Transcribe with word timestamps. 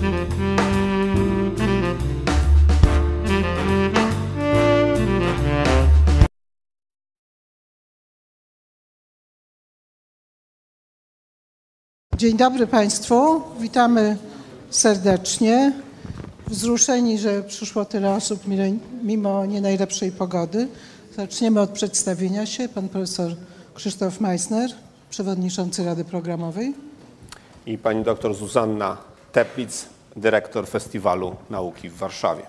Dzień 0.00 0.08
dobry 12.36 12.66
Państwu. 12.66 13.42
Witamy 13.58 14.16
serdecznie. 14.70 15.72
Wzruszeni, 16.46 17.18
że 17.18 17.42
przyszło 17.42 17.84
tyle 17.84 18.14
osób 18.14 18.40
mimo 19.02 19.46
nie 19.46 19.60
najlepszej 19.60 20.12
pogody. 20.12 20.68
Zaczniemy 21.16 21.60
od 21.60 21.70
przedstawienia 21.70 22.46
się. 22.46 22.68
Pan 22.68 22.88
profesor 22.88 23.32
Krzysztof 23.74 24.20
Meissner, 24.20 24.70
przewodniczący 25.10 25.84
Rady 25.84 26.04
Programowej. 26.04 26.74
I 27.66 27.78
pani 27.78 28.04
doktor 28.04 28.34
Zuzanna 28.34 29.09
Teplic, 29.32 29.86
dyrektor 30.16 30.68
Festiwalu 30.68 31.36
Nauki 31.50 31.88
w 31.88 31.96
Warszawie. 31.96 32.42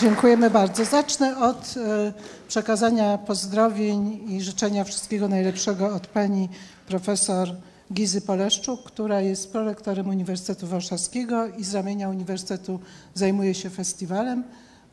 Dziękujemy 0.00 0.50
bardzo. 0.50 0.84
Zacznę 0.84 1.38
od 1.38 1.74
e, 1.76 2.12
przekazania 2.48 3.18
pozdrowień 3.18 4.32
i 4.32 4.42
życzenia 4.42 4.84
wszystkiego 4.84 5.28
najlepszego 5.28 5.94
od 5.94 6.06
pani 6.06 6.48
profesor 6.86 7.48
Gizy 7.92 8.20
Poleszczuk, 8.20 8.82
która 8.82 9.20
jest 9.20 9.52
prorektorem 9.52 10.08
Uniwersytetu 10.08 10.66
Warszawskiego 10.66 11.46
i 11.46 11.64
z 11.64 11.74
ramienia 11.74 12.08
Uniwersytetu 12.08 12.80
zajmuje 13.14 13.54
się 13.54 13.70
festiwalem. 13.70 14.44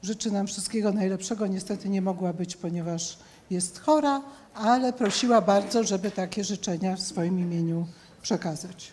Życzy 0.04 0.32
nam 0.32 0.48
wszystkiego 0.48 0.92
najlepszego. 0.92 1.48
Niestety 1.48 1.90
nie 1.90 2.02
mogła 2.02 2.34
być, 2.34 2.56
ponieważ 2.56 3.18
jest 3.50 3.80
chora, 3.82 4.22
ale 4.56 4.94
prosiła 4.94 5.42
bardzo, 5.42 5.84
żeby 5.84 6.12
takie 6.12 6.44
życzenia 6.44 6.96
w 6.96 7.00
swoim 7.02 7.40
imieniu 7.40 7.88
przekazać. 8.22 8.92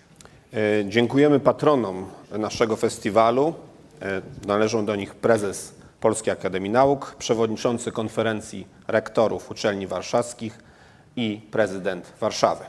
E, 0.52 0.58
Dziękujemy 0.88 1.41
patronom 1.41 2.06
naszego 2.38 2.77
festiwalu. 2.77 3.55
E, 4.02 4.22
Należą 4.47 4.86
do 4.86 4.97
nich 4.97 5.14
prezes 5.14 5.72
Polskiej 6.00 6.33
Akademii 6.33 6.70
Nauk, 6.70 7.14
przewodniczący 7.19 7.92
konferencji 7.92 8.66
rektorów 8.88 9.50
uczelni 9.50 9.86
warszawskich 9.86 10.58
i 11.16 11.41
prezydent 11.50 12.12
Warszawy. 12.20 12.64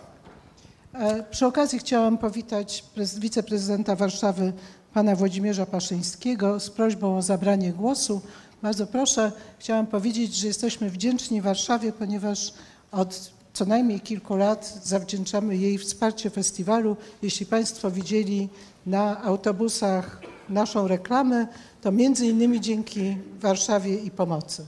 E, 0.94 1.24
Przy 1.24 1.46
okazji 1.46 1.80
chciałam 1.80 2.18
powitać 2.18 2.84
prez- 2.96 3.20
wiceprezydenta 3.20 3.96
Warszawy, 3.96 4.54
pana 4.94 5.16
Włodzimierza 5.16 5.66
Paszyńskiego, 5.66 6.60
z 6.60 6.70
prośbą 6.70 7.18
o 7.18 7.22
zabranie 7.22 7.74
głosu. 7.74 8.22
Bardzo 8.62 8.88
proszę, 8.88 9.32
chciałam 9.60 9.88
powiedzieć, 9.88 10.36
że 10.36 10.48
jesteśmy 10.48 10.90
wdzięczni 10.90 11.42
Warszawie, 11.42 11.92
ponieważ 11.94 12.54
od 12.92 13.32
co 13.54 13.66
najmniej 13.66 14.00
kilku 14.00 14.36
lat 14.36 14.80
zawdzięczamy 14.84 15.58
jej 15.58 15.78
wsparcie 15.78 16.30
festiwalu. 16.30 16.98
Jeśli 17.22 17.46
Państwo 17.46 17.92
widzieli 17.92 18.50
na 18.86 19.22
autobusach 19.24 20.22
naszą 20.50 20.88
reklamę, 20.88 21.48
to 21.82 21.92
między 21.92 22.28
innymi 22.28 22.62
dzięki 22.62 23.18
Warszawie 23.40 23.96
i 23.96 24.12
pomocy. 24.12 24.66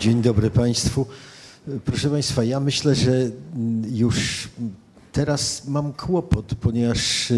Dzień 0.00 0.22
dobry 0.22 0.50
Państwu. 0.50 1.06
Proszę 1.84 2.10
Państwa, 2.10 2.44
ja 2.44 2.60
myślę, 2.60 2.94
że 2.94 3.12
już 3.90 4.48
teraz 5.18 5.62
mam 5.68 5.92
kłopot, 5.92 6.54
ponieważ 6.60 7.32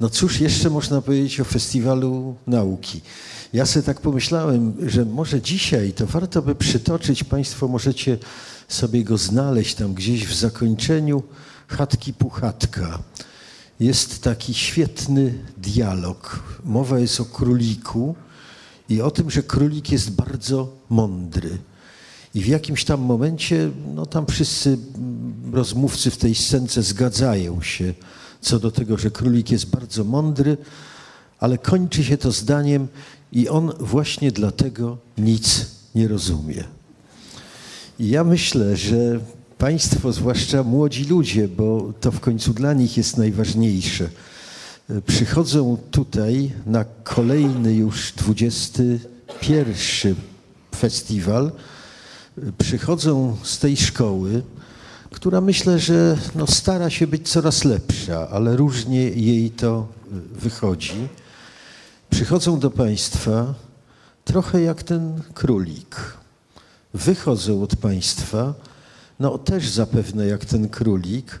no 0.00 0.10
cóż 0.10 0.40
jeszcze 0.40 0.70
można 0.70 1.02
powiedzieć 1.02 1.40
o 1.40 1.44
Festiwalu 1.44 2.34
Nauki. 2.46 3.00
Ja 3.52 3.66
sobie 3.66 3.82
tak 3.82 4.00
pomyślałem, 4.00 4.74
że 4.86 5.04
może 5.04 5.40
dzisiaj 5.40 5.92
to 5.92 6.06
warto 6.06 6.42
by 6.42 6.54
przytoczyć, 6.54 7.24
Państwo 7.24 7.68
możecie 7.68 8.18
sobie 8.68 9.04
go 9.04 9.18
znaleźć 9.18 9.74
tam 9.74 9.94
gdzieś 9.94 10.26
w 10.26 10.34
zakończeniu 10.34 11.22
Chatki 11.68 12.12
Puchatka. 12.12 12.98
Jest 13.80 14.22
taki 14.22 14.54
świetny 14.54 15.34
dialog. 15.56 16.42
Mowa 16.64 16.98
jest 16.98 17.20
o 17.20 17.24
króliku 17.24 18.14
i 18.88 19.02
o 19.02 19.10
tym, 19.10 19.30
że 19.30 19.42
królik 19.42 19.92
jest 19.92 20.10
bardzo 20.10 20.72
mądry. 20.90 21.58
I 22.34 22.40
w 22.40 22.46
jakimś 22.46 22.84
tam 22.84 23.00
momencie, 23.00 23.70
no 23.94 24.06
tam 24.06 24.26
wszyscy 24.26 24.78
rozmówcy 25.52 26.10
w 26.10 26.16
tej 26.16 26.34
scence 26.34 26.82
zgadzają 26.82 27.62
się 27.62 27.94
co 28.40 28.58
do 28.58 28.70
tego, 28.70 28.98
że 28.98 29.10
królik 29.10 29.50
jest 29.50 29.66
bardzo 29.66 30.04
mądry, 30.04 30.56
ale 31.38 31.58
kończy 31.58 32.04
się 32.04 32.18
to 32.18 32.32
zdaniem 32.32 32.88
i 33.32 33.48
on 33.48 33.72
właśnie 33.80 34.32
dlatego 34.32 34.98
nic 35.18 35.66
nie 35.94 36.08
rozumie. 36.08 36.64
I 37.98 38.08
ja 38.08 38.24
myślę, 38.24 38.76
że 38.76 39.20
Państwo, 39.58 40.12
zwłaszcza 40.12 40.62
młodzi 40.62 41.04
ludzie, 41.04 41.48
bo 41.48 41.92
to 42.00 42.12
w 42.12 42.20
końcu 42.20 42.54
dla 42.54 42.72
nich 42.72 42.96
jest 42.96 43.16
najważniejsze, 43.16 44.08
przychodzą 45.06 45.78
tutaj 45.90 46.50
na 46.66 46.84
kolejny 47.04 47.74
już 47.74 48.12
21 48.12 50.14
festiwal, 50.76 51.52
przychodzą 52.58 53.36
z 53.42 53.58
tej 53.58 53.76
szkoły, 53.76 54.42
która 55.10 55.40
myślę, 55.40 55.78
że 55.78 56.18
no 56.34 56.46
stara 56.46 56.90
się 56.90 57.06
być 57.06 57.28
coraz 57.28 57.64
lepsza, 57.64 58.28
ale 58.28 58.56
różnie 58.56 59.00
jej 59.00 59.50
to 59.50 59.86
wychodzi. 60.32 61.08
Przychodzą 62.10 62.58
do 62.58 62.70
Państwa 62.70 63.54
trochę 64.24 64.62
jak 64.62 64.82
ten 64.82 65.22
królik. 65.34 65.96
Wychodzą 66.94 67.62
od 67.62 67.76
Państwa, 67.76 68.54
no 69.20 69.38
też 69.38 69.68
zapewne 69.68 70.26
jak 70.26 70.44
ten 70.44 70.68
królik, 70.68 71.40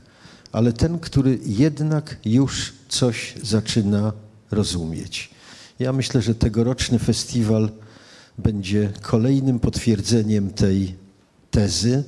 ale 0.52 0.72
ten, 0.72 0.98
który 0.98 1.38
jednak 1.46 2.16
już 2.24 2.72
coś 2.88 3.34
zaczyna 3.42 4.12
rozumieć. 4.50 5.30
Ja 5.78 5.92
myślę, 5.92 6.22
że 6.22 6.34
tegoroczny 6.34 6.98
festiwal 6.98 7.70
będzie 8.40 8.92
kolejnym 9.02 9.60
potwierdzeniem 9.60 10.50
tej 10.50 10.94
tezy 11.50 12.04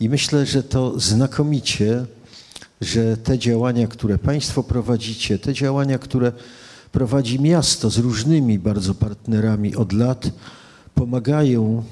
i 0.00 0.08
myślę, 0.08 0.46
że 0.46 0.62
to 0.62 1.00
znakomicie, 1.00 2.06
że 2.80 3.16
te 3.16 3.38
działania, 3.38 3.86
które 3.86 4.18
Państwo 4.18 4.62
prowadzicie, 4.62 5.38
te 5.38 5.54
działania, 5.54 5.98
które 5.98 6.32
prowadzi 6.92 7.40
miasto 7.40 7.90
z 7.90 7.98
różnymi 7.98 8.58
bardzo 8.58 8.94
partnerami 8.94 9.76
od 9.76 9.92
lat, 9.92 10.30
pomagają 10.94 11.82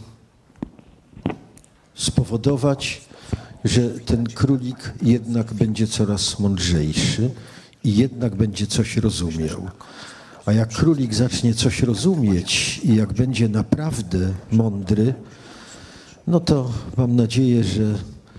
spowodować, 1.95 3.01
że 3.65 3.89
ten 3.91 4.27
królik 4.27 4.95
jednak 5.03 5.55
będzie 5.55 5.87
coraz 5.87 6.39
mądrzejszy 6.39 7.31
i 7.85 7.97
jednak 7.97 8.35
będzie 8.35 8.67
coś 8.67 8.97
rozumiał. 8.97 9.71
A 10.47 10.53
jak 10.53 10.69
królik 10.69 11.15
zacznie 11.15 11.55
coś 11.55 11.83
rozumieć 11.83 12.81
i 12.85 12.97
jak 12.97 13.13
będzie 13.13 13.49
naprawdę 13.49 14.35
mądry, 14.53 15.15
no 16.27 16.41
to 16.41 16.73
mam 16.97 17.17
nadzieję, 17.17 17.65
że 17.65 17.99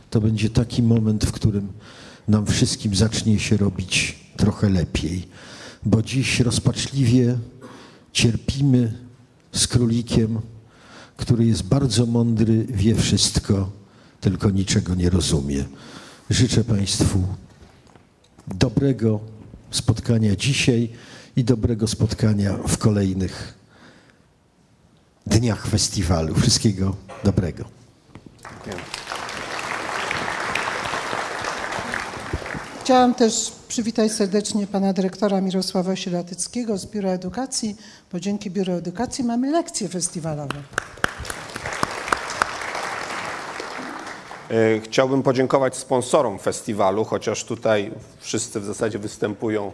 to 0.10 0.22
będzie 0.22 0.50
taki 0.50 0.84
moment, 0.84 1.26
w 1.26 1.32
którym 1.32 1.68
nam 2.28 2.46
wszystkim 2.46 2.96
zacznie 2.96 3.40
się 3.40 3.58
robić 3.58 4.20
trochę 4.38 4.70
lepiej. 4.70 5.28
Bo 5.86 6.02
dziś 6.02 6.40
rozpaczliwie 6.40 7.38
cierpimy 8.14 8.94
z 9.52 9.68
królikiem, 9.68 10.40
który 11.18 11.46
jest 11.46 11.64
bardzo 11.64 12.06
mądry, 12.06 12.66
wie 12.70 12.96
wszystko, 12.96 13.70
tylko 14.22 14.50
niczego 14.50 14.96
nie 14.96 15.10
rozumie. 15.10 15.66
Życzę 16.30 16.64
Państwu 16.64 17.24
dobrego 18.48 19.20
spotkania 19.72 20.36
dzisiaj 20.36 20.90
i 21.38 21.44
dobrego 21.44 21.88
spotkania 21.88 22.54
w 22.68 22.78
kolejnych 22.78 23.54
dniach 25.26 25.68
festiwalu. 25.68 26.36
Wszystkiego 26.36 26.96
dobrego. 27.24 27.66
Chciałam 32.84 33.16
też 33.16 33.52
przywitać 33.68 34.12
serdecznie 34.12 34.68
pana 34.68 34.94
dyrektora 34.94 35.42
Mirosława 35.42 35.96
Sielatyckiego 35.96 36.78
z 36.78 36.86
Biura 36.86 37.10
Edukacji, 37.10 37.76
bo 38.12 38.20
dzięki 38.20 38.52
Biuro 38.52 38.74
Edukacji 38.74 39.24
mamy 39.24 39.52
lekcje 39.52 39.90
festiwalowe. 39.90 40.56
E, 44.52 44.80
Chciałbym 44.82 45.24
podziękować 45.24 45.76
sponsorom 45.76 46.40
festiwalu, 46.40 47.06
chociaż 47.06 47.44
tutaj 47.44 47.92
wszyscy 48.20 48.60
w 48.60 48.66
zasadzie 48.66 49.00
występują 49.00 49.72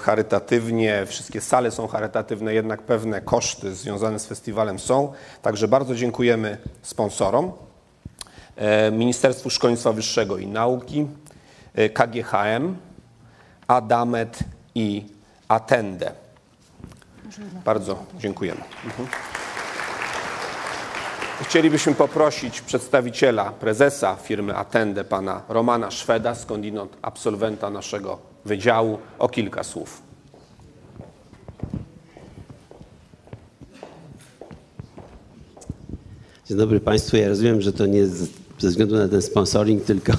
charytatywnie, 0.00 1.06
wszystkie 1.06 1.40
sale 1.40 1.70
są 1.70 1.86
charytatywne, 1.86 2.54
jednak 2.54 2.82
pewne 2.82 3.20
koszty 3.20 3.74
związane 3.74 4.18
z 4.18 4.26
festiwalem 4.26 4.78
są. 4.78 5.12
Także 5.42 5.68
bardzo 5.68 5.94
dziękujemy 5.94 6.58
sponsorom. 6.82 7.52
E, 8.56 8.90
Ministerstwu 8.90 9.50
Szkolnictwa 9.50 9.92
Wyższego 9.92 10.38
i 10.38 10.46
Nauki, 10.46 11.06
e, 11.74 11.88
KGHM, 11.88 12.76
Adamet 13.66 14.38
i 14.74 15.06
Atende. 15.48 16.12
Bardzo 17.64 18.04
dziękujemy. 18.18 18.60
Mhm. 18.84 19.08
Chcielibyśmy 21.42 21.94
poprosić 21.94 22.60
przedstawiciela, 22.60 23.52
prezesa 23.52 24.16
firmy 24.16 24.56
Attende, 24.56 25.04
pana 25.04 25.42
Romana 25.48 25.90
Szweda, 25.90 26.34
skądinąd 26.34 26.96
absolwenta 27.02 27.70
naszego 27.70 28.33
wydziału, 28.44 28.98
o 29.18 29.28
kilka 29.28 29.64
słów. 29.64 30.02
Dzień 36.48 36.58
dobry 36.58 36.80
Państwu. 36.80 37.16
Ja 37.16 37.28
rozumiem, 37.28 37.60
że 37.60 37.72
to 37.72 37.86
nie 37.86 38.06
ze 38.06 38.68
względu 38.68 38.96
na 38.96 39.08
ten 39.08 39.22
sponsoring, 39.22 39.84
tylko, 39.84 40.12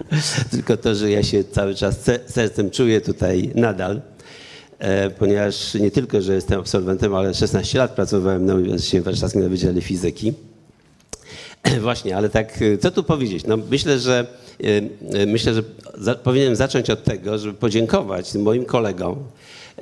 tylko 0.50 0.76
to, 0.76 0.94
że 0.94 1.10
ja 1.10 1.22
się 1.22 1.44
cały 1.44 1.74
czas 1.74 2.00
se- 2.00 2.20
sercem 2.26 2.70
czuję 2.70 3.00
tutaj 3.00 3.50
nadal, 3.54 4.00
e, 4.78 5.10
ponieważ 5.10 5.74
nie 5.74 5.90
tylko, 5.90 6.20
że 6.20 6.34
jestem 6.34 6.60
absolwentem, 6.60 7.14
ale 7.14 7.34
16 7.34 7.78
lat 7.78 7.94
pracowałem 7.94 8.46
na 8.46 8.54
Uniwersytecie 8.54 9.02
Warszawskim 9.02 9.42
na 9.42 9.48
Wydziale 9.48 9.80
Fizyki. 9.80 10.32
Właśnie, 11.80 12.16
ale 12.16 12.28
tak, 12.28 12.62
e, 12.62 12.78
co 12.78 12.90
tu 12.90 13.02
powiedzieć? 13.04 13.44
No, 13.46 13.56
myślę, 13.70 13.98
że 13.98 14.26
e, 14.60 14.66
e, 15.22 15.26
myślę, 15.26 15.54
że 15.54 15.62
za, 15.98 16.14
powinienem 16.14 16.56
zacząć 16.56 16.90
od 16.90 17.04
tego, 17.04 17.38
żeby 17.38 17.54
podziękować 17.54 18.34
moim 18.34 18.64
kolegom. 18.64 19.16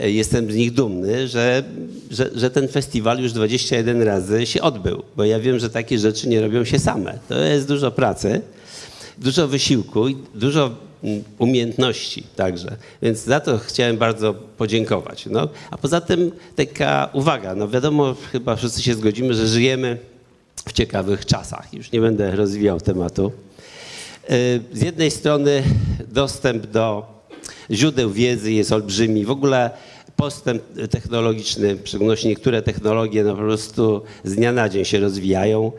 E, 0.01 0.11
Jestem 0.11 0.53
z 0.53 0.57
nich 0.57 0.73
dumny, 0.73 1.29
że, 1.29 1.63
że, 2.11 2.31
że 2.35 2.51
ten 2.51 2.69
festiwal 2.69 3.19
już 3.19 3.33
21 3.33 4.03
razy 4.03 4.47
się 4.47 4.63
odbył, 4.63 5.03
bo 5.17 5.25
ja 5.25 5.41
wiem, 5.41 5.59
że 5.59 5.71
takie 5.71 5.99
rzeczy 5.99 6.29
nie 6.29 6.41
robią 6.41 6.65
się 6.65 6.79
same. 6.79 7.19
To 7.29 7.41
jest 7.41 7.69
dużo 7.69 7.91
pracy, 7.91 8.41
dużo 9.19 9.49
wysiłku 9.49 10.09
i 10.09 10.17
dużo 10.35 10.71
mm, 11.05 11.25
umiejętności 11.39 12.23
także. 12.37 12.77
Więc 13.03 13.25
za 13.25 13.41
to 13.41 13.59
chciałem 13.59 13.97
bardzo 13.97 14.35
podziękować. 14.35 15.27
No, 15.27 15.49
a 15.71 15.79
poza 15.79 16.01
tym 16.01 16.33
taka 16.57 17.11
uwaga, 17.13 17.55
no 17.55 17.69
wiadomo, 17.69 18.15
chyba 18.33 18.57
wszyscy 18.57 18.83
się 18.83 18.95
zgodzimy, 18.95 19.35
że 19.35 19.47
żyjemy 19.47 19.99
w 20.67 20.73
ciekawych 20.73 21.27
czasach. 21.27 21.75
Już 21.75 21.93
nie 21.93 22.01
będę 22.01 22.37
rozwijał 22.37 22.81
tematu. 22.81 23.33
Y, 24.31 24.61
Z 24.73 24.83
jednej 24.83 25.11
strony 25.11 25.63
dostęp 26.09 26.67
do 26.67 27.07
źródeł 27.71 28.11
wiedzy 28.11 28.53
jest 28.53 28.73
olbrzymi. 28.73 29.25
W 29.25 29.31
ogóle 29.31 29.71
postęp 30.17 30.63
technologiczny, 30.91 31.77
w 31.77 31.89
szczególności 31.89 32.29
niektóre 32.29 32.63
technologie 32.63 33.25
no 33.25 33.31
po 33.31 33.43
prostu 33.43 34.03
z 34.25 34.35
dnia 34.35 34.53
na 34.53 34.69
dzień 34.69 34.85
się 34.85 35.01
rozwijają, 35.01 35.73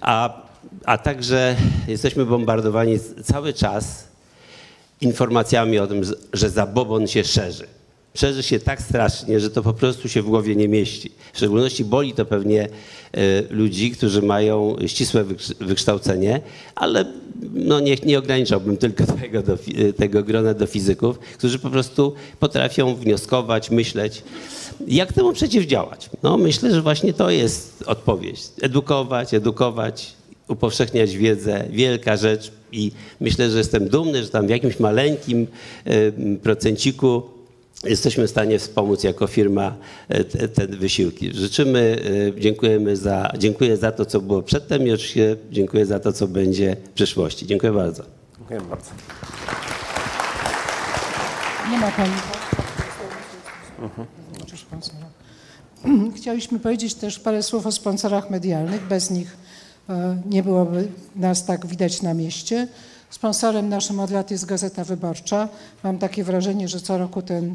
a, 0.00 0.42
a 0.84 0.98
także 0.98 1.56
jesteśmy 1.88 2.26
bombardowani 2.26 2.98
cały 3.24 3.52
czas 3.52 4.04
informacjami 5.00 5.78
o 5.78 5.86
tym, 5.86 6.02
że 6.32 6.50
zabobon 6.50 7.06
się 7.06 7.24
szerzy. 7.24 7.66
Szerzy 8.14 8.42
się 8.42 8.60
tak 8.60 8.82
strasznie, 8.82 9.40
że 9.40 9.50
to 9.50 9.62
po 9.62 9.72
prostu 9.72 10.08
się 10.08 10.22
w 10.22 10.26
głowie 10.26 10.56
nie 10.56 10.68
mieści. 10.68 11.12
W 11.32 11.36
szczególności 11.36 11.84
boli 11.84 12.12
to 12.12 12.24
pewnie 12.24 12.62
e, 12.62 12.68
ludzi, 13.50 13.90
którzy 13.90 14.22
mają 14.22 14.76
ścisłe 14.86 15.24
wykształcenie, 15.60 16.40
ale 16.74 17.04
no 17.54 17.80
nie, 17.80 17.96
nie 18.04 18.18
ograniczałbym 18.18 18.76
tylko 18.76 19.06
tego, 19.22 19.42
do, 19.42 19.52
e, 19.52 19.92
tego 19.92 20.22
grona 20.22 20.54
do 20.54 20.66
fizyków, 20.66 21.18
którzy 21.18 21.58
po 21.58 21.70
prostu 21.70 22.14
potrafią 22.40 22.94
wnioskować, 22.94 23.70
myśleć. 23.70 24.22
Jak 24.86 25.12
temu 25.12 25.32
przeciwdziałać? 25.32 26.10
No 26.22 26.38
myślę, 26.38 26.74
że 26.74 26.82
właśnie 26.82 27.12
to 27.12 27.30
jest 27.30 27.84
odpowiedź. 27.86 28.40
Edukować, 28.62 29.34
edukować, 29.34 30.12
upowszechniać 30.48 31.16
wiedzę, 31.16 31.64
wielka 31.70 32.16
rzecz 32.16 32.52
i 32.72 32.92
myślę, 33.20 33.50
że 33.50 33.58
jestem 33.58 33.88
dumny, 33.88 34.22
że 34.22 34.28
tam 34.28 34.46
w 34.46 34.50
jakimś 34.50 34.80
maleńkim 34.80 35.46
em, 35.84 36.38
procenciku 36.42 37.22
jesteśmy 37.84 38.26
w 38.26 38.30
stanie 38.30 38.58
wspomóc 38.58 39.04
jako 39.04 39.26
firma 39.26 39.76
e, 40.08 40.24
te, 40.24 40.48
te 40.48 40.66
wysiłki. 40.66 41.32
Życzymy, 41.34 42.02
e, 42.36 42.40
dziękujemy 42.40 42.96
za, 42.96 43.32
dziękuję 43.38 43.76
za 43.76 43.92
to, 43.92 44.06
co 44.06 44.20
było 44.20 44.42
przedtem 44.42 44.86
i 44.86 44.92
oczywiście 44.92 45.36
dziękuję 45.50 45.86
za 45.86 46.00
to, 46.00 46.12
co 46.12 46.28
będzie 46.28 46.76
w 46.84 46.88
przyszłości. 46.88 47.46
Dziękuję 47.46 47.72
bardzo. 47.72 48.02
Dziękuję 48.38 48.60
bardzo. 48.60 48.90
Nie 51.70 51.78
ma 51.78 51.90
pani. 51.90 52.12
Sponsora? 54.56 55.06
Chcieliśmy 56.16 56.60
powiedzieć 56.60 56.94
też 56.94 57.18
parę 57.18 57.42
słów 57.42 57.66
o 57.66 57.72
sponsorach 57.72 58.30
medialnych. 58.30 58.86
Bez 58.86 59.10
nich 59.10 59.36
e, 59.88 60.22
nie 60.26 60.42
byłoby 60.42 60.88
nas 61.16 61.44
tak 61.44 61.66
widać 61.66 62.02
na 62.02 62.14
mieście. 62.14 62.68
Sponsorem 63.10 63.68
naszym 63.68 64.00
od 64.00 64.10
lat 64.10 64.30
jest 64.30 64.44
Gazeta 64.44 64.84
Wyborcza. 64.84 65.48
Mam 65.82 65.98
takie 65.98 66.24
wrażenie, 66.24 66.68
że 66.68 66.80
co 66.80 66.98
roku 66.98 67.22
ten 67.22 67.54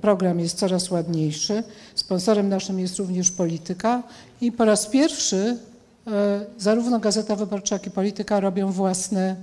program 0.00 0.40
jest 0.40 0.58
coraz 0.58 0.90
ładniejszy. 0.90 1.62
Sponsorem 1.94 2.48
naszym 2.48 2.78
jest 2.78 2.98
również 2.98 3.30
polityka 3.30 4.02
i 4.40 4.52
po 4.52 4.64
raz 4.64 4.86
pierwszy 4.86 5.58
e, 6.06 6.46
zarówno 6.58 6.98
Gazeta 6.98 7.36
Wyborcza, 7.36 7.74
jak 7.74 7.86
i 7.86 7.90
polityka 7.90 8.40
robią 8.40 8.72
własne 8.72 9.36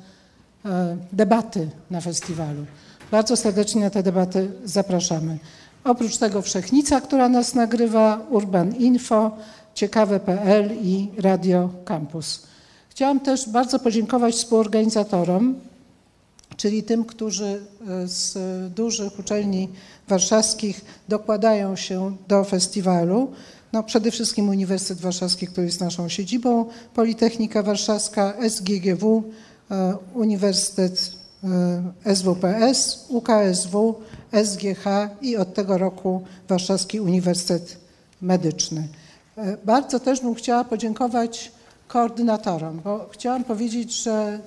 e, 0.66 0.98
debaty 1.12 1.70
na 1.92 2.02
festiwalu. 2.02 2.66
Bardzo 3.12 3.38
serdecznie 3.38 3.82
na 3.82 3.90
te 3.90 4.04
debaty 4.04 4.52
zapraszamy. 4.64 5.38
Oprócz 5.84 6.18
tego 6.18 6.42
Wszechnica, 6.42 7.02
która 7.02 7.30
nas 7.30 7.56
nagrywa, 7.56 8.26
Urban 8.30 8.76
Info, 8.76 9.32
Ciekawe.pl 9.74 10.70
i 10.82 11.10
Radio 11.18 11.70
Campus. 11.86 12.44
Chciałam 12.90 13.20
też 13.20 13.50
bardzo 13.50 13.80
podziękować 13.80 14.36
współorganizatorom, 14.36 15.56
czyli 16.58 16.84
tym, 16.84 17.06
którzy 17.06 17.62
e, 17.88 18.08
z 18.08 18.38
dużych 18.74 19.20
uczelni 19.20 19.70
warszawskich 20.12 20.82
dokładają 21.08 21.76
się 21.76 22.16
do 22.28 22.44
festiwalu. 22.44 23.32
No, 23.74 23.84
przede 23.84 24.12
wszystkim 24.12 24.50
Uniwersytet 24.50 25.02
Warszawski, 25.02 25.48
który 25.48 25.68
jest 25.68 25.80
naszą 25.82 26.10
siedzibą, 26.10 26.66
Politechnika 26.94 27.64
Warszawska, 27.64 28.34
SGGW, 28.50 29.24
e, 29.72 29.98
Uniwersytet 30.14 31.12
e, 32.06 32.16
SWPS, 32.16 33.06
UKSW, 33.10 33.96
SGH 34.44 34.86
i 35.22 35.38
od 35.38 35.54
tego 35.54 35.78
roku 35.78 36.22
Warszawski 36.48 37.00
Uniwersytet 37.00 37.78
Medyczny. 38.22 38.88
E, 39.38 39.58
Bardzo 39.66 40.00
też 40.00 40.22
bym 40.22 40.36
chciała 40.36 40.64
podziękować 40.64 41.52
koordynatorom, 41.88 42.82
bo 42.84 43.10
chciałam 43.12 43.44
powiedzieć, 43.44 44.04
że 44.04 44.40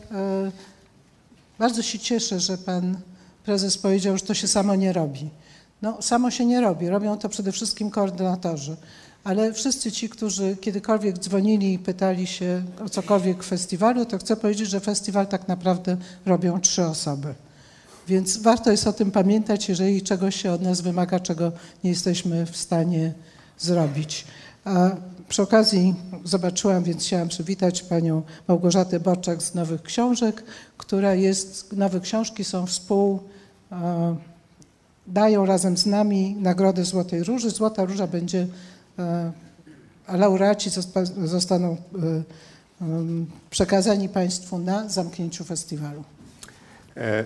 bardzo 1.58 1.82
się 1.82 1.98
cieszę, 1.98 2.40
że 2.40 2.58
pan 2.58 2.96
prezes 3.44 3.78
powiedział, 3.78 4.16
że 4.18 4.24
to 4.24 4.34
się 4.34 4.48
samo 4.48 4.74
nie 4.74 4.92
robi. 4.92 5.30
No, 5.84 6.02
samo 6.02 6.30
się 6.30 6.46
nie 6.46 6.60
robi, 6.60 6.88
robią 6.88 7.18
to 7.18 7.28
przede 7.28 7.52
wszystkim 7.52 7.90
koordynatorzy. 7.90 8.76
Ale 9.24 9.52
wszyscy 9.52 9.92
ci, 9.92 10.08
którzy 10.08 10.56
kiedykolwiek 10.56 11.18
dzwonili 11.18 11.72
i 11.74 11.78
pytali 11.78 12.26
się 12.26 12.62
o 12.84 12.88
cokolwiek 12.88 13.44
w 13.44 13.46
festiwalu, 13.46 14.06
to 14.06 14.18
chcę 14.18 14.36
powiedzieć, 14.36 14.68
że 14.68 14.80
festiwal 14.80 15.26
tak 15.26 15.48
naprawdę 15.48 15.96
robią 16.26 16.60
trzy 16.60 16.84
osoby. 16.84 17.34
Więc 18.08 18.36
warto 18.36 18.70
jest 18.70 18.86
o 18.86 18.92
tym 18.92 19.10
pamiętać, 19.10 19.68
jeżeli 19.68 20.02
czegoś 20.02 20.36
się 20.42 20.52
od 20.52 20.62
nas 20.62 20.80
wymaga, 20.80 21.20
czego 21.20 21.52
nie 21.84 21.90
jesteśmy 21.90 22.46
w 22.46 22.56
stanie 22.56 23.12
zrobić. 23.58 24.24
A 24.64 24.90
przy 25.28 25.42
okazji 25.42 25.94
zobaczyłam, 26.24 26.82
więc 26.84 27.02
chciałam 27.02 27.28
przywitać 27.28 27.82
panią 27.82 28.22
Małgorzatę 28.48 29.00
Boczak 29.00 29.42
z 29.42 29.54
Nowych 29.54 29.82
Książek, 29.82 30.44
która 30.78 31.14
jest, 31.14 31.72
nowe 31.72 32.00
książki 32.00 32.44
są 32.44 32.66
współ, 32.66 33.20
e, 33.72 34.16
dają 35.06 35.46
razem 35.46 35.76
z 35.76 35.86
nami 35.86 36.36
Nagrodę 36.40 36.84
Złotej 36.84 37.24
Róży. 37.24 37.50
Złota 37.50 37.84
Róża 37.84 38.06
będzie, 38.06 38.46
e, 38.98 39.32
laureaci 40.08 40.70
zostaną 41.24 41.72
e, 41.72 41.76
przekazani 43.50 44.08
państwu 44.08 44.58
na 44.58 44.88
zamknięciu 44.88 45.44
festiwalu. 45.44 46.04
E, 46.96 47.24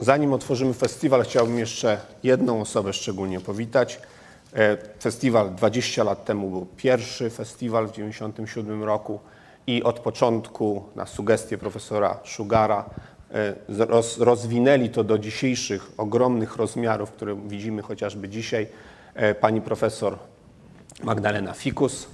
Zanim 0.00 0.32
otworzymy 0.32 0.74
festiwal, 0.74 1.24
chciałbym 1.24 1.58
jeszcze 1.58 2.00
jedną 2.22 2.60
osobę 2.60 2.92
szczególnie 2.92 3.40
powitać. 3.40 4.00
Festiwal 5.00 5.54
20 5.54 6.04
lat 6.04 6.24
temu 6.24 6.50
był 6.50 6.66
pierwszy 6.76 7.30
festiwal 7.30 7.86
w 7.86 7.90
1997 7.90 8.82
roku 8.82 9.20
i 9.66 9.82
od 9.82 10.00
początku 10.00 10.84
na 10.96 11.06
sugestię 11.06 11.58
profesora 11.58 12.18
Szugara 12.24 12.84
roz, 13.68 14.18
rozwinęli 14.18 14.90
to 14.90 15.04
do 15.04 15.18
dzisiejszych 15.18 15.90
ogromnych 15.96 16.56
rozmiarów, 16.56 17.10
które 17.10 17.36
widzimy 17.46 17.82
chociażby 17.82 18.28
dzisiaj. 18.28 18.66
E, 19.14 19.34
Pani 19.34 19.60
profesor 19.60 20.18
Magdalena 21.02 21.52
Fikus, 21.52 22.06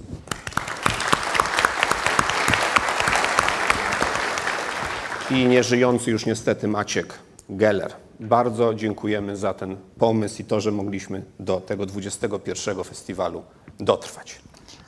i 5.31 5.45
nieżyjący 5.45 6.11
już 6.11 6.25
niestety 6.25 6.67
Maciek 6.67 7.13
Geller. 7.49 7.93
Bardzo 8.19 8.73
dziękujemy 8.73 9.37
za 9.37 9.53
ten 9.53 9.77
pomysł 9.99 10.41
i 10.41 10.45
to, 10.45 10.61
że 10.61 10.71
mogliśmy 10.71 11.23
do 11.39 11.61
tego 11.61 11.85
21 11.85 12.83
festiwalu 12.83 13.43
dotrwać. 13.79 14.39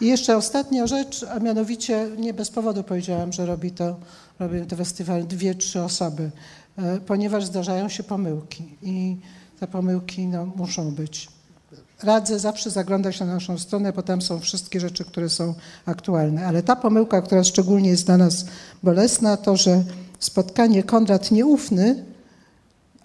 I 0.02 0.08
jeszcze 0.08 0.38
ostatnia 0.38 0.88
rzecz, 0.88 1.26
a 1.36 1.40
mianowicie 1.40 2.08
nie 2.18 2.34
bez 2.34 2.52
powodu 2.52 2.84
powiedziałam, 2.84 3.34
że 3.34 3.46
robi 3.46 3.72
to, 3.72 3.96
robią 4.40 4.66
to 4.66 4.76
festiwal 4.76 5.28
dwie, 5.28 5.56
trzy 5.56 5.82
osoby, 5.82 6.32
e, 6.78 7.00
ponieważ 7.00 7.46
zdarzają 7.46 7.90
się 7.90 8.04
pomyłki 8.04 8.64
i 8.82 9.18
te 9.60 9.68
pomyłki 9.68 10.28
no, 10.28 10.46
muszą 10.46 10.92
być. 10.92 11.28
radzę 12.04 12.40
zawsze 12.40 12.70
zaglądać 12.70 13.20
na 13.20 13.26
naszą 13.26 13.58
stronę, 13.58 13.94
bo 13.94 14.04
tam 14.04 14.22
są 14.22 14.40
wszystkie 14.40 14.80
rzeczy, 14.80 15.06
które 15.06 15.30
są 15.30 15.54
aktualne. 15.86 16.48
Ale 16.48 16.64
ta 16.64 16.76
pomyłka, 16.76 17.22
która 17.22 17.44
szczególnie 17.44 17.90
jest 17.90 18.06
dla 18.06 18.18
nas 18.18 18.46
bolesna, 18.84 19.38
to 19.38 19.58
że 19.58 19.84
spotkanie 20.20 20.84
Konrad 20.84 21.32
Nieufny 21.32 22.06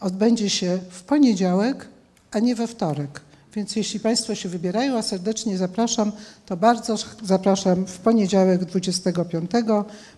odbędzie 0.00 0.50
się 0.50 0.78
w 0.90 1.02
poniedziałek, 1.02 1.88
a 2.30 2.38
nie 2.38 2.54
we 2.54 2.66
wtorek. 2.66 3.23
Więc 3.56 3.76
jeśli 3.76 4.00
Państwo 4.00 4.34
się 4.34 4.48
wybierają, 4.48 4.98
a 4.98 5.02
serdecznie 5.02 5.58
zapraszam, 5.58 6.12
to 6.46 6.56
bardzo 6.56 6.96
zapraszam 7.22 7.86
w 7.86 7.98
poniedziałek 7.98 8.64
25. 8.64 9.50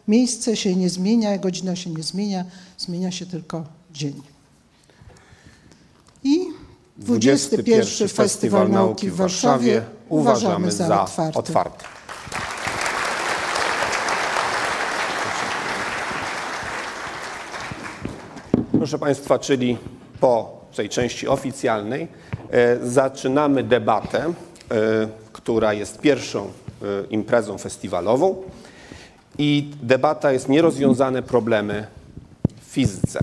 Miejsce 0.08 0.56
się 0.56 0.76
nie 0.76 0.90
zmienia, 0.90 1.38
godzina 1.38 1.76
się 1.76 1.90
nie 1.90 2.02
zmienia, 2.02 2.44
zmienia 2.78 3.10
się 3.10 3.26
tylko 3.26 3.64
dzień. 3.92 4.22
I 6.24 6.46
21. 6.96 8.08
Festiwal 8.08 8.70
Nauki 8.70 9.10
w 9.10 9.16
Warszawie 9.16 9.82
uważamy 10.08 10.72
za 10.72 11.02
otwarty. 11.02 11.38
otwarty. 11.38 11.84
Proszę 18.72 18.98
Państwa, 18.98 19.38
czyli 19.38 19.78
po 20.20 20.60
tej 20.76 20.88
części 20.88 21.28
oficjalnej 21.28 22.08
zaczynamy 22.82 23.62
debatę, 23.62 24.24
e, 24.24 24.32
która 25.32 25.72
jest 25.72 26.00
pierwszą 26.00 26.44
e, 26.44 26.50
imprezą 27.10 27.58
festiwalową 27.58 28.42
i 29.38 29.70
debata 29.82 30.32
jest 30.32 30.48
nierozwiązane 30.48 31.22
problemy 31.22 31.86
w 32.60 32.72
fizyce. 32.72 33.20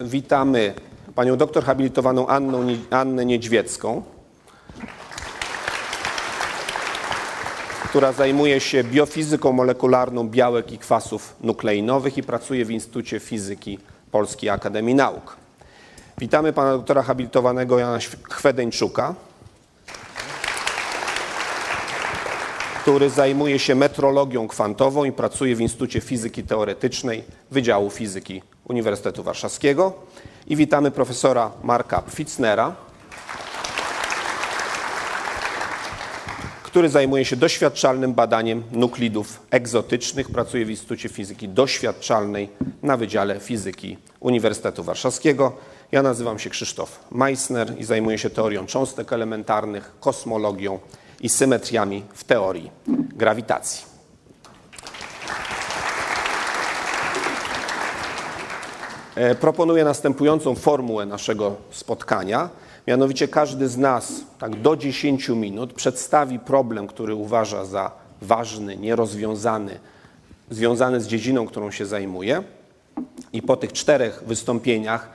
Witamy 0.00 0.74
panią 1.14 1.36
doktor 1.36 1.64
habilitowaną 1.64 2.26
Anną, 2.26 2.66
Annę 2.90 3.24
Niedźwiecką, 3.24 4.02
która 7.88 8.12
zajmuje 8.12 8.60
się 8.60 8.84
biofizyką 8.84 9.52
molekularną 9.52 10.28
białek 10.28 10.72
i 10.72 10.78
kwasów 10.78 11.36
nukleinowych 11.40 12.18
i 12.18 12.22
pracuje 12.22 12.64
w 12.64 12.70
Instytucie 12.70 13.20
Fizyki 13.20 13.78
Polskiej 14.10 14.50
Akademii 14.50 14.94
Nauk. 14.94 15.47
Witamy 16.20 16.52
pana 16.52 16.72
doktora 16.72 17.02
habilitowanego 17.02 17.78
Jana 17.78 17.98
Chwedeńczuka, 18.30 19.14
który 22.82 23.10
zajmuje 23.10 23.58
się 23.58 23.74
metrologią 23.74 24.48
kwantową 24.48 25.04
i 25.04 25.12
pracuje 25.12 25.56
w 25.56 25.60
Instytucie 25.60 26.00
Fizyki 26.00 26.42
Teoretycznej 26.42 27.24
Wydziału 27.50 27.90
Fizyki 27.90 28.42
Uniwersytetu 28.68 29.22
Warszawskiego. 29.22 29.92
I 30.46 30.56
witamy 30.56 30.90
profesora 30.90 31.50
Marka 31.62 32.02
Pfitznera, 32.02 32.74
który 36.68 36.88
zajmuje 36.88 37.24
się 37.24 37.36
doświadczalnym 37.36 38.14
badaniem 38.14 38.62
nuklidów 38.72 39.40
egzotycznych. 39.50 40.30
Pracuje 40.30 40.64
w 40.64 40.70
Instytucie 40.70 41.08
Fizyki 41.08 41.48
Doświadczalnej 41.48 42.48
na 42.82 42.96
Wydziale 42.96 43.40
Fizyki 43.40 43.98
Uniwersytetu 44.20 44.84
Warszawskiego. 44.84 45.52
Ja 45.92 46.02
nazywam 46.02 46.38
się 46.38 46.50
Krzysztof 46.50 47.00
Meissner 47.10 47.78
i 47.78 47.84
zajmuję 47.84 48.18
się 48.18 48.30
teorią 48.30 48.66
cząstek 48.66 49.12
elementarnych, 49.12 49.92
kosmologią 50.00 50.78
i 51.20 51.28
symetriami 51.28 52.02
w 52.14 52.24
teorii 52.24 52.70
grawitacji. 53.16 53.84
E, 59.14 59.34
Proponuję 59.34 59.84
następującą 59.84 60.54
formułę 60.54 61.06
naszego 61.06 61.56
spotkania. 61.70 62.48
Mianowicie 62.88 63.28
każdy 63.28 63.68
z 63.68 63.76
nas 63.76 64.12
tak 64.38 64.60
do 64.60 64.76
10 64.76 65.28
minut 65.28 65.72
przedstawi 65.72 66.38
problem, 66.38 66.86
który 66.86 67.14
uważa 67.14 67.64
za 67.64 67.90
ważny, 68.22 68.76
nierozwiązany, 68.76 69.78
związany 70.50 71.00
z 71.00 71.06
dziedziną, 71.06 71.46
którą 71.46 71.70
się 71.70 71.86
zajmuje. 71.86 72.42
I 73.32 73.42
po 73.42 73.56
tych 73.56 73.72
czterech 73.72 74.22
wystąpieniach 74.26 75.10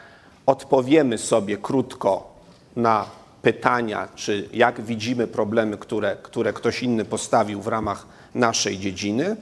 odpowiemy 0.46 1.18
sobie 1.18 1.58
krótko 1.58 2.36
na 2.76 3.06
pytania, 3.42 4.08
czy 4.16 4.50
jak 4.54 4.82
widzimy 4.82 5.28
problemy, 5.28 5.78
które, 5.78 6.18
które 6.24 6.54
ktoś 6.54 6.84
inny 6.84 7.06
postawił 7.06 7.62
w 7.62 7.68
ramach 7.68 8.08
naszej 8.36 8.80
dziedziny. 8.80 9.36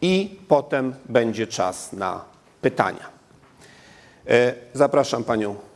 I 0.00 0.38
potem 0.48 0.94
będzie 1.08 1.46
czas 1.46 1.92
na 1.92 2.24
pytania. 2.60 3.08
E, 4.28 4.54
Zapraszam 4.74 5.24
panią. 5.24 5.67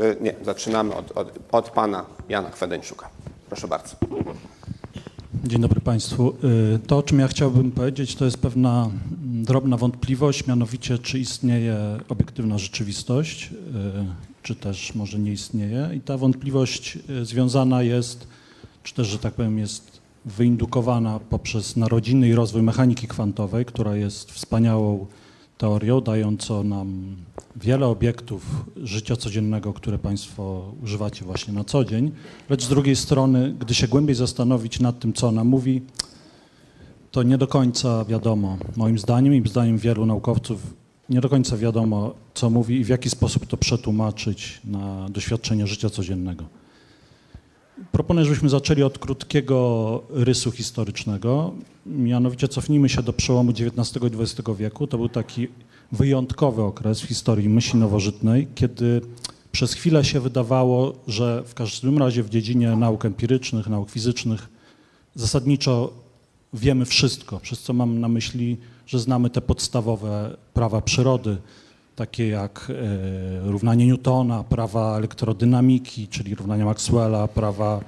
E, 0.00 0.16
Nie, 0.20 0.34
zaczynamy 0.44 0.94
od, 0.94 1.12
od, 1.12 1.32
od 1.52 1.70
pana 1.70 2.06
Jana 2.28 2.50
Chwedeńczuka. 2.50 3.08
Proszę 3.48 3.68
bardzo. 3.68 3.96
Dzień 5.44 5.60
dobry 5.60 5.80
Państwu. 5.80 6.34
Y, 6.74 6.78
To, 6.86 6.98
o 6.98 7.02
czym 7.02 7.18
ja 7.18 7.28
chciałbym 7.28 7.70
powiedzieć, 7.70 8.14
to 8.14 8.24
jest 8.24 8.38
pewna 8.38 8.90
drobna 9.20 9.76
wątpliwość, 9.76 10.46
mianowicie 10.46 10.98
czy 10.98 11.18
istnieje 11.18 11.76
obiektywna 12.08 12.58
rzeczywistość, 12.58 13.50
y, 13.52 13.54
czy 14.42 14.54
też 14.54 14.94
może 14.94 15.18
nie 15.18 15.32
istnieje. 15.32 15.90
I 15.94 16.00
ta 16.00 16.16
wątpliwość 16.16 16.98
związana 17.22 17.82
jest, 17.82 18.26
czy 18.82 18.94
też, 18.94 19.06
że 19.06 19.18
tak 19.18 19.34
powiem, 19.34 19.58
jest 19.58 19.98
wyindukowana 20.24 21.20
poprzez 21.30 21.76
narodziny 21.76 22.28
i 22.28 22.34
rozwój 22.34 22.62
mechaniki 22.62 23.08
kwantowej, 23.08 23.64
która 23.64 23.96
jest 23.96 24.32
wspaniałą 24.32 25.06
teorią, 25.58 26.00
dającą 26.00 26.64
nam 26.64 27.16
wiele 27.56 27.86
obiektów 27.86 28.64
życia 28.76 29.16
codziennego, 29.16 29.72
które 29.72 29.98
Państwo 29.98 30.72
używacie 30.82 31.24
właśnie 31.24 31.54
na 31.54 31.64
co 31.64 31.84
dzień, 31.84 32.10
lecz 32.50 32.64
z 32.64 32.68
drugiej 32.68 32.96
strony, 32.96 33.54
gdy 33.60 33.74
się 33.74 33.88
głębiej 33.88 34.14
zastanowić 34.14 34.80
nad 34.80 34.98
tym, 34.98 35.12
co 35.12 35.28
ona 35.28 35.44
mówi, 35.44 35.82
to 37.10 37.22
nie 37.22 37.38
do 37.38 37.46
końca 37.46 38.04
wiadomo, 38.04 38.58
moim 38.76 38.98
zdaniem 38.98 39.34
i 39.34 39.48
zdaniem 39.48 39.78
wielu 39.78 40.06
naukowców, 40.06 40.74
nie 41.08 41.20
do 41.20 41.28
końca 41.28 41.56
wiadomo, 41.56 42.14
co 42.34 42.50
mówi 42.50 42.76
i 42.76 42.84
w 42.84 42.88
jaki 42.88 43.10
sposób 43.10 43.46
to 43.46 43.56
przetłumaczyć 43.56 44.60
na 44.64 45.08
doświadczenie 45.08 45.66
życia 45.66 45.90
codziennego. 45.90 46.44
Proponuję, 47.92 48.24
żebyśmy 48.24 48.48
zaczęli 48.48 48.82
od 48.82 48.98
krótkiego 48.98 50.02
rysu 50.10 50.50
historycznego. 50.50 51.52
Mianowicie 51.86 52.48
cofnijmy 52.48 52.88
się 52.88 53.02
do 53.02 53.12
przełomu 53.12 53.50
XIX 53.50 54.04
i 54.04 54.22
XX 54.22 54.48
wieku. 54.58 54.86
To 54.86 54.98
był 54.98 55.08
taki 55.08 55.48
wyjątkowy 55.92 56.62
okres 56.62 57.00
w 57.00 57.06
historii 57.06 57.48
myśli 57.48 57.78
nowożytnej, 57.78 58.48
kiedy 58.54 59.00
przez 59.52 59.74
chwilę 59.74 60.04
się 60.04 60.20
wydawało, 60.20 60.94
że 61.08 61.42
w 61.46 61.54
każdym 61.54 61.98
razie 61.98 62.22
w 62.22 62.30
dziedzinie 62.30 62.76
nauk 62.76 63.04
empirycznych, 63.04 63.66
nauk 63.66 63.90
fizycznych 63.90 64.48
zasadniczo 65.14 65.92
wiemy 66.54 66.84
wszystko, 66.84 67.40
przez 67.40 67.60
co 67.60 67.72
mam 67.72 68.00
na 68.00 68.08
myśli, 68.08 68.56
że 68.86 68.98
znamy 68.98 69.30
te 69.30 69.40
podstawowe 69.40 70.36
prawa 70.54 70.80
przyrody, 70.80 71.36
takie 71.98 72.28
jak 72.28 72.70
e, 72.70 73.50
równanie 73.50 73.86
Newtona, 73.86 74.44
prawa 74.44 74.98
elektrodynamiki, 74.98 76.08
czyli 76.08 76.34
równania 76.34 76.64
Maxwella, 76.64 77.28
prawa 77.28 77.80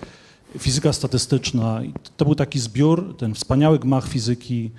fizyka 0.59 0.93
statystyczna. 0.93 1.81
To 2.17 2.25
był 2.25 2.35
taki 2.35 2.59
zbiór, 2.59 3.17
ten 3.17 3.35
wspaniały 3.35 3.79
gmach 3.79 4.09
fizyki 4.09 4.71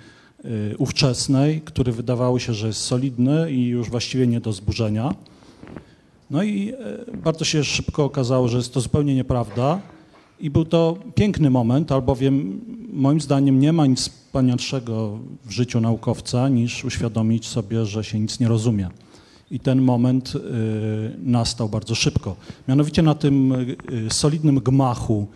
e, 0.44 0.76
ówczesnej, 0.76 1.60
który 1.60 1.92
wydawało 1.92 2.38
się, 2.38 2.54
że 2.54 2.66
jest 2.66 2.80
solidny 2.80 3.52
i 3.52 3.66
już 3.66 3.90
właściwie 3.90 4.26
nie 4.26 4.40
do 4.40 4.52
zburzenia. 4.52 5.14
No 6.30 6.42
i 6.42 6.72
e, 6.72 7.16
bardzo 7.16 7.44
się 7.44 7.64
szybko 7.64 8.04
okazało, 8.04 8.48
że 8.48 8.56
jest 8.56 8.74
to 8.74 8.80
zupełnie 8.80 9.14
nieprawda. 9.14 9.80
I 10.40 10.50
był 10.50 10.64
to 10.64 10.96
piękny 11.14 11.50
moment, 11.50 11.92
albowiem 11.92 12.60
moim 12.92 13.20
zdaniem 13.20 13.60
nie 13.60 13.72
ma 13.72 13.86
nic 13.86 14.00
wspanialszego 14.00 15.18
w 15.44 15.50
życiu 15.50 15.80
naukowca 15.80 16.48
niż 16.48 16.84
uświadomić 16.84 17.46
sobie, 17.46 17.86
że 17.86 18.04
się 18.04 18.20
nic 18.20 18.40
nie 18.40 18.48
rozumie. 18.48 18.88
I 19.52 19.60
ten 19.60 19.82
moment 19.82 20.34
y, 20.34 20.40
nastał 21.22 21.68
bardzo 21.68 21.94
szybko. 21.94 22.36
Mianowicie 22.68 23.02
na 23.02 23.14
tym 23.14 23.52
y, 23.52 23.76
solidnym 24.10 24.60
gmachu 24.60 25.26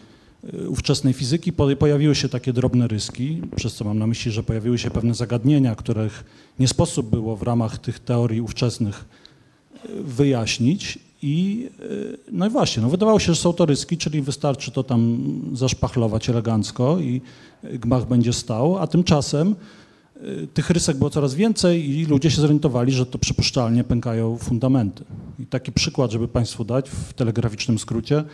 y, 0.54 0.68
ówczesnej 0.68 1.12
fizyki 1.12 1.52
po- 1.52 1.76
pojawiły 1.76 2.14
się 2.14 2.28
takie 2.28 2.52
drobne 2.52 2.88
ryski, 2.88 3.42
przez 3.56 3.74
co 3.74 3.84
mam 3.84 3.98
na 3.98 4.06
myśli, 4.06 4.32
że 4.32 4.42
pojawiły 4.42 4.78
się 4.78 4.90
pewne 4.90 5.14
zagadnienia, 5.14 5.74
których 5.74 6.24
nie 6.58 6.68
sposób 6.68 7.10
było 7.10 7.36
w 7.36 7.42
ramach 7.42 7.78
tych 7.78 7.98
teorii 7.98 8.40
ówczesnych 8.40 9.04
wyjaśnić. 10.04 10.98
I 11.22 11.68
no 12.32 12.46
i 12.46 12.50
właśnie, 12.50 12.82
no 12.82 12.88
wydawało 12.88 13.18
się, 13.18 13.34
że 13.34 13.40
są 13.40 13.52
to 13.52 13.66
ryski, 13.66 13.96
czyli 13.98 14.22
wystarczy 14.22 14.70
to 14.70 14.82
tam 14.82 15.18
zaszpachlować 15.52 16.28
elegancko 16.28 16.98
i 16.98 17.20
gmach 17.62 18.08
będzie 18.08 18.32
stał, 18.32 18.78
a 18.78 18.86
tymczasem 18.86 19.54
tych 20.54 20.70
rysek 20.70 20.96
było 20.96 21.10
coraz 21.10 21.34
więcej 21.34 21.90
i 21.90 22.06
ludzie 22.06 22.30
się 22.30 22.40
zorientowali, 22.40 22.92
że 22.92 23.06
to 23.06 23.18
przypuszczalnie 23.18 23.84
pękają 23.84 24.38
fundamenty. 24.38 25.04
I 25.38 25.46
taki 25.46 25.72
przykład, 25.72 26.10
żeby 26.10 26.28
Państwu 26.28 26.64
dać 26.64 26.90
w 26.90 27.12
telegraficznym 27.12 27.78
skrócie, 27.78 28.24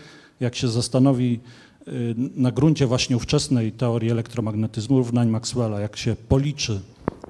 jak 0.40 0.56
się 0.56 0.68
zastanowi 0.68 1.40
y, 1.88 2.14
na 2.36 2.50
gruncie 2.50 2.86
właśnie 2.86 3.16
ówczesnej 3.16 3.72
teorii 3.72 4.10
elektromagnetyzmu, 4.10 4.98
równań 4.98 5.28
Maxwella, 5.28 5.80
jak 5.80 5.96
się 5.96 6.16
policzy, 6.28 6.80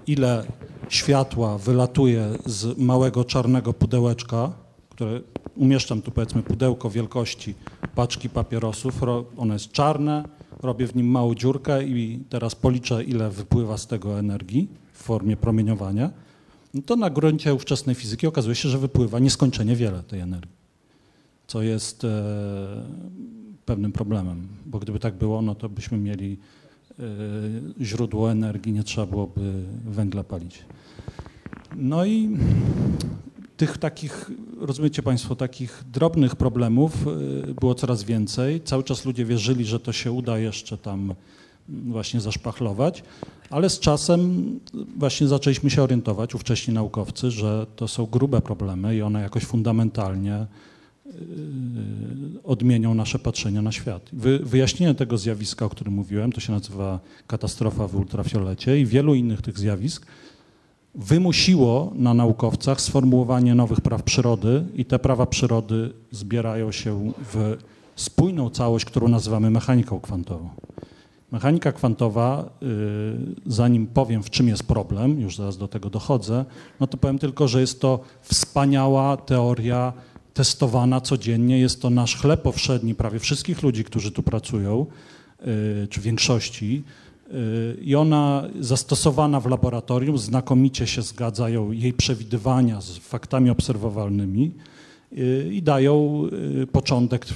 ile 0.07 0.45
światła 0.89 1.59
wylatuje 1.59 2.29
z 2.47 2.79
małego 2.79 3.25
czarnego 3.25 3.73
pudełeczka, 3.73 4.53
które 4.91 5.21
umieszczam 5.57 6.03
tu 6.03 6.11
powiedzmy 6.11 6.43
pudełko 6.43 6.91
wielkości 6.91 7.55
paczki 7.95 8.29
papierosów, 8.29 9.03
ro, 9.03 9.25
ono 9.37 9.53
jest 9.53 9.73
czarne, 9.73 10.25
robię 10.61 10.87
w 10.87 10.95
nim 10.95 11.07
małą 11.07 11.35
dziurkę 11.35 11.85
i 11.85 12.23
teraz 12.29 12.55
policzę, 12.55 13.05
ile 13.05 13.31
wypływa 13.31 13.79
z 13.79 13.87
tego 13.87 14.19
energii 14.19 14.69
w 14.93 15.03
formie 15.03 15.37
promieniowania, 15.37 16.11
no 16.75 16.83
to 16.83 16.97
na 16.97 17.11
gruncie 17.11 17.55
ówczesnej 17.55 17.95
fizyki 17.95 18.27
okazuje 18.27 18.55
się, 18.55 18.69
że 18.69 18.79
wypływa 18.79 19.19
nieskończenie 19.19 19.77
wiele 19.77 20.03
tej 20.03 20.21
energii, 20.21 20.57
co 21.47 21.63
jest 21.63 22.05
e, 22.05 22.09
pewnym 23.65 23.93
problemem, 23.93 24.49
bo 24.67 24.79
gdyby 24.79 24.99
tak 24.99 25.15
było, 25.15 25.43
no 25.43 25.55
to 25.55 25.69
byśmy 25.69 25.99
mieli 25.99 26.39
e, 26.91 27.05
źródło 27.85 28.31
energii, 28.31 28.73
nie 28.73 28.85
trzeba 28.85 29.07
byłoby 29.07 29.53
węgla 29.85 30.25
palić. 30.25 30.65
No 31.77 32.05
i 32.05 32.39
tych 33.63 33.79
takich, 33.79 34.31
rozumiecie 34.61 35.03
Państwo, 35.03 35.37
takich 35.37 35.85
drobnych 35.93 36.37
problemów 36.37 37.07
y, 37.51 37.55
było 37.61 37.75
coraz 37.75 38.05
więcej. 38.05 38.61
Cały 38.61 38.85
czas 38.85 39.05
ludzie 39.05 39.25
wierzyli, 39.25 39.65
że 39.65 39.81
to 39.81 39.93
się 39.93 40.13
uda 40.13 40.39
jeszcze 40.39 40.79
tam 40.79 41.15
właśnie 41.69 42.21
zaszpachlować, 42.21 43.03
ale 43.51 43.71
z 43.71 43.81
czasem 43.81 44.51
właśnie 44.97 45.27
zaczęliśmy 45.29 45.71
się 45.71 45.83
orientować, 45.83 46.35
ówcześni 46.35 46.75
naukowcy, 46.75 47.31
że 47.31 47.67
to 47.77 47.89
są 47.89 48.07
grube 48.07 48.41
problemy 48.41 48.97
i 48.97 49.03
one 49.03 49.23
jakoś 49.23 49.45
fundamentalnie 49.45 50.47
y, 51.07 51.11
odmienią 52.45 52.95
nasze 52.95 53.19
patrzenie 53.19 53.63
na 53.63 53.73
świat. 53.73 54.03
Wy, 54.13 54.39
wyjaśnienie 54.39 54.95
tego 54.95 55.19
zjawiska, 55.19 55.65
o 55.65 55.69
którym 55.69 55.95
mówiłem, 55.95 56.33
to 56.33 56.41
się 56.41 56.53
nazywa 56.53 57.01
katastrofa 57.27 57.89
w 57.89 57.97
ultrafiolecie 57.97 58.81
i 58.81 58.87
wielu 58.87 59.15
innych 59.15 59.43
tych 59.43 59.59
zjawisk 59.59 60.07
wymusiło 60.95 61.93
na 61.95 62.15
naukowcach 62.15 62.81
sformułowanie 62.81 63.55
nowych 63.55 63.81
praw 63.81 64.03
przyrody 64.03 64.65
i 64.75 64.85
te 64.85 64.99
prawa 64.99 65.27
przyrody 65.27 65.93
zbierają 66.11 66.73
się 66.73 67.13
w 67.33 67.57
spójną 67.97 68.51
całość, 68.51 68.85
którą 68.85 69.09
nazywamy 69.09 69.51
mechaniką 69.51 70.01
kwantową. 70.01 70.49
Mechanika 71.33 71.73
kwantowa, 71.73 72.51
y, 72.63 72.67
zanim 73.47 73.87
powiem, 73.87 74.23
w 74.23 74.31
czym 74.31 74.49
jest 74.49 74.63
problem, 74.63 75.21
już 75.21 75.37
zaraz 75.37 75.57
do 75.57 75.69
tego 75.69 75.91
dochodzę, 75.91 76.45
no 76.81 76.87
to 76.87 76.97
powiem 76.97 77.19
tylko, 77.19 77.49
że 77.49 77.61
jest 77.61 77.81
to 77.81 78.01
wspaniała 78.21 79.17
teoria 79.17 79.93
testowana 80.35 81.01
codziennie. 81.01 81.59
Jest 81.59 81.83
to 81.83 81.91
nasz 81.91 82.17
chleb 82.17 82.43
powszedni 82.43 82.95
prawie 82.95 83.19
wszystkich 83.19 83.63
ludzi, 83.63 83.85
którzy 83.85 84.13
tu 84.13 84.23
pracują, 84.23 84.87
y, 85.85 85.89
czy 85.91 86.01
większości. 86.01 86.83
Y, 87.33 87.79
I 87.83 87.95
ona 87.95 88.45
zastosowana 88.61 89.41
w 89.41 89.47
laboratorium 89.47 90.19
znakomicie 90.19 90.87
się 90.87 91.03
zgadzają 91.03 91.73
jej 91.73 91.93
przewidywania 91.93 92.81
z 92.81 92.99
faktami 92.99 93.51
obserwowalnymi 93.51 94.53
y, 95.13 95.51
i 95.53 95.63
dają 95.63 96.25
y, 96.63 96.67
początek 96.67 97.27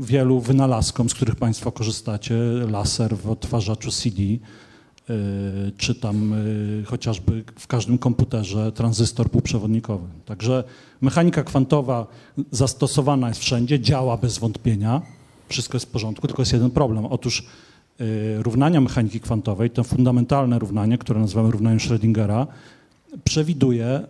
wielu 0.00 0.40
wynalazkom, 0.40 1.08
z 1.08 1.14
których 1.14 1.36
Państwo 1.36 1.72
korzystacie. 1.72 2.34
Laser 2.70 3.16
w 3.16 3.30
odtwarzaczu 3.30 3.90
CD, 3.90 4.22
czy 5.76 5.94
tam 5.94 6.34
chociażby 6.86 7.44
w 7.58 7.66
każdym 7.66 7.98
komputerze 7.98 8.72
tranzystor 8.72 9.30
półprzewodnikowy. 9.30 10.08
Także 10.24 10.64
mechanika 11.00 11.42
kwantowa 11.42 12.06
zastosowana 12.50 13.28
jest 13.28 13.40
wszędzie, 13.40 13.80
działa 13.80 14.16
bez 14.16 14.38
wątpienia, 14.38 15.02
wszystko 15.48 15.76
jest 15.76 15.86
w 15.86 15.90
porządku, 15.90 16.26
tylko 16.26 16.42
jest 16.42 16.52
jeden 16.52 16.70
problem. 16.70 17.06
Otóż 17.06 17.44
równania 18.38 18.80
mechaniki 18.80 19.20
kwantowej, 19.20 19.70
to 19.70 19.84
fundamentalne 19.84 20.58
równanie, 20.58 20.98
które 20.98 21.20
nazywamy 21.20 21.50
równaniem 21.50 21.78
Schrödingera, 21.78 22.46
przewiduje, 23.24 24.00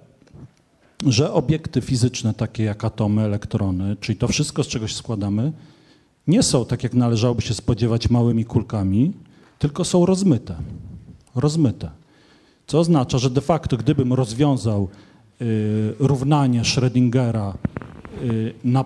że 1.06 1.32
obiekty 1.32 1.80
fizyczne, 1.80 2.34
takie 2.34 2.64
jak 2.64 2.84
atomy, 2.84 3.22
elektrony, 3.22 3.96
czyli 4.00 4.18
to 4.18 4.28
wszystko, 4.28 4.64
z 4.64 4.66
czego 4.66 4.88
się 4.88 4.94
składamy, 4.94 5.52
nie 6.26 6.42
są, 6.42 6.64
tak 6.64 6.82
jak 6.82 6.94
należałoby 6.94 7.42
się 7.42 7.54
spodziewać, 7.54 8.10
małymi 8.10 8.44
kulkami, 8.44 9.12
tylko 9.58 9.84
są 9.84 10.06
rozmyte. 10.06 10.54
Rozmyte. 11.34 11.90
Co 12.66 12.78
oznacza, 12.78 13.18
że 13.18 13.30
de 13.30 13.40
facto, 13.40 13.76
gdybym 13.76 14.12
rozwiązał 14.12 14.88
y, 15.42 15.94
równanie 15.98 16.62
Schrödingera 16.62 17.52
y, 18.22 18.54
na, 18.64 18.84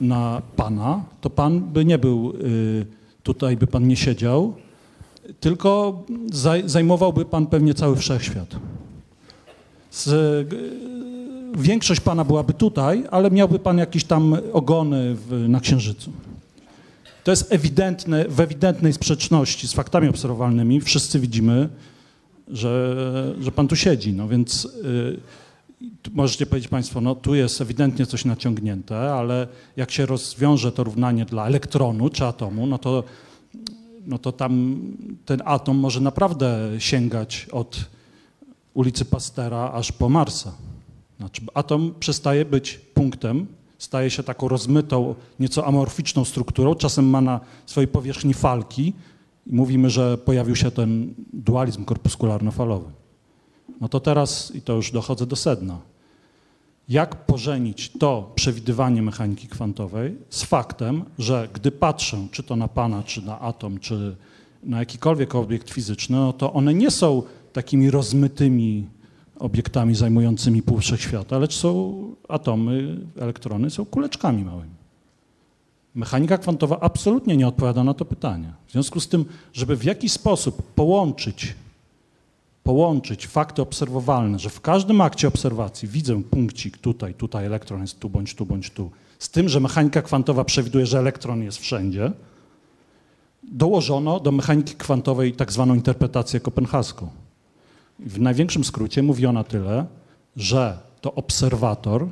na 0.00 0.42
pana, 0.56 1.04
to 1.20 1.30
pan 1.30 1.60
by 1.60 1.84
nie 1.84 1.98
był 1.98 2.32
y, 2.32 3.01
tutaj 3.22 3.56
by 3.56 3.66
pan 3.66 3.88
nie 3.88 3.96
siedział, 3.96 4.54
tylko 5.40 6.02
zajmowałby 6.64 7.24
pan 7.24 7.46
pewnie 7.46 7.74
cały 7.74 7.96
wszechświat. 7.96 8.56
Z, 9.90 10.48
większość 11.58 12.00
pana 12.00 12.24
byłaby 12.24 12.52
tutaj, 12.52 13.04
ale 13.10 13.30
miałby 13.30 13.58
pan 13.58 13.78
jakieś 13.78 14.04
tam 14.04 14.36
ogony 14.52 15.14
w, 15.14 15.48
na 15.48 15.60
Księżycu. 15.60 16.12
To 17.24 17.30
jest 17.30 17.52
ewidentne, 17.52 18.24
w 18.28 18.40
ewidentnej 18.40 18.92
sprzeczności 18.92 19.68
z 19.68 19.72
faktami 19.72 20.08
obserwowalnymi. 20.08 20.80
Wszyscy 20.80 21.20
widzimy, 21.20 21.68
że, 22.48 23.34
że 23.40 23.52
pan 23.52 23.68
tu 23.68 23.76
siedzi. 23.76 24.12
No 24.12 24.28
więc 24.28 24.64
y, 24.64 25.20
możecie 26.12 26.46
powiedzieć 26.46 26.68
państwo, 26.68 27.00
no 27.00 27.14
tu 27.14 27.34
jest 27.34 27.60
ewidentnie 27.60 28.06
coś 28.06 28.24
naciągnięte, 28.24 29.12
ale 29.14 29.48
jak 29.76 29.90
się 29.90 30.06
rozwiąże 30.06 30.72
to 30.72 30.84
równanie 30.84 31.24
dla 31.24 31.46
elektronu 31.46 32.08
czy 32.08 32.26
atomu, 32.26 32.66
no 32.66 32.78
to 32.78 33.04
no 34.06 34.18
to 34.18 34.32
tam 34.32 34.80
ten 35.24 35.42
atom 35.44 35.76
może 35.76 36.00
naprawdę 36.00 36.70
sięgać 36.78 37.46
od 37.52 37.90
ulicy 38.74 39.04
Pastera 39.04 39.72
aż 39.72 39.92
po 39.92 40.08
Marsa. 40.08 40.52
Znaczy, 41.18 41.42
atom 41.54 41.94
przestaje 42.00 42.44
być 42.44 42.80
punktem, 42.94 43.46
staje 43.78 44.10
się 44.10 44.22
taką 44.22 44.48
rozmytą, 44.48 45.14
nieco 45.40 45.66
amorficzną 45.66 46.24
strukturą, 46.24 46.74
czasem 46.74 47.10
ma 47.10 47.20
na 47.20 47.40
swojej 47.66 47.88
powierzchni 47.88 48.34
falki 48.34 48.92
i 49.46 49.54
mówimy, 49.54 49.90
że 49.90 50.18
pojawił 50.18 50.56
się 50.56 50.70
ten 50.70 51.14
dualizm 51.32 51.84
korpuskularno-falowy. 51.84 53.01
No 53.82 53.88
to 53.88 54.00
teraz, 54.00 54.54
i 54.54 54.60
to 54.62 54.72
już 54.72 54.90
dochodzę 54.90 55.26
do 55.26 55.36
sedna, 55.36 55.78
jak 56.88 57.26
pożenić 57.26 57.90
to 57.98 58.32
przewidywanie 58.34 59.02
mechaniki 59.02 59.48
kwantowej 59.48 60.16
z 60.30 60.42
faktem, 60.42 61.04
że 61.18 61.48
gdy 61.54 61.70
patrzę 61.70 62.26
czy 62.30 62.42
to 62.42 62.56
na 62.56 62.68
Pana, 62.68 63.02
czy 63.02 63.22
na 63.22 63.40
atom, 63.40 63.78
czy 63.78 64.16
na 64.62 64.78
jakikolwiek 64.78 65.34
obiekt 65.34 65.70
fizyczny, 65.70 66.16
no 66.16 66.32
to 66.32 66.52
one 66.52 66.74
nie 66.74 66.90
są 66.90 67.22
takimi 67.52 67.90
rozmytymi 67.90 68.86
obiektami 69.38 69.94
zajmującymi 69.94 70.62
pół 70.62 70.78
wszechświata, 70.78 71.38
lecz 71.38 71.56
są 71.56 72.02
atomy, 72.28 72.98
elektrony, 73.18 73.70
są 73.70 73.84
kuleczkami 73.84 74.44
małymi. 74.44 74.74
Mechanika 75.94 76.38
kwantowa 76.38 76.80
absolutnie 76.80 77.36
nie 77.36 77.48
odpowiada 77.48 77.84
na 77.84 77.94
to 77.94 78.04
pytanie. 78.04 78.52
W 78.66 78.72
związku 78.72 79.00
z 79.00 79.08
tym, 79.08 79.24
żeby 79.52 79.76
w 79.76 79.84
jakiś 79.84 80.12
sposób 80.12 80.62
połączyć 80.62 81.54
połączyć 82.62 83.26
fakty 83.26 83.62
obserwowalne, 83.62 84.38
że 84.38 84.50
w 84.50 84.60
każdym 84.60 85.00
akcie 85.00 85.28
obserwacji 85.28 85.88
widzę 85.88 86.22
punkcik 86.22 86.78
tutaj, 86.78 87.14
tutaj 87.14 87.46
elektron 87.46 87.80
jest 87.80 87.98
tu 87.98 88.10
bądź 88.10 88.34
tu 88.34 88.46
bądź 88.46 88.70
tu, 88.70 88.90
z 89.18 89.30
tym, 89.30 89.48
że 89.48 89.60
mechanika 89.60 90.02
kwantowa 90.02 90.44
przewiduje, 90.44 90.86
że 90.86 90.98
elektron 90.98 91.42
jest 91.42 91.58
wszędzie, 91.58 92.12
dołożono 93.42 94.20
do 94.20 94.32
mechaniki 94.32 94.74
kwantowej 94.74 95.32
tak 95.32 95.52
zwaną 95.52 95.74
interpretację 95.74 96.40
kopenhaską. 96.40 97.08
W 97.98 98.20
największym 98.20 98.64
skrócie 98.64 99.02
mówi 99.02 99.26
ona 99.26 99.44
tyle, 99.44 99.86
że 100.36 100.78
to 101.00 101.14
obserwator 101.14 102.08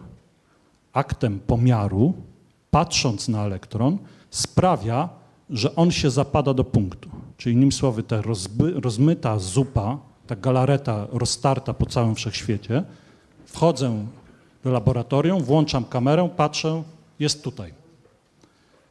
aktem 0.92 1.40
pomiaru, 1.40 2.12
patrząc 2.70 3.28
na 3.28 3.44
elektron, 3.44 3.98
sprawia, 4.30 5.08
że 5.50 5.76
on 5.76 5.90
się 5.90 6.10
zapada 6.10 6.54
do 6.54 6.64
punktu. 6.64 7.10
Czyli 7.36 7.56
innymi 7.56 7.72
słowy, 7.72 8.02
ta 8.02 8.22
rozmyta 8.74 9.38
zupa 9.38 9.98
ta 10.31 10.37
galareta 10.37 11.07
roztarta 11.12 11.75
po 11.75 11.87
całym 11.87 12.14
wszechświecie. 12.14 12.85
Wchodzę 13.47 14.07
do 14.64 14.71
laboratorium, 14.71 15.43
włączam 15.43 15.85
kamerę, 15.85 16.29
patrzę, 16.37 16.83
jest 17.19 17.43
tutaj. 17.43 17.73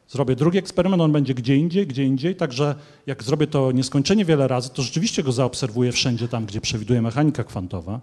Zrobię 0.08 0.36
drugi 0.36 0.58
eksperyment, 0.58 1.02
on 1.02 1.12
będzie 1.12 1.34
gdzie 1.34 1.56
indziej, 1.56 1.88
gdzie 1.88 2.04
indziej, 2.04 2.36
także 2.36 2.76
jak 3.08 3.24
zrobię 3.24 3.48
to 3.48 3.72
nieskończenie 3.72 4.26
wiele 4.26 4.48
razy, 4.48 4.70
to 4.70 4.82
rzeczywiście 4.82 5.24
go 5.24 5.32
zaobserwuję 5.32 5.92
wszędzie 5.92 6.28
tam, 6.28 6.46
gdzie 6.46 6.62
przewiduje 6.62 7.02
mechanika 7.02 7.44
kwantowa, 7.44 8.00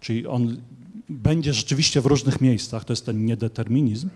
czyli 0.00 0.26
on 0.26 0.56
będzie 1.08 1.52
rzeczywiście 1.52 2.00
w 2.00 2.06
różnych 2.06 2.40
miejscach, 2.40 2.84
to 2.84 2.92
jest 2.92 3.06
ten 3.06 3.24
niedeterminizm. 3.24 4.08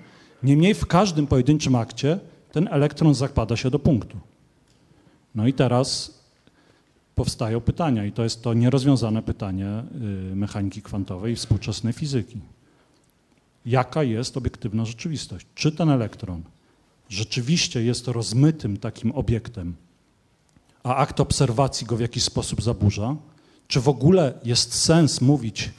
Niemniej 0.42 0.74
w 0.74 0.86
każdym 0.86 1.26
pojedynczym 1.26 1.74
akcie 1.74 2.18
ten 2.52 2.68
elektron 2.70 3.14
zakłada 3.14 3.56
się 3.56 3.70
do 3.70 3.78
punktu. 3.78 4.18
No 5.34 5.46
i 5.46 5.52
teraz 5.52 6.18
powstają 7.14 7.60
pytania 7.60 8.04
i 8.04 8.12
to 8.12 8.22
jest 8.22 8.42
to 8.42 8.54
nierozwiązane 8.54 9.22
pytanie 9.22 9.82
y, 10.32 10.36
mechaniki 10.36 10.82
kwantowej 10.82 11.32
i 11.32 11.36
współczesnej 11.36 11.92
fizyki. 11.92 12.40
Jaka 13.66 14.02
jest 14.02 14.36
obiektywna 14.36 14.84
rzeczywistość? 14.84 15.46
Czy 15.54 15.72
ten 15.72 15.90
elektron 15.90 16.42
rzeczywiście 17.08 17.84
jest 17.84 18.08
rozmytym 18.08 18.76
takim 18.76 19.12
obiektem, 19.12 19.74
a 20.82 20.96
akt 20.96 21.20
obserwacji 21.20 21.86
go 21.86 21.96
w 21.96 22.00
jakiś 22.00 22.22
sposób 22.22 22.62
zaburza? 22.62 23.16
Czy 23.68 23.80
w 23.80 23.88
ogóle 23.88 24.34
jest 24.44 24.74
sens 24.74 25.20
mówić 25.20 25.70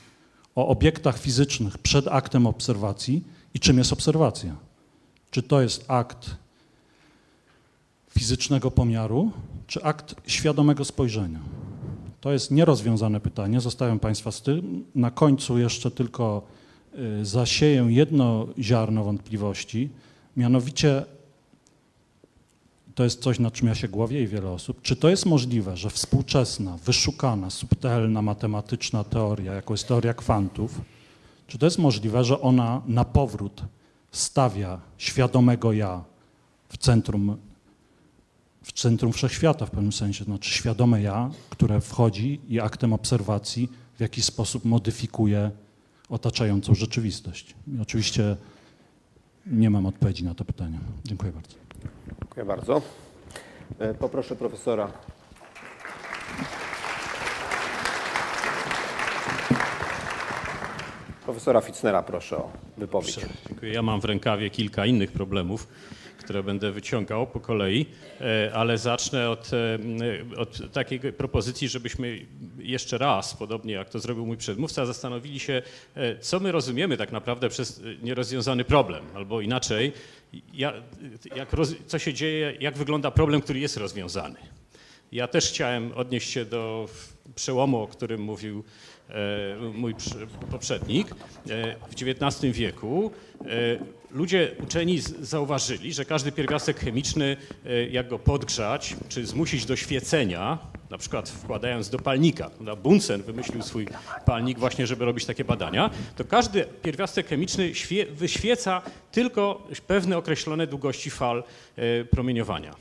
o 0.56 0.67
obiektach 0.67 1.19
fizycznych 1.19 1.78
przed 1.78 2.08
aktem 2.08 2.48
obserwacji, 2.48 3.24
I 3.54 3.60
czym 3.60 3.78
jest 3.78 3.93
obserwacja? 3.93 4.56
Czy 5.32 5.43
to 5.43 5.62
jest 5.62 5.86
akt 5.88 6.36
fizycznego 8.10 8.72
pomiaru, 8.72 9.32
czy 9.67 9.84
akt 9.84 10.15
świadomego 10.28 10.86
spojrzenia? 10.86 11.39
To 12.21 12.32
jest 12.32 12.52
nierozwiązane 12.52 13.19
pytanie, 13.19 13.62
zostawiam 13.62 13.99
Państwa 13.99 14.32
z 14.32 14.41
tym. 14.41 14.86
Na 14.95 15.12
końcu 15.12 15.58
jeszcze 15.58 15.91
tylko 15.91 16.41
y, 17.21 17.26
zasieję 17.26 17.86
jedno 17.89 18.47
ziarno 18.60 19.04
wątpliwości, 19.04 19.89
mianowicie 20.38 21.06
to 22.95 23.04
jest 23.04 23.21
coś, 23.21 23.39
nad 23.39 23.54
czym 23.54 23.67
ja 23.67 23.76
się 23.76 23.88
głowię 23.88 24.21
i 24.21 24.28
wiele 24.28 24.49
osób. 24.49 24.82
Czy 24.82 24.95
to 24.95 25.10
jest 25.10 25.26
możliwe, 25.26 25.78
że 25.78 25.89
współczesna, 25.89 26.78
wyszukana, 26.78 27.49
subtelna, 27.49 28.21
matematyczna 28.21 29.04
teoria, 29.04 29.54
jaką 29.54 29.73
jest 29.73 29.88
teoria 29.88 30.13
kwantów, 30.13 30.82
czy 31.47 31.58
to 31.58 31.65
jest 31.65 31.78
możliwe, 31.78 32.23
że 32.23 32.41
ona 32.41 32.82
na 32.88 33.06
powrót 33.06 33.62
stawia 34.12 34.80
świadomego 34.97 35.73
ja 35.73 36.04
w 36.69 36.78
centrum, 36.78 37.38
w 38.63 38.71
centrum 38.71 39.13
wszechświata 39.13 39.65
w 39.65 39.71
pewnym 39.71 39.91
sensie, 39.91 40.23
znaczy 40.23 40.49
świadome 40.49 41.02
ja, 41.02 41.30
które 41.49 41.82
wchodzi 41.82 42.41
i 42.49 42.60
aktem 42.60 42.93
obserwacji 42.93 43.69
w 43.97 43.99
jakiś 44.02 44.26
sposób 44.26 44.65
modyfikuje 44.65 45.52
otaczającą 46.10 46.76
rzeczywistość. 46.76 47.56
I 47.78 47.82
oczywiście 47.82 48.36
nie 49.47 49.69
mam 49.69 49.86
odpowiedzi 49.86 50.23
na 50.23 50.36
to 50.36 50.45
pytanie. 50.45 50.80
Dziękuję 51.06 51.32
bardzo. 51.32 51.56
Dziękuję 52.19 52.45
bardzo. 52.45 52.82
E, 53.80 53.93
Poproszę 53.93 54.36
profesora. 54.36 54.91
Profesora 61.26 61.62
Fitznera 61.62 62.04
proszę 62.04 62.38
o 62.38 62.52
wypowiedź. 62.78 63.19
Dziękuję. 63.49 63.73
Ja 63.73 63.82
mam 63.82 64.02
w 64.02 64.06
rękawie 64.06 64.49
kilka 64.49 64.86
innych 64.86 65.12
problemów, 65.12 65.67
które 66.24 66.44
będę 66.44 66.72
wyciągał 66.72 67.28
po 67.28 67.40
kolei, 67.40 67.86
e, 68.22 68.52
ale 68.54 68.78
zacznę 68.78 69.30
od, 69.30 69.52
e, 69.54 70.38
od 70.38 70.72
takiej 70.74 71.00
propozycji, 71.00 71.68
żebyśmy 71.70 72.26
jeszcze 72.60 72.98
raz, 72.98 73.34
podobnie 73.34 73.74
jak 73.74 73.90
to 73.90 74.00
zrobił 74.00 74.26
mój 74.26 74.38
przedmówca, 74.38 74.86
zastanowili 74.86 75.40
się, 75.40 75.62
e, 75.96 76.18
co 76.20 76.40
my 76.40 76.52
rozumiemy 76.52 76.98
tak 76.98 77.12
naprawdę 77.12 77.50
przez 77.50 77.82
nierozwiązany 78.04 78.64
problem, 78.64 79.04
albo 79.16 79.42
inaczej, 79.42 79.92
ja- 80.54 80.74
jak, 81.36 81.54
roz- 81.54 81.76
co 81.88 82.00
się 82.00 82.14
dzieje, 82.14 82.54
jak 82.60 82.78
wygląda 82.78 83.12
problem, 83.12 83.42
który 83.42 83.60
jest 83.60 83.78
rozwiązany. 83.78 84.40
Ja 85.12 85.28
też 85.28 85.50
chciałem 85.50 85.92
odnieść 85.96 86.30
się 86.32 86.46
do 86.46 86.88
przełomu, 87.36 87.82
o 87.82 87.88
którym 87.88 88.22
mówił 88.22 88.64
mój 89.74 89.96
poprzednik. 90.52 91.08
W 91.90 91.94
XIX 92.02 92.54
wieku 92.58 93.12
ludzie 94.13 94.52
uczeni 94.63 94.99
zauważyli, 95.21 95.93
że 95.93 96.06
każdy 96.06 96.32
pierwiastek 96.32 96.80
chemiczny, 96.80 97.38
e, 97.65 97.88
jak 97.88 98.08
go 98.08 98.19
podgrzać, 98.19 98.95
czy 99.10 99.26
zmusić 99.26 99.65
do 99.65 99.76
świecenia, 99.76 100.58
na 100.89 100.97
przykład 100.97 101.30
wkładając 101.30 101.89
do 101.89 101.99
palnika? 101.99 102.52
Bunsen 102.84 103.23
wymyślił 103.23 103.62
swój 103.63 103.88
palnik 104.26 104.60
właśnie, 104.60 104.88
żeby 104.88 105.06
robić 105.06 105.26
takie 105.26 105.43
badania, 105.45 105.89
to 106.15 106.26
każdy 106.26 106.65
pierwiastek 106.82 107.28
chemiczny 107.28 107.71
świe- 107.73 108.06
wyświeca 108.12 108.82
tylko 109.12 109.67
pewne 109.88 110.17
określone 110.17 110.67
długości 110.67 111.10
fal 111.10 111.43
e, 111.76 112.06
promieniowania. 112.06 112.76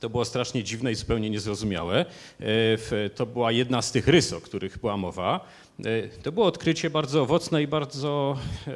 To 0.00 0.10
było 0.10 0.24
strasznie 0.24 0.64
dziwne 0.64 0.92
i 0.92 0.94
zupełnie 0.94 1.30
niezrozumiałe. 1.30 2.04
E, 2.40 3.08
To 3.10 3.26
była 3.26 3.52
jedna 3.52 3.82
z 3.82 3.92
tych 3.92 4.08
rys, 4.08 4.32
o 4.32 4.40
których 4.40 4.78
była 4.78 4.96
mowa. 4.96 5.40
E, 5.84 6.08
To 6.22 6.32
było 6.32 6.46
odkrycie 6.46 6.90
bardzo 6.90 7.22
owocne 7.22 7.62
i 7.62 7.66
bardzo 7.66 8.36
e, 8.66 8.72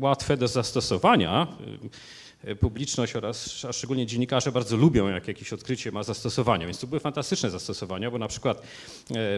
łatwe 0.00 0.36
do 0.36 0.48
zastosowania. 0.48 1.46
E, 2.44 2.56
Publiczność 2.56 3.16
oraz 3.16 3.64
a 3.68 3.72
szczególnie 3.72 4.06
dziennikarze 4.06 4.52
bardzo 4.52 4.76
lubią, 4.76 5.08
jak 5.08 5.28
jakieś 5.28 5.52
odkrycie 5.52 5.92
ma 5.92 6.02
zastosowanie. 6.02 6.66
Więc 6.66 6.78
to 6.78 6.86
były 6.86 7.00
fantastyczne 7.00 7.50
zastosowania, 7.50 8.10
bo 8.10 8.18
na 8.18 8.28
przykład 8.28 8.62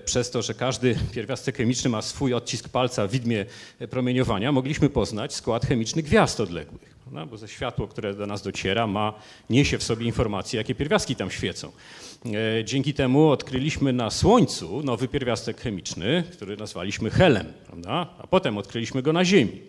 przez 0.04 0.30
to, 0.30 0.42
że 0.42 0.54
każdy 0.54 0.96
pierwiastek 1.12 1.56
chemiczny 1.56 1.90
ma 1.90 2.02
swój 2.02 2.34
odcisk 2.34 2.68
palca 2.68 3.06
w 3.06 3.10
widmie 3.10 3.46
promieniowania, 3.90 4.52
mogliśmy 4.52 4.90
poznać 4.90 5.34
skład 5.34 5.66
chemiczny 5.66 6.02
gwiazd 6.02 6.40
odległych. 6.40 6.94
prawda? 7.02 7.26
Bo 7.26 7.36
ze 7.38 7.48
światło, 7.48 7.88
które 7.88 8.14
do 8.14 8.26
nas 8.26 8.42
dociera, 8.42 8.86
ma, 8.86 9.14
niesie 9.50 9.78
w 9.78 9.82
sobie 9.82 10.06
informacje, 10.06 10.58
jakie 10.58 10.74
pierwiastki 10.74 11.16
tam 11.16 11.30
świecą. 11.30 11.72
E, 12.26 12.64
Dzięki 12.64 12.94
temu 12.94 13.28
odkryliśmy 13.28 13.92
na 13.92 14.10
Słońcu 14.10 14.82
nowy 14.82 15.08
pierwiastek 15.08 15.60
chemiczny, 15.60 16.24
który 16.32 16.56
nazwaliśmy 16.56 17.10
helem, 17.10 17.52
prawda? 17.66 18.06
a 18.18 18.26
potem 18.26 18.58
odkryliśmy 18.58 19.02
go 19.02 19.12
na 19.12 19.24
Ziemi. 19.24 19.60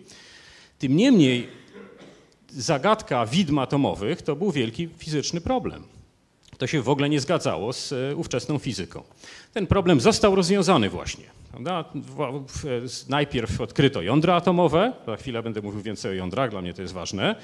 Tym 0.78 0.96
niemniej 0.96 1.48
zagadka 2.50 3.26
widm 3.26 3.58
atomowych 3.58 4.22
to 4.22 4.36
był 4.36 4.52
wielki 4.52 4.88
fizyczny 4.98 5.40
problem. 5.40 5.84
To 6.58 6.66
się 6.66 6.82
w 6.82 6.88
ogóle 6.88 7.08
nie 7.08 7.20
zgadzało 7.20 7.72
z 7.72 7.92
e, 7.92 8.16
ówczesną 8.16 8.58
fizyką. 8.58 9.02
Ten 9.52 9.66
problem 9.66 10.00
został 10.00 10.34
rozwiązany 10.34 10.90
właśnie. 10.90 11.24
Prawda? 11.52 11.84
Najpierw 13.08 13.60
odkryto 13.60 14.02
jądra 14.02 14.34
atomowe, 14.34 14.92
za 15.06 15.16
chwilę 15.16 15.42
będę 15.42 15.62
mówił 15.62 15.80
więcej 15.82 16.10
o 16.10 16.14
jądrach, 16.14 16.50
dla 16.50 16.60
mnie 16.62 16.74
to 16.74 16.82
jest 16.82 16.94
ważne. 16.94 17.36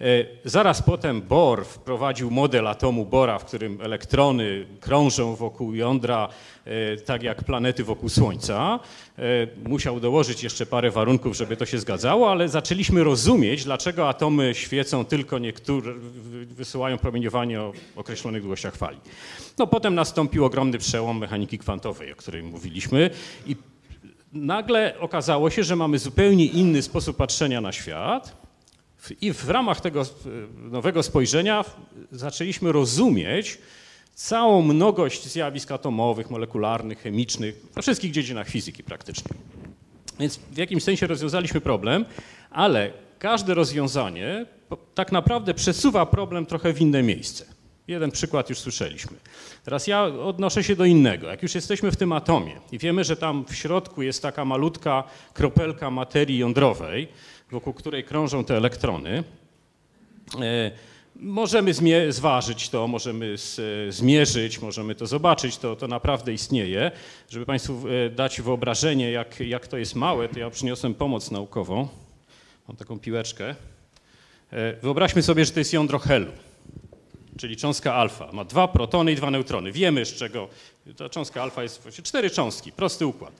E, 0.00 0.04
Zaraz 0.44 0.82
potem 0.82 1.22
Bohr 1.22 1.64
wprowadził 1.64 2.30
model 2.30 2.66
atomu 2.68 3.06
Bora, 3.06 3.38
w 3.38 3.44
którym 3.44 3.80
elektrony 3.80 4.66
krążą 4.80 5.34
wokół 5.36 5.74
jądra, 5.74 6.28
e, 6.64 6.96
tak 6.96 7.22
jak 7.22 7.44
planety 7.44 7.84
wokół 7.84 8.08
Słońca. 8.08 8.80
E, 9.18 9.22
Musiał 9.68 10.00
dołożyć 10.00 10.42
jeszcze 10.42 10.66
parę 10.66 10.90
warunków, 10.90 11.36
żeby 11.36 11.56
to 11.56 11.66
się 11.66 11.78
zgadzało, 11.78 12.30
ale 12.30 12.48
zaczęliśmy 12.48 13.04
rozumieć, 13.04 13.64
dlaczego 13.64 14.08
atomy 14.08 14.54
świecą 14.54 15.04
tylko 15.04 15.38
niektóre, 15.38 15.92
wy- 15.94 16.46
wysyłają 16.46 16.98
promieniowanie 16.98 17.60
o 17.60 17.72
określonych 17.96 18.42
długościach 18.42 18.76
fali. 18.76 18.98
No 19.58 19.66
potem 19.66 19.94
nastąpił 19.94 20.44
ogromny 20.44 20.78
przełom 20.78 21.18
mechaniki 21.18 21.58
kwantowej, 21.58 22.12
o 22.12 22.16
której 22.16 22.42
mówiliśmy 22.42 23.10
i 23.46 23.55
nagle 24.36 24.98
okazało 25.00 25.50
się, 25.50 25.64
że 25.64 25.76
mamy 25.76 25.98
zupełnie 25.98 26.44
inny 26.44 26.82
sposób 26.82 27.16
patrzenia 27.16 27.60
na 27.60 27.72
świat 27.72 28.46
i 29.20 29.32
w 29.32 29.50
ramach 29.50 29.80
tego 29.80 30.02
e, 30.02 30.06
nowego 30.70 31.02
spojrzenia 31.02 31.64
zaczęliśmy 32.12 32.72
rozumieć 32.72 33.58
całą 34.14 34.62
mnogość 34.62 35.26
zjawisk 35.26 35.72
atomowych, 35.72 36.30
molekularnych, 36.30 36.98
chemicznych, 36.98 37.66
we 37.74 37.82
wszystkich 37.82 38.12
dziedzinach 38.12 38.48
fizyki 38.48 38.82
praktycznie. 38.82 39.30
Więc 40.20 40.36
w 40.36 40.56
jakimś 40.56 40.82
sensie 40.82 41.06
rozwiązaliśmy 41.06 41.60
problem, 41.60 42.04
ale 42.50 42.90
każde 43.18 43.54
rozwiązanie 43.54 44.46
tak 44.94 45.12
naprawdę 45.12 45.54
przesuwa 45.54 46.06
problem 46.06 46.46
trochę 46.46 46.72
w 46.72 46.80
inne 46.80 47.02
miejsce. 47.02 47.55
Jeden 47.88 48.10
przykład 48.10 48.50
już 48.50 48.58
słyszeliśmy. 48.58 49.16
Teraz 49.64 49.86
ja 49.86 50.02
odnoszę 50.04 50.64
się 50.64 50.76
do 50.76 50.84
innego. 50.84 51.26
Jak 51.26 51.42
już 51.42 51.54
jesteśmy 51.54 51.90
w 51.90 51.96
tym 51.96 52.12
atomie 52.12 52.56
i 52.72 52.78
wiemy, 52.78 53.04
że 53.04 53.16
tam 53.16 53.44
w 53.48 53.54
środku 53.54 54.02
jest 54.02 54.22
taka 54.22 54.44
malutka 54.44 55.04
kropelka 55.34 55.90
materii 55.90 56.38
jądrowej, 56.38 57.08
wokół 57.50 57.72
której 57.72 58.04
krążą 58.04 58.44
te 58.44 58.56
elektrony, 58.56 59.24
E, 60.42 60.70
Możemy 61.20 61.72
zważyć 62.12 62.68
to, 62.68 62.88
możemy 62.88 63.26
s- 63.32 63.60
zmierzyć, 63.88 64.60
możemy 64.62 64.94
to 64.94 65.06
zobaczyć, 65.06 65.56
to, 65.56 65.76
to 65.76 65.88
naprawdę 65.88 66.32
istnieje. 66.32 66.90
Żeby 67.28 67.46
Państwu 67.46 67.82
e, 68.06 68.10
dać 68.10 68.40
wyobrażenie, 68.40 69.10
jak, 69.10 69.40
jak 69.40 69.66
to 69.66 69.76
jest 69.76 69.94
małe, 69.94 70.28
to 70.28 70.38
ja 70.38 70.50
przyniosłem 70.50 70.94
pomoc 70.94 71.30
naukową. 71.30 71.88
Mam 72.68 72.76
taką 72.76 72.98
piłeczkę. 72.98 73.54
E, 74.52 74.72
Wyobraźmy 74.82 75.22
sobie, 75.22 75.44
że 75.44 75.50
to 75.52 75.60
jest 75.60 75.72
jądro 75.72 75.98
helu, 75.98 76.32
czyli 77.38 77.56
cząstka 77.56 77.94
alfa. 77.94 78.32
Ma 78.32 78.44
dwa 78.44 78.68
protony 78.68 79.12
i 79.12 79.16
dwa 79.16 79.30
neutrony. 79.30 79.72
Wiemy 79.72 80.04
z 80.04 80.14
czego. 80.14 80.48
Ta 80.96 81.08
cząstka 81.08 81.42
alfa 81.42 81.62
jest 81.62 81.82
właściwie 81.82 82.06
cztery 82.06 82.30
cząstki, 82.30 82.72
prosty 82.72 83.06
układ. 83.06 83.32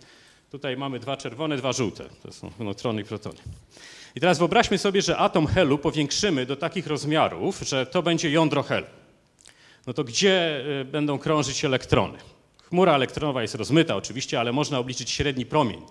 Tutaj 0.50 0.76
mamy 0.76 0.98
dwa 0.98 1.16
czerwone, 1.16 1.56
dwa 1.56 1.72
żółte. 1.72 2.04
To 2.22 2.32
są 2.32 2.50
neutrony 2.58 3.02
i 3.02 3.04
protony. 3.04 3.38
I 4.14 4.20
teraz 4.20 4.38
wyobraźmy 4.38 4.78
sobie, 4.78 5.02
że 5.02 5.16
atom 5.16 5.46
helu 5.46 5.78
powiększymy 5.78 6.46
do 6.46 6.56
takich 6.56 6.86
rozmiarów, 6.86 7.60
że 7.60 7.86
to 7.86 8.02
będzie 8.02 8.30
jądro 8.30 8.62
helu. 8.62 8.86
No 9.86 9.92
to 9.92 10.04
gdzie 10.04 10.64
y, 10.80 10.84
będą 10.84 11.18
krążyć 11.18 11.64
elektrony? 11.64 12.18
Chmura 12.68 12.94
elektronowa 12.94 13.42
jest 13.42 13.54
rozmyta 13.54 13.96
oczywiście, 13.96 14.40
ale 14.40 14.52
można 14.52 14.78
obliczyć 14.78 15.10
średni 15.10 15.46
promień. 15.46 15.82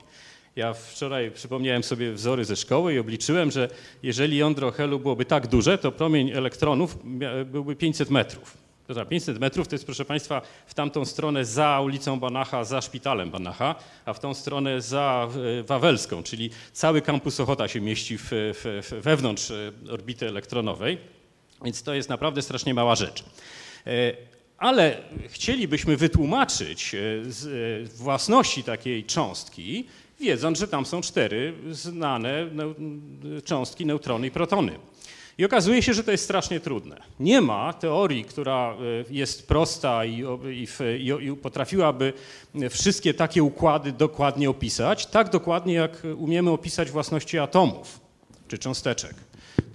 Ja 0.56 0.74
wczoraj 0.74 1.32
przypomniałem 1.32 1.84
sobie 1.84 2.12
wzory 2.12 2.46
ze 2.46 2.56
szkoły 2.56 2.94
i 2.94 3.00
obliczyłem, 3.00 3.52
że 3.52 3.70
jeżeli 4.04 4.38
jądro 4.38 4.72
helu 4.72 5.00
byłoby 5.00 5.26
tak 5.26 5.48
duże, 5.48 5.78
to 5.78 5.92
promień 5.92 6.32
elektronów 6.32 6.98
byłby 7.46 7.76
500 7.76 8.10
metrów. 8.10 8.58
To 8.88 8.94
za 8.94 9.06
500 9.06 9.40
metrów 9.40 9.68
to 9.68 9.76
jest, 9.76 9.86
proszę 9.86 10.06
Państwa, 10.06 10.42
w 10.68 10.74
tamtą 10.74 11.06
stronę 11.06 11.46
za 11.46 11.82
ulicą 11.82 12.20
Banacha, 12.20 12.64
za 12.64 12.82
szpitalem 12.82 13.32
Banacha, 13.32 13.76
a 14.06 14.14
w 14.14 14.20
tą 14.20 14.34
stronę 14.34 14.82
za 14.82 15.28
e, 15.60 15.64
Wawelską, 15.64 16.24
czyli 16.24 16.50
cały 16.74 17.02
kampus 17.02 17.40
Ochota 17.40 17.68
się 17.68 17.82
mieści 17.82 18.18
w, 18.18 18.28
w, 18.32 18.92
wewnątrz 19.02 19.52
e, 19.52 19.72
orbity 19.92 20.28
elektronowej, 20.28 20.98
więc 21.64 21.84
to 21.84 21.94
jest 21.94 22.10
naprawdę 22.10 22.42
strasznie 22.42 22.74
mała 22.74 22.96
rzecz. 22.96 23.24
E, 23.88 23.92
Ale 24.58 24.98
chcielibyśmy 25.28 25.98
wytłumaczyć 25.98 26.96
własności 27.98 28.64
takiej 28.64 29.04
cząstki 29.04 29.86
wiedząc, 30.20 30.60
że 30.60 30.68
tam 30.68 30.86
są 30.86 31.02
cztery 31.02 31.54
znane 31.72 32.50
cząstki, 33.46 33.86
neutrony 33.86 34.28
i 34.28 34.32
protony. 34.32 34.80
I 35.38 35.46
okazuje 35.46 35.82
się, 35.82 35.94
że 35.94 36.04
to 36.04 36.12
jest 36.12 36.24
strasznie 36.24 36.60
trudne. 36.60 37.02
Nie 37.20 37.42
ma 37.42 37.74
teorii, 37.74 38.26
która 38.26 38.74
e, 38.74 38.76
jest 39.10 39.48
prosta 39.48 40.06
i, 40.06 40.24
i, 40.52 40.68
i, 41.00 41.28
i, 41.28 41.36
potrafiłaby 41.36 42.14
wszystkie 42.70 43.14
takie 43.14 43.44
układy 43.44 43.92
dokładnie 43.92 44.50
opisać, 44.50 45.06
tak 45.06 45.30
dokładnie 45.30 45.74
jak 45.74 46.04
umiemy 46.18 46.52
opisać 46.52 46.92
własności 46.92 47.40
atomów 47.40 48.00
czy 48.48 48.58
cząsteczek 48.58 49.14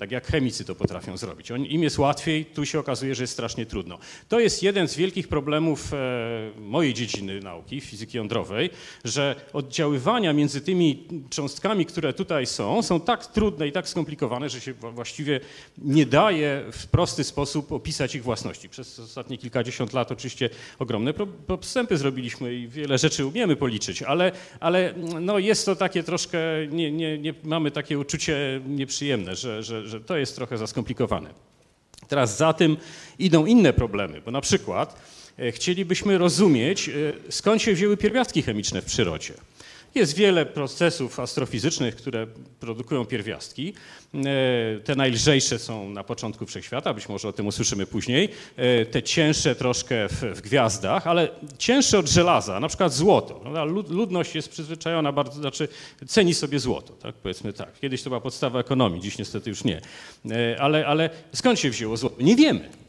tak 0.01 0.11
jak 0.11 0.27
chemicy 0.27 0.65
to 0.65 0.75
potrafią 0.75 1.17
zrobić. 1.17 1.51
Im 1.51 1.83
jest 1.83 1.99
łatwiej, 1.99 2.45
tu 2.45 2.67
się 2.67 2.79
okazuje, 2.79 3.15
że 3.15 3.23
jest 3.23 3.33
strasznie 3.33 3.67
trudno. 3.67 3.99
To 4.29 4.41
jest 4.41 4.63
jeden 4.63 4.89
z 4.89 4.97
wielkich 4.97 5.29
problemów 5.29 5.95
e, 5.95 6.61
mojej 6.61 6.95
dziedziny 6.95 7.41
nauki, 7.41 7.81
fizyki 7.81 8.17
jądrowej, 8.17 8.71
że 9.05 9.37
oddziaływania 9.53 10.33
między 10.33 10.61
tymi 10.61 11.07
cząstkami, 11.31 11.87
które 11.87 12.13
tutaj 12.13 12.47
są, 12.47 12.83
są 12.83 13.01
tak 13.01 13.27
trudne 13.27 13.69
i 13.69 13.73
tak 13.73 13.89
skomplikowane, 13.89 14.49
że 14.49 14.61
się 14.61 14.73
właściwie 14.73 15.41
nie 15.79 16.07
daje 16.07 16.65
w 16.73 16.87
prosty 16.87 17.25
sposób 17.25 17.73
opisać 17.73 18.15
ich 18.15 18.23
własności. 18.23 18.69
Przez 18.69 18.99
ostatnie 18.99 19.39
kilkadziesiąt 19.39 19.93
lat 19.93 20.13
oczywiście 20.13 20.51
ogromne 20.79 21.15
postępy 21.47 21.97
zrobiliśmy 21.97 22.55
i 22.55 22.69
wiele 22.69 22.99
rzeczy 22.99 23.27
umiemy 23.27 23.57
policzyć, 23.57 24.03
ale, 24.03 24.33
ale 24.61 24.95
no 25.21 25.39
jest 25.39 25.67
to 25.67 25.77
takie 25.77 26.03
troszkę, 26.03 26.39
nie, 26.71 26.93
nie, 26.93 27.19
nie 27.19 27.35
mamy 27.45 27.71
takie 27.71 27.99
uczucie 27.99 28.61
nieprzyjemne, 28.67 29.37
że, 29.37 29.63
że, 29.63 29.90
że 29.91 30.01
to 30.01 30.17
jest 30.17 30.37
trochę 30.37 30.59
za 30.59 30.67
skomplikowane. 30.67 31.31
Teraz 32.09 32.37
za 32.37 32.53
tym 32.53 32.77
idą 33.19 33.47
inne 33.47 33.73
problemy, 33.73 34.21
bo 34.21 34.31
na 34.31 34.41
przykład 34.41 35.01
e, 35.39 35.53
chcielibyśmy 35.53 36.19
rozumieć, 36.19 36.89
e, 36.89 36.93
skąd 37.29 37.63
się 37.63 37.75
wzięły 37.75 37.97
pierwiastki 37.97 38.43
chemiczne 38.43 38.83
w 38.83 38.85
przyrodzie. 38.85 39.35
Jest 39.95 40.17
wiele 40.17 40.47
procesów 40.47 41.21
astrofizycznych, 41.21 41.97
które 41.97 42.27
produkują 42.61 43.05
pierwiastki. 43.05 43.75
E, 44.15 44.81
te 44.85 44.95
najlżejsze 44.95 45.59
są 45.59 45.91
na 45.91 46.05
początku 46.05 46.47
wszechświata, 46.47 46.95
być 46.95 47.09
może 47.09 47.29
o 47.29 47.33
tym 47.33 47.47
usłyszymy 47.47 47.87
później. 47.87 48.29
E, 48.57 48.87
te 48.87 49.03
cięższe 49.03 49.55
troszkę 49.55 50.09
w, 50.09 50.23
w 50.23 50.41
gwiazdach, 50.41 51.07
ale 51.07 51.29
cięższe 51.59 51.99
od 51.99 52.09
żelaza, 52.09 52.61
na 52.61 52.69
przykład 52.69 52.93
złoto. 52.93 53.65
Ludność 53.89 54.35
jest 54.35 54.49
przyzwyczajona 54.49 55.13
bardzo, 55.13 55.41
znaczy 55.41 55.69
ceni 56.07 56.35
sobie 56.35 56.59
złoto, 56.59 56.93
tak? 56.93 57.15
powiedzmy 57.15 57.53
tak. 57.53 57.81
Kiedyś 57.81 58.03
to 58.03 58.11
była 58.11 58.21
podstawa 58.21 58.61
ekonomii, 58.61 59.01
dziś 59.01 59.19
niestety 59.19 59.51
już 59.51 59.65
nie. 59.65 59.81
E, 60.31 60.61
ale, 60.61 60.87
ale 60.87 61.11
skąd 61.33 61.59
się 61.59 61.71
wzięło 61.71 61.97
złoto? 61.97 62.23
Nie 62.23 62.37
wiemy. 62.37 62.80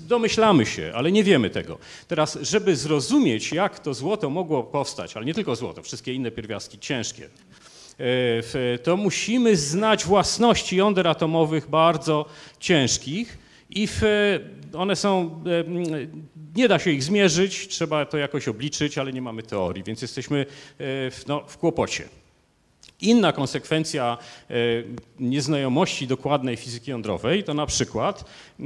Domyślamy 0.00 0.66
się, 0.66 0.92
ale 0.94 1.12
nie 1.12 1.24
wiemy 1.24 1.50
tego. 1.50 1.78
Teraz, 2.08 2.38
żeby 2.42 2.76
zrozumieć, 2.76 3.52
jak 3.52 3.78
to 3.78 3.94
złoto 3.94 4.30
mogło 4.30 4.64
powstać, 4.64 5.16
ale 5.16 5.26
nie 5.26 5.34
tylko 5.34 5.56
złoto, 5.56 5.82
wszystkie 5.82 6.14
inne 6.14 6.30
pierwiastki 6.30 6.78
ciężkie, 6.78 7.28
e, 7.98 8.78
to 8.78 8.96
musimy 8.96 9.56
znać 9.56 10.04
własności 10.04 10.76
jąder 10.76 11.08
atomowych 11.08 11.70
bardzo 11.70 12.24
ciężkich 12.60 13.38
i 13.70 13.86
w, 13.86 14.00
one 14.72 14.96
są, 14.96 15.42
e, 15.46 15.64
nie 16.56 16.68
da 16.68 16.78
się 16.78 16.90
ich 16.90 17.02
zmierzyć, 17.02 17.68
trzeba 17.68 18.06
to 18.06 18.18
jakoś 18.18 18.48
obliczyć, 18.48 18.98
ale 18.98 19.12
nie 19.12 19.22
mamy 19.22 19.42
teorii, 19.42 19.84
więc 19.84 20.02
jesteśmy 20.02 20.40
e, 20.40 20.44
w, 21.10 21.24
no, 21.26 21.44
w 21.46 21.58
kłopocie. 21.58 22.08
Inna 23.00 23.32
konsekwencja 23.32 24.18
e, 24.50 24.54
nieznajomości 25.20 26.06
dokładnej 26.06 26.56
fizyki 26.56 26.90
jądrowej 26.90 27.44
to 27.44 27.54
na 27.54 27.66
przykład, 27.66 28.24
e, 28.60 28.64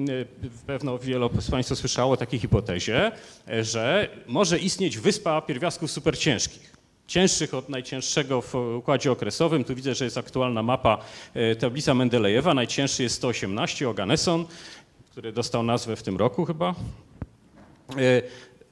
pewno 0.66 0.98
wielu 0.98 1.30
z 1.40 1.50
Państwa 1.50 1.74
słyszało 1.74 2.12
o 2.12 2.16
takiej 2.16 2.40
hipotezie, 2.40 3.12
e, 3.48 3.64
że 3.64 4.08
może 4.26 4.58
istnieć 4.58 4.98
wyspa 4.98 5.42
pierwiastków 5.42 5.90
superciężkich 5.90 6.70
cięższych 7.06 7.54
od 7.54 7.68
najcięższego 7.68 8.42
w 8.42 8.54
układzie 8.54 9.12
okresowym. 9.12 9.64
Tu 9.64 9.74
widzę, 9.74 9.94
że 9.94 10.04
jest 10.04 10.18
aktualna 10.18 10.62
mapa, 10.62 10.98
tablica 11.58 11.94
Mendelejewa. 11.94 12.54
Najcięższy 12.54 13.02
jest 13.02 13.14
118, 13.14 13.88
Oganesson, 13.88 14.46
który 15.10 15.32
dostał 15.32 15.62
nazwę 15.62 15.96
w 15.96 16.02
tym 16.02 16.16
roku 16.16 16.44
chyba. 16.44 16.74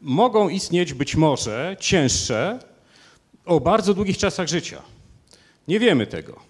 Mogą 0.00 0.48
istnieć 0.48 0.94
być 0.94 1.16
może 1.16 1.76
cięższe 1.80 2.58
o 3.44 3.60
bardzo 3.60 3.94
długich 3.94 4.18
czasach 4.18 4.48
życia. 4.48 4.82
Nie 5.68 5.80
wiemy 5.80 6.06
tego. 6.06 6.48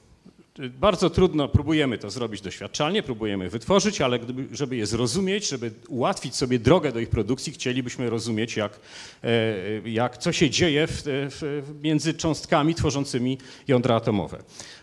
Bardzo 0.81 1.11
trudno, 1.11 1.49
próbujemy 1.49 1.99
to 1.99 2.11
zrobić 2.11 2.41
doświadczalnie, 2.41 3.03
próbujemy 3.03 3.51
wytworzyć, 3.51 4.01
ale 4.01 4.19
gdyby, 4.19 4.57
żeby 4.57 4.77
je 4.77 4.87
zrozumieć, 4.87 5.49
żeby 5.49 5.71
ułatwić 5.89 6.37
sobie 6.37 6.59
drogę 6.59 6.93
do 6.93 7.01
ich 7.01 7.09
produkcji, 7.09 7.53
chcielibyśmy 7.53 8.11
rozumieć, 8.11 8.57
jak, 8.57 8.81
e, 9.25 9.89
jak, 9.91 10.19
co 10.19 10.33
się 10.33 10.51
dzieje 10.51 10.87
w, 10.87 11.03
w, 11.05 11.75
między 11.83 12.15
cząstkami 12.15 12.75
tworzącymi 12.75 13.39
jądra 13.69 13.97
atomowe. 13.97 14.39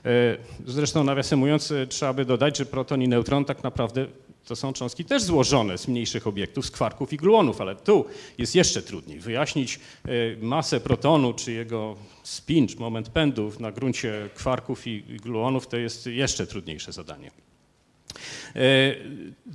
E, 0.05 0.37
zresztą 0.65 1.03
nawiasem 1.03 1.39
mówiąc, 1.39 1.71
e, 1.71 1.87
trzeba 1.87 2.13
by 2.13 2.25
dodać, 2.25 2.57
że 2.57 2.65
proton 2.65 3.01
i 3.01 3.07
neutron 3.07 3.45
tak 3.45 3.63
naprawdę 3.63 4.07
to 4.45 4.55
są 4.55 4.73
cząstki 4.73 5.05
też 5.05 5.23
złożone 5.23 5.77
z 5.77 5.87
mniejszych 5.87 6.27
obiektów, 6.27 6.65
z 6.65 6.71
kwarków 6.71 7.13
i 7.13 7.17
gluonów, 7.17 7.61
ale 7.61 7.75
tu 7.75 8.05
jest 8.37 8.55
jeszcze 8.55 8.81
trudniej. 8.81 9.19
Wyjaśnić 9.19 9.79
e, 10.05 10.09
masę 10.41 10.79
protonu 10.79 11.33
czy 11.33 11.51
jego 11.51 11.95
spin, 12.23 12.67
czy 12.67 12.77
moment 12.77 13.09
pędu 13.09 13.51
na 13.59 13.71
gruncie 13.71 14.29
kwarków 14.35 14.87
i 14.87 15.01
gluonów 15.01 15.67
to 15.67 15.77
jest 15.77 16.07
jeszcze 16.07 16.47
trudniejsze 16.47 16.91
zadanie. 16.91 17.31
E, 18.55 18.95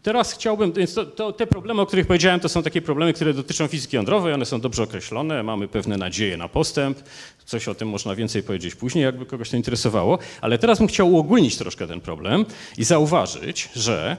teraz 0.02 0.32
chciałbym, 0.32 0.72
więc 0.72 0.94
to, 0.94 1.06
to, 1.06 1.32
te 1.32 1.46
problemy, 1.46 1.80
o 1.80 1.86
których 1.86 2.06
powiedziałem, 2.06 2.40
to 2.40 2.48
są 2.48 2.62
takie 2.62 2.82
problemy, 2.82 3.12
które 3.12 3.34
dotyczą 3.34 3.66
fizyki 3.66 3.96
jądrowej, 3.96 4.34
one 4.34 4.46
są 4.46 4.60
dobrze 4.60 4.82
określone, 4.82 5.42
mamy 5.42 5.68
pewne 5.68 5.96
nadzieje 5.96 6.36
na 6.36 6.48
postęp, 6.48 6.98
coś 7.44 7.68
o 7.68 7.74
tym 7.74 7.88
można 7.88 8.14
więcej 8.14 8.42
powiedzieć 8.42 8.74
później, 8.74 9.04
jakby 9.04 9.26
kogoś 9.26 9.50
to 9.50 9.56
interesowało, 9.56 10.18
ale 10.40 10.58
teraz 10.58 10.78
bym 10.78 10.88
chciał 10.88 11.12
uogólnić 11.12 11.56
troszkę 11.56 11.86
ten 11.86 12.00
problem 12.00 12.46
i 12.78 12.84
zauważyć, 12.84 13.68
że 13.74 14.16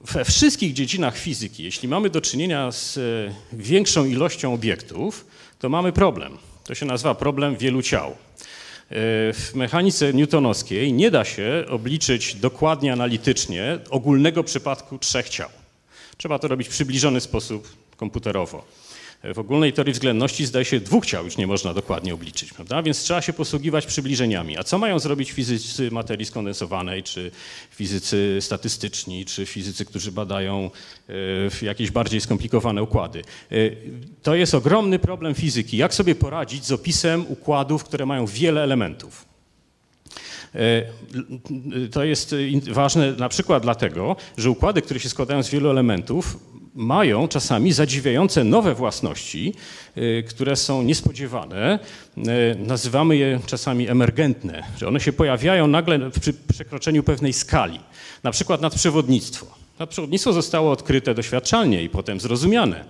we 0.00 0.24
wszystkich 0.24 0.72
dziedzinach 0.72 1.18
fizyki, 1.18 1.64
jeśli 1.64 1.88
mamy 1.88 2.10
do 2.10 2.20
czynienia 2.20 2.72
z 2.72 2.98
e, 2.98 3.00
większą 3.52 4.04
ilością 4.04 4.54
obiektów, 4.54 5.26
to 5.58 5.68
mamy 5.68 5.92
problem. 5.92 6.38
To 6.64 6.74
się 6.74 6.86
nazywa 6.86 7.14
problem 7.14 7.56
wielu 7.56 7.82
ciał. 7.82 8.10
E, 8.10 8.14
w 9.32 9.50
mechanice 9.54 10.12
newtonowskiej 10.12 10.92
nie 10.92 11.10
da 11.10 11.24
się 11.24 11.64
obliczyć 11.68 12.34
dokładnie 12.34 12.92
analitycznie 12.92 13.78
ogólnego 13.90 14.44
przypadku 14.44 14.98
trzech 14.98 15.28
ciał. 15.28 15.48
Trzeba 16.16 16.38
to 16.38 16.48
robić 16.48 16.68
w 16.68 16.70
przybliżony 16.70 17.20
sposób 17.20 17.68
komputerowo. 17.96 18.64
W 19.24 19.38
ogólnej 19.38 19.72
teorii 19.72 19.92
względności 19.92 20.46
zdaje 20.46 20.64
się 20.64 20.80
dwóch 20.80 21.06
ciał 21.06 21.24
już 21.24 21.36
nie 21.36 21.46
można 21.46 21.74
dokładnie 21.74 22.14
obliczyć, 22.14 22.52
prawda? 22.52 22.82
Więc 22.82 23.02
trzeba 23.02 23.22
się 23.22 23.32
posługiwać 23.32 23.86
przybliżeniami. 23.86 24.58
A 24.58 24.62
co 24.62 24.78
mają 24.78 24.98
zrobić 24.98 25.32
fizycy 25.32 25.90
materii 25.90 26.26
skondensowanej, 26.26 27.02
czy 27.02 27.30
fizycy 27.70 28.38
statystyczni, 28.40 29.24
czy 29.24 29.46
fizycy, 29.46 29.84
którzy 29.84 30.12
badają 30.12 30.70
e, 31.62 31.66
jakieś 31.66 31.90
bardziej 31.90 32.20
skomplikowane 32.20 32.82
układy? 32.82 33.22
E, 33.52 33.54
to 34.22 34.34
jest 34.34 34.54
ogromny 34.54 34.98
problem 34.98 35.34
fizyki. 35.34 35.76
Jak 35.76 35.94
sobie 35.94 36.14
poradzić 36.14 36.64
z 36.64 36.72
opisem 36.72 37.24
układów, 37.28 37.84
które 37.84 38.06
mają 38.06 38.26
wiele 38.26 38.62
elementów? 38.62 39.24
E, 40.54 40.82
to 41.90 42.04
jest 42.04 42.34
ważne 42.70 43.12
na 43.12 43.28
przykład 43.28 43.62
dlatego, 43.62 44.16
że 44.36 44.50
układy, 44.50 44.82
które 44.82 45.00
się 45.00 45.08
składają 45.08 45.42
z 45.42 45.50
wielu 45.50 45.70
elementów, 45.70 46.49
mają 46.74 47.28
czasami 47.28 47.72
zadziwiające 47.72 48.44
nowe 48.44 48.74
własności, 48.74 49.54
y, 49.96 50.24
które 50.28 50.56
są 50.56 50.82
niespodziewane. 50.82 51.78
Y, 52.18 52.22
nazywamy 52.58 53.16
je 53.16 53.40
czasami 53.46 53.88
emergentne, 53.88 54.62
że 54.78 54.88
one 54.88 55.00
się 55.00 55.12
pojawiają 55.12 55.66
nagle 55.66 56.10
przy 56.20 56.32
przekroczeniu 56.32 57.02
pewnej 57.02 57.32
skali, 57.32 57.80
na 58.22 58.30
przykład 58.30 58.60
nadprzewodnictwo. 58.60 59.46
Nadprzewodnictwo 59.78 60.32
zostało 60.32 60.72
odkryte 60.72 61.14
doświadczalnie 61.14 61.82
i 61.82 61.88
potem 61.88 62.20
zrozumiane 62.20 62.84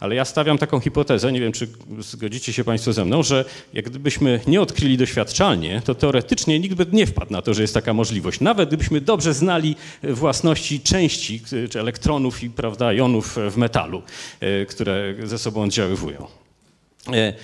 ale 0.00 0.14
ja 0.14 0.24
stawiam 0.24 0.58
taką 0.58 0.80
hipotezę, 0.80 1.32
nie 1.32 1.40
wiem 1.40 1.52
czy 1.52 1.68
zgodzicie 1.98 2.52
się 2.52 2.64
Państwo 2.64 2.92
ze 2.92 3.04
mną, 3.04 3.22
że 3.22 3.44
jak 3.72 3.84
gdybyśmy 3.84 4.40
nie 4.46 4.60
odkryli 4.60 4.96
doświadczalnie, 4.96 5.82
to 5.84 5.94
teoretycznie 5.94 6.60
nikt 6.60 6.74
by 6.74 6.86
nie 6.92 7.06
wpadł 7.06 7.32
na 7.32 7.42
to, 7.42 7.54
że 7.54 7.62
jest 7.62 7.74
taka 7.74 7.94
możliwość. 7.94 8.40
Nawet 8.40 8.68
gdybyśmy 8.68 9.00
dobrze 9.00 9.34
znali 9.34 9.76
własności 10.02 10.80
części, 10.80 11.40
czy 11.70 11.80
elektronów 11.80 12.42
i 12.42 12.50
prawda, 12.50 12.92
jonów 12.92 13.36
w 13.50 13.56
metalu, 13.56 14.02
e, 14.40 14.66
które 14.66 15.14
ze 15.24 15.38
sobą 15.38 15.62
oddziaływują. 15.62 16.26
E, 17.12 17.12
e, 17.14 17.34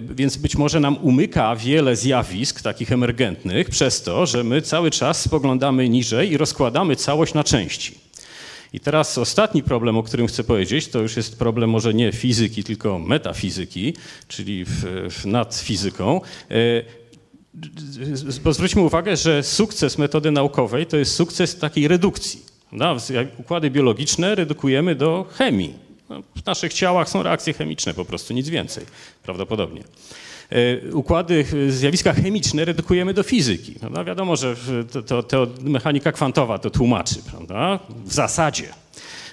więc 0.00 0.36
być 0.36 0.56
może 0.56 0.80
nam 0.80 0.96
umyka 0.96 1.56
wiele 1.56 1.96
zjawisk 1.96 2.62
takich 2.62 2.92
emergentnych 2.92 3.70
przez 3.70 4.02
to, 4.02 4.26
że 4.26 4.44
my 4.44 4.62
cały 4.62 4.90
czas 4.90 5.20
spoglądamy 5.20 5.88
niżej 5.88 6.32
i 6.32 6.36
rozkładamy 6.36 6.96
całość 6.96 7.34
na 7.34 7.44
części. 7.44 7.98
I 8.72 8.80
teraz 8.80 9.18
ostatni 9.18 9.62
problem, 9.62 9.96
o 9.96 10.02
którym 10.02 10.26
chcę 10.26 10.44
powiedzieć, 10.44 10.88
to 10.88 10.98
już 10.98 11.16
jest 11.16 11.38
problem 11.38 11.70
może 11.70 11.94
nie 11.94 12.12
fizyki, 12.12 12.64
tylko 12.64 12.98
metafizyki, 12.98 13.94
czyli 14.28 14.64
w, 14.64 14.84
w 15.10 15.26
nad 15.26 15.54
fizyką. 15.54 16.20
E, 16.50 16.54
bo 18.44 18.52
zwróćmy 18.52 18.82
uwagę, 18.82 19.16
że 19.16 19.42
sukces 19.42 19.98
metody 19.98 20.30
naukowej 20.30 20.86
to 20.86 20.96
jest 20.96 21.14
sukces 21.14 21.58
takiej 21.58 21.88
redukcji. 21.88 22.42
No, 22.72 22.96
układy 23.38 23.70
biologiczne 23.70 24.34
redukujemy 24.34 24.94
do 24.94 25.26
chemii. 25.32 25.74
No, 26.08 26.22
w 26.36 26.46
naszych 26.46 26.72
ciałach 26.72 27.08
są 27.08 27.22
reakcje 27.22 27.52
chemiczne 27.52 27.94
po 27.94 28.04
prostu, 28.04 28.34
nic 28.34 28.48
więcej, 28.48 28.86
prawdopodobnie. 29.22 29.84
E, 30.52 30.92
Układy, 30.94 31.44
zjawiska 31.68 32.12
chemiczne 32.12 32.64
redukujemy 32.64 33.14
do 33.14 33.22
fizyki. 33.22 33.74
Wiadomo, 34.06 34.36
że 34.36 34.56
to, 34.92 35.02
to, 35.02 35.22
to 35.22 35.46
mechanika 35.62 36.12
kwantowa 36.12 36.58
to 36.58 36.70
tłumaczy, 36.70 37.22
prawda? 37.30 37.78
w 38.04 38.12
zasadzie. 38.12 38.81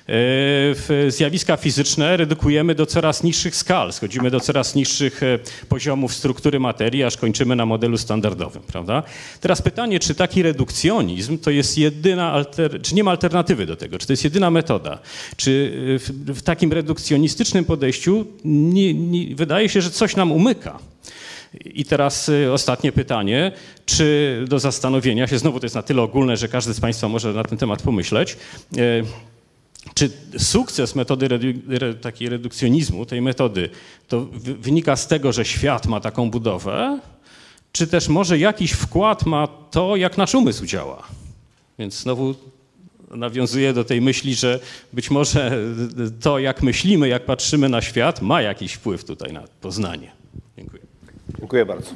E, 0.09 1.11
Zjawiska 1.11 1.57
fizyczne 1.57 2.17
redukujemy 2.17 2.75
do 2.75 2.85
coraz 2.85 3.23
niższych 3.23 3.55
skal, 3.55 3.93
schodzimy 3.93 4.31
do 4.31 4.39
coraz 4.39 4.75
niższych 4.75 5.23
e, 5.23 5.39
poziomów 5.69 6.13
struktury 6.13 6.59
materii, 6.59 7.03
aż 7.03 7.17
kończymy 7.17 7.55
na 7.55 7.65
modelu 7.65 7.97
standardowym, 7.97 8.61
prawda? 8.67 9.03
Teraz 9.41 9.61
pytanie, 9.61 9.99
czy 9.99 10.15
taki 10.15 10.43
redukcjonizm 10.43 11.37
to 11.37 11.51
jest 11.51 11.77
jedyna, 11.77 12.31
alter, 12.31 12.81
czy 12.81 12.95
nie 12.95 13.03
ma 13.03 13.11
alternatywy 13.11 13.65
do 13.65 13.75
tego, 13.75 13.97
czy 13.97 14.07
to 14.07 14.13
jest 14.13 14.23
jedyna 14.23 14.51
metoda? 14.51 14.99
Czy 15.37 15.73
e, 16.27 16.33
w, 16.33 16.41
takim 16.41 16.73
redukcjonistycznym 16.73 17.65
podejściu 17.65 18.25
nie, 18.45 18.93
nie, 18.93 19.35
wydaje 19.35 19.69
się, 19.69 19.81
że 19.81 19.91
coś 19.91 20.15
nam 20.15 20.31
umyka? 20.31 20.79
I 21.65 21.85
teraz 21.85 22.31
ostatnie 22.53 22.91
pytanie, 22.91 23.51
czy 23.85 24.45
do 24.47 24.59
zastanowienia 24.59 25.27
się, 25.27 25.37
znowu 25.37 25.59
to 25.59 25.65
jest 25.65 25.75
na 25.75 25.81
tyle 25.81 26.01
ogólne, 26.01 26.37
że 26.37 26.47
każdy 26.47 26.73
z 26.73 26.79
Państwa 26.79 27.07
może 27.07 27.33
na 27.33 27.43
ten 27.43 27.57
temat 27.57 27.81
pomyśleć. 27.81 28.37
Czy 29.93 30.09
sukces 30.37 30.95
metody 30.95 31.27
redu- 31.27 31.73
re, 31.73 31.93
takiej 31.93 32.29
redukcjonizmu, 32.29 33.05
tej 33.05 33.21
metody, 33.21 33.69
to 34.07 34.21
wy- 34.25 34.55
wynika 34.55 34.95
z 34.95 35.07
tego, 35.07 35.31
że 35.31 35.45
świat 35.45 35.85
ma 35.87 35.99
taką 35.99 36.31
budowę, 36.31 36.99
czy 37.71 37.87
też 37.87 38.07
może 38.07 38.37
jakiś 38.37 38.71
wkład 38.71 39.25
ma 39.25 39.47
to, 39.47 39.95
jak 39.95 40.17
nasz 40.17 40.35
umysł 40.35 40.65
działa? 40.65 41.07
Więc 41.79 41.99
znowu 41.99 42.35
nawiązuję 43.11 43.73
do 43.73 43.83
tej 43.83 44.01
myśli, 44.01 44.35
że 44.35 44.59
być 44.93 45.11
może 45.11 45.63
to, 46.21 46.39
jak 46.39 46.63
myślimy, 46.63 47.07
jak 47.07 47.25
patrzymy 47.25 47.69
na 47.69 47.81
świat, 47.81 48.21
ma 48.21 48.41
jakiś 48.41 48.73
wpływ 48.73 49.03
tutaj 49.03 49.33
na 49.33 49.43
poznanie. 49.61 50.11
Dziękuję. 50.57 50.81
Dziękuję 51.39 51.65
bardzo. 51.65 51.91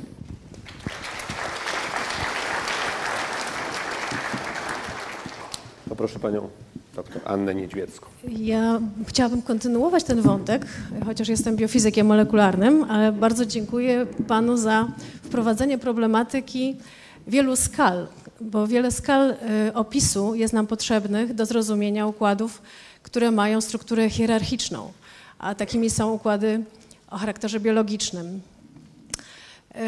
Poproszę 5.90 6.20
panią 6.20 6.50
doktor 6.96 7.22
Annę 7.26 7.56
Niedźwiecką. 7.56 8.08
Ja 8.30 8.80
chciałabym 9.08 9.42
kontynuować 9.42 10.04
ten 10.04 10.22
wątek, 10.22 10.66
chociaż 11.06 11.28
jestem 11.28 11.56
biofizykiem 11.56 12.08
molekularnym, 12.08 12.84
ale 12.84 13.12
bardzo 13.12 13.46
dziękuję 13.46 14.06
panu 14.28 14.58
za 14.58 14.88
wprowadzenie 15.24 15.78
problematyki 15.78 16.76
wielu 17.28 17.56
skal, 17.56 18.08
bo 18.42 18.68
wiele 18.68 18.92
skal 18.92 19.32
y, 19.68 19.74
opisu 19.74 20.36
jest 20.36 20.54
nam 20.54 20.68
potrzebnych 20.68 21.34
do 21.34 21.46
zrozumienia 21.46 22.08
układów, 22.08 22.62
które 23.04 23.32
mają 23.32 23.62
strukturę 23.62 24.10
hierarchiczną, 24.10 24.92
a 25.40 25.56
takimi 25.56 25.90
są 25.90 26.14
układy 26.14 26.64
o 27.10 27.18
charakterze 27.18 27.60
biologicznym. 27.60 28.42
Y, 29.76 29.80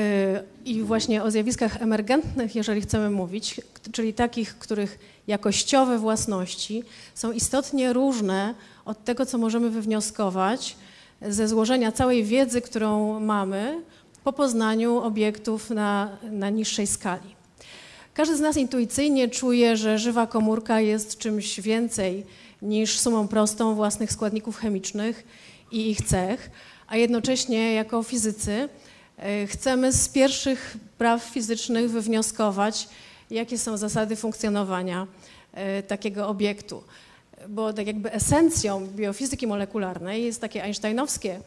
I 0.65 0.81
właśnie 0.81 1.23
o 1.23 1.31
zjawiskach 1.31 1.81
emergentnych, 1.81 2.55
jeżeli 2.55 2.81
chcemy 2.81 3.09
mówić, 3.09 3.61
czyli 3.91 4.13
takich, 4.13 4.57
których 4.57 4.99
jakościowe 5.27 5.99
własności 5.99 6.83
są 7.15 7.31
istotnie 7.31 7.93
różne 7.93 8.53
od 8.85 9.03
tego, 9.03 9.25
co 9.25 9.37
możemy 9.37 9.69
wywnioskować 9.69 10.75
ze 11.21 11.47
złożenia 11.47 11.91
całej 11.91 12.23
wiedzy, 12.23 12.61
którą 12.61 13.19
mamy 13.19 13.81
po 14.23 14.33
poznaniu 14.33 14.97
obiektów 14.97 15.69
na, 15.69 16.17
na 16.31 16.49
niższej 16.49 16.87
skali. 16.87 17.35
Każdy 18.13 18.37
z 18.37 18.39
nas 18.39 18.57
intuicyjnie 18.57 19.29
czuje, 19.29 19.77
że 19.77 19.99
żywa 19.99 20.27
komórka 20.27 20.79
jest 20.79 21.17
czymś 21.17 21.59
więcej 21.59 22.25
niż 22.61 22.99
sumą 22.99 23.27
prostą 23.27 23.75
własnych 23.75 24.11
składników 24.11 24.57
chemicznych 24.57 25.23
i 25.71 25.89
ich 25.89 26.01
cech, 26.01 26.49
a 26.87 26.97
jednocześnie 26.97 27.73
jako 27.73 28.03
fizycy 28.03 28.69
chcemy 29.47 29.93
z 29.93 30.09
pierwszych 30.09 30.77
praw 30.97 31.23
fizycznych 31.23 31.91
wywnioskować, 31.91 32.87
jakie 33.31 33.57
są 33.57 33.77
zasady 33.77 34.15
funkcjonowania 34.15 35.07
e, 35.53 35.83
takiego 35.83 36.27
obiektu. 36.27 36.83
Bo 37.49 37.73
tak 37.73 37.87
jakby 37.87 38.11
esencją 38.11 38.87
biofizyki 38.87 39.47
molekularnej 39.47 40.23
jest 40.23 40.41
takie 40.41 40.63
einsteinowskie 40.63 41.39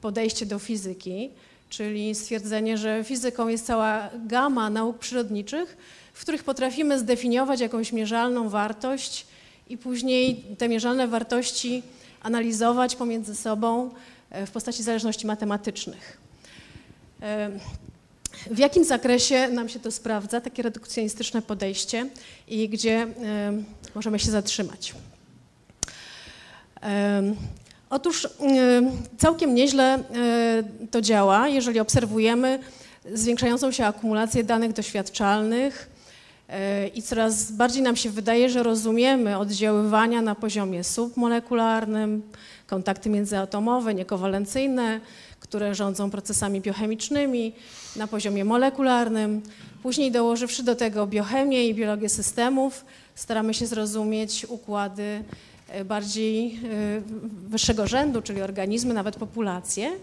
podejście 0.00 0.46
do 0.46 0.58
fizyki, 0.58 1.30
czyli 1.68 2.14
stwierdzenie, 2.14 2.78
że 2.78 3.04
fizyką 3.04 3.48
jest 3.48 3.66
cała 3.66 4.10
gama 4.26 4.70
nauk 4.70 4.98
przyrodniczych, 4.98 5.76
w 6.12 6.20
których 6.20 6.44
potrafimy 6.44 6.98
zdefiniować 6.98 7.60
jakąś 7.60 7.92
mierzalną 7.92 8.48
wartość 8.48 9.26
i 9.68 9.78
później 9.78 10.44
te 10.58 10.68
mierzalne 10.68 11.08
wartości 11.08 11.82
analizować 12.22 12.96
pomiędzy 12.96 13.36
sobą 13.36 13.90
e, 14.30 14.46
w 14.46 14.50
postaci 14.50 14.82
zależności 14.82 15.26
matematycznych. 15.26 16.24
W 18.50 18.58
jakim 18.58 18.84
zakresie 18.84 19.48
nam 19.48 19.68
się 19.68 19.80
to 19.80 19.90
sprawdza, 19.90 20.40
takie 20.40 20.62
redukcjonistyczne 20.62 21.42
podejście 21.42 22.06
i 22.48 22.68
gdzie 22.68 23.06
możemy 23.94 24.18
się 24.18 24.30
zatrzymać? 24.30 24.94
Otóż 27.90 28.28
całkiem 29.18 29.54
nieźle 29.54 29.94
e, 29.94 30.62
to 30.90 31.00
działa, 31.00 31.48
jeżeli 31.48 31.80
obserwujemy 31.80 32.58
zwiększającą 33.12 33.72
się 33.72 33.86
akumulację 33.86 34.44
danych 34.44 34.72
doświadczalnych 34.72 35.90
e, 36.48 36.88
i 36.88 37.02
coraz 37.02 37.52
bardziej 37.52 37.82
nam 37.82 37.96
się 37.96 38.10
wydaje, 38.10 38.50
że 38.50 38.62
rozumiemy 38.62 39.38
oddziaływania 39.38 40.22
na 40.22 40.34
poziomie 40.34 40.84
submolekularnym, 40.84 42.22
kontakty 42.66 43.10
międzyatomowe, 43.10 43.94
niekowalencyjne, 43.94 45.00
które 45.54 45.74
rządzą 45.74 46.10
procesami 46.10 46.60
biochemicznymi 46.60 47.52
na 47.96 48.06
poziomie 48.06 48.44
molekularnym. 48.44 49.42
Później 49.82 50.12
dołożywszy 50.12 50.62
do 50.62 50.74
tego 50.74 51.06
biochemię 51.06 51.68
i 51.68 51.74
biologię 51.74 52.08
systemów, 52.08 52.84
staramy 53.14 53.54
się 53.54 53.66
zrozumieć 53.66 54.46
układy 54.48 55.24
e, 55.68 55.84
bardziej 55.84 56.46
e, 56.46 57.02
wyższego 57.48 57.86
rzędu, 57.86 58.22
czyli 58.22 58.42
organizmy, 58.42 58.94
nawet 58.94 59.16
populacje. 59.16 59.86
E, 59.90 59.94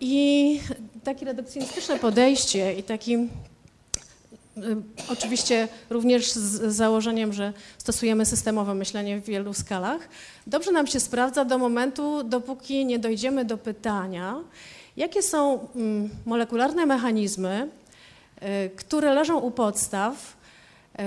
I 0.00 0.60
takie 1.04 1.26
redukcjonistyczne 1.26 1.98
podejście 1.98 2.72
i 2.72 2.82
taki 2.82 3.16
Oczywiście 5.08 5.68
również 5.90 6.32
z 6.32 6.74
założeniem, 6.74 7.32
że 7.32 7.52
stosujemy 7.78 8.26
systemowe 8.26 8.74
myślenie 8.74 9.20
w 9.20 9.24
wielu 9.24 9.54
skalach. 9.54 10.08
Dobrze 10.46 10.72
nam 10.72 10.86
się 10.86 11.00
sprawdza 11.00 11.44
do 11.44 11.58
momentu, 11.58 12.22
dopóki 12.22 12.86
nie 12.86 12.98
dojdziemy 12.98 13.44
do 13.44 13.58
pytania, 13.58 14.40
jakie 14.96 15.22
są 15.22 15.68
mm, 15.74 16.10
molekularne 16.26 16.86
mechanizmy, 16.86 17.68
y, 18.42 18.70
które 18.76 19.14
leżą 19.14 19.38
u 19.38 19.50
podstaw 19.50 20.36
y, 21.00 21.02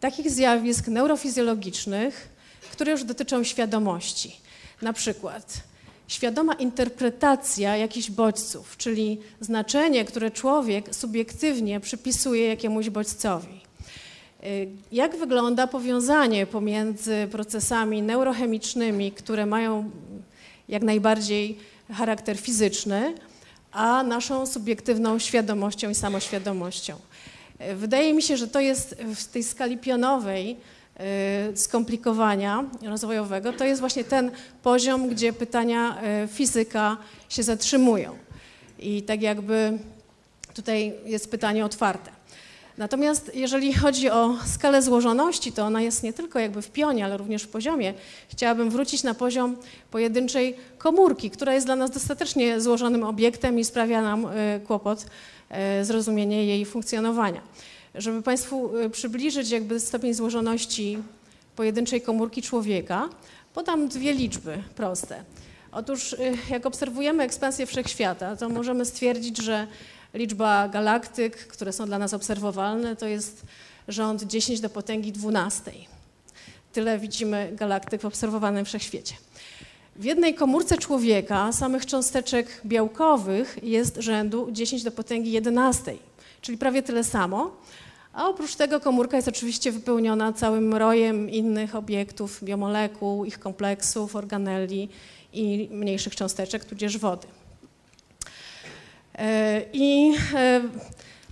takich 0.00 0.30
zjawisk 0.30 0.88
neurofizjologicznych, 0.88 2.28
które 2.72 2.92
już 2.92 3.04
dotyczą 3.04 3.44
świadomości. 3.44 4.36
Na 4.82 4.92
przykład 4.92 5.62
świadoma 6.14 6.54
interpretacja 6.54 7.76
jakichś 7.76 8.10
bodźców, 8.10 8.76
czyli 8.76 9.20
znaczenie, 9.40 10.04
które 10.04 10.30
człowiek 10.30 10.94
subiektywnie 10.94 11.80
przypisuje 11.80 12.46
jakiemuś 12.48 12.90
bodźcowi. 12.90 13.60
Y, 14.44 14.68
Jak 14.92 15.16
wygląda 15.16 15.66
powiązanie 15.66 16.46
pomiędzy 16.46 17.28
procesami 17.30 18.02
neurochemicznymi, 18.02 19.12
które 19.12 19.46
mają 19.46 19.90
jak 20.68 20.82
najbardziej 20.82 21.58
charakter 21.92 22.36
fizyczny, 22.36 23.14
a 23.72 24.02
naszą 24.02 24.46
subiektywną 24.46 25.18
świadomością 25.18 25.90
i 25.90 25.94
samoświadomością? 25.94 26.96
Y, 27.60 27.74
Wydaje 27.74 28.14
mi 28.14 28.22
się, 28.22 28.36
że 28.36 28.48
to 28.48 28.60
jest 28.60 28.96
w 29.14 29.24
tej 29.24 29.42
skali 29.42 29.78
pionowej 29.78 30.56
skomplikowania 31.54 32.64
rozwojowego, 32.82 33.52
to 33.52 33.64
jest 33.64 33.80
właśnie 33.80 34.04
ten 34.04 34.30
poziom, 34.62 35.08
gdzie 35.08 35.32
pytania 35.32 35.98
y, 36.24 36.28
fizyka 36.28 36.96
się 37.28 37.42
zatrzymują. 37.42 38.16
I 38.78 39.02
tak 39.02 39.22
jakby 39.22 39.78
tutaj 40.54 40.94
jest 41.06 41.30
pytanie 41.30 41.64
otwarte. 41.64 42.10
Natomiast 42.78 43.30
jeżeli 43.34 43.74
chodzi 43.74 44.10
o 44.10 44.36
skalę 44.46 44.82
złożoności, 44.82 45.52
to 45.52 45.64
ona 45.64 45.82
jest 45.82 46.02
nie 46.02 46.12
tylko 46.12 46.38
jakby 46.38 46.62
w 46.62 46.70
pionie, 46.70 47.04
ale 47.04 47.16
również 47.16 47.42
w 47.42 47.48
poziomie. 47.48 47.94
Chciałabym 48.28 48.70
wrócić 48.70 49.02
na 49.02 49.14
poziom 49.14 49.56
pojedynczej 49.90 50.56
komórki, 50.78 51.30
która 51.30 51.54
jest 51.54 51.66
dla 51.66 51.76
nas 51.76 51.90
dostatecznie 51.90 52.60
złożonym 52.60 53.04
obiektem 53.04 53.58
i 53.58 53.64
sprawia 53.64 54.02
nam 54.02 54.24
y, 54.24 54.60
kłopot 54.66 55.06
y, 55.80 55.84
zrozumienie 55.84 56.46
jej 56.46 56.64
funkcjonowania. 56.64 57.40
Żeby 57.94 58.22
Państwu 58.22 58.76
y, 58.76 58.90
przybliżyć 58.90 59.50
jakby 59.50 59.80
stopień 59.80 60.14
złożoności 60.14 60.98
pojedynczej 61.56 62.00
komórki 62.00 62.42
człowieka, 62.42 63.08
podam 63.54 63.88
dwie 63.88 64.12
liczby 64.12 64.62
proste. 64.76 65.24
Otóż 65.72 66.12
y, 66.12 66.18
jak 66.50 66.66
obserwujemy 66.66 67.22
ekspansję 67.22 67.66
wszechświata, 67.66 68.36
to 68.36 68.48
możemy 68.48 68.84
stwierdzić, 68.84 69.38
że 69.38 69.66
liczba 70.14 70.68
galaktyk, 70.68 71.36
które 71.36 71.72
są 71.72 71.86
dla 71.86 71.98
nas 71.98 72.14
obserwowalne, 72.14 72.96
to 72.96 73.06
jest 73.06 73.42
rząd 73.88 74.22
10 74.22 74.60
do 74.60 74.70
potęgi 74.70 75.12
12. 75.12 75.72
tyle 76.72 76.98
widzimy 76.98 77.52
galaktyk 77.52 78.00
w 78.00 78.04
obserwowanym 78.04 78.64
wszechświecie. 78.64 79.14
W 79.96 80.04
jednej 80.04 80.34
komórce 80.34 80.78
człowieka 80.78 81.52
samych 81.52 81.86
cząsteczek 81.86 82.60
białkowych 82.66 83.58
jest 83.62 83.96
rzędu 83.96 84.48
10 84.52 84.82
do 84.82 84.90
potęgi 84.90 85.32
11, 85.32 85.94
czyli 86.44 86.58
prawie 86.58 86.82
tyle 86.82 87.04
samo. 87.04 87.50
A 88.12 88.28
oprócz 88.28 88.54
tego 88.54 88.80
komórka 88.80 89.16
jest 89.16 89.28
oczywiście 89.28 89.72
wypełniona 89.72 90.32
całym 90.32 90.74
rojem 90.74 91.30
innych 91.30 91.74
obiektów, 91.74 92.44
biomolekuł, 92.44 93.24
ich 93.24 93.38
kompleksów, 93.38 94.16
organeli 94.16 94.88
i 95.32 95.68
mniejszych 95.70 96.16
cząsteczek, 96.16 96.64
tudzież 96.64 96.98
wody. 96.98 97.26
E, 99.18 99.62
I 99.72 100.14
e, 100.34 100.60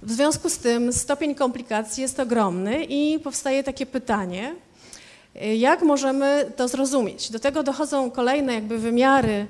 w 0.03 0.13
związku 0.13 0.49
z 0.51 0.59
tym 0.59 0.93
stopień 0.93 1.35
komplikacji 1.35 2.03
jest 2.03 2.21
ogromny 2.21 2.85
i 2.85 3.19
powstaje 3.19 3.65
takie 3.65 3.87
pytanie, 3.87 4.55
e, 5.35 5.57
jak 5.57 5.83
możemy 5.83 6.53
to 6.57 6.69
zrozumieć? 6.69 7.31
Do 7.31 7.39
tego 7.39 7.63
dochodzą 7.63 8.11
kolejne 8.11 8.55
jakby 8.55 8.79
wymiary 8.79 9.47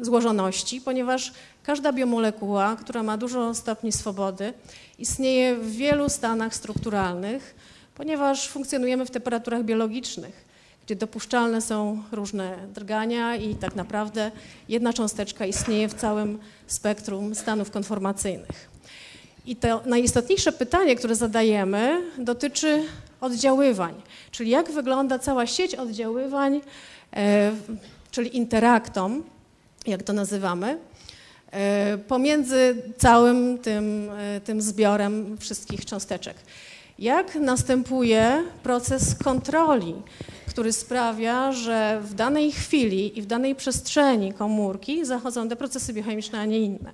złożoności, 0.00 0.80
ponieważ 0.80 1.32
każda 1.62 1.92
biomolekuła, 1.92 2.76
która 2.76 3.02
ma 3.02 3.16
dużo 3.16 3.54
stopni 3.54 3.92
swobody, 3.92 4.52
istnieje 4.98 5.56
w 5.56 5.70
wielu 5.70 6.08
stanach 6.08 6.54
strukturalnych, 6.54 7.54
ponieważ 7.94 8.48
funkcjonujemy 8.48 9.06
w 9.06 9.10
temperaturach 9.10 9.64
biologicznych, 9.64 10.44
gdzie 10.86 10.96
dopuszczalne 10.96 11.60
są 11.60 12.02
różne 12.12 12.58
drgania 12.74 13.36
i 13.36 13.54
tak 13.54 13.74
naprawdę 13.74 14.30
jedna 14.68 14.92
cząsteczka 14.92 15.46
istnieje 15.46 15.88
w 15.88 15.94
całym 15.94 16.38
spektrum 16.66 17.34
stanów 17.34 17.70
konformacyjnych. 17.70 18.72
I 19.46 19.56
to 19.56 19.82
najistotniejsze 19.86 20.52
pytanie, 20.52 20.96
które 20.96 21.14
zadajemy, 21.14 22.02
dotyczy 22.18 22.84
oddziaływań, 23.20 23.94
czyli 24.30 24.50
jak 24.50 24.72
wygląda 24.72 25.18
cała 25.18 25.46
sieć 25.46 25.74
oddziaływań, 25.74 26.60
e, 27.16 27.52
czyli 28.10 28.36
interaktom, 28.36 29.22
jak 29.86 30.02
to 30.02 30.12
nazywamy, 30.12 30.78
pomiędzy 32.08 32.82
całym 32.98 33.58
tym, 33.58 34.10
e, 34.18 34.40
tym 34.40 34.62
zbiorem 34.62 35.38
wszystkich 35.38 35.84
cząsteczek. 35.84 36.36
Jak 36.98 37.34
następuje 37.34 38.44
proces 38.62 39.14
kontroli, 39.14 39.94
który 40.48 40.72
sprawia, 40.72 41.52
że 41.52 42.00
w 42.04 42.14
danej 42.14 42.52
chwili 42.52 43.18
i 43.18 43.22
w 43.22 43.26
danej 43.26 43.54
przestrzeni 43.54 44.32
komórki 44.32 45.04
zachodzą 45.04 45.48
te 45.48 45.56
procesy 45.56 45.92
biochemiczne, 45.92 46.40
a 46.40 46.44
nie 46.44 46.60
inne. 46.60 46.92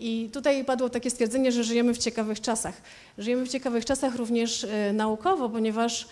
I 0.00 0.30
tutaj 0.32 0.64
padło 0.64 0.88
takie 0.88 1.10
stwierdzenie, 1.10 1.52
że 1.52 1.64
żyjemy 1.64 1.94
w 1.94 1.98
ciekawych 1.98 2.40
czasach. 2.40 2.82
Żyjemy 3.18 3.46
w 3.46 3.48
ciekawych 3.48 3.84
czasach 3.84 4.14
również 4.14 4.64
y, 4.64 4.68
naukowo, 4.92 5.48
ponieważ 5.48 6.08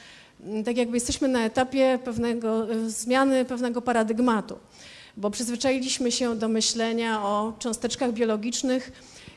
tak 0.65 0.77
jakby 0.77 0.97
jesteśmy 0.97 1.29
na 1.29 1.45
etapie 1.45 1.99
pewnego, 2.05 2.67
zmiany 2.87 3.45
pewnego 3.45 3.83
paradygmatu, 3.83 4.59
bo 5.17 5.31
przyzwyczailiśmy 5.31 6.13
się 6.13 6.37
do 6.37 6.49
myślenia 6.49 7.23
o 7.23 7.53
cząsteczkach 7.59 8.13
biologicznych 8.13 8.93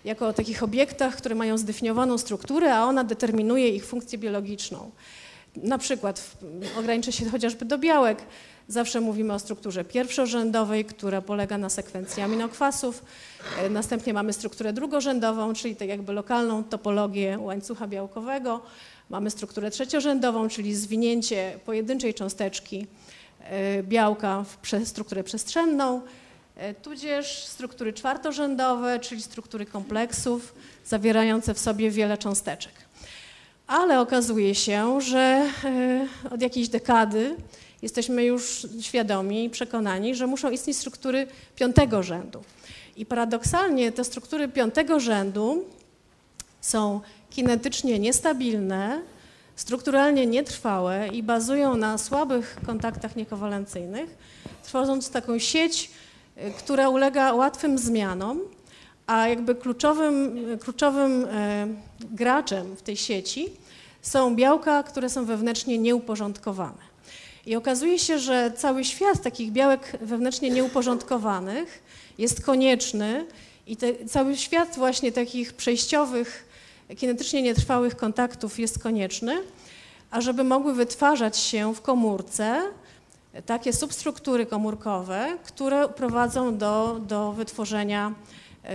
jako 0.05 0.27
o 0.27 0.33
takich 0.33 0.63
obiektach, 0.63 1.15
które 1.15 1.35
mają 1.35 1.57
zdefiniowaną 1.57 2.17
strukturę, 2.17 2.75
a 2.75 2.83
ona 2.83 3.03
determinuje 3.03 3.69
ich 3.69 3.85
funkcję 3.85 4.17
biologiczną. 4.17 4.91
Na 5.55 5.77
przykład 5.77 6.37
ograniczę 6.79 7.11
się 7.11 7.29
chociażby 7.29 7.65
do 7.65 7.77
białek. 7.77 8.17
Zawsze 8.67 9.01
mówimy 9.01 9.33
o 9.33 9.39
strukturze 9.39 9.85
pierwszorzędowej, 9.85 10.85
która 10.85 11.21
polega 11.21 11.57
na 11.57 11.69
sekwencji 11.69 12.23
aminokwasów. 12.23 13.05
E, 13.59 13.69
następnie 13.69 14.13
mamy 14.13 14.33
strukturę 14.33 14.73
drugorzędową, 14.73 15.53
czyli 15.53 15.75
tak 15.75 15.87
jakby 15.87 16.13
lokalną 16.13 16.63
topologię 16.63 17.39
łańcucha 17.39 17.87
białkowego. 17.87 18.61
Mamy 19.09 19.29
strukturę 19.29 19.71
trzeciorzędową, 19.71 20.49
czyli 20.49 20.75
zwinięcie 20.75 21.59
pojedynczej 21.65 22.13
cząsteczki 22.13 22.87
białka 23.83 24.43
w 24.43 24.87
strukturę 24.87 25.23
przestrzenną, 25.23 26.01
e, 26.55 26.73
tudzież 26.73 27.45
struktury 27.45 27.93
czwartorzędowe, 27.93 28.99
czyli 28.99 29.21
struktury 29.21 29.65
kompleksów 29.65 30.55
zawierające 30.85 31.53
w 31.53 31.59
sobie 31.59 31.91
wiele 31.91 32.17
cząsteczek. 32.17 32.73
Ale 33.67 33.99
okazuje 33.99 34.55
się, 34.55 35.01
że 35.01 35.49
od 36.31 36.41
jakiejś 36.41 36.69
dekady 36.69 37.35
jesteśmy 37.81 38.23
już 38.23 38.67
świadomi 38.81 39.45
i 39.45 39.49
przekonani, 39.49 40.15
że 40.15 40.27
muszą 40.27 40.51
istnieć 40.51 40.77
struktury 40.77 41.27
piątego 41.55 42.03
rzędu. 42.03 42.43
I 42.95 43.05
paradoksalnie 43.05 43.91
te 43.91 44.03
struktury 44.03 44.47
piątego 44.47 44.99
rzędu 44.99 45.65
są 46.61 47.01
kinetycznie 47.29 47.99
niestabilne, 47.99 49.01
strukturalnie 49.57 50.25
nietrwałe 50.25 51.07
i 51.07 51.23
bazują 51.23 51.77
na 51.77 51.97
słabych 51.97 52.57
kontaktach 52.65 53.15
niekowalencyjnych, 53.15 54.17
tworząc 54.63 55.09
taką 55.09 55.39
sieć, 55.39 55.91
y, 56.37 56.51
która 56.57 56.89
ulega 56.89 57.33
łatwym 57.33 57.77
zmianom, 57.77 58.39
a 59.07 59.27
jakby 59.27 59.55
kluczowym, 59.55 60.39
kluczowym 60.59 61.25
e, 61.25 61.67
graczem 62.11 62.75
w 62.75 62.81
tej 62.81 62.97
sieci 62.97 63.49
są 64.01 64.35
białka, 64.35 64.83
które 64.83 65.09
są 65.09 65.25
wewnętrznie 65.25 65.77
nieuporządkowane. 65.77 66.87
I 67.45 67.55
okazuje 67.55 67.99
się, 67.99 68.19
że 68.19 68.51
cały 68.57 68.85
świat 68.85 69.21
takich 69.21 69.51
białek 69.51 69.97
wewnętrznie 70.01 70.49
nieuporządkowanych 70.49 71.83
jest 72.17 72.45
konieczny 72.45 73.25
i 73.67 73.77
te, 73.77 74.05
cały 74.05 74.37
świat 74.37 74.75
właśnie 74.75 75.11
takich 75.11 75.53
przejściowych, 75.53 76.46
kinetycznie 76.95 77.41
nietrwałych 77.41 77.95
kontaktów 77.95 78.59
jest 78.59 78.79
konieczny, 78.79 79.37
ażeby 80.11 80.43
mogły 80.43 80.73
wytwarzać 80.73 81.37
się 81.37 81.75
w 81.75 81.81
komórce 81.81 82.61
takie 83.45 83.73
substruktury 83.73 84.45
komórkowe, 84.45 85.37
które 85.43 85.89
prowadzą 85.89 86.57
do, 86.57 86.99
do 87.07 87.31
wytworzenia 87.31 88.13
y, 88.65 88.69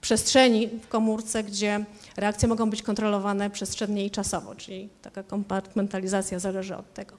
przestrzeni 0.00 0.68
w 0.68 0.88
komórce, 0.88 1.44
gdzie 1.44 1.84
reakcje 2.16 2.48
mogą 2.48 2.70
być 2.70 2.82
kontrolowane 2.82 3.50
przestrzennie 3.50 4.06
i 4.06 4.10
czasowo, 4.10 4.54
czyli 4.54 4.88
taka 5.02 5.22
kompartmentalizacja 5.22 6.38
zależy 6.38 6.76
od 6.76 6.94
tego. 6.94 7.16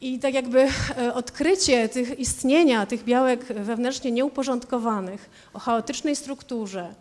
I 0.00 0.18
tak 0.18 0.34
jakby 0.34 0.68
e, 0.98 1.14
odkrycie 1.14 1.88
tych 1.88 2.18
istnienia 2.18 2.86
tych 2.86 3.04
białek 3.04 3.44
wewnętrznie 3.44 4.12
nieuporządkowanych 4.12 5.30
o 5.54 5.58
chaotycznej 5.58 6.16
strukturze 6.16 6.94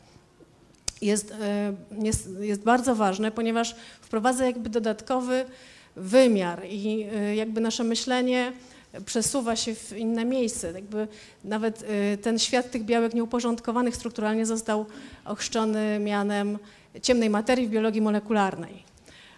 jest, 1.01 1.31
e, 1.31 1.73
jest, 2.01 2.29
jest 2.39 2.63
bardzo 2.63 2.95
ważne, 2.95 3.31
ponieważ 3.31 3.75
wprowadza 4.01 4.45
jakby 4.45 4.69
dodatkowy 4.69 5.45
wymiar 5.95 6.65
i 6.69 7.05
e, 7.15 7.35
jakby 7.35 7.61
nasze 7.61 7.83
myślenie 7.83 8.53
przesuwa 9.05 9.55
się 9.55 9.75
w 9.75 9.97
inne 9.97 10.25
miejsce. 10.25 10.71
Jakby 10.71 11.07
nawet 11.43 11.85
ten 12.21 12.39
świat 12.39 12.71
tych 12.71 12.83
białek 12.83 13.13
nieuporządkowanych 13.13 13.95
strukturalnie 13.95 14.45
został 14.45 14.85
ochrzczony 15.25 15.99
mianem 15.99 16.57
ciemnej 17.01 17.29
materii 17.29 17.67
w 17.67 17.69
biologii 17.69 18.01
molekularnej. 18.01 18.83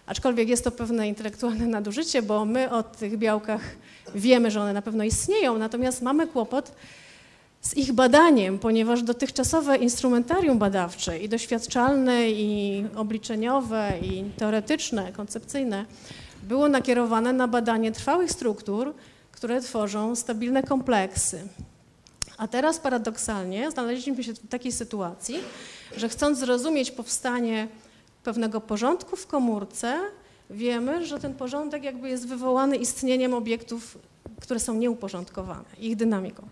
Aczkolwiek 0.06 0.48
jest 0.48 0.64
to 0.64 0.70
pewne 0.70 1.08
intelektualne 1.08 1.66
nadużycie, 1.66 2.22
bo 2.22 2.44
my 2.44 2.70
o 2.70 2.82
tych 2.82 3.18
białkach 3.18 3.60
wiemy, 4.14 4.50
że 4.50 4.60
one 4.60 4.72
na 4.72 4.82
pewno 4.82 5.04
istnieją, 5.04 5.58
natomiast 5.58 6.02
mamy 6.02 6.26
kłopot 6.26 6.72
z 7.64 7.76
ich 7.76 7.92
badaniem, 7.92 8.58
ponieważ 8.58 9.02
dotychczasowe 9.02 9.76
instrumentarium 9.76 10.58
badawcze 10.58 11.18
i 11.18 11.28
doświadczalne, 11.28 12.30
i 12.30 12.84
obliczeniowe, 12.96 13.92
i 14.02 14.24
teoretyczne, 14.36 15.12
koncepcyjne 15.12 15.84
było 16.42 16.68
nakierowane 16.68 17.32
na 17.32 17.48
badanie 17.48 17.92
trwałych 17.92 18.30
struktur, 18.32 18.94
które 19.32 19.60
tworzą 19.60 20.16
stabilne 20.16 20.62
kompleksy. 20.62 21.48
A 22.38 22.48
teraz 22.48 22.78
paradoksalnie 22.78 23.70
znaleźliśmy 23.70 24.24
się 24.24 24.32
w 24.32 24.48
takiej 24.48 24.72
sytuacji, 24.72 25.38
że 25.96 26.08
chcąc 26.08 26.38
zrozumieć 26.38 26.90
powstanie 26.90 27.68
pewnego 28.24 28.60
porządku 28.60 29.16
w 29.16 29.26
komórce, 29.26 30.00
wiemy, 30.50 31.06
że 31.06 31.20
ten 31.20 31.34
porządek 31.34 31.84
jakby 31.84 32.08
jest 32.08 32.28
wywołany 32.28 32.76
istnieniem 32.76 33.34
obiektów, 33.34 33.98
które 34.40 34.60
są 34.60 34.74
nieuporządkowane, 34.74 35.64
ich 35.78 35.96
dynamiką. 35.96 36.48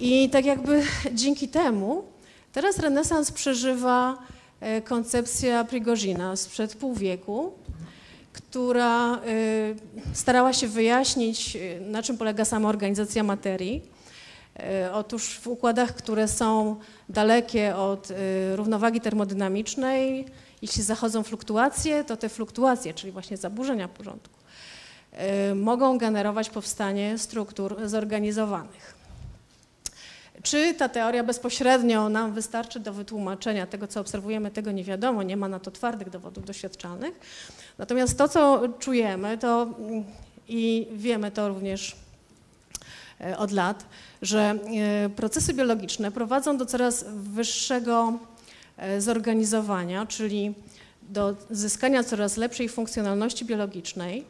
I 0.00 0.30
tak 0.30 0.44
jakby 0.44 0.82
dzięki 1.12 1.48
temu 1.48 2.04
teraz 2.52 2.78
renesans 2.78 3.32
przeżywa 3.32 4.18
e, 4.60 4.82
koncepcja 4.82 5.64
Prigozina 5.64 6.36
sprzed 6.36 6.74
pół 6.74 6.94
wieku, 6.94 7.52
która 8.32 9.14
e, 9.14 9.20
starała 10.12 10.52
się 10.52 10.68
wyjaśnić, 10.68 11.56
e, 11.56 11.80
na 11.80 12.02
czym 12.02 12.18
polega 12.18 12.44
sama 12.44 12.68
organizacja 12.68 13.22
materii. 13.22 13.98
Otóż 14.92 15.38
w 15.38 15.46
układach, 15.46 15.94
które 15.94 16.28
są 16.28 16.76
dalekie 17.08 17.76
od 17.76 18.08
równowagi 18.54 19.00
termodynamicznej, 19.00 20.24
jeśli 20.62 20.82
zachodzą 20.82 21.22
fluktuacje, 21.22 22.04
to 22.04 22.16
te 22.16 22.28
fluktuacje, 22.28 22.94
czyli 22.94 23.12
właśnie 23.12 23.36
zaburzenia 23.36 23.88
porządku, 23.88 24.38
mogą 25.54 25.98
generować 25.98 26.50
powstanie 26.50 27.18
struktur 27.18 27.76
zorganizowanych. 27.84 28.97
Czy 30.48 30.74
ta 30.74 30.88
teoria 30.88 31.24
bezpośrednio 31.24 32.08
nam 32.08 32.32
wystarczy 32.32 32.80
do 32.80 32.92
wytłumaczenia 32.92 33.66
tego, 33.66 33.86
co 33.86 34.00
obserwujemy, 34.00 34.50
tego 34.50 34.72
nie 34.72 34.84
wiadomo, 34.84 35.22
nie 35.22 35.36
ma 35.36 35.48
na 35.48 35.60
to 35.60 35.70
twardych 35.70 36.10
dowodów 36.10 36.44
doświadczalnych. 36.44 37.20
Natomiast 37.78 38.18
to, 38.18 38.28
co 38.28 38.62
czujemy, 38.78 39.38
to 39.38 39.62
mm, 39.62 40.04
i 40.48 40.86
wiemy 40.92 41.30
to 41.30 41.48
również 41.48 41.96
e, 43.20 43.38
od 43.38 43.52
lat, 43.52 43.84
że 44.22 44.40
e, 45.04 45.08
procesy 45.08 45.54
biologiczne 45.54 46.10
prowadzą 46.10 46.56
do 46.56 46.66
coraz 46.66 47.04
wyższego 47.08 48.18
e, 48.76 49.00
zorganizowania, 49.00 50.06
czyli 50.06 50.54
do 51.02 51.36
zyskania 51.50 52.04
coraz 52.04 52.36
lepszej 52.36 52.68
funkcjonalności 52.68 53.44
biologicznej 53.44 54.24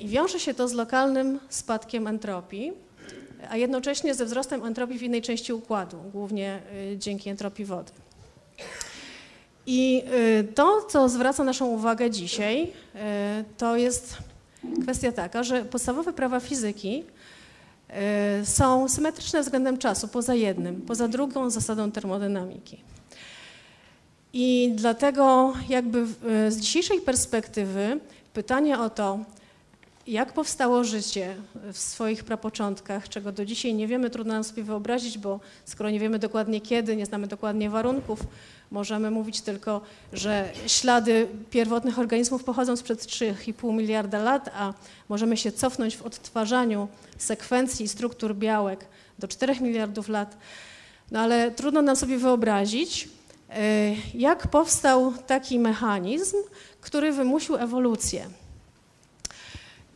i 0.00 0.08
wiąże 0.08 0.40
się 0.40 0.54
to 0.54 0.68
z 0.68 0.72
lokalnym 0.72 1.40
spadkiem 1.48 2.06
entropii, 2.06 2.72
a 3.48 3.56
jednocześnie 3.56 4.14
ze 4.14 4.24
wzrostem 4.24 4.64
entropii 4.64 4.98
w 4.98 5.02
innej 5.02 5.22
części 5.22 5.52
układu, 5.52 5.96
głównie 6.12 6.62
dzięki 6.96 7.30
entropii 7.30 7.64
wody. 7.64 7.92
I 9.66 10.02
to, 10.54 10.82
co 10.88 11.08
zwraca 11.08 11.44
naszą 11.44 11.66
uwagę 11.66 12.10
dzisiaj, 12.10 12.72
to 13.56 13.76
jest 13.76 14.16
kwestia 14.82 15.12
taka, 15.12 15.42
że 15.42 15.64
podstawowe 15.64 16.12
prawa 16.12 16.40
fizyki 16.40 17.04
y, 18.42 18.46
są 18.46 18.88
symetryczne 18.88 19.42
względem 19.42 19.78
czasu, 19.78 20.08
poza 20.08 20.34
jednym, 20.34 20.82
poza 20.82 21.08
drugą 21.08 21.50
zasadą 21.50 21.90
termodynamiki. 21.90 22.82
I 24.32 24.72
dlatego 24.74 25.52
jakby 25.68 26.06
z 26.48 26.56
dzisiejszej 26.56 27.00
perspektywy 27.00 28.00
pytanie 28.32 28.78
o 28.78 28.90
to, 28.90 29.18
jak 30.10 30.32
powstało 30.32 30.84
życie 30.84 31.36
w 31.72 31.78
swoich 31.78 32.24
prapoczątkach, 32.24 33.08
czego 33.08 33.32
do 33.32 33.44
dzisiaj 33.44 33.74
nie 33.74 33.86
wiemy, 33.86 34.10
trudno 34.10 34.34
nam 34.34 34.44
sobie 34.44 34.62
wyobrazić, 34.62 35.18
bo 35.18 35.40
skoro 35.64 35.90
nie 35.90 36.00
wiemy 36.00 36.18
dokładnie 36.18 36.60
kiedy, 36.60 36.96
nie 36.96 37.06
znamy 37.06 37.26
dokładnie 37.26 37.70
warunków, 37.70 38.20
możemy 38.70 39.10
mówić 39.10 39.40
tylko, 39.40 39.80
że 40.12 40.52
ślady 40.66 41.26
pierwotnych 41.50 41.98
organizmów 41.98 42.44
pochodzą 42.44 42.76
sprzed 42.76 43.00
3,5 43.00 43.74
miliarda 43.74 44.18
lat, 44.18 44.50
a 44.54 44.74
możemy 45.08 45.36
się 45.36 45.52
cofnąć 45.52 45.96
w 45.96 46.02
odtwarzaniu 46.02 46.88
sekwencji 47.18 47.88
struktur 47.88 48.34
białek 48.34 48.86
do 49.18 49.28
4 49.28 49.60
miliardów 49.60 50.08
lat. 50.08 50.36
No 51.10 51.20
ale 51.20 51.50
trudno 51.50 51.82
nam 51.82 51.96
sobie 51.96 52.18
wyobrazić, 52.18 53.08
e, 53.50 53.94
jak 54.14 54.48
powstał 54.48 55.12
taki 55.26 55.58
mechanizm, 55.58 56.36
który 56.80 57.12
wymusił 57.12 57.56
ewolucję. 57.56 58.39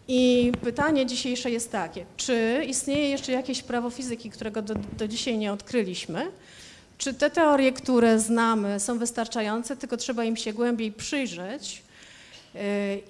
I 0.09 0.53
pytanie 0.63 1.07
dzisiejsze 1.07 1.51
jest 1.51 1.73
takie, 1.73 2.05
czy 2.17 2.65
istnieje 2.69 3.09
jeszcze 3.09 3.33
jakieś 3.33 3.63
prawo 3.63 3.91
fizyki, 3.91 4.31
którego 4.31 4.63
do, 4.63 4.75
do 4.99 5.09
dzisiaj 5.09 5.39
nie 5.39 5.53
odkryliśmy, 5.53 6.27
czy 6.99 7.15
te 7.15 7.31
teorie, 7.31 7.73
które 7.73 8.21
znamy, 8.21 8.81
są 8.81 8.99
wystarczające, 8.99 9.77
tylko 9.77 9.97
trzeba 9.97 10.25
im 10.25 10.37
się 10.37 10.53
głębiej 10.53 10.93
przyjrzeć 10.93 11.83
yy, 12.55 12.61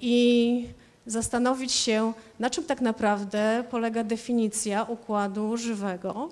i 0.01 0.65
zastanowić 1.05 1.71
się, 1.71 2.13
na 2.39 2.49
czym 2.49 2.63
tak 2.63 2.81
naprawdę 2.81 3.63
polega 3.71 4.03
definicja 4.03 4.83
układu 4.83 5.57
żywego, 5.57 6.29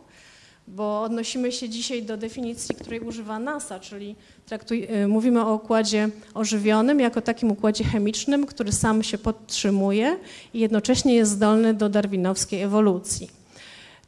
bo 0.68 1.02
odnosimy 1.02 1.52
się 1.52 1.70
dzisiaj 1.70 2.04
do 2.04 2.18
definicji, 2.18 2.76
której 2.76 3.00
używa 3.00 3.40
NASA, 3.40 3.80
czyli 3.80 4.16
traktuj, 4.46 4.88
yy, 4.90 5.08
mówimy 5.08 5.46
o 5.46 5.54
układzie 5.54 6.10
ożywionym 6.34 7.00
jako 7.00 7.22
takim 7.22 7.52
układzie 7.52 7.84
chemicznym, 7.84 8.46
który 8.46 8.72
sam 8.72 9.04
się 9.04 9.18
podtrzymuje 9.18 10.18
i 10.54 10.60
jednocześnie 10.60 11.16
jest 11.16 11.32
zdolny 11.32 11.74
do 11.74 11.90
darwinowskiej 11.90 12.62
ewolucji. 12.62 13.30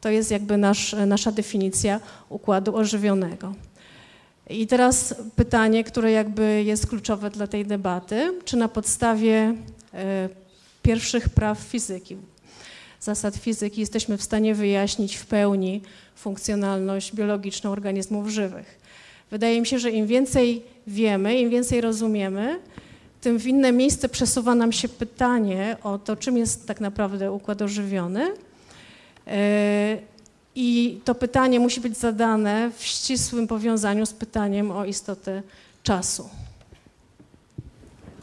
To 0.02 0.10
jest 0.10 0.32
jakby 0.32 0.58
nasz, 0.58 0.96
nasza 1.08 1.32
definicja 1.32 2.00
układu 2.30 2.76
ożywionego. 2.76 3.54
I 4.50 4.68
teraz 4.68 5.16
pytanie, 5.36 5.84
które 5.84 6.12
jakby 6.12 6.64
jest 6.64 6.88
kluczowe 6.88 7.30
dla 7.30 7.48
tej 7.48 7.66
debaty, 7.66 8.34
czy 8.46 8.58
na 8.58 8.68
podstawie 8.68 9.56
e, 9.94 10.30
pierwszych 10.82 11.30
praw 11.30 11.60
fizyki, 11.60 12.18
zasad 13.06 13.36
fizyki 13.36 13.82
jesteśmy 13.82 14.18
w 14.18 14.24
stanie 14.24 14.56
wyjaśnić 14.56 15.16
w 15.16 15.26
pełni 15.26 15.82
funkcjonalność 16.16 17.16
biologiczną 17.16 17.72
organizmów 17.72 18.28
żywych. 18.28 18.80
Wydaje 19.32 19.62
mi 19.62 19.68
się, 19.68 19.80
że 19.80 19.92
im 19.92 20.08
więcej 20.08 20.64
wiemy, 20.88 21.40
im 21.40 21.50
więcej 21.50 21.82
rozumiemy, 21.82 22.60
tym 23.22 23.40
w 23.40 23.48
inne 23.48 23.72
miejsce 23.72 24.10
przesuwa 24.10 24.56
nam 24.56 24.72
się 24.72 24.90
pytanie 24.90 25.78
o 25.84 25.98
to, 25.98 26.16
czym 26.16 26.38
jest 26.38 26.68
tak 26.68 26.82
naprawdę 26.82 27.32
układ 27.32 27.62
ożywiony 27.62 28.32
E, 29.28 29.98
I 30.56 31.00
to 31.06 31.16
pytanie 31.16 31.60
musi 31.60 31.82
być 31.82 31.98
zadane 31.98 32.72
w 32.78 32.84
ścisłym 32.84 33.48
powiązaniu 33.48 34.06
z 34.06 34.14
pytaniem 34.14 34.72
o 34.72 34.86
istotę 34.86 35.44
czasu. 35.84 36.30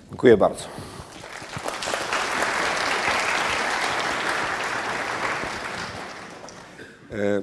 Dziękuję 0.09 0.37
bardzo. 0.37 0.65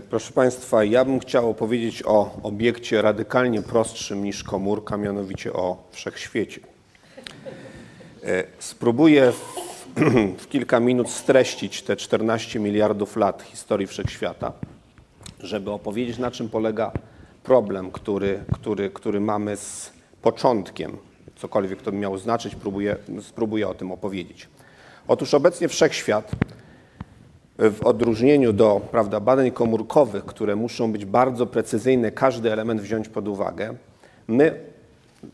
Proszę 0.10 0.34
Państwa, 0.34 0.84
ja 0.84 1.06
bym 1.06 1.20
chciał 1.20 1.50
opowiedzieć 1.50 2.04
o 2.06 2.40
obiekcie 2.44 3.02
radykalnie 3.02 3.62
prostszym 3.62 4.24
niż 4.24 4.44
komórka, 4.44 4.98
mianowicie 4.98 5.54
o 5.54 5.84
wszechświecie. 5.92 6.62
E, 8.24 8.44
spróbuję 8.60 9.32
w 10.40 10.48
kilka 10.50 10.80
minut 10.80 11.10
streścić 11.10 11.82
te 11.82 11.96
14 11.96 12.60
miliardów 12.60 13.18
lat 13.18 13.42
historii 13.44 13.88
wszechświata, 13.88 14.54
żeby 15.40 15.72
opowiedzieć, 15.72 16.18
na 16.18 16.32
czym 16.32 16.50
polega 16.50 16.92
problem, 17.44 17.92
który, 17.92 18.44
który, 18.54 18.90
który 18.90 19.20
mamy 19.20 19.58
z 19.58 19.92
początkiem. 20.22 20.98
Cokolwiek 21.36 21.82
to 21.82 21.92
miało 21.92 22.18
znaczyć, 22.18 22.56
próbuję, 22.56 22.96
spróbuję 23.22 23.68
o 23.68 23.74
tym 23.74 23.92
opowiedzieć. 23.92 24.48
Otóż 25.08 25.34
obecnie 25.34 25.68
wszechświat, 25.68 26.32
w 27.60 27.80
odróżnieniu 27.84 28.54
do 28.54 28.82
prawda, 28.92 29.20
badań 29.20 29.52
komórkowych, 29.52 30.26
które 30.26 30.56
muszą 30.56 30.92
być 30.92 31.06
bardzo 31.06 31.46
precyzyjne, 31.46 32.12
każdy 32.12 32.54
element 32.54 32.82
wziąć 32.82 33.10
pod 33.10 33.28
uwagę, 33.28 33.76
my 34.28 34.60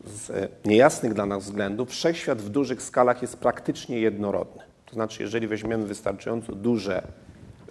z 0.06 0.50
niejasnych 0.64 1.14
dla 1.14 1.26
nas 1.26 1.44
względów 1.44 1.90
wszechświat 1.90 2.42
w 2.42 2.48
dużych 2.48 2.82
skalach 2.82 3.22
jest 3.22 3.36
praktycznie 3.36 4.00
jednorodny. 4.00 4.62
To 4.86 4.94
znaczy, 4.94 5.22
jeżeli 5.22 5.46
weźmiemy 5.46 5.86
wystarczająco 5.86 6.54
duże 6.54 7.02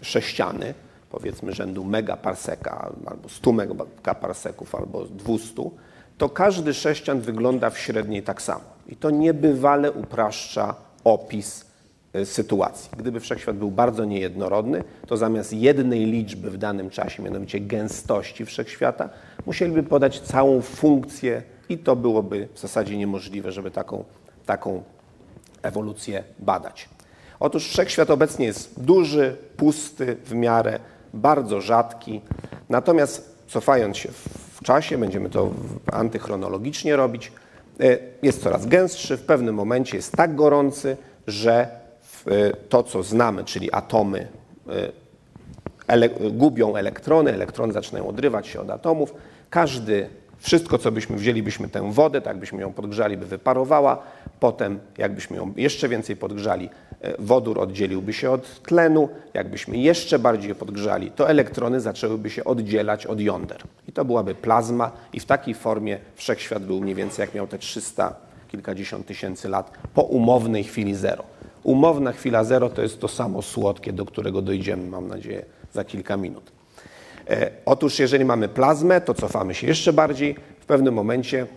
sześciany, 0.01 0.73
powiedzmy 1.09 1.53
rzędu 1.53 1.83
megaparseka, 1.83 2.91
albo 3.05 3.29
100 3.29 3.51
megaparseków, 3.51 4.75
albo 4.75 5.05
200, 5.05 5.53
to 6.17 6.29
każdy 6.29 6.73
sześcian 6.73 7.21
wygląda 7.21 7.69
w 7.69 7.79
średniej 7.79 8.23
tak 8.23 8.41
samo. 8.41 8.63
I 8.87 8.95
to 8.95 9.09
niebywale 9.09 9.91
upraszcza 9.91 10.75
opis 11.03 11.64
sytuacji. 12.23 12.89
Gdyby 12.97 13.19
wszechświat 13.19 13.57
był 13.57 13.71
bardzo 13.71 14.05
niejednorodny, 14.05 14.83
to 15.07 15.17
zamiast 15.17 15.53
jednej 15.53 16.05
liczby 16.05 16.51
w 16.51 16.57
danym 16.57 16.89
czasie, 16.89 17.23
mianowicie 17.23 17.59
gęstości 17.59 18.45
wszechświata, 18.45 19.09
musieliby 19.45 19.83
podać 19.83 20.19
całą 20.19 20.61
funkcję 20.61 21.43
i 21.69 21.77
to 21.77 21.95
byłoby 21.95 22.47
w 22.53 22.59
zasadzie 22.59 22.97
niemożliwe, 22.97 23.51
żeby 23.51 23.71
taką, 23.71 24.03
taką 24.45 24.83
ewolucję 25.61 26.23
badać. 26.39 26.89
Otóż 27.39 27.67
wszechświat 27.67 28.09
obecnie 28.09 28.45
jest 28.45 28.83
duży, 28.83 29.37
pusty 29.57 30.17
w 30.25 30.33
miarę, 30.33 30.79
bardzo 31.13 31.61
rzadki. 31.61 32.21
Natomiast 32.69 33.35
cofając 33.47 33.97
się 33.97 34.09
w 34.53 34.63
czasie, 34.63 34.97
będziemy 34.97 35.29
to 35.29 35.51
antychronologicznie 35.91 36.95
robić, 36.95 37.31
e, 37.79 37.97
jest 38.21 38.43
coraz 38.43 38.65
gęstszy, 38.65 39.17
w 39.17 39.21
pewnym 39.21 39.55
momencie 39.55 39.97
jest 39.97 40.11
tak 40.11 40.35
gorący, 40.35 40.97
że 41.27 41.53
e, 41.53 41.84
to, 42.69 42.83
co 42.83 43.03
znamy, 43.03 43.43
czyli 43.43 43.71
atomy, 43.71 44.27
e, 44.69 44.91
ele 45.87 46.09
gubią 46.09 46.75
elektrony, 46.75 47.33
elektrony 47.33 47.73
zaczynają 47.73 48.07
odrywać 48.07 48.47
się 48.47 48.61
od 48.61 48.69
atomów. 48.69 49.13
Każdy 49.49 50.09
wszystko, 50.37 50.77
co 50.77 50.91
byśmy 50.91 51.17
wzięli, 51.17 51.43
byśmy 51.43 51.69
tę 51.69 51.91
wodę, 51.91 52.21
tak 52.21 52.37
byśmy 52.37 52.61
ją 52.61 52.73
podgrzali, 52.73 53.17
by 53.17 53.25
wyparowała. 53.25 54.03
Potem, 54.39 54.79
jakbyśmy 54.97 55.37
ją 55.37 55.53
jeszcze 55.57 55.89
więcej 55.89 56.15
podgrzali, 56.15 56.69
e, 57.01 57.21
wodór 57.21 57.59
oddzieliłby 57.59 58.13
się 58.13 58.31
od 58.31 58.61
tlenu. 58.61 59.09
Jakbyśmy 59.33 59.77
jeszcze 59.77 60.19
bardziej 60.19 60.55
podgrzali, 60.55 61.11
to 61.11 61.29
elektrony 61.29 61.81
zaczęłyby 61.81 62.29
się 62.29 62.43
oddzielać 62.43 63.05
od 63.05 63.19
jąder. 63.19 63.63
I 63.87 63.91
to 63.91 64.05
byłaby 64.05 64.35
plazma 64.35 64.91
i 65.13 65.19
w 65.19 65.25
takiej 65.25 65.53
formie 65.53 65.99
wszechświat 66.15 66.63
był 66.65 66.81
mniej 66.81 66.95
więcej 66.95 67.23
jak 67.23 67.35
miał 67.35 67.47
te 67.47 67.57
300, 67.57 68.15
kilkadziesiąt 68.47 69.05
tysięcy 69.05 69.49
lat 69.49 69.71
po 69.93 70.01
umownej 70.01 70.63
chwili 70.63 70.95
zero. 70.95 71.34
Umowna 71.65 72.11
chwila 72.11 72.43
zero 72.43 72.69
to 72.69 72.81
jest 72.81 72.99
to 72.99 73.07
samo 73.07 73.41
słodkie, 73.41 73.93
do 73.93 74.05
którego 74.05 74.41
dojdziemy, 74.41 74.89
mam 74.89 75.07
nadzieję, 75.07 75.45
za 75.73 75.83
kilka 75.83 76.17
minut. 76.17 76.51
E, 77.29 77.51
otóż 77.65 77.99
jeżeli 77.99 78.25
mamy 78.25 78.49
plazmę, 78.49 79.01
to 79.01 79.13
cofamy 79.13 79.53
się 79.53 79.67
jeszcze 79.67 79.93
bardziej. 79.93 80.35
W 80.59 80.65
pewnym 80.65 80.93
momencie 80.93 81.47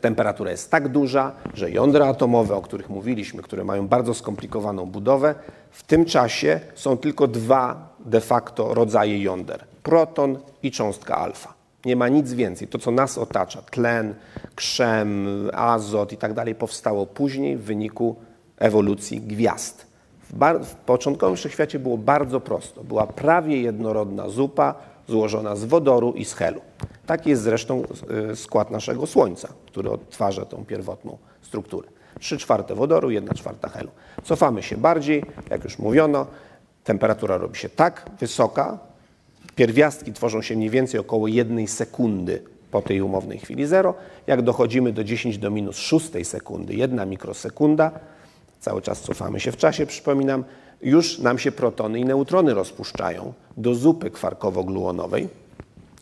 temperatura 0.00 0.50
jest 0.50 0.70
tak 0.70 0.88
duża, 0.88 1.32
że 1.54 1.70
jądra 1.70 2.06
atomowe, 2.06 2.56
o 2.56 2.62
których 2.62 2.90
mówiliśmy, 2.90 3.42
które 3.42 3.64
mają 3.64 3.88
bardzo 3.88 4.14
skomplikowaną 4.14 4.86
budowę, 4.86 5.34
w 5.70 5.82
tym 5.82 6.04
czasie 6.04 6.60
są 6.74 6.96
tylko 6.96 7.26
dwa 7.26 7.94
de 8.00 8.20
facto 8.20 8.74
rodzaje 8.74 9.22
jąder: 9.22 9.64
proton 9.82 10.38
i 10.62 10.70
cząstka 10.70 11.16
alfa. 11.16 11.54
Nie 11.84 11.96
ma 11.96 12.08
nic 12.08 12.32
więcej. 12.32 12.68
To, 12.68 12.78
co 12.78 12.90
nas 12.90 13.18
otacza, 13.18 13.62
tlen, 13.62 14.14
krzem, 14.54 15.26
azot 15.52 16.12
i 16.12 16.16
tak 16.16 16.34
dalej, 16.34 16.54
powstało 16.54 17.06
później 17.06 17.56
w 17.56 17.62
wyniku 17.62 18.16
ewolucji 18.60 19.20
gwiazd. 19.20 19.86
W, 20.30 20.34
bar- 20.34 20.64
w 20.64 20.74
początkowym 20.74 21.36
wszechświacie 21.36 21.78
było 21.78 21.98
bardzo 21.98 22.40
prosto. 22.40 22.84
Była 22.84 23.06
prawie 23.06 23.62
jednorodna 23.62 24.28
zupa 24.28 24.74
złożona 25.08 25.56
z 25.56 25.64
wodoru 25.64 26.12
i 26.12 26.24
z 26.24 26.34
helu. 26.34 26.60
Taki 27.06 27.30
jest 27.30 27.42
zresztą 27.42 27.82
y, 28.32 28.36
skład 28.36 28.70
naszego 28.70 29.06
Słońca, 29.06 29.48
który 29.66 29.90
odtwarza 29.90 30.44
tą 30.44 30.64
pierwotną 30.64 31.18
strukturę. 31.42 31.88
3 32.20 32.38
czwarte 32.38 32.74
wodoru, 32.74 33.10
1 33.10 33.34
czwarta 33.34 33.68
helu. 33.68 33.90
Cofamy 34.24 34.62
się 34.62 34.76
bardziej, 34.76 35.24
jak 35.50 35.64
już 35.64 35.78
mówiono, 35.78 36.26
temperatura 36.84 37.38
robi 37.38 37.58
się 37.58 37.68
tak 37.68 38.10
wysoka, 38.20 38.78
pierwiastki 39.56 40.12
tworzą 40.12 40.42
się 40.42 40.56
mniej 40.56 40.70
więcej 40.70 41.00
około 41.00 41.28
jednej 41.28 41.66
sekundy 41.66 42.42
po 42.70 42.82
tej 42.82 43.02
umownej 43.02 43.38
chwili 43.38 43.66
zero. 43.66 43.94
Jak 44.26 44.42
dochodzimy 44.42 44.92
do 44.92 45.04
10 45.04 45.38
do 45.38 45.50
minus 45.50 45.76
6 45.76 46.10
sekundy, 46.22 46.74
jedna 46.74 47.06
mikrosekunda, 47.06 47.90
cały 48.60 48.82
czas 48.82 49.00
cofamy 49.00 49.40
się 49.40 49.52
w 49.52 49.56
czasie, 49.56 49.86
przypominam, 49.86 50.44
już 50.82 51.18
nam 51.18 51.38
się 51.38 51.52
protony 51.52 52.00
i 52.00 52.04
neutrony 52.04 52.54
rozpuszczają 52.54 53.32
do 53.56 53.74
zupy 53.74 54.10
kwarkowo-gluonowej. 54.10 55.28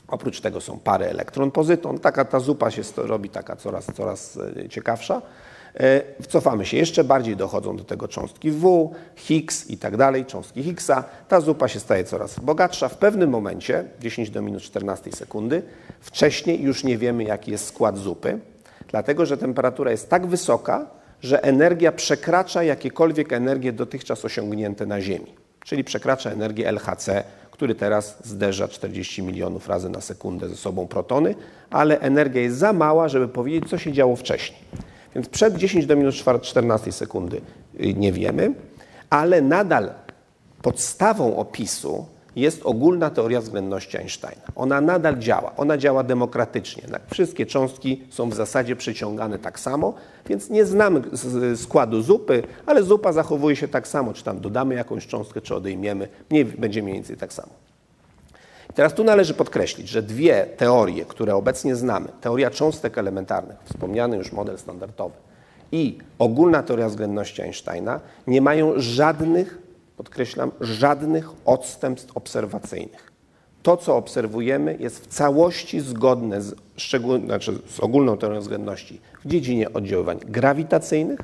Oprócz 0.09 0.41
tego 0.41 0.61
są 0.61 0.79
pary 0.79 1.05
elektron-pozyton. 1.07 1.99
Taka 1.99 2.25
ta 2.25 2.41
zupa 2.41 2.71
się 2.71 2.83
robi 2.97 3.31
taka 3.31 3.57
coraz, 3.57 3.87
coraz 3.95 4.39
e, 4.57 4.69
ciekawsza. 4.69 5.23
E, 5.75 6.03
Cofamy 6.29 6.67
się 6.67 6.77
jeszcze 6.77 7.05
bardziej, 7.05 7.37
dochodzą 7.37 7.77
do 7.77 7.85
tego 7.85 8.09
cząstki 8.09 8.51
W, 8.51 8.91
Higgs 9.17 9.71
i 9.71 9.79
tak 9.79 9.97
dalej, 9.97 10.27
cząstki 10.27 10.63
Higgsa. 10.63 11.05
Ta 11.29 11.41
zupa 11.41 11.69
się 11.69 11.81
staje 11.81 12.05
coraz 12.05 12.41
bogatsza. 12.41 12.89
W 12.89 12.97
pewnym 12.97 13.31
momencie, 13.31 13.85
10 14.01 14.31
do 14.31 14.43
minus 14.43 14.63
14 14.63 15.13
sekundy, 15.13 15.63
wcześniej 16.01 16.63
już 16.63 16.85
nie 16.85 16.99
wiemy, 16.99 17.25
jaki 17.25 17.51
jest 17.51 17.67
skład 17.67 17.99
zupy, 17.99 18.39
dlatego 18.89 19.27
że 19.27 19.37
temperatura 19.37 19.91
jest 19.91 20.11
tak 20.11 20.27
wysoka, 20.27 20.87
że 21.23 21.43
energia 21.43 21.93
przekracza 21.93 22.63
jakiekolwiek 22.63 23.33
energie 23.33 23.73
dotychczas 23.73 24.25
osiągnięte 24.25 24.87
na 24.87 25.01
Ziemi. 25.01 25.35
Czyli 25.65 25.85
przekracza 25.85 26.31
energię 26.31 26.69
LHC, 26.69 27.25
który 27.51 27.75
teraz 27.75 28.19
zderza 28.25 28.69
40 28.69 29.23
milionów 29.23 29.69
razy 29.69 29.89
na 29.89 30.01
sekundę 30.01 30.49
ze 30.49 30.57
sobą 30.57 30.87
protony, 30.87 31.35
ale 31.71 32.01
energia 32.01 32.43
jest 32.43 32.57
za 32.57 32.73
mała, 32.73 33.09
żeby 33.09 33.29
powiedzieć, 33.29 33.71
co 33.71 33.79
się 33.79 33.93
działo 33.93 34.17
wcześniej. 34.17 34.61
Więc 35.15 35.29
przed 35.29 35.57
10 35.57 35.87
do 35.87 35.97
minus 35.97 36.25
14 36.43 36.93
sekundy 36.93 37.41
y, 37.81 37.95
nie 37.95 38.13
wiemy, 38.13 38.55
ale 39.11 39.43
nadal 39.43 39.91
podstawą 40.63 41.37
opisu 41.37 42.07
jest 42.41 42.67
ogólna 42.67 43.11
teoria 43.11 43.41
względności 43.41 43.99
Einsteina. 43.99 44.43
Ona 44.57 44.81
nadal 44.81 45.19
działa, 45.19 45.57
ona 45.57 45.79
działa 45.79 46.03
demokratycznie. 46.03 46.83
Tak, 46.83 47.03
Wszystkie 47.11 47.47
cząstki 47.47 48.03
są 48.11 48.31
w 48.31 48.35
zasadzie 48.35 48.77
przyciągane 48.77 49.39
tak 49.39 49.61
samo, 49.61 49.95
więc 50.27 50.51
nie 50.51 50.65
znamy 50.65 51.03
składu 51.57 52.03
zupy, 52.03 52.43
ale 52.67 52.83
zupa 52.83 53.13
zachowuje 53.13 53.57
się 53.57 53.69
tak 53.69 53.89
samo, 53.89 54.13
czy 54.13 54.25
tam 54.25 54.41
dodamy 54.41 54.75
jakąś 54.75 55.07
cząstkę, 55.07 55.41
czy 55.41 55.55
odejmiemy, 55.55 56.09
nie, 56.31 56.45
będzie 56.45 56.83
mniej 56.83 56.95
więcej 56.95 57.17
tak 57.17 57.33
samo. 57.33 57.53
Teraz 58.75 58.95
tu 58.95 59.05
należy 59.05 59.35
podkreślić, 59.35 59.89
że 59.89 60.03
dwie 60.03 60.47
teorie, 60.57 61.05
które 61.05 61.35
obecnie 61.35 61.77
znamy, 61.77 62.09
teoria 62.21 62.51
cząstek 62.51 62.99
elementarnych, 62.99 63.57
wspomniany 63.65 64.17
już 64.17 64.33
model 64.33 64.59
standardowy 64.59 65.15
i 65.73 65.99
ogólna 66.19 66.63
teoria 66.63 66.89
względności 66.89 67.43
Einsteina, 67.43 68.01
nie 68.27 68.41
mają 68.41 68.73
żadnych, 68.77 69.59
podkreślam, 69.99 70.51
żadnych 70.61 71.31
odstępstw 71.45 72.17
obserwacyjnych. 72.17 73.13
To, 73.63 73.77
co 73.77 73.97
obserwujemy, 73.97 74.77
jest 74.81 75.05
w 75.05 75.07
całości 75.07 75.81
zgodne 75.81 76.43
z, 76.43 76.55
szczegól, 76.77 77.21
znaczy 77.21 77.59
z 77.69 77.81
ogólną 77.81 78.19
teorią 78.19 78.41
względności 78.41 79.01
w 79.25 79.29
dziedzinie 79.29 79.73
oddziaływań 79.73 80.19
grawitacyjnych 80.27 81.21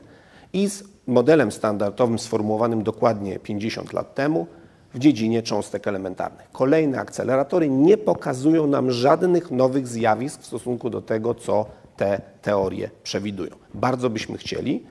i 0.52 0.68
z 0.68 0.84
modelem 1.06 1.52
standardowym 1.52 2.18
sformułowanym 2.18 2.82
dokładnie 2.82 3.38
50 3.38 3.92
lat 3.92 4.14
temu 4.14 4.46
w 4.94 4.98
dziedzinie 4.98 5.42
cząstek 5.42 5.88
elementarnych. 5.88 6.48
Kolejne 6.52 7.00
akceleratory 7.00 7.68
nie 7.68 7.98
pokazują 7.98 8.66
nam 8.66 8.90
żadnych 8.90 9.50
nowych 9.50 9.88
zjawisk 9.88 10.40
w 10.40 10.46
stosunku 10.46 10.90
do 10.90 11.02
tego, 11.02 11.34
co 11.34 11.66
te 11.96 12.20
teorie 12.42 12.90
przewidują. 13.02 13.50
Bardzo 13.74 14.10
byśmy 14.10 14.38
chcieli, 14.38 14.86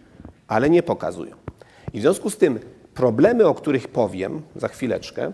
ale 0.48 0.70
nie 0.70 0.84
pokazują. 0.84 1.36
I 1.94 2.00
w 2.00 2.02
związku 2.02 2.30
z 2.30 2.38
tym 2.38 2.60
problemy, 2.94 3.48
o 3.48 3.54
których 3.54 3.88
powiem 3.88 4.42
za 4.56 4.68
chwileczkę, 4.68 5.32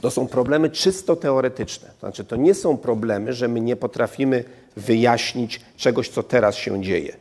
to 0.00 0.10
są 0.10 0.26
problemy 0.26 0.70
czysto 0.70 1.16
teoretyczne. 1.16 1.88
To 1.88 2.00
znaczy, 2.00 2.24
to 2.24 2.36
nie 2.36 2.54
są 2.54 2.76
problemy, 2.76 3.32
że 3.32 3.48
my 3.48 3.60
nie 3.60 3.76
potrafimy 3.76 4.44
wyjaśnić 4.76 5.60
czegoś, 5.76 6.08
co 6.08 6.22
teraz 6.22 6.54
się 6.54 6.82
dzieje. 6.82 7.16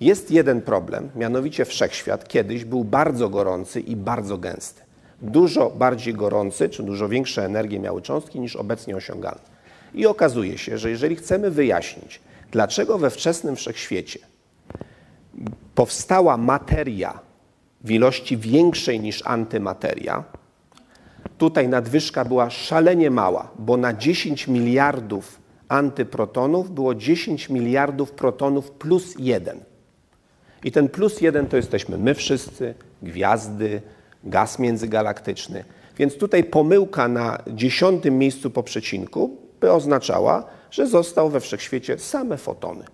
Jest 0.00 0.30
jeden 0.30 0.62
problem, 0.62 1.10
mianowicie 1.16 1.64
wszechświat 1.64 2.28
kiedyś 2.28 2.64
był 2.64 2.84
bardzo 2.84 3.28
gorący 3.28 3.80
i 3.80 3.96
bardzo 3.96 4.38
gęsty. 4.38 4.82
Dużo 5.22 5.70
bardziej 5.70 6.14
gorący, 6.14 6.68
czy 6.68 6.82
dużo 6.82 7.08
większe 7.08 7.44
energie 7.44 7.80
miały 7.80 8.02
cząstki 8.02 8.40
niż 8.40 8.56
obecnie 8.56 8.96
osiągalne. 8.96 9.60
I 9.94 10.06
okazuje 10.06 10.58
się, 10.58 10.78
że 10.78 10.90
jeżeli 10.90 11.16
chcemy 11.16 11.50
wyjaśnić, 11.50 12.20
dlaczego 12.50 12.98
we 12.98 13.10
wczesnym 13.10 13.56
wszechświecie 13.56 14.18
powstała 15.74 16.36
materia 16.36 17.18
w 17.80 17.90
ilości 17.90 18.36
większej 18.36 19.00
niż 19.00 19.22
antymateria, 19.26 20.24
tutaj 21.38 21.68
nadwyżka 21.68 22.24
była 22.24 22.50
szalenie 22.50 23.10
mała, 23.10 23.50
bo 23.58 23.76
na 23.76 23.94
10 23.94 24.48
miliardów 24.48 25.40
antyprotonów 25.68 26.70
było 26.70 26.94
10 26.94 27.48
miliardów 27.48 28.12
protonów 28.12 28.70
plus 28.70 29.14
jeden. 29.18 29.60
I 30.64 30.72
ten 30.72 30.88
plus 30.88 31.20
jeden 31.20 31.46
to 31.46 31.56
jesteśmy 31.56 31.98
my 31.98 32.14
wszyscy, 32.14 32.74
gwiazdy, 33.02 33.82
gaz 34.24 34.58
międzygalaktyczny. 34.58 35.64
Więc 35.96 36.16
tutaj 36.16 36.44
pomyłka 36.44 37.08
na 37.08 37.38
dziesiątym 37.46 38.18
miejscu 38.18 38.50
po 38.50 38.62
przecinku 38.62 39.36
by 39.60 39.72
oznaczała, 39.72 40.44
że 40.70 40.86
został 40.86 41.30
we 41.30 41.40
wszechświecie 41.40 41.98
same 41.98 42.36
fotony. 42.36 42.84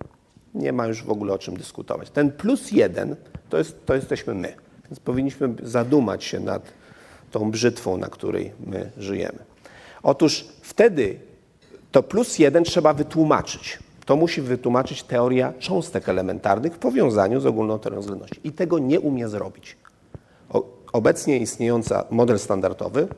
Nie 0.54 0.72
ma 0.72 0.86
już 0.86 1.02
w 1.02 1.10
ogóle 1.10 1.32
o 1.32 1.38
czym 1.38 1.56
dyskutować. 1.56 2.10
Ten 2.10 2.32
plus 2.32 2.72
jeden 2.72 3.16
to, 3.48 3.58
jest, 3.58 3.86
to 3.86 3.94
jesteśmy 3.94 4.34
my. 4.34 4.65
Więc 4.90 5.00
powinniśmy 5.00 5.54
zadumać 5.62 6.24
się 6.24 6.40
nad 6.40 6.72
tą 7.30 7.50
brzytwą, 7.50 7.96
na 7.96 8.06
której 8.06 8.52
my 8.66 8.90
żyjemy. 8.98 9.38
Otóż 10.02 10.44
wtedy 10.62 11.18
to 11.92 12.02
plus 12.02 12.38
jeden 12.38 12.64
trzeba 12.64 12.94
wytłumaczyć. 12.94 13.78
To 14.04 14.16
musi 14.16 14.42
wytłumaczyć 14.42 15.02
teoria 15.02 15.52
cząstek 15.58 16.08
elementarnych 16.08 16.74
w 16.74 16.78
powiązaniu 16.78 17.40
z 17.40 17.46
ogólną 17.46 17.78
teorią 17.78 18.00
względności. 18.00 18.40
I 18.44 18.52
tego 18.52 18.78
nie 18.78 19.00
umie 19.00 19.28
zrobić. 19.28 19.76
Obecnie 20.92 21.38
istniejący 21.38 21.94
model 22.10 22.38
standardowy 22.38 23.08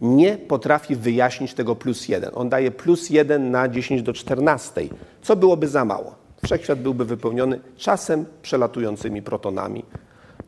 nie 0.00 0.38
potrafi 0.38 0.96
wyjaśnić 0.96 1.54
tego 1.54 1.76
plus 1.76 2.08
jeden. 2.08 2.30
On 2.34 2.48
daje 2.48 2.70
plus 2.70 3.10
jeden 3.10 3.50
na 3.50 3.68
10 3.68 4.02
do 4.02 4.12
14, 4.12 4.82
co 5.22 5.36
byłoby 5.36 5.68
za 5.68 5.84
mało. 5.84 6.14
Wszechświat 6.44 6.80
byłby 6.80 7.04
wypełniony 7.04 7.60
czasem 7.76 8.24
przelatującymi 8.42 9.22
protonami 9.22 9.84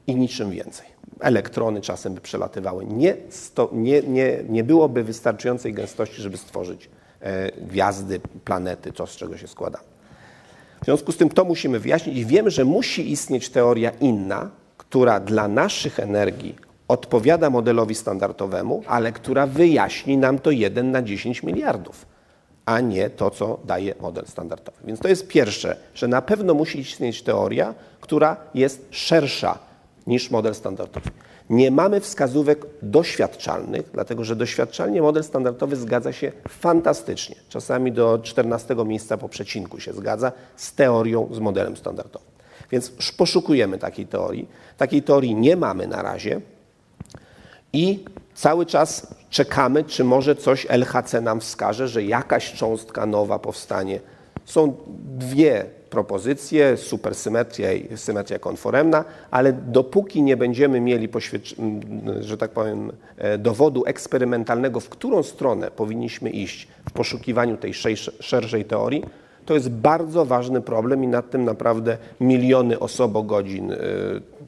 i 0.09 0.17
niczym 0.17 0.51
więcej. 0.51 0.87
Elektrony 1.21 1.81
czasem 1.81 2.15
by 2.15 2.21
przelatywały. 2.21 2.87
Nie, 2.87 3.17
sto, 3.29 3.71
nie, 3.73 4.03
nie, 4.03 4.39
nie 4.49 4.65
byłoby 4.65 5.05
wystarczającej 5.05 5.73
gęstości, 5.75 6.23
żeby 6.23 6.37
stworzyć 6.37 6.91
e, 7.21 7.53
gwiazdy, 7.53 8.21
planety, 8.45 8.93
to 8.93 9.07
z 9.07 9.17
czego 9.17 9.37
się 9.37 9.49
składa. 9.49 9.79
W 10.83 10.85
związku 10.85 11.13
z 11.13 11.17
tym 11.17 11.29
to 11.29 11.45
musimy 11.45 11.79
wyjaśnić 11.79 12.17
i 12.17 12.27
wiemy, 12.27 12.51
że 12.51 12.65
musi 12.65 13.13
istnieć 13.13 13.49
teoria 13.49 13.91
inna, 14.01 14.51
która 14.79 15.21
dla 15.21 15.49
naszych 15.49 16.01
energii 16.01 16.57
odpowiada 16.89 17.51
modelowi 17.51 17.95
standardowemu, 17.95 18.83
ale 18.87 19.13
która 19.13 19.47
wyjaśni 19.47 20.19
nam 20.19 20.39
to 20.39 20.51
1 20.51 20.91
na 20.91 21.03
10 21.03 21.43
miliardów, 21.43 22.07
a 22.65 22.81
nie 22.81 23.11
to, 23.11 23.31
co 23.31 23.59
daje 23.65 23.95
model 24.01 24.25
standardowy. 24.27 24.79
Więc 24.85 25.01
to 25.01 25.09
jest 25.09 25.29
pierwsze, 25.29 25.77
że 25.95 26.09
na 26.09 26.23
pewno 26.23 26.55
musi 26.55 26.81
istnieć 26.81 27.23
teoria, 27.23 27.75
która 28.01 28.37
jest 28.55 28.87
szersza 28.91 29.68
niż 30.09 30.31
model 30.31 30.55
standardowy. 30.55 31.11
Nie 31.51 31.71
mamy 31.71 32.01
wskazówek 32.01 32.67
doświadczalnych, 32.83 33.91
dlatego 33.93 34.25
że 34.25 34.37
doświadczalnie 34.37 35.03
model 35.03 35.25
standardowy 35.25 35.77
zgadza 35.77 36.13
się 36.13 36.33
fantastycznie. 36.49 37.37
Czasami 37.49 37.93
do 37.93 38.19
14 38.23 38.75
miejsca 38.75 39.17
po 39.17 39.29
przecinku 39.29 39.81
się 39.81 39.93
zgadza 39.93 40.33
z 40.57 40.73
teorią, 40.73 41.29
z 41.33 41.39
modelem 41.39 41.77
standardowym. 41.77 42.29
Więc 42.71 42.91
poszukujemy 43.17 43.79
takiej 43.79 44.07
teorii. 44.07 44.49
Takiej 44.77 45.03
teorii 45.03 45.35
nie 45.35 45.57
mamy 45.57 45.87
na 45.87 46.03
razie 46.03 46.41
i 47.73 48.05
cały 48.35 48.67
czas 48.67 49.15
czekamy, 49.31 49.85
czy 49.85 50.05
może 50.05 50.37
coś 50.37 50.67
LHC 50.71 51.21
nam 51.21 51.41
wskaże, 51.41 51.89
że 51.89 52.05
jakaś 52.05 52.53
cząstka 52.53 53.07
nowa 53.07 53.39
powstanie. 53.39 54.01
Są 54.45 54.77
dwie 55.19 55.78
propozycje, 55.91 56.77
supersymetria 56.77 57.73
i 57.73 57.97
symetria 57.97 58.39
konforemna, 58.39 59.05
ale 59.31 59.53
dopóki 59.53 60.23
nie 60.23 60.37
będziemy 60.37 60.81
mieli, 60.81 61.09
że 62.21 62.37
tak 62.37 62.51
powiem, 62.51 62.93
e, 63.17 63.39
dowodu 63.39 63.85
eksperymentalnego, 63.87 64.81
w 64.81 64.89
którą 64.89 65.23
stronę 65.23 65.71
powinniśmy 65.71 66.31
iść 66.31 66.69
w 66.89 66.93
poszukiwaniu 66.93 67.57
tej 67.57 67.75
szerszej 68.21 68.65
teorii, 68.65 69.05
to 69.47 69.55
jest 69.55 69.71
bardzo 69.71 70.25
ważny 70.25 70.61
problem 70.61 71.05
i 71.05 71.09
nad 71.09 71.31
tym 71.31 71.45
naprawdę 71.45 71.97
miliony 72.21 72.79
osobogodzin 72.79 73.73
e, 73.73 73.77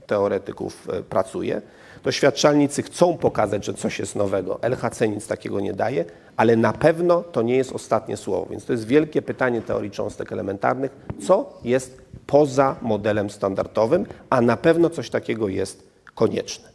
teoretyków 0.06 0.88
e, 0.88 1.02
pracuje. 1.02 1.62
Doświadczalnicy 2.04 2.82
chcą 2.82 3.16
pokazać, 3.16 3.64
że 3.64 3.74
coś 3.74 3.98
jest 3.98 4.16
nowego. 4.16 4.58
LHC 4.62 5.08
nic 5.08 5.26
takiego 5.26 5.60
nie 5.60 5.72
daje, 5.72 6.04
ale 6.40 6.56
na 6.56 6.72
pewno 6.72 7.22
to 7.22 7.42
nie 7.42 7.56
jest 7.56 7.72
ostatnie 7.72 8.16
słowo. 8.16 8.46
Więc 8.50 8.64
to 8.64 8.72
jest 8.72 8.86
wielkie 8.86 9.22
pytanie 9.22 9.62
teorii 9.62 9.90
cząstek 9.90 10.32
elementarnych, 10.32 10.90
co 11.26 11.58
jest 11.64 12.02
poza 12.26 12.76
modelem 12.82 13.30
standardowym, 13.30 14.06
a 14.30 14.40
na 14.40 14.56
pewno 14.56 14.90
coś 14.90 15.10
takiego 15.10 15.48
jest 15.48 15.88
konieczne. 16.14 16.68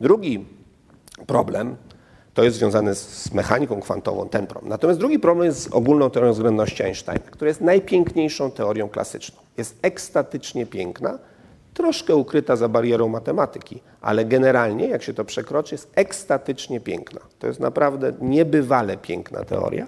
Drugi 0.00 0.46
problem 1.26 1.76
to 2.34 2.44
jest 2.44 2.56
związane 2.56 2.94
z 2.94 3.32
mechaniką 3.32 3.80
kwantową, 3.80 4.28
ten 4.28 4.46
problem. 4.46 4.68
Natomiast 4.68 5.00
drugi 5.00 5.18
problem 5.18 5.46
jest 5.46 5.62
z 5.62 5.72
ogólną 5.72 6.10
teorią 6.10 6.32
względności 6.32 6.82
Einsteina, 6.82 7.30
która 7.30 7.48
jest 7.48 7.60
najpiękniejszą 7.60 8.50
teorią 8.50 8.88
klasyczną. 8.88 9.40
Jest 9.56 9.78
ekstatycznie 9.82 10.66
piękna, 10.66 11.18
troszkę 11.76 12.16
ukryta 12.16 12.56
za 12.56 12.68
barierą 12.68 13.08
matematyki, 13.08 13.82
ale 14.00 14.24
generalnie, 14.24 14.88
jak 14.88 15.02
się 15.02 15.14
to 15.14 15.24
przekroczy, 15.24 15.74
jest 15.74 15.92
ekstatycznie 15.94 16.80
piękna. 16.80 17.20
To 17.38 17.46
jest 17.46 17.60
naprawdę 17.60 18.12
niebywale 18.20 18.96
piękna 18.96 19.44
teoria 19.44 19.86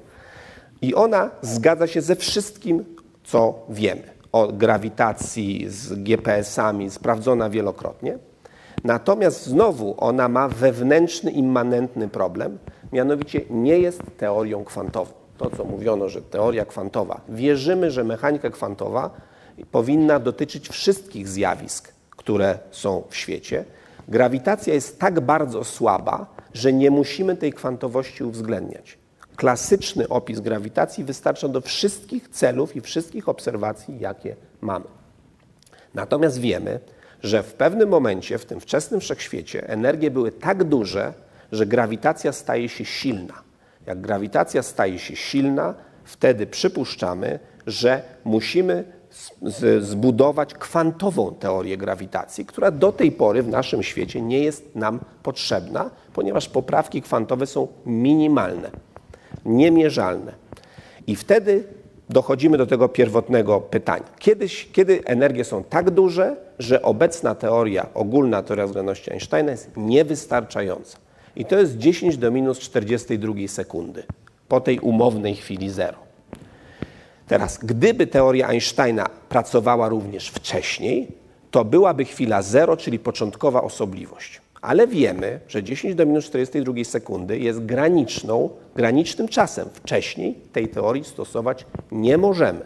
i 0.82 0.95
ona 0.95 1.30
zgadza 1.43 1.86
się 1.86 2.01
ze 2.01 2.16
wszystkim, 2.16 2.84
co 3.24 3.55
wiemy 3.68 4.03
o 4.32 4.49
grawitacji, 4.49 5.68
z 5.68 5.95
GPS-ami, 5.95 6.91
sprawdzona 6.91 7.51
wielokrotnie. 7.51 8.18
Natomiast 8.84 9.47
znowu 9.47 9.95
ona 9.99 10.28
ma 10.28 10.49
wewnętrzny, 10.49 11.30
immanentny 11.30 12.09
problem, 12.09 12.59
mianowicie 12.93 13.41
nie 13.51 13.78
jest 13.78 14.03
teorią 14.16 14.64
kwantową. 14.64 15.12
To, 15.39 15.51
co 15.51 15.64
mówiono, 15.64 16.09
że 16.09 16.22
teoria 16.22 16.64
kwantowa. 16.64 17.20
Wierzymy, 17.28 17.91
że 17.91 18.05
mechanika 18.05 18.51
kwantowa 18.51 19.11
powinna 19.67 20.19
dotyczyć 20.19 20.69
wszystkich 20.69 21.29
zjawisk, 21.29 21.93
które 22.11 22.59
są 22.71 23.03
w 23.11 23.17
świecie. 23.17 23.65
Grawitacja 24.09 24.75
jest 24.75 24.99
tak 24.99 25.21
bardzo 25.21 25.65
słaba, 25.65 26.27
że 26.55 26.73
nie 26.73 26.91
musimy 26.91 27.37
tej 27.37 27.53
kwantowości 27.53 28.25
uwzględniać. 28.25 28.99
Klasyczny 29.37 30.09
opis 30.09 30.41
grawitacji 30.41 31.05
wystarcza 31.05 31.49
do 31.49 31.61
wszystkich 31.61 32.29
celów 32.29 32.77
i 32.77 32.81
wszystkich 32.81 33.29
obserwacji, 33.29 33.99
jakie 34.01 34.37
mamy. 34.61 34.85
Natomiast 35.95 36.41
wiemy, 36.41 36.81
że 37.23 37.43
w 37.43 37.55
pewnym 37.55 37.89
momencie 37.89 38.39
w 38.39 38.45
tym 38.45 38.61
wczesnym 38.61 39.01
wszechświecie 39.01 39.69
energie 39.69 40.11
były 40.11 40.33
tak 40.33 40.65
duże, 40.65 41.13
że 41.53 41.67
grawitacja 41.67 42.33
staje 42.33 42.69
się 42.69 42.85
silna. 42.85 43.35
Jak 43.87 44.01
grawitacja 44.01 44.63
staje 44.63 44.99
się 44.99 45.17
silna, 45.17 45.75
wtedy 46.05 46.47
przypuszczamy, 46.47 47.39
że 47.67 48.03
musimy 48.25 48.85
zbudować 49.81 50.55
kwantową 50.55 51.35
teorię 51.35 51.77
grawitacji, 51.77 52.47
która 52.47 52.71
do 52.71 52.93
tej 52.93 53.12
pory 53.12 53.43
w 53.43 53.49
naszym 53.49 53.83
świecie 53.83 54.21
nie 54.21 54.41
jest 54.41 54.77
nam 54.77 55.01
potrzebna, 55.23 55.91
ponieważ 56.12 56.49
poprawki 56.49 57.03
kwantowe 57.03 57.47
są 57.47 57.69
minimalne, 57.87 58.71
niemierzalne. 59.45 60.33
I 61.07 61.16
wtedy 61.16 61.64
dochodzimy 62.11 62.59
do 62.59 62.66
tego 62.66 62.89
pierwotnego 62.89 63.61
pytania. 63.61 64.07
Kiedyś, 64.19 64.69
kiedy 64.73 65.05
energie 65.05 65.45
są 65.45 65.64
tak 65.64 65.91
duże, 65.91 66.37
że 66.59 66.83
obecna 66.83 67.35
teoria, 67.35 67.87
ogólna 67.95 68.43
teoria 68.43 68.66
względności 68.66 69.12
Einsteina 69.12 69.51
jest 69.51 69.71
niewystarczająca. 69.77 70.99
I 71.37 71.45
to 71.45 71.59
jest 71.59 71.79
10 71.79 72.16
do 72.16 72.31
minus 72.31 72.59
42 72.59 73.35
sekundy 73.49 74.03
po 74.49 74.61
tej 74.61 74.79
umownej 74.79 75.35
chwili 75.35 75.71
zero. 75.71 76.08
Teraz, 77.29 77.59
gdyby 77.59 78.07
teoria 78.07 78.49
Einsteina 78.49 79.07
pracowała 79.29 79.89
również 79.89 80.29
wcześniej, 80.29 81.09
to 81.51 81.64
byłaby 81.64 82.05
chwila 82.05 82.43
zero, 82.43 82.76
czyli 82.76 82.99
początkowa 82.99 83.62
osobliwość. 83.62 84.41
Ale 84.62 84.87
wiemy, 84.87 85.41
że 85.49 85.62
10 85.62 85.95
do 85.95 86.07
minus 86.07 86.24
42 86.24 86.85
sekundy 86.85 87.39
jest 87.39 87.64
graniczną, 87.64 88.51
granicznym 88.74 89.29
czasem. 89.29 89.68
Wcześniej 89.72 90.35
tej 90.53 90.68
teorii 90.68 91.05
stosować 91.05 91.66
nie 91.93 92.18
możemy. 92.18 92.61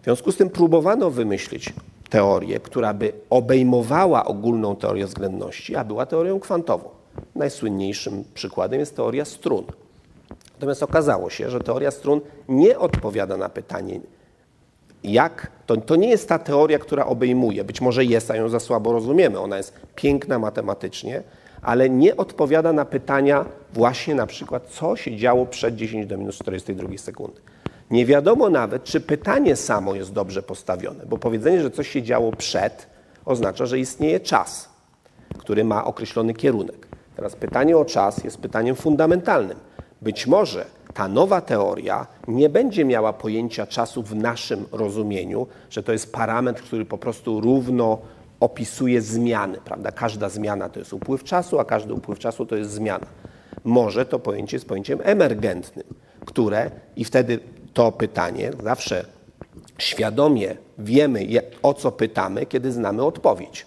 W 0.00 0.04
związku 0.04 0.32
z 0.32 0.36
tym 0.36 0.50
próbowano 0.50 1.10
wymyślić 1.10 1.72
teorię, 2.10 2.60
która 2.60 2.94
by 2.94 3.12
obejmowała 3.30 4.24
ogólną 4.24 4.76
teorię 4.76 5.06
względności, 5.06 5.76
a 5.76 5.84
była 5.84 6.06
teorią 6.06 6.40
kwantową. 6.40 6.88
Najsłynniejszym 7.34 8.24
przykładem 8.34 8.80
jest 8.80 8.96
teoria 8.96 9.24
strun. 9.24 9.64
Natomiast 10.54 10.82
okazało 10.82 11.30
się, 11.30 11.50
że 11.50 11.60
teoria 11.60 11.90
strun 11.90 12.20
nie 12.48 12.78
odpowiada 12.78 13.36
na 13.36 13.48
pytanie, 13.48 14.00
jak, 15.04 15.50
to, 15.66 15.76
to 15.76 15.96
nie 15.96 16.08
jest 16.08 16.28
ta 16.28 16.38
teoria, 16.38 16.78
która 16.78 17.06
obejmuje, 17.06 17.64
być 17.64 17.80
może 17.80 18.04
jest, 18.04 18.30
a 18.30 18.36
ją 18.36 18.48
za 18.48 18.60
słabo 18.60 18.92
rozumiemy, 18.92 19.38
ona 19.38 19.56
jest 19.56 19.74
piękna 19.94 20.38
matematycznie, 20.38 21.22
ale 21.62 21.90
nie 21.90 22.16
odpowiada 22.16 22.72
na 22.72 22.84
pytania 22.84 23.44
właśnie 23.72 24.14
na 24.14 24.26
przykład, 24.26 24.66
co 24.66 24.96
się 24.96 25.16
działo 25.16 25.46
przed 25.46 25.76
10 25.76 26.06
do 26.06 26.18
minus 26.18 26.38
42 26.38 26.98
sekundy. 26.98 27.40
Nie 27.90 28.06
wiadomo 28.06 28.50
nawet, 28.50 28.84
czy 28.84 29.00
pytanie 29.00 29.56
samo 29.56 29.94
jest 29.94 30.12
dobrze 30.12 30.42
postawione, 30.42 31.06
bo 31.06 31.18
powiedzenie, 31.18 31.62
że 31.62 31.70
coś 31.70 31.88
się 31.88 32.02
działo 32.02 32.32
przed, 32.32 32.86
oznacza, 33.24 33.66
że 33.66 33.78
istnieje 33.78 34.20
czas, 34.20 34.68
który 35.38 35.64
ma 35.64 35.84
określony 35.84 36.34
kierunek. 36.34 36.86
Teraz 37.16 37.36
pytanie 37.36 37.76
o 37.78 37.84
czas 37.84 38.24
jest 38.24 38.38
pytaniem 38.38 38.76
fundamentalnym. 38.76 39.56
Być 40.02 40.26
może 40.26 40.66
ta 40.94 41.08
nowa 41.08 41.40
teoria 41.40 42.06
nie 42.28 42.48
będzie 42.48 42.84
miała 42.84 43.12
pojęcia 43.12 43.66
czasu 43.66 44.02
w 44.02 44.14
naszym 44.14 44.66
rozumieniu, 44.72 45.46
że 45.70 45.82
to 45.82 45.92
jest 45.92 46.12
parametr, 46.12 46.62
który 46.62 46.84
po 46.84 46.98
prostu 46.98 47.40
równo 47.40 47.98
opisuje 48.40 49.00
zmiany. 49.00 49.58
Prawda? 49.64 49.92
Każda 49.92 50.28
zmiana 50.28 50.68
to 50.68 50.78
jest 50.78 50.92
upływ 50.92 51.24
czasu, 51.24 51.58
a 51.58 51.64
każdy 51.64 51.94
upływ 51.94 52.18
czasu 52.18 52.46
to 52.46 52.56
jest 52.56 52.70
zmiana. 52.70 53.06
Może 53.64 54.06
to 54.06 54.18
pojęcie 54.18 54.56
jest 54.56 54.68
pojęciem 54.68 54.98
emergentnym, 55.02 55.86
które 56.26 56.70
i 56.96 57.04
wtedy 57.04 57.38
to 57.74 57.92
pytanie 57.92 58.50
zawsze 58.62 59.04
świadomie 59.78 60.56
wiemy, 60.78 61.26
o 61.62 61.74
co 61.74 61.92
pytamy, 61.92 62.46
kiedy 62.46 62.72
znamy 62.72 63.04
odpowiedź. 63.04 63.66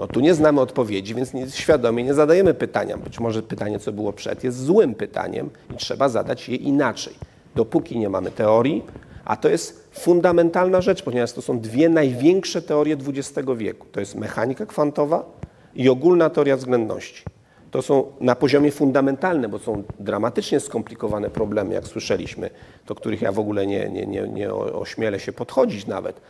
No 0.00 0.06
tu 0.06 0.20
nie 0.20 0.34
znamy 0.34 0.60
odpowiedzi, 0.60 1.14
więc 1.14 1.34
nie, 1.34 1.50
świadomie 1.50 2.04
nie 2.04 2.14
zadajemy 2.14 2.54
pytania. 2.54 2.96
Być 2.96 3.20
może 3.20 3.42
pytanie, 3.42 3.78
co 3.78 3.92
było 3.92 4.12
przed, 4.12 4.44
jest 4.44 4.64
złym 4.64 4.94
pytaniem 4.94 5.50
i 5.74 5.76
trzeba 5.76 6.08
zadać 6.08 6.48
je 6.48 6.56
inaczej. 6.56 7.14
Dopóki 7.54 7.98
nie 7.98 8.08
mamy 8.08 8.30
teorii, 8.30 8.82
a 9.24 9.36
to 9.36 9.48
jest 9.48 9.88
fundamentalna 9.92 10.80
rzecz, 10.80 11.02
ponieważ 11.02 11.32
to 11.32 11.42
są 11.42 11.60
dwie 11.60 11.88
największe 11.88 12.62
teorie 12.62 12.96
XX 13.06 13.48
wieku. 13.56 13.86
To 13.92 14.00
jest 14.00 14.14
mechanika 14.14 14.66
kwantowa 14.66 15.24
i 15.74 15.88
ogólna 15.88 16.30
teoria 16.30 16.56
względności. 16.56 17.24
To 17.70 17.82
są 17.82 18.12
na 18.20 18.34
poziomie 18.34 18.72
fundamentalnym, 18.72 19.50
bo 19.50 19.58
są 19.58 19.82
dramatycznie 19.98 20.60
skomplikowane 20.60 21.30
problemy, 21.30 21.74
jak 21.74 21.86
słyszeliśmy, 21.86 22.50
do 22.86 22.94
których 22.94 23.22
ja 23.22 23.32
w 23.32 23.38
ogóle 23.38 23.66
nie, 23.66 23.88
nie, 23.88 24.06
nie, 24.06 24.28
nie 24.28 24.54
ośmielę 24.54 25.20
się 25.20 25.32
podchodzić 25.32 25.86
nawet. 25.86 26.20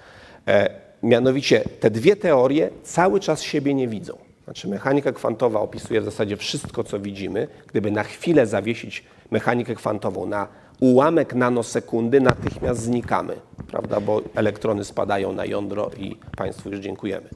Mianowicie 1.03 1.65
te 1.81 1.91
dwie 1.91 2.17
teorie 2.17 2.71
cały 2.83 3.21
czas 3.21 3.43
siebie 3.43 3.75
nie 3.75 3.89
widzą. 3.89 4.19
Znaczy 4.45 4.69
mechanika 4.69 5.13
kwantowa 5.13 5.61
opisuje 5.61 6.01
w 6.01 6.05
zasadzie 6.05 6.37
wszystko, 6.37 6.85
co 6.85 7.01
widzimy. 7.01 7.49
Gdyby 7.67 7.91
na 7.91 8.03
chwilę 8.03 8.47
zawiesić 8.47 9.05
mechanikę 9.31 9.75
kwantową 9.75 10.27
na 10.27 10.49
ułamek 10.81 11.35
nanosekundy, 11.35 12.21
natychmiast 12.21 12.81
znikamy, 12.81 13.37
prawda? 13.71 14.01
bo 14.01 14.23
elektrony 14.35 14.85
spadają 14.85 15.33
na 15.33 15.45
jądro 15.45 15.91
i 15.99 16.17
Państwu 16.37 16.71
już 16.71 16.81
dziękujemy. 16.81 17.29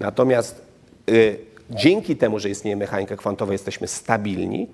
Natomiast 0.00 0.62
y, 1.10 1.38
dzięki 1.70 2.16
temu, 2.16 2.38
że 2.38 2.50
istnieje 2.50 2.76
mechanika 2.76 3.16
kwantowa, 3.16 3.52
jesteśmy 3.52 3.88
stabilni. 3.88 4.68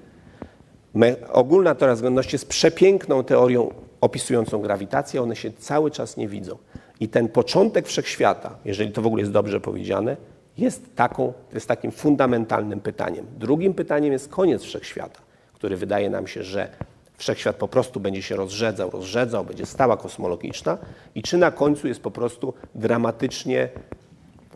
Me, 0.94 1.16
ogólna 1.32 1.74
teoria 1.74 1.94
względności 1.94 2.34
jest 2.34 2.48
przepiękną 2.48 3.24
teorią 3.24 3.74
opisującą 4.00 4.62
grawitację, 4.62 5.22
one 5.22 5.36
się 5.36 5.52
cały 5.52 5.90
czas 5.90 6.16
nie 6.16 6.28
widzą. 6.28 6.58
I 7.00 7.08
ten 7.08 7.28
początek 7.28 7.86
wszechświata, 7.86 8.56
jeżeli 8.64 8.92
to 8.92 9.02
w 9.02 9.06
ogóle 9.06 9.20
jest 9.20 9.32
dobrze 9.32 9.60
powiedziane, 9.60 10.16
jest, 10.58 10.96
taką, 10.96 11.32
jest 11.52 11.68
takim 11.68 11.90
fundamentalnym 11.90 12.80
pytaniem. 12.80 13.26
Drugim 13.38 13.74
pytaniem 13.74 14.12
jest 14.12 14.28
koniec 14.28 14.62
wszechświata, 14.62 15.20
który 15.52 15.76
wydaje 15.76 16.10
nam 16.10 16.26
się, 16.26 16.42
że 16.42 16.68
wszechświat 17.16 17.56
po 17.56 17.68
prostu 17.68 18.00
będzie 18.00 18.22
się 18.22 18.36
rozrzedzał, 18.36 18.90
rozrzedzał, 18.90 19.44
będzie 19.44 19.66
stała 19.66 19.96
kosmologiczna 19.96 20.78
i 21.14 21.22
czy 21.22 21.38
na 21.38 21.50
końcu 21.50 21.88
jest 21.88 22.00
po 22.00 22.10
prostu 22.10 22.54
dramatycznie, 22.74 23.68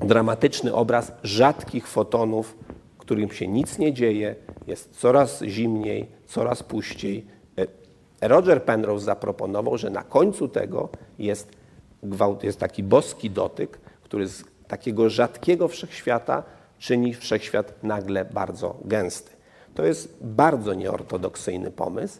dramatyczny 0.00 0.74
obraz 0.74 1.12
rzadkich 1.22 1.88
fotonów, 1.88 2.56
którym 2.98 3.30
się 3.30 3.48
nic 3.48 3.78
nie 3.78 3.92
dzieje, 3.92 4.34
jest 4.66 4.96
coraz 4.96 5.42
zimniej, 5.42 6.06
coraz 6.26 6.62
puściej. 6.62 7.24
E, 7.58 8.28
Roger 8.28 8.62
Penrose 8.62 9.04
zaproponował, 9.04 9.78
że 9.78 9.90
na 9.90 10.02
końcu 10.02 10.48
tego 10.48 10.88
jest 11.18 11.63
gwałt, 12.04 12.44
jest 12.44 12.58
taki 12.60 12.82
boski 12.82 13.30
dotyk, 13.30 13.78
który 14.02 14.28
z 14.28 14.44
takiego 14.68 15.10
rzadkiego 15.10 15.68
wszechświata 15.68 16.42
czyni 16.78 17.14
wszechświat 17.14 17.82
nagle 17.82 18.24
bardzo 18.24 18.76
gęsty. 18.84 19.30
To 19.74 19.84
jest 19.84 20.16
bardzo 20.20 20.74
nieortodoksyjny 20.74 21.70
pomysł, 21.70 22.18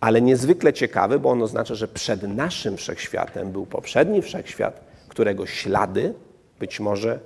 ale 0.00 0.22
niezwykle 0.22 0.72
ciekawy, 0.72 1.18
bo 1.18 1.30
on 1.30 1.42
oznacza, 1.42 1.74
że 1.74 1.88
przed 1.88 2.22
naszym 2.22 2.76
wszechświatem 2.76 3.52
był 3.52 3.66
poprzedni 3.66 4.22
wszechświat, 4.22 4.80
którego 5.08 5.46
ślady 5.46 6.14
być 6.58 6.80
może 6.80 7.18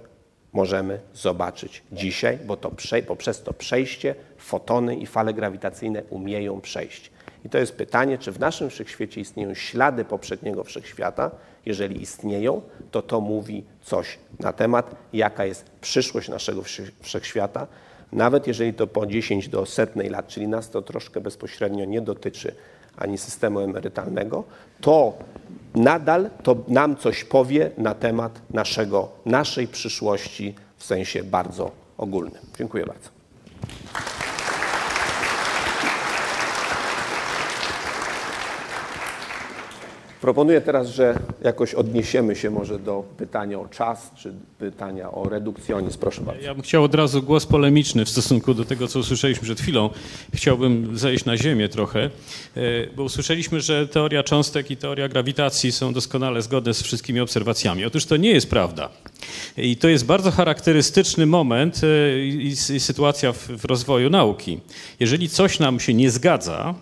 możemy 0.52 1.00
zobaczyć 1.14 1.82
dzisiaj, 1.92 2.38
bo 2.46 2.56
to 2.56 2.70
prze, 2.70 3.02
poprzez 3.02 3.42
to 3.42 3.52
przejście 3.52 4.14
fotony 4.38 4.96
i 4.96 5.06
fale 5.06 5.34
grawitacyjne 5.34 6.02
umieją 6.10 6.60
przejść. 6.60 7.10
I 7.44 7.48
to 7.48 7.58
jest 7.58 7.76
pytanie, 7.76 8.18
czy 8.18 8.32
w 8.32 8.40
naszym 8.40 8.70
wszechświecie 8.70 9.20
istnieją 9.20 9.54
ślady 9.54 10.04
poprzedniego 10.04 10.64
wszechświata. 10.64 11.30
Jeżeli 11.66 12.02
istnieją, 12.02 12.62
to 12.90 13.02
to 13.02 13.20
mówi 13.20 13.64
coś 13.82 14.18
na 14.40 14.52
temat, 14.52 14.94
jaka 15.12 15.44
jest 15.44 15.64
przyszłość 15.80 16.28
naszego 16.28 16.62
wszechświata. 17.02 17.66
Nawet 18.12 18.46
jeżeli 18.46 18.74
to 18.74 18.86
po 18.86 19.06
10 19.06 19.48
do 19.48 19.66
setnej 19.66 20.10
lat, 20.10 20.28
czyli 20.28 20.48
nas 20.48 20.70
to 20.70 20.82
troszkę 20.82 21.20
bezpośrednio 21.20 21.84
nie 21.84 22.00
dotyczy 22.00 22.54
ani 22.96 23.18
systemu 23.18 23.60
emerytalnego, 23.60 24.44
to 24.80 25.14
nadal 25.74 26.30
to 26.42 26.56
nam 26.68 26.96
coś 26.96 27.24
powie 27.24 27.70
na 27.78 27.94
temat 27.94 28.40
naszego, 28.50 29.08
naszej 29.24 29.68
przyszłości 29.68 30.54
w 30.76 30.84
sensie 30.84 31.24
bardzo 31.24 31.70
ogólnym. 31.98 32.42
Dziękuję 32.58 32.86
bardzo. 32.86 33.08
Proponuję 40.20 40.60
teraz, 40.60 40.88
że 40.88 41.18
jakoś 41.44 41.74
odniesiemy 41.74 42.36
się 42.36 42.50
może 42.50 42.78
do 42.78 43.04
pytania 43.16 43.60
o 43.60 43.68
czas, 43.68 44.10
czy 44.16 44.34
pytania 44.58 45.12
o 45.12 45.28
redukcjonizm. 45.28 45.98
Proszę 45.98 46.20
bardzo. 46.20 46.42
Ja 46.42 46.54
bym 46.54 46.62
chciał 46.62 46.84
od 46.84 46.94
razu 46.94 47.22
głos 47.22 47.46
polemiczny 47.46 48.04
w 48.04 48.08
stosunku 48.08 48.54
do 48.54 48.64
tego, 48.64 48.88
co 48.88 48.98
usłyszeliśmy 48.98 49.44
przed 49.44 49.60
chwilą. 49.60 49.90
Chciałbym 50.34 50.98
zejść 50.98 51.24
na 51.24 51.36
ziemię 51.36 51.68
trochę, 51.68 52.00
e, 52.00 52.10
bo 52.96 53.02
usłyszeliśmy, 53.02 53.60
że 53.60 53.88
teoria 53.88 54.22
cząstek 54.22 54.70
i 54.70 54.76
teoria 54.76 55.08
grawitacji 55.08 55.72
są 55.72 55.92
doskonale 55.92 56.42
zgodne 56.42 56.74
z 56.74 56.82
wszystkimi 56.82 57.20
obserwacjami. 57.20 57.84
Otóż 57.84 58.06
to 58.06 58.16
nie 58.16 58.30
jest 58.30 58.50
prawda. 58.50 58.88
I 59.56 59.76
to 59.76 59.88
jest 59.88 60.06
bardzo 60.06 60.30
charakterystyczny 60.30 61.26
moment 61.26 61.80
e, 61.84 62.18
i, 62.26 62.56
sytuacja 62.56 63.32
w 63.32 63.64
rozwoju 63.64 64.10
nauki. 64.10 64.60
Jeżeli 65.00 65.28
coś 65.28 65.58
nam 65.58 65.80
się 65.80 65.94
nie 65.94 66.10
zgadza, 66.10 66.74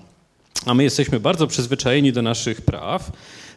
a 0.67 0.75
my 0.75 0.83
jesteśmy 0.83 1.21
bardzo 1.21 1.47
przyzwyczajeni 1.47 2.13
do 2.13 2.23
naszych 2.23 2.61
praw, 2.61 3.13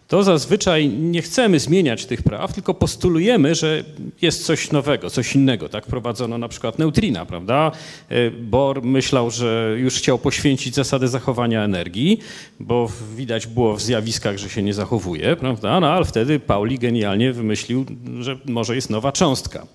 to 0.07 0.23
zazwyczaj 0.23 0.89
nie 0.89 1.21
chcemy 1.21 1.59
zmieniać 1.59 2.05
tych 2.05 2.23
praw, 2.23 2.53
tylko 2.53 2.73
postulujemy, 2.73 3.55
że 3.55 3.83
jest 4.21 4.45
coś 4.45 4.71
nowego, 4.71 5.09
coś 5.09 5.35
innego. 5.35 5.69
Tak 5.69 5.85
prowadzono 5.85 6.37
na 6.37 6.47
przykład 6.47 6.79
neutrina, 6.79 7.25
prawda? 7.25 7.71
E, 8.09 8.31
Bohr 8.31 8.83
myślał, 8.83 9.31
że 9.31 9.75
już 9.77 9.95
chciał 9.95 10.19
poświęcić 10.19 10.75
zasady 10.75 11.07
zachowania 11.07 11.63
energii, 11.63 12.19
bo 12.59 12.91
widać 13.15 13.47
było 13.47 13.75
w 13.75 13.81
zjawiskach, 13.81 14.37
że 14.37 14.49
się 14.49 14.63
nie 14.63 14.73
zachowuje, 14.73 15.35
prawda? 15.35 15.79
No 15.79 15.91
ale 15.91 16.05
wtedy 16.05 16.39
Pauli 16.39 16.79
genialnie 16.79 17.33
wymyślił, 17.33 17.85
że 18.19 18.37
może 18.45 18.75
jest 18.75 18.89
nowa 18.89 19.11
cząstka. 19.11 19.67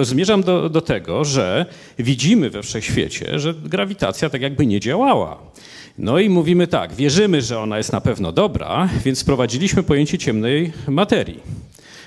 Zmierzam 0.00 0.42
do, 0.42 0.68
do 0.68 0.80
tego, 0.80 1.24
że 1.24 1.66
widzimy 1.98 2.50
we 2.50 2.62
wszechświecie, 2.62 3.38
że 3.38 3.54
grawitacja 3.54 4.30
tak 4.30 4.42
jakby 4.42 4.66
nie 4.66 4.80
działała. 4.80 5.38
No 5.98 6.18
i 6.18 6.28
mówimy 6.28 6.66
tak, 6.66 6.94
wierzymy, 6.94 7.42
że 7.42 7.58
ona 7.58 7.78
jest 7.78 7.92
na 7.92 8.00
pewno 8.00 8.32
dobra, 8.32 8.88
więc 9.04 9.22
wprowadziliśmy 9.22 9.82
pojęcie 9.82 10.18
ciemnej 10.18 10.72
materii. 10.88 11.40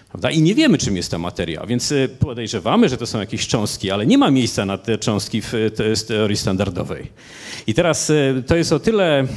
Prawda? 0.10 0.32
I 0.32 0.42
nie 0.42 0.56
wiemy, 0.56 0.78
czym 0.78 0.98
jest 0.98 1.12
ta 1.12 1.18
materia, 1.18 1.66
więc 1.66 1.92
y, 1.92 2.10
podejrzewamy, 2.20 2.90
że 2.90 2.98
to 2.98 3.08
są 3.08 3.20
jakieś 3.20 3.48
cząstki, 3.48 3.92
ale 3.92 4.06
nie 4.06 4.18
ma 4.18 4.32
miejsca 4.32 4.66
na 4.66 4.78
te 4.78 4.98
cząstki 4.98 5.42
w 5.42 5.54
teorii 6.08 6.38
standardowej. 6.38 7.08
I 7.68 7.74
teraz 7.74 8.10
y, 8.10 8.44
to 8.48 8.56
jest 8.56 8.74
o 8.74 8.80
tyle 8.80 9.24
y, 9.24 9.28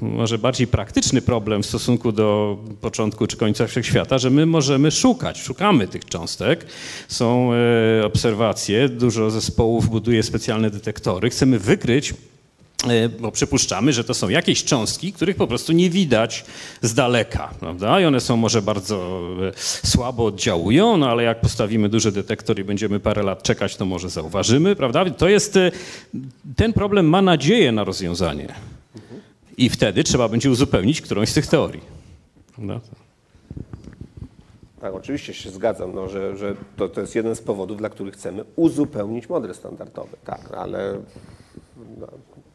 może 0.00 0.38
bardziej 0.38 0.66
praktyczny 0.66 1.22
problem 1.22 1.62
w 1.62 1.66
stosunku 1.66 2.12
do 2.12 2.58
początku 2.80 3.26
czy 3.26 3.36
końca 3.36 3.66
wszechświata, 3.66 4.18
że 4.18 4.30
my 4.30 4.46
możemy 4.46 4.90
szukać, 4.90 5.40
szukamy 5.40 5.88
tych 5.88 6.04
cząstek. 6.04 6.66
Są 7.08 7.50
obserwacje, 8.04 8.88
dużo 8.88 9.30
zespołów 9.30 9.88
buduje 9.88 10.22
specjalne 10.22 10.70
detektory. 10.70 11.30
Chcemy 11.30 11.58
wykryć 11.58 12.14
bo 13.20 13.32
przypuszczamy, 13.32 13.92
że 13.92 14.04
to 14.04 14.14
są 14.14 14.28
jakieś 14.28 14.64
cząstki, 14.64 15.12
których 15.12 15.36
po 15.36 15.46
prostu 15.46 15.72
nie 15.72 15.90
widać 15.90 16.44
z 16.82 16.94
daleka, 16.94 17.54
prawda? 17.60 18.00
I 18.00 18.04
one 18.04 18.20
są 18.20 18.36
może 18.36 18.62
bardzo 18.62 19.20
e, 19.48 19.52
słabo 19.86 20.26
oddziałują, 20.26 20.96
no 20.96 21.10
ale 21.10 21.22
jak 21.22 21.40
postawimy 21.40 21.88
duży 21.88 22.12
detektor 22.12 22.58
i 22.58 22.64
będziemy 22.64 23.00
parę 23.00 23.22
lat 23.22 23.42
czekać, 23.42 23.76
to 23.76 23.84
może 23.84 24.10
zauważymy, 24.10 24.76
prawda? 24.76 25.10
To 25.10 25.28
jest, 25.28 25.56
e, 25.56 25.70
ten 26.56 26.72
problem 26.72 27.08
ma 27.08 27.22
nadzieję 27.22 27.72
na 27.72 27.84
rozwiązanie. 27.84 28.54
I 29.56 29.68
wtedy 29.68 30.04
trzeba 30.04 30.28
będzie 30.28 30.50
uzupełnić 30.50 31.00
którąś 31.00 31.28
z 31.28 31.34
tych 31.34 31.46
teorii. 31.46 31.80
Prawda? 32.54 32.80
Tak, 34.80 34.94
oczywiście 34.94 35.34
się 35.34 35.50
zgadzam, 35.50 35.94
no, 35.94 36.08
że, 36.08 36.36
że 36.36 36.54
to, 36.76 36.88
to 36.88 37.00
jest 37.00 37.14
jeden 37.14 37.36
z 37.36 37.40
powodów, 37.40 37.78
dla 37.78 37.88
których 37.88 38.14
chcemy 38.14 38.44
uzupełnić 38.56 39.28
model 39.28 39.54
standardowy. 39.54 40.16
Tak, 40.24 40.52
ale 40.56 40.98
no, 42.00 42.06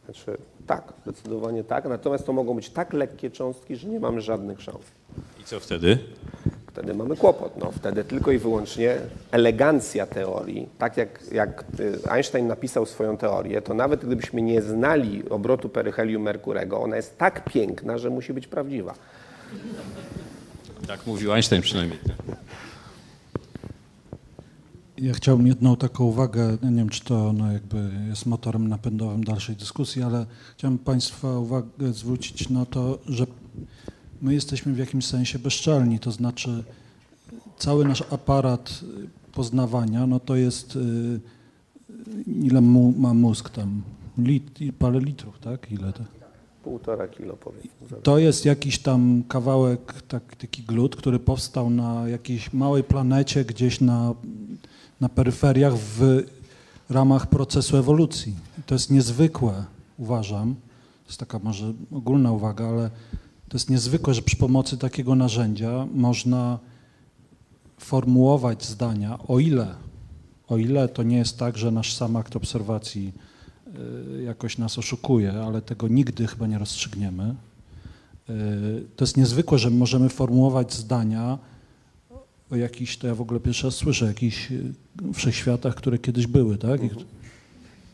znaczy, 0.08 0.38
tak, 0.66 0.92
zdecydowanie 1.02 1.64
tak. 1.64 1.84
Natomiast 1.84 2.26
to 2.26 2.32
mogą 2.32 2.54
być 2.54 2.70
tak 2.70 2.92
lekkie 2.92 3.30
cząstki, 3.30 3.76
że 3.76 3.88
nie 3.88 4.00
mamy 4.00 4.20
żadnych 4.20 4.60
szans. 4.60 4.82
I 5.40 5.44
co 5.44 5.60
wtedy? 5.60 5.98
Wtedy 6.72 6.94
mamy 6.94 7.16
kłopot. 7.16 7.56
No, 7.56 7.70
wtedy 7.72 8.04
tylko 8.04 8.30
i 8.32 8.38
wyłącznie 8.38 8.96
elegancja 9.30 10.06
teorii, 10.06 10.68
tak 10.78 10.96
jak, 10.96 11.32
jak 11.32 11.64
y, 11.80 12.10
Einstein 12.10 12.46
napisał 12.46 12.86
swoją 12.86 13.16
teorię, 13.16 13.62
to 13.62 13.74
nawet 13.74 14.04
gdybyśmy 14.04 14.42
nie 14.42 14.62
znali 14.62 15.28
obrotu 15.28 15.68
peryhelium 15.68 16.22
Merkurego, 16.22 16.80
ona 16.80 16.96
jest 16.96 17.18
tak 17.18 17.44
piękna, 17.44 17.98
że 17.98 18.10
musi 18.10 18.32
być 18.32 18.46
prawdziwa. 18.46 18.94
Tak 20.86 21.06
mówił 21.06 21.32
Einstein 21.32 21.62
przynajmniej. 21.62 21.98
Ja 25.00 25.12
chciałbym 25.12 25.46
jedną 25.46 25.76
taką 25.76 26.04
uwagę, 26.04 26.58
nie 26.62 26.76
wiem 26.76 26.88
czy 26.88 27.04
to 27.04 27.28
ona 27.28 27.52
jakby 27.52 27.90
jest 28.08 28.26
motorem 28.26 28.68
napędowym 28.68 29.24
dalszej 29.24 29.56
dyskusji, 29.56 30.02
ale 30.02 30.26
chciałbym 30.56 30.78
Państwa 30.78 31.38
uwagę 31.38 31.92
zwrócić 31.92 32.48
na 32.50 32.66
to, 32.66 32.98
że 33.06 33.26
my 34.22 34.34
jesteśmy 34.34 34.72
w 34.72 34.78
jakimś 34.78 35.06
sensie 35.06 35.38
bezczelni, 35.38 35.98
to 35.98 36.12
znaczy 36.12 36.64
cały 37.58 37.84
nasz 37.84 38.02
aparat 38.10 38.80
poznawania, 39.32 40.06
no 40.06 40.20
to 40.20 40.36
jest 40.36 40.76
y, 40.76 41.20
ile 42.26 42.60
mu, 42.60 42.94
ma 42.98 43.14
mózg 43.14 43.50
tam, 43.50 43.82
lit, 44.18 44.58
parę 44.78 45.00
litrów, 45.00 45.38
tak? 45.38 45.72
Ile 45.72 45.92
to? 45.92 46.04
Półtora 46.62 47.08
kilo 47.08 47.36
powiedzmy. 47.36 47.70
To 48.02 48.18
jest 48.18 48.44
jakiś 48.44 48.78
tam 48.78 49.22
kawałek, 49.28 50.02
tak, 50.02 50.36
taki 50.36 50.62
glut, 50.62 50.96
który 50.96 51.18
powstał 51.18 51.70
na 51.70 52.08
jakiejś 52.08 52.52
małej 52.52 52.84
planecie 52.84 53.44
gdzieś 53.44 53.80
na 53.80 54.14
na 55.00 55.08
peryferiach 55.08 55.74
w 55.76 56.22
ramach 56.90 57.26
procesu 57.26 57.76
ewolucji. 57.76 58.34
to 58.66 58.74
jest 58.74 58.90
niezwykłe, 58.90 59.64
uważam. 59.98 60.54
To 61.04 61.08
jest 61.08 61.20
taka 61.20 61.38
może 61.38 61.72
ogólna 61.92 62.32
uwaga, 62.32 62.68
ale 62.68 62.90
to 63.48 63.56
jest 63.56 63.70
niezwykłe, 63.70 64.14
że 64.14 64.22
przy 64.22 64.36
pomocy 64.36 64.78
takiego 64.78 65.14
narzędzia 65.14 65.86
można 65.94 66.58
formułować 67.78 68.64
zdania, 68.64 69.18
o 69.28 69.38
ile, 69.38 69.74
o 70.48 70.56
ile 70.56 70.88
to 70.88 71.02
nie 71.02 71.16
jest 71.16 71.38
tak, 71.38 71.58
że 71.58 71.70
nasz 71.70 71.94
sam 71.94 72.16
akt 72.16 72.36
obserwacji 72.36 73.12
y, 74.18 74.22
jakoś 74.22 74.58
nas 74.58 74.78
oszukuje, 74.78 75.32
ale 75.32 75.62
tego 75.62 75.88
nigdy 75.88 76.26
chyba 76.26 76.46
nie 76.46 76.58
rozstrzygniemy. 76.58 77.34
Y, 78.30 78.86
to 78.96 79.04
jest 79.04 79.16
niezwykłe, 79.16 79.58
że 79.58 79.70
możemy 79.70 80.08
formułować 80.08 80.74
zdania, 80.74 81.38
o 82.50 82.56
jakichś, 82.56 82.96
to 82.96 83.06
ja 83.06 83.14
w 83.14 83.20
ogóle 83.20 83.40
pierwszy 83.40 83.66
raz 83.66 83.74
słyszę, 83.74 84.06
jakichś 84.06 84.50
y, 84.50 84.74
wszechświatach, 85.14 85.74
które 85.74 85.98
kiedyś 85.98 86.26
były, 86.26 86.58
tak? 86.58 86.80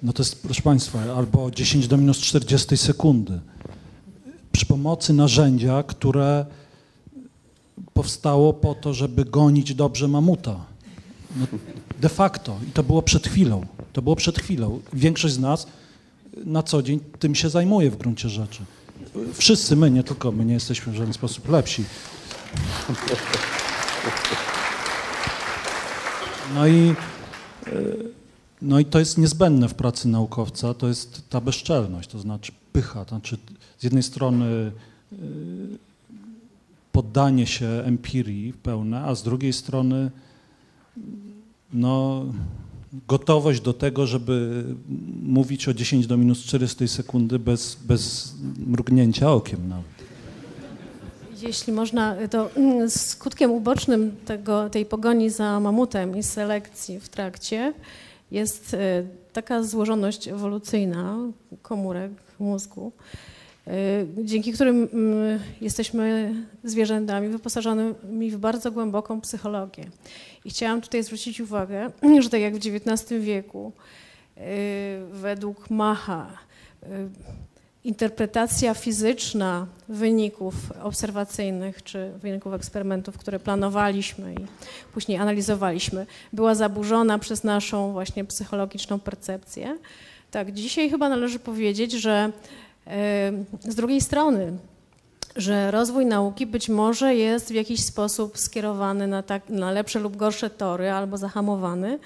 No 0.03 0.13
to 0.13 0.23
jest, 0.23 0.43
proszę 0.43 0.63
Państwa, 0.63 1.15
albo 1.17 1.51
10 1.51 1.89
do 1.89 1.97
minus 1.97 2.19
40 2.19 2.77
sekundy. 2.77 3.41
Przy 4.53 4.67
pomocy 4.67 5.13
narzędzia, 5.13 5.83
które 5.83 6.47
powstało 7.93 8.53
po 8.53 8.75
to, 8.75 8.95
żeby 8.95 9.25
gonić 9.25 9.75
dobrze 9.75 10.09
mamuta. 10.09 10.65
No, 11.37 11.47
de 12.01 12.09
facto. 12.09 12.59
I 12.69 12.73
to 12.73 12.83
było 12.83 13.03
przed 13.03 13.29
chwilą. 13.29 13.67
To 13.93 14.03
było 14.03 14.17
przed 14.17 14.39
chwilą. 14.39 14.81
Większość 14.93 15.35
z 15.35 15.39
nas 15.39 15.67
na 16.45 16.63
co 16.63 16.83
dzień 16.83 17.01
tym 17.19 17.35
się 17.35 17.51
zajmuje 17.51 17.91
w 17.91 17.97
gruncie 17.97 18.29
rzeczy. 18.29 18.63
Wszyscy 19.35 19.77
my, 19.77 19.91
nie 19.91 20.03
tylko 20.03 20.33
my, 20.33 20.45
nie 20.45 20.55
jesteśmy 20.55 20.93
w 20.93 20.97
żaden 20.97 21.15
sposób 21.15 21.49
lepsi. 21.49 21.85
No 26.55 26.67
i, 26.67 26.95
e, 27.67 27.73
no 28.63 28.79
i 28.79 28.85
to 28.85 28.99
jest 28.99 29.19
niezbędne 29.19 29.69
w 29.69 29.75
pracy 29.75 30.09
naukowca, 30.09 30.75
to 30.75 30.89
jest 30.89 31.29
ta 31.29 31.41
bezczelność, 31.41 32.09
to 32.09 32.19
znaczy 32.19 32.53
pycha. 32.73 33.05
To 33.05 33.09
znaczy 33.09 33.39
z 33.79 33.85
jednej 33.85 34.03
strony 34.03 34.73
e, 35.13 35.17
poddanie 36.93 37.47
się 37.47 37.67
empirii 37.67 38.53
pełne, 38.53 39.05
a 39.05 39.15
z 39.15 39.23
drugiej 39.23 39.53
strony 39.53 40.11
no, 41.73 42.25
gotowość 43.09 43.61
do 43.61 43.73
tego, 43.73 44.07
żeby 44.07 44.65
mówić 45.23 45.69
o 45.69 45.75
10 45.75 46.07
do 46.07 46.17
minus 46.17 46.45
400 46.45 46.87
sekundy 46.87 47.39
bez, 47.39 47.75
bez 47.85 48.35
mrugnięcia 48.67 49.33
okiem 49.33 49.69
nawet. 49.69 49.94
Jeśli 51.47 51.73
można, 51.73 52.17
to 52.31 52.51
mm, 52.57 52.91
skutkiem 52.91 53.51
ubocznym 53.51 54.17
tego, 54.25 54.71
tej 54.71 54.87
pogoni 54.87 55.31
za 55.31 55.61
mamutem 55.61 56.17
i 56.17 56.23
selekcji 56.23 57.01
w 57.01 57.09
trakcie 57.09 57.73
jest 58.31 58.75
e, 58.75 58.79
taka 59.33 59.63
złożoność 59.63 60.29
ewolucyjna 60.29 61.17
komórek 61.63 62.11
mózgu, 62.39 62.93
e, 63.67 63.71
dzięki 64.19 64.53
którym 64.53 64.89
mm, 64.93 65.41
jesteśmy 65.61 66.35
zwierzętami 66.65 67.29
wyposażonymi 67.29 68.31
w 68.31 68.37
bardzo 68.37 68.73
głęboką 68.73 69.21
psychologię. 69.21 69.85
I 70.45 70.51
chciałam 70.51 70.81
tutaj 70.81 71.03
zwrócić 71.03 71.41
uwagę, 71.41 71.91
że 72.23 72.31
tak 72.31 72.41
jak 72.41 72.55
w 72.55 72.67
XIX 72.67 73.21
wieku 73.21 73.73
e, 74.37 74.41
według 75.13 75.71
Macha 75.71 76.39
interpretacja 77.85 78.75
fizyczna 78.75 79.67
wyników 79.89 80.55
obserwacyjnych 80.83 81.83
czy 81.83 82.11
wyników 82.23 82.55
eksperymentów, 82.55 83.19
które 83.19 83.39
planowaliśmy 83.39 84.35
i 84.35 84.47
później 84.95 85.19
analizowaliśmy, 85.19 86.07
była 86.33 86.55
zaburzona 86.55 87.19
przez 87.19 87.45
naszą 87.45 87.93
właśnie 87.93 88.25
psychologiczną 88.25 89.01
percepcję. 89.01 89.79
Tak, 90.31 90.53
dzisiaj 90.53 90.91
chyba 90.91 91.09
należy 91.09 91.39
powiedzieć, 91.39 91.93
że 91.93 92.33
z 93.61 93.75
drugiej 93.75 94.01
strony, 94.01 94.53
że 95.37 95.71
rozwój 95.71 96.07
nauki 96.07 96.47
być 96.47 96.69
może 96.69 97.15
jest 97.15 97.49
w 97.49 97.55
jakiś 97.55 97.85
sposób 97.85 98.39
skierowany 98.39 99.07
na, 99.07 99.23
tak, 99.23 99.49
na 99.49 99.71
lepsze 99.71 99.99
lub 99.99 100.17
gorsze 100.17 100.51
tory 100.51 100.91
albo 100.91 101.17
zahamowany 101.17 101.99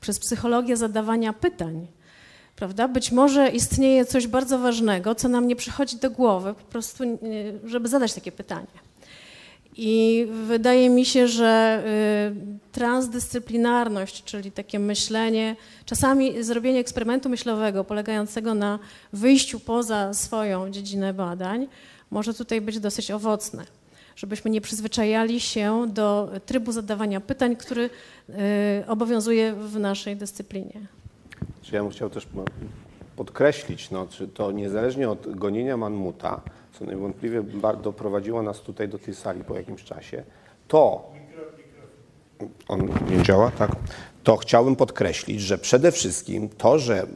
przez 0.00 0.18
psychologię 0.18 0.76
zadawania 0.76 1.32
pytań 1.32 1.86
prawda? 2.56 2.88
Być 2.88 3.12
może 3.12 3.48
istnieje 3.48 4.04
coś 4.04 4.26
bardzo 4.26 4.58
ważnego, 4.58 5.14
co 5.14 5.28
nam 5.28 5.46
nie 5.48 5.56
przychodzi 5.56 5.96
do 5.96 6.10
głowy, 6.10 6.54
po 6.54 6.64
prostu, 6.64 7.04
żeby 7.64 7.88
zadać 7.88 8.14
takie 8.14 8.32
pytanie. 8.32 8.66
I 9.76 10.26
wydaje 10.46 10.90
mi 10.90 11.04
się, 11.04 11.28
że 11.28 11.82
y, 12.36 12.72
transdyscyplinarność, 12.72 14.24
czyli 14.24 14.52
takie 14.52 14.78
myślenie, 14.78 15.56
czasami 15.84 16.42
zrobienie 16.42 16.80
eksperymentu 16.80 17.28
myślowego 17.28 17.84
polegającego 17.84 18.54
na 18.54 18.78
wyjściu 19.12 19.60
poza 19.60 20.14
swoją 20.14 20.70
dziedzinę 20.70 21.14
badań, 21.14 21.68
może 22.10 22.34
tutaj 22.34 22.60
być 22.60 22.80
dosyć 22.80 23.10
owocne. 23.10 23.64
Żebyśmy 24.16 24.50
nie 24.50 24.60
przyzwyczajali 24.60 25.40
się 25.40 25.86
do 25.88 26.30
trybu 26.46 26.72
zadawania 26.72 27.20
pytań, 27.20 27.56
który 27.56 27.90
y, 28.28 28.32
obowiązuje 28.86 29.52
w 29.52 29.78
naszej 29.78 30.16
dyscyplinie. 30.16 30.80
Czy 31.62 31.74
ja 31.74 31.82
bym 31.82 31.90
chciał 31.90 32.10
też 32.10 32.28
podkreślić, 33.16 33.90
no, 33.90 34.06
czy 34.06 34.28
to 34.28 34.52
niezależnie 34.52 35.10
od 35.10 35.36
gonienia 35.36 35.76
Manmuta, 35.76 36.40
co 36.72 36.84
niewątpliwie 36.84 37.42
doprowadziło 37.82 38.42
nas 38.42 38.60
tutaj 38.60 38.88
do 38.88 38.98
tej 38.98 39.14
sali 39.14 39.44
po 39.44 39.56
jakimś 39.56 39.84
czasie, 39.84 40.22
to 40.68 41.10
on 42.68 42.88
nie 43.10 43.22
działa, 43.22 43.50
tak? 43.50 43.70
To 44.22 44.36
chciałbym 44.36 44.76
podkreślić, 44.76 45.40
że 45.40 45.58
przede 45.58 45.92
wszystkim 45.92 46.48
to, 46.48 46.78
że 46.78 47.06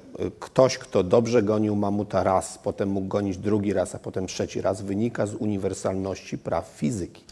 ktoś, 0.40 0.78
kto 0.78 1.02
dobrze 1.02 1.42
gonił 1.42 1.76
mamuta 1.76 2.22
raz, 2.22 2.58
potem 2.58 2.88
mógł 2.88 3.06
gonić 3.06 3.38
drugi 3.38 3.72
raz, 3.72 3.94
a 3.94 3.98
potem 3.98 4.26
trzeci 4.26 4.60
raz, 4.60 4.82
wynika 4.82 5.26
z 5.26 5.34
uniwersalności 5.34 6.38
praw 6.38 6.66
fizyki. 6.66 7.24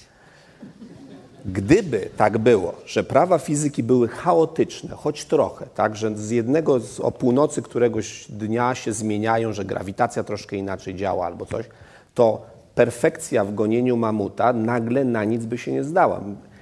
Gdyby 1.47 2.11
tak 2.17 2.39
było, 2.39 2.75
że 2.87 3.05
prawa 3.05 3.39
fizyki 3.39 3.83
były 3.83 4.09
chaotyczne, 4.09 4.95
choć 4.97 5.25
trochę, 5.25 5.67
tak, 5.75 5.97
że 5.97 6.17
z 6.17 6.31
jednego 6.31 6.81
z, 6.81 7.01
o 7.01 7.11
północy 7.11 7.63
któregoś 7.63 8.27
dnia 8.29 8.75
się 8.75 8.93
zmieniają, 8.93 9.53
że 9.53 9.65
grawitacja 9.65 10.25
troszkę 10.25 10.57
inaczej 10.57 10.95
działa 10.95 11.27
albo 11.27 11.47
coś, 11.47 11.67
to 12.15 12.43
perfekcja 12.75 13.45
w 13.45 13.55
gonieniu 13.55 13.97
mamuta 13.97 14.53
nagle 14.53 15.05
na 15.05 15.25
nic 15.25 15.45
by 15.45 15.59
się 15.59 15.73
nie 15.73 15.85
zdała. 15.85 16.21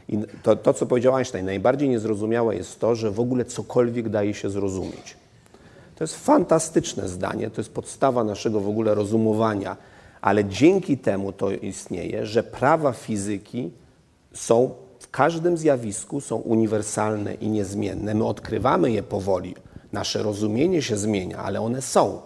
I 0.08 0.18
to, 0.42 0.56
to, 0.56 0.74
co 0.74 0.86
powiedział 0.86 1.16
Einstein, 1.16 1.46
najbardziej 1.46 1.88
niezrozumiałe 1.88 2.56
jest 2.56 2.80
to, 2.80 2.94
że 2.94 3.10
w 3.10 3.20
ogóle 3.20 3.44
cokolwiek 3.44 4.08
daje 4.08 4.34
się 4.34 4.50
zrozumieć. 4.50 5.16
To 5.94 6.04
jest 6.04 6.16
fantastyczne 6.16 7.08
zdanie, 7.08 7.50
to 7.50 7.60
jest 7.60 7.74
podstawa 7.74 8.24
naszego 8.24 8.60
w 8.60 8.68
ogóle 8.68 8.94
rozumowania, 8.94 9.76
ale 10.20 10.44
dzięki 10.44 10.98
temu 10.98 11.32
to 11.32 11.50
istnieje, 11.50 12.26
że 12.26 12.42
prawa 12.42 12.92
fizyki 12.92 13.70
są 14.34 14.70
w 14.98 15.10
każdym 15.10 15.56
zjawisku 15.56 16.20
są 16.20 16.36
uniwersalne 16.36 17.34
i 17.34 17.48
niezmienne. 17.48 18.14
My 18.14 18.24
odkrywamy 18.24 18.90
je 18.90 19.02
powoli. 19.02 19.54
Nasze 19.92 20.22
rozumienie 20.22 20.82
się 20.82 20.96
zmienia, 20.96 21.38
ale 21.38 21.60
one 21.60 21.82
są. 21.82 22.20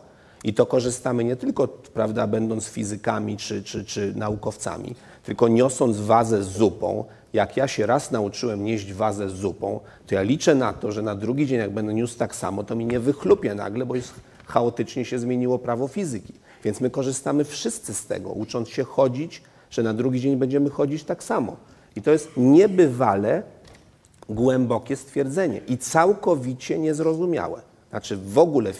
I 0.44 0.54
to 0.54 0.66
korzystamy 0.66 1.24
nie 1.24 1.36
tylko, 1.36 1.68
prawda, 1.68 2.26
będąc 2.26 2.68
fizykami 2.68 3.36
czy, 3.36 3.62
czy, 3.62 3.84
czy 3.84 4.12
naukowcami, 4.16 4.94
tylko 5.22 5.48
niosąc 5.48 5.96
wazę 5.96 6.44
z 6.44 6.48
zupą. 6.48 7.04
Jak 7.32 7.57
ja 7.57 7.68
się 7.68 7.86
raz 7.86 8.11
nauczyłem 8.11 8.64
nieść 8.64 8.92
wazę 8.92 9.30
z 9.30 9.32
zupą, 9.32 9.80
to 10.07 10.14
ja 10.14 10.22
liczę 10.22 10.54
na 10.54 10.72
to, 10.72 10.92
że 10.92 11.02
na 11.02 11.14
drugi 11.14 11.46
dzień, 11.46 11.59
jak 11.59 11.70
będę 11.70 11.94
niósł 11.94 12.18
tak 12.18 12.34
samo, 12.34 12.64
to 12.64 12.74
mi 12.74 12.86
nie 12.86 13.00
wychlupie 13.00 13.54
nagle, 13.54 13.86
bo 13.86 13.94
jest, 13.96 14.14
chaotycznie 14.46 15.04
się 15.04 15.18
zmieniło 15.18 15.59
prawo 15.59 15.88
fizyki. 15.88 16.32
Więc 16.64 16.80
my 16.80 16.90
korzystamy 16.90 17.44
wszyscy 17.44 17.94
z 17.94 18.07
tego, 18.07 18.30
ucząc 18.30 18.68
się 18.68 18.84
chodzić, 18.84 19.42
że 19.70 19.82
na 19.82 19.94
drugi 19.94 20.20
dzień 20.20 20.36
będziemy 20.36 20.70
chodzić 20.70 21.04
tak 21.04 21.24
samo. 21.24 21.57
I 21.97 22.03
to 22.03 22.11
jest 22.11 22.30
niebywale 22.36 23.42
głębokie 24.28 24.97
stwierdzenie 24.97 25.61
i 25.68 25.78
całkowicie 25.78 26.78
niezrozumiałe. 26.78 27.62
Znaczy 27.90 28.16
w 28.16 28.38
ogóle 28.38 28.72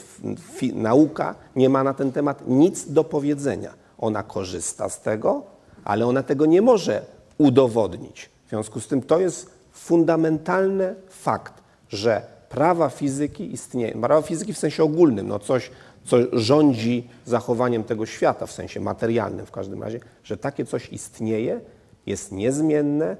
nauka 0.75 1.35
nie 1.57 1.69
ma 1.69 1.85
na 1.85 1.95
ten 1.95 2.13
temat 2.13 2.43
nic 2.47 2.93
do 2.93 3.05
powiedzenia. 3.05 3.75
Ona 3.99 4.23
korzysta 4.23 4.89
z 4.89 5.01
tego, 5.01 5.43
ale 5.85 6.07
ona 6.07 6.23
tego 6.23 6.47
nie 6.47 6.63
może 6.63 7.05
udowodnić. 7.39 8.31
W 8.47 8.49
związku 8.49 8.81
z 8.81 8.89
tym 8.89 9.03
to 9.03 9.21
jest 9.21 9.51
fundamentalny 9.73 10.95
fakt, 11.09 11.55
że 11.89 12.23
prawa 12.49 12.89
fizyki 12.89 13.53
istnieją. 13.53 14.01
Prawa 14.01 14.23
fizyki 14.23 14.53
w 14.53 14.59
sensie 14.59 14.85
ogólnym, 14.85 15.29
no 15.29 15.39
coś, 15.39 15.71
co 16.05 16.17
rządzi 16.33 17.09
zachowaniem 17.25 17.85
tego 17.85 18.07
świata, 18.07 18.47
w 18.47 18.53
sensie 18.53 18.81
materialnym 18.81 19.47
w 19.47 19.51
każdym 19.51 19.83
razie, 19.83 20.01
że 20.25 20.37
takie 20.37 20.65
coś 20.65 20.89
istnieje 20.89 21.61
jest 22.07 22.33
niezmienne 22.33 23.17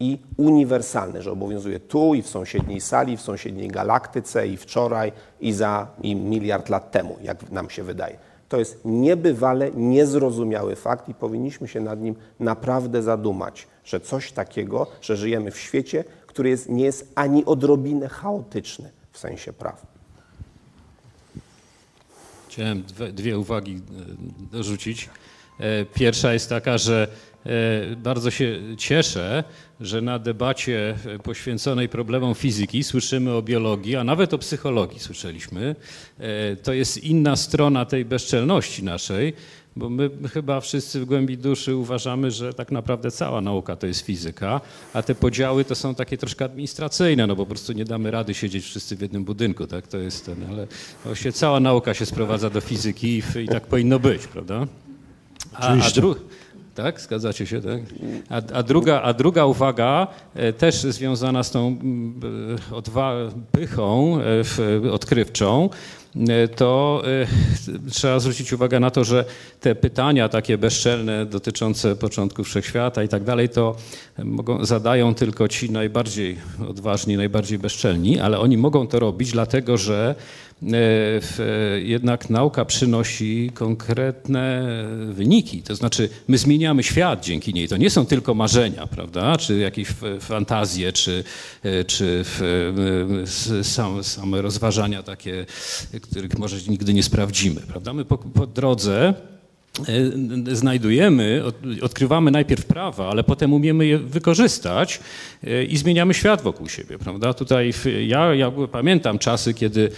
i 0.00 0.18
uniwersalne, 0.36 1.22
że 1.22 1.32
obowiązuje 1.32 1.80
tu 1.80 2.14
i 2.14 2.22
w 2.22 2.28
sąsiedniej 2.28 2.80
sali, 2.80 3.16
w 3.16 3.20
sąsiedniej 3.20 3.68
galaktyce 3.68 4.48
i 4.48 4.56
wczoraj 4.56 5.12
i 5.40 5.52
za 5.52 5.86
i 6.02 6.16
miliard 6.16 6.68
lat 6.68 6.90
temu, 6.90 7.16
jak 7.22 7.50
nam 7.50 7.70
się 7.70 7.82
wydaje. 7.82 8.18
To 8.48 8.58
jest 8.58 8.80
niebywale 8.84 9.70
niezrozumiały 9.70 10.76
fakt 10.76 11.08
i 11.08 11.14
powinniśmy 11.14 11.68
się 11.68 11.80
nad 11.80 12.00
nim 12.00 12.14
naprawdę 12.40 13.02
zadumać, 13.02 13.66
że 13.84 14.00
coś 14.00 14.32
takiego, 14.32 14.86
że 15.00 15.16
żyjemy 15.16 15.50
w 15.50 15.58
świecie, 15.58 16.04
który 16.26 16.50
jest, 16.50 16.68
nie 16.68 16.84
jest 16.84 17.12
ani 17.14 17.44
odrobinę 17.44 18.08
chaotyczny 18.08 18.90
w 19.12 19.18
sensie 19.18 19.52
praw. 19.52 19.86
Chciałem 22.48 22.82
dwie, 22.82 23.12
dwie 23.12 23.38
uwagi 23.38 23.74
e, 23.74 24.52
dorzucić. 24.52 25.10
E, 25.60 25.84
pierwsza 25.84 26.32
jest 26.32 26.48
taka, 26.48 26.78
że 26.78 27.08
bardzo 27.96 28.30
się 28.30 28.60
cieszę, 28.76 29.44
że 29.80 30.00
na 30.00 30.18
debacie 30.18 30.94
poświęconej 31.22 31.88
problemom 31.88 32.34
fizyki 32.34 32.84
słyszymy 32.84 33.34
o 33.34 33.42
biologii, 33.42 33.96
a 33.96 34.04
nawet 34.04 34.34
o 34.34 34.38
psychologii 34.38 35.00
słyszeliśmy. 35.00 35.76
E, 36.18 36.56
to 36.56 36.72
jest 36.72 37.04
inna 37.04 37.36
strona 37.36 37.84
tej 37.84 38.04
bezczelności 38.04 38.84
naszej, 38.84 39.32
bo 39.76 39.90
my 39.90 40.10
chyba 40.32 40.60
wszyscy 40.60 41.00
w 41.00 41.04
głębi 41.04 41.38
duszy 41.38 41.76
uważamy, 41.76 42.30
że 42.30 42.54
tak 42.54 42.72
naprawdę 42.72 43.10
cała 43.10 43.40
nauka 43.40 43.76
to 43.76 43.86
jest 43.86 44.00
fizyka, 44.00 44.60
a 44.92 45.02
te 45.02 45.14
podziały 45.14 45.64
to 45.64 45.74
są 45.74 45.94
takie 45.94 46.18
troszkę 46.18 46.44
administracyjne, 46.44 47.26
no 47.26 47.36
bo 47.36 47.46
po 47.46 47.48
prostu 47.48 47.72
nie 47.72 47.84
damy 47.84 48.10
rady 48.10 48.34
siedzieć 48.34 48.64
wszyscy 48.64 48.96
w 48.96 49.00
jednym 49.00 49.24
budynku, 49.24 49.66
tak? 49.66 49.86
To 49.86 49.98
jest 49.98 50.26
ten, 50.26 50.36
ale 50.50 50.66
właśnie 51.04 51.32
cała 51.32 51.60
nauka 51.60 51.94
się 51.94 52.06
sprowadza 52.06 52.50
do 52.50 52.60
fizyki 52.60 53.08
i, 53.08 53.40
i 53.40 53.48
tak 53.48 53.66
powinno 53.66 53.98
być, 53.98 54.26
prawda? 54.26 54.66
A, 55.54 55.68
a, 55.68 55.90
dru 55.90 56.16
tak? 56.82 57.00
Zgadzacie 57.00 57.46
się, 57.46 57.60
tak? 57.60 57.80
A, 58.30 58.36
a, 58.58 58.62
druga, 58.62 59.02
a 59.02 59.12
druga 59.12 59.44
uwaga, 59.44 60.06
e, 60.34 60.52
też 60.52 60.74
związana 60.74 61.42
z 61.42 61.50
tą 61.50 61.66
mm, 61.68 62.20
e, 62.72 62.74
odwa- 62.74 63.30
pychą 63.52 64.18
e, 64.86 64.92
odkrywczą, 64.92 65.70
to 66.56 67.02
e, 67.86 67.90
trzeba 67.90 68.20
zwrócić 68.20 68.52
uwagę 68.52 68.80
na 68.80 68.90
to, 68.90 69.04
że 69.04 69.24
te 69.60 69.74
pytania 69.74 70.28
takie 70.28 70.58
bezczelne 70.58 71.26
dotyczące 71.26 71.96
początku 71.96 72.44
wszechświata 72.44 73.02
i 73.02 73.08
tak 73.08 73.24
dalej, 73.24 73.48
to 73.48 73.76
mogą, 74.24 74.64
zadają 74.64 75.14
tylko 75.14 75.48
ci 75.48 75.70
najbardziej 75.70 76.36
odważni, 76.68 77.16
najbardziej 77.16 77.58
bezczelni, 77.58 78.20
ale 78.20 78.38
oni 78.38 78.56
mogą 78.56 78.86
to 78.86 78.98
robić 78.98 79.32
dlatego, 79.32 79.76
że 79.76 80.14
e, 80.62 81.80
jednak 81.80 82.30
nauka 82.30 82.64
przynosi 82.64 83.50
konkretne 83.54 84.76
wyniki. 85.12 85.62
To 85.62 85.74
znaczy, 85.74 86.08
my 86.28 86.38
zmieniamy 86.38 86.82
świat 86.82 87.24
dzięki 87.24 87.54
niej. 87.54 87.68
To 87.68 87.76
nie 87.76 87.90
są 87.90 88.06
tylko 88.06 88.34
marzenia, 88.34 88.86
prawda? 88.86 89.36
Czy 89.36 89.58
jakieś 89.58 89.88
fantazje, 90.20 90.92
czy, 90.92 91.24
czy 91.86 92.24
same, 93.62 94.04
same 94.04 94.42
rozważania 94.42 95.02
takie, 95.02 95.46
których 96.10 96.38
może 96.38 96.56
nigdy 96.68 96.94
nie 96.94 97.02
sprawdzimy, 97.02 97.60
prawda? 97.60 97.92
My 97.92 98.04
po, 98.04 98.18
po 98.18 98.46
drodze 98.46 99.14
znajdujemy, 100.52 101.42
odkrywamy 101.82 102.30
najpierw 102.30 102.64
prawa, 102.66 103.10
ale 103.10 103.24
potem 103.24 103.52
umiemy 103.52 103.86
je 103.86 103.98
wykorzystać 103.98 105.00
e, 105.44 105.64
i 105.64 105.76
zmieniamy 105.76 106.14
świat 106.14 106.42
wokół 106.42 106.68
siebie, 106.68 106.98
prawda? 106.98 107.34
Tutaj 107.34 107.72
ja, 108.06 108.34
ja 108.34 108.52
pamiętam 108.72 109.18
czasy, 109.18 109.54
kiedy 109.54 109.90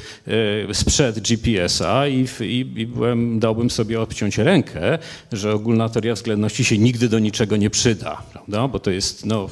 e, 0.68 0.74
sprzed 0.74 1.20
GPS-a 1.20 2.08
i, 2.08 2.26
i, 2.40 2.66
i 2.76 2.86
byłem, 2.86 3.38
dałbym 3.38 3.70
sobie 3.70 4.00
odciąć 4.00 4.38
rękę, 4.38 4.98
że 5.32 5.54
ogólna 5.54 5.88
teoria 5.88 6.14
względności 6.14 6.64
się 6.64 6.78
nigdy 6.78 7.08
do 7.08 7.18
niczego 7.18 7.56
nie 7.56 7.70
przyda, 7.70 8.22
prawda? 8.32 8.68
Bo 8.68 8.78
to 8.78 8.90
jest 8.90 9.26
no, 9.26 9.48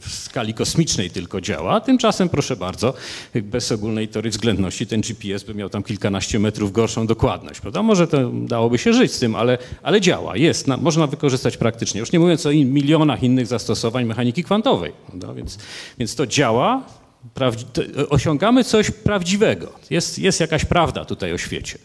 w 0.00 0.08
skali 0.08 0.54
kosmicznej 0.54 1.10
tylko 1.10 1.40
działa. 1.40 1.80
Tymczasem, 1.80 2.28
proszę 2.28 2.56
bardzo, 2.56 2.94
bez 3.34 3.72
ogólnej 3.72 4.08
teorii 4.08 4.30
względności 4.30 4.86
ten 4.86 5.00
GPS 5.00 5.44
by 5.44 5.54
miał 5.54 5.68
tam 5.68 5.82
kilkanaście 5.82 6.38
metrów 6.38 6.72
gorszą 6.72 7.06
dokładność, 7.06 7.60
prawda? 7.60 7.82
Może 7.82 8.08
to 8.08 8.30
dałoby 8.30 8.78
się 8.78 8.92
żyć 8.92 9.12
z 9.12 9.18
tym, 9.18 9.34
ale 9.34 9.58
ale 9.82 10.00
działa, 10.00 10.36
jest, 10.36 10.66
na, 10.66 10.76
można 10.76 11.06
wykorzystać 11.06 11.56
praktycznie. 11.56 12.00
Już 12.00 12.12
nie 12.12 12.18
mówiąc 12.18 12.46
o 12.46 12.50
in, 12.50 12.72
milionach 12.72 13.22
innych 13.22 13.46
zastosowań 13.46 14.04
mechaniki 14.04 14.44
kwantowej. 14.44 14.92
Więc, 15.36 15.58
więc 15.98 16.14
to 16.14 16.26
działa, 16.26 16.82
prawdzi, 17.34 17.64
to 17.72 17.82
osiągamy 18.08 18.64
coś 18.64 18.90
prawdziwego. 18.90 19.72
Jest, 19.90 20.18
jest 20.18 20.40
jakaś 20.40 20.64
prawda 20.64 21.04
tutaj 21.04 21.32
o 21.32 21.38
świecie. 21.38 21.78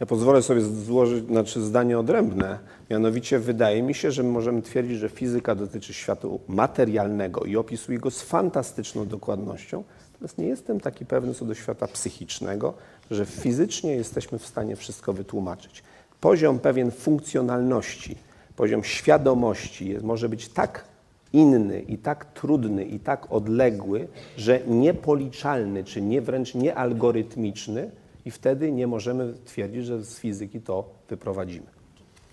Ja 0.00 0.06
pozwolę 0.06 0.42
sobie 0.42 0.60
złożyć 0.60 1.26
znaczy 1.26 1.62
zdanie 1.62 1.98
odrębne. 1.98 2.58
Mianowicie 2.90 3.38
wydaje 3.38 3.82
mi 3.82 3.94
się, 3.94 4.10
że 4.10 4.22
możemy 4.22 4.62
twierdzić, 4.62 4.98
że 4.98 5.08
fizyka 5.08 5.54
dotyczy 5.54 5.94
światu 5.94 6.40
materialnego 6.48 7.44
i 7.44 7.56
opisuje 7.56 7.98
go 7.98 8.10
z 8.10 8.22
fantastyczną 8.22 9.06
dokładnością. 9.06 9.84
Natomiast 10.12 10.38
nie 10.38 10.46
jestem 10.46 10.80
taki 10.80 11.06
pewny 11.06 11.34
co 11.34 11.44
do 11.44 11.54
świata 11.54 11.86
psychicznego, 11.86 12.74
że 13.10 13.26
fizycznie 13.26 13.92
jesteśmy 13.92 14.38
w 14.38 14.46
stanie 14.46 14.76
wszystko 14.76 15.12
wytłumaczyć 15.12 15.82
poziom 16.26 16.58
pewien 16.58 16.90
funkcjonalności, 16.90 18.16
poziom 18.56 18.84
świadomości 18.84 19.88
jest, 19.88 20.04
może 20.04 20.28
być 20.28 20.48
tak 20.48 20.84
inny 21.32 21.80
i 21.80 21.98
tak 21.98 22.24
trudny 22.24 22.84
i 22.84 23.00
tak 23.00 23.32
odległy, 23.32 24.08
że 24.36 24.60
niepoliczalny, 24.66 25.84
czy 25.84 26.02
nie 26.02 26.20
wręcz 26.20 26.54
niealgorytmiczny 26.54 27.90
i 28.24 28.30
wtedy 28.30 28.72
nie 28.72 28.86
możemy 28.86 29.34
twierdzić, 29.44 29.86
że 29.86 30.04
z 30.04 30.18
fizyki 30.18 30.60
to 30.60 30.84
wyprowadzimy. 31.08 31.66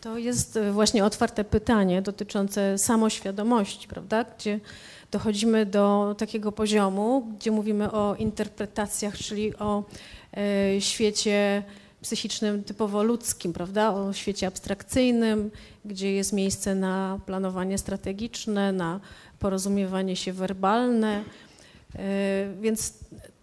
To 0.02 0.18
jest 0.18 0.58
e, 0.58 0.72
właśnie 0.72 1.06
otwarte 1.06 1.44
pytanie 1.44 2.02
dotyczące 2.02 2.78
samoświadomości, 2.78 3.88
prawda? 3.88 4.26
Gdzie 4.38 4.60
dochodzimy 5.12 5.66
do 5.66 6.16
takiego 6.18 6.52
poziomu, 6.52 7.28
gdzie 7.38 7.52
mówimy 7.52 7.92
o 7.92 8.16
interpretacjach, 8.16 9.18
czyli 9.18 9.56
o 9.58 9.84
e, 10.38 10.82
świecie 10.82 11.64
psychicznym 12.04 12.64
typowo 12.64 13.04
ludzkim, 13.04 13.54
prawda? 13.54 13.94
O 13.94 14.14
świecie 14.14 14.48
abstrakcyjnym, 14.48 15.52
gdzie 15.86 16.14
jest 16.14 16.34
miejsce 16.34 16.76
na 16.76 17.20
planowanie 17.26 17.78
strategiczne, 17.78 18.72
na 18.72 19.00
porozumiewanie 19.40 20.16
się 20.16 20.34
werbalne. 20.34 21.24
E, 21.96 22.54
więc 22.62 22.94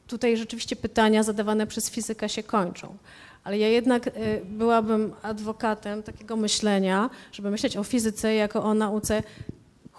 tutaj 0.06 0.36
rzeczywiście 0.36 0.76
pytania 0.76 1.22
zadawane 1.22 1.66
przez 1.66 1.90
fizyka 1.90 2.28
się 2.28 2.42
kończą. 2.42 2.96
Ale 3.44 3.58
ja 3.58 3.68
jednak 3.68 4.06
e, 4.06 4.10
byłabym 4.44 5.12
adwokatem 5.22 6.02
takiego 6.02 6.36
myślenia, 6.36 7.10
żeby 7.32 7.50
myśleć 7.50 7.76
o 7.76 7.84
fizyce 7.84 8.34
jako 8.34 8.62
o 8.62 8.74
nauce 8.74 9.22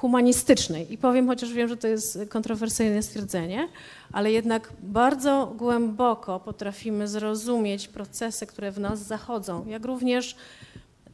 humanistycznej. 0.02 0.94
I 0.94 0.98
powiem, 0.98 1.28
chociaż 1.28 1.54
wiem, 1.54 1.68
że 1.68 1.78
to 1.78 1.88
jest 1.88 2.20
kontrowersyjne 2.30 3.04
stwierdzenie, 3.04 3.68
ale 4.12 4.32
jednak 4.32 4.74
bardzo 4.84 5.54
głęboko 5.58 6.40
potrafimy 6.40 7.08
zrozumieć 7.08 7.88
procesy, 7.88 8.46
które 8.46 8.72
w 8.72 8.80
nas 8.80 9.00
zachodzą, 9.00 9.68
jak 9.68 9.86
również 9.86 10.36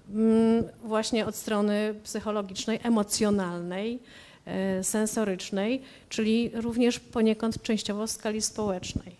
mm, 0.10 0.64
właśnie 0.84 1.26
od 1.26 1.36
strony 1.36 1.96
psychologicznej, 2.04 2.80
emocjonalnej, 2.84 4.00
e, 4.46 4.84
sensorycznej, 4.84 5.82
czyli 6.10 6.52
również 6.54 7.00
poniekąd 7.00 7.62
częściowo 7.62 8.08
w 8.08 8.12
skali 8.12 8.42
społecznej. 8.42 9.16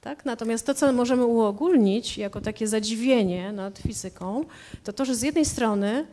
Tak? 0.00 0.24
Natomiast 0.24 0.66
to, 0.66 0.74
co 0.74 0.92
możemy 0.92 1.24
uogólnić 1.24 2.18
jako 2.18 2.40
takie 2.40 2.66
zadziwienie 2.66 3.52
nad 3.52 3.78
fizyką, 3.78 4.44
to 4.84 4.92
to, 4.92 5.04
że 5.04 5.14
z 5.14 5.22
jednej 5.22 5.44
strony 5.44 6.06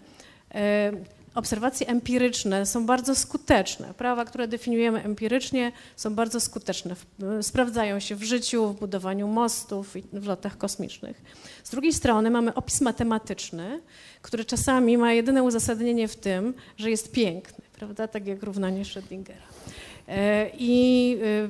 e, 0.56 0.92
obserwacje 1.36 1.88
empiryczne 1.88 2.66
są 2.66 2.86
bardzo 2.86 3.16
skuteczne. 3.16 3.94
Prawa, 3.94 4.26
które 4.26 4.48
definiujemy 4.48 5.04
empirycznie, 5.04 5.72
są 5.96 6.16
bardzo 6.16 6.40
skuteczne. 6.40 6.96
Sprawdzają 7.42 8.00
się 8.00 8.16
w 8.16 8.24
życiu, 8.24 8.68
w 8.68 8.80
budowaniu 8.80 9.28
mostów 9.28 9.96
i 9.96 10.04
w 10.14 10.26
lotach 10.26 10.58
kosmicznych. 10.58 11.22
Z 11.64 11.70
drugiej 11.70 11.94
strony 11.94 12.30
mamy 12.30 12.54
opis 12.54 12.82
matematyczny, 12.82 13.82
który 14.22 14.46
czasami 14.46 14.98
ma 14.98 15.14
jedyne 15.14 15.44
uzasadnienie 15.44 16.08
w 16.08 16.16
tym, 16.16 16.54
że 16.78 16.90
jest 16.90 17.12
piękny, 17.12 17.64
prawda? 17.74 18.08
Tak 18.08 18.28
jak 18.28 18.44
równanie 18.44 18.84
Schrödingera. 18.84 19.52
E, 20.08 20.50
I 20.58 21.18
e, 21.24 21.50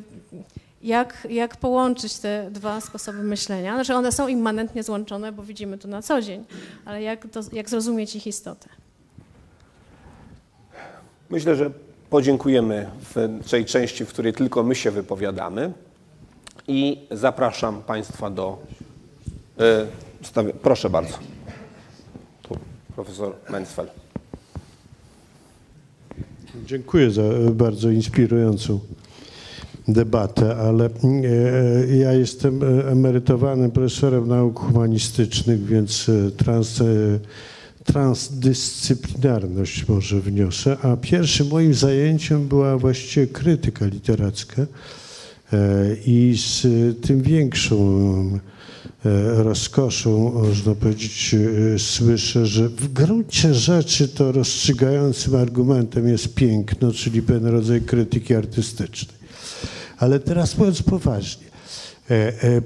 jak, 0.84 1.28
jak 1.30 1.58
połączyć 1.58 2.18
te 2.18 2.50
dwa 2.52 2.82
sposoby 2.82 3.24
myślenia? 3.24 3.74
Znaczy 3.76 3.96
one 3.96 4.12
są 4.12 4.28
immanentnie 4.28 4.84
złączone, 4.84 5.32
bo 5.32 5.44
widzimy 5.44 5.78
to 5.78 5.88
na 5.88 6.02
co 6.02 6.22
dzień, 6.22 6.46
ale 6.86 7.02
jak, 7.02 7.28
to, 7.28 7.40
jak 7.54 7.70
zrozumieć 7.70 8.16
ich 8.16 8.28
istotę? 8.28 8.70
Myślę, 11.32 11.56
że 11.56 11.72
podziękujemy 12.10 12.90
w 13.16 13.50
tej 13.50 13.66
części, 13.66 14.06
w 14.06 14.10
której 14.10 14.34
tylko 14.34 14.64
my 14.64 14.76
się 14.76 14.92
wypowiadamy 14.92 15.74
i 16.68 17.08
zapraszam 17.12 17.82
Państwa 17.82 18.30
do. 18.30 18.58
Yy, 19.58 20.54
proszę 20.62 20.90
bardzo. 20.90 21.14
Tu 22.42 22.58
profesor 22.96 23.34
Mensfeld. 23.50 23.92
Dziękuję 26.66 27.12
za 27.12 27.24
bardzo 27.52 27.90
inspirującą 27.90 28.80
debatę, 29.88 30.56
ale 30.56 30.86
e, 30.86 31.98
ja 31.98 32.14
jestem 32.14 32.60
emerytowanym 32.92 33.72
profesorem 33.72 34.28
nauk 34.28 34.60
humanistycznych, 34.60 35.66
więc 35.66 36.10
e, 36.10 36.32
trans 36.32 36.84
transdyscyplinarność 37.84 39.88
może 39.88 40.22
wniosę, 40.22 40.78
a 40.82 40.98
pierwszym 40.98 41.48
moim 41.48 41.74
zajęciem 41.74 42.48
była 42.48 42.78
właściwie 42.78 43.28
krytyka 43.28 43.86
literacka 43.86 44.62
e, 44.62 44.68
i 46.06 46.38
z 46.38 46.68
tym 47.02 47.22
większą 47.22 48.40
e, 49.06 49.44
rozkoszą, 49.44 50.32
można 50.32 50.76
powiedzieć, 50.76 51.36
e, 51.76 51.80
słyszę, 51.80 52.46
że 52.46 52.70
w 52.70 52.94
gruncie 52.94 53.54
rzeczy 53.54 54.08
to 54.08 54.32
rozstrzygającym 54.32 55.36
argumentem 55.36 56.08
jest 56.08 56.36
piękno, 56.36 56.92
czyli 56.92 57.22
pewien 57.22 57.46
rodzaj 57.46 57.82
krytyki 57.82 58.36
artystycznej. 58.36 59.22
Ale 59.98 60.20
teraz 60.20 60.58
mówiąc 60.58 60.84
poważnie, 60.84 61.52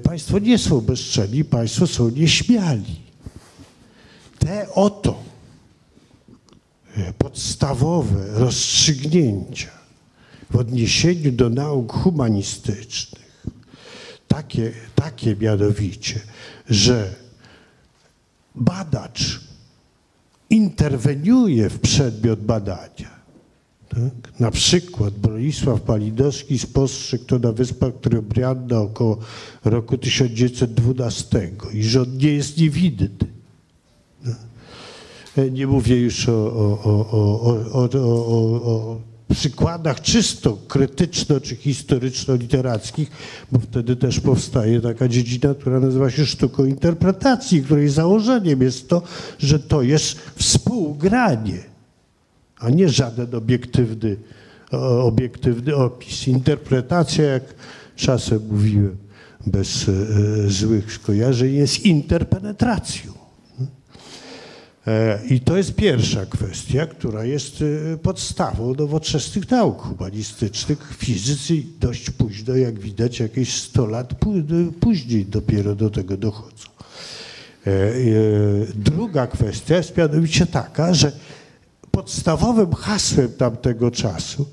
państwo 0.02 0.38
nie 0.38 0.58
są 0.58 0.80
bezczelni, 0.80 1.44
państwo 1.44 1.86
są 1.86 2.10
nieśmiali 2.10 3.05
te 4.46 4.66
oto 4.74 5.22
e, 6.96 7.12
podstawowe 7.12 8.26
rozstrzygnięcia 8.34 9.70
w 10.50 10.56
odniesieniu 10.56 11.32
do 11.32 11.50
nauk 11.50 11.92
humanistycznych, 11.92 13.46
takie, 14.28 14.72
takie 14.94 15.36
mianowicie, 15.36 16.20
że 16.68 17.14
badacz 18.54 19.40
interweniuje 20.50 21.70
w 21.70 21.80
przedmiot 21.80 22.40
badania. 22.40 23.16
Tak? 23.88 24.40
Na 24.40 24.50
przykład 24.50 25.14
Bronisław 25.14 25.80
Palidowski 25.80 26.58
spostrzegł 26.58 27.24
to 27.24 27.38
na 27.38 27.52
Wyspach 27.52 27.92
Trybrianna 28.00 28.80
około 28.80 29.18
roku 29.64 29.98
1912 29.98 31.50
i 31.72 31.84
że 31.84 32.02
on 32.02 32.16
nie 32.16 32.32
jest 32.32 32.58
niewidny. 32.58 33.35
Nie 35.52 35.66
mówię 35.66 35.96
już 35.96 36.28
o, 36.28 36.32
o, 36.32 37.10
o, 37.72 39.00
przykładach 39.36 40.00
czysto 40.00 40.58
krytyczno 40.68 41.40
czy 41.40 41.56
historyczno-literackich, 41.56 43.10
bo 43.52 43.58
wtedy 43.58 43.96
też 43.96 44.20
powstaje 44.20 44.80
taka 44.80 45.08
dziedzina, 45.08 45.54
która 45.54 45.80
nazywa 45.80 46.10
się 46.10 46.26
sztuką 46.26 46.64
interpretacji, 46.64 47.62
której 47.62 47.88
założeniem 47.88 48.62
jest 48.62 48.88
to, 48.88 49.02
że 49.38 49.58
to 49.58 49.82
jest 49.82 50.18
współgranie, 50.36 51.58
a 52.58 52.70
nie 52.70 52.88
żaden 52.88 53.34
obiektywny, 53.34 54.16
obiektywny 55.02 55.76
opis. 55.76 56.28
Interpretacja, 56.28 57.24
jak 57.24 57.54
czasem 57.96 58.40
mówiłem, 58.50 58.96
bez 59.46 59.88
e, 59.88 59.92
złych 60.50 60.92
skojarzeń, 60.92 61.54
jest 61.54 61.86
interpenetracją. 61.86 63.15
E, 64.86 65.20
I 65.30 65.40
to 65.40 65.56
jest 65.56 65.74
pierwsza 65.74 66.26
kwestia, 66.26 66.86
która 66.86 67.24
jest 67.24 67.64
e, 67.92 67.96
podstawą 67.96 68.74
nowoczesnych 68.74 69.50
nauk 69.50 69.82
humanistycznych. 69.82 70.94
Fizycy 70.98 71.62
dość 71.80 72.10
późno, 72.10 72.56
jak 72.56 72.78
widać, 72.78 73.20
jakieś 73.20 73.54
100 73.54 73.86
lat 73.86 74.14
później 74.80 75.24
dopiero 75.24 75.74
do 75.74 75.90
tego 75.90 76.16
dochodzą. 76.16 76.66
Druga 78.74 79.26
kwestia 79.26 79.76
jest 79.76 79.96
mianowicie 79.96 80.46
taka, 80.46 80.94
że 80.94 81.12
podstawowym 81.90 82.74
hasłem 82.74 83.32
tamtego 83.32 83.90
czasu 83.90 84.46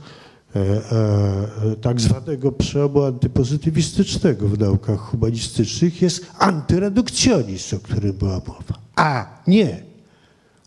E, 0.55 0.59
e, 0.61 1.75
tak 1.81 2.01
zwanego 2.01 2.51
przełomu 2.51 3.03
antypozytywistycznego 3.03 4.47
w 4.47 4.59
naukach 4.59 4.99
humanistycznych 4.99 6.01
jest 6.01 6.25
antyredukcjonizm, 6.39 7.75
o 7.75 7.79
którym 7.79 8.13
była 8.13 8.31
mowa. 8.31 8.79
A 8.95 9.25
nie. 9.47 9.92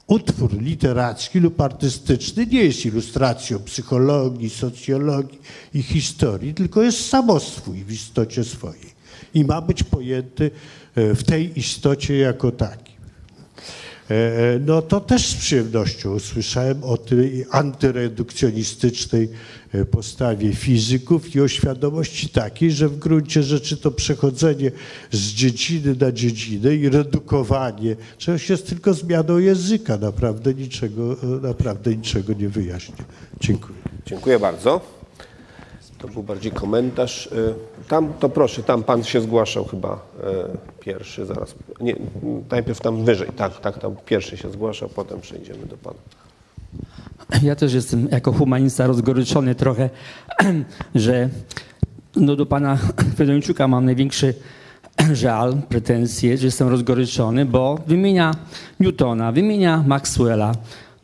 Utwór 0.07 0.62
literacki 0.62 1.41
lub 1.41 1.61
artystyczny 1.61 2.47
nie 2.47 2.65
jest 2.65 2.87
ilustracją 2.87 3.59
psychologii, 3.59 4.51
socjologii 4.51 5.39
i 5.74 5.83
historii, 5.83 6.55
tylko 6.55 6.83
jest 6.83 7.09
samoswój 7.09 7.85
w 7.85 7.93
istocie 7.93 8.45
swojej 8.45 8.97
i 9.35 9.45
ma 9.45 9.61
być 9.61 9.83
pojęty 9.83 10.51
e, 10.95 11.15
w 11.15 11.24
tej 11.24 11.59
istocie 11.59 12.16
jako 12.16 12.53
taki. 12.53 12.93
E, 14.11 14.15
e, 14.15 14.59
no 14.59 14.83
to 14.83 15.01
też 15.01 15.27
z 15.27 15.35
przyjemnością 15.35 16.15
usłyszałem 16.15 16.85
o 16.85 16.97
tej 16.97 17.47
antyredukcjonistycznej 17.51 19.28
postawie 19.85 20.55
fizyków 20.55 21.36
i 21.36 21.40
o 21.40 21.48
świadomości 21.48 22.28
takiej, 22.28 22.70
że 22.70 22.89
w 22.89 22.98
gruncie 22.98 23.43
rzeczy 23.43 23.77
to 23.77 23.90
przechodzenie 23.90 24.70
z 25.11 25.19
dziedziny 25.19 25.97
na 26.01 26.12
dziedzinę 26.12 26.74
i 26.74 26.89
redukowanie 26.89 27.97
czegoś 28.19 28.51
jest 28.51 28.69
tylko 28.69 28.94
zmianą 28.94 29.39
języka, 29.39 29.97
naprawdę 29.97 30.55
niczego, 30.55 31.16
naprawdę 31.43 31.97
niczego 31.97 32.32
nie 32.32 32.48
wyjaśnia. 32.48 33.05
Dziękuję. 33.40 33.78
Dziękuję 34.07 34.39
bardzo. 34.39 34.81
To 35.98 36.09
był 36.09 36.23
bardziej 36.23 36.53
komentarz. 36.53 37.27
Y, 37.27 37.55
tam, 37.89 38.12
to 38.20 38.28
proszę, 38.28 38.62
tam 38.62 38.82
pan 38.82 39.05
się 39.05 39.20
zgłaszał 39.20 39.65
chyba 39.65 40.01
pierwszy, 40.81 41.27
zaraz. 41.27 41.55
Nie, 41.81 41.97
najpierw 42.51 42.81
tam 42.81 43.05
wyżej, 43.05 43.28
tak, 43.36 43.61
tak, 43.61 43.78
tam 43.78 43.97
pierwszy 44.07 44.36
się 44.36 44.53
zgłaszał, 44.53 44.89
potem 44.89 45.20
przejdziemy 45.20 45.66
do 45.66 45.77
pana. 45.77 45.98
Ja 47.43 47.57
też 47.57 47.74
jestem 47.74 48.09
jako 48.12 48.32
humanista 48.32 48.86
rozgoryczony 48.86 49.55
trochę, 49.55 49.90
że 50.94 51.28
no 52.16 52.36
do 52.36 52.47
pana 52.47 52.78
Fedończuka 53.16 53.69
mam 53.69 53.85
największy 53.85 54.35
żal, 55.12 55.57
pretensje, 55.69 56.39
że 56.39 56.47
jestem 56.47 56.69
rozgoryczony, 56.69 57.44
bo 57.44 57.78
wymienia 57.86 58.35
Newtona, 58.81 59.32
wymienia 59.32 59.85
Maxwella. 59.86 60.53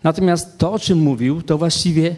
Natomiast 0.02 0.58
to, 0.58 0.72
o 0.72 0.78
czym 0.78 0.98
mówił, 0.98 1.42
to 1.42 1.58
właściwie 1.58 2.16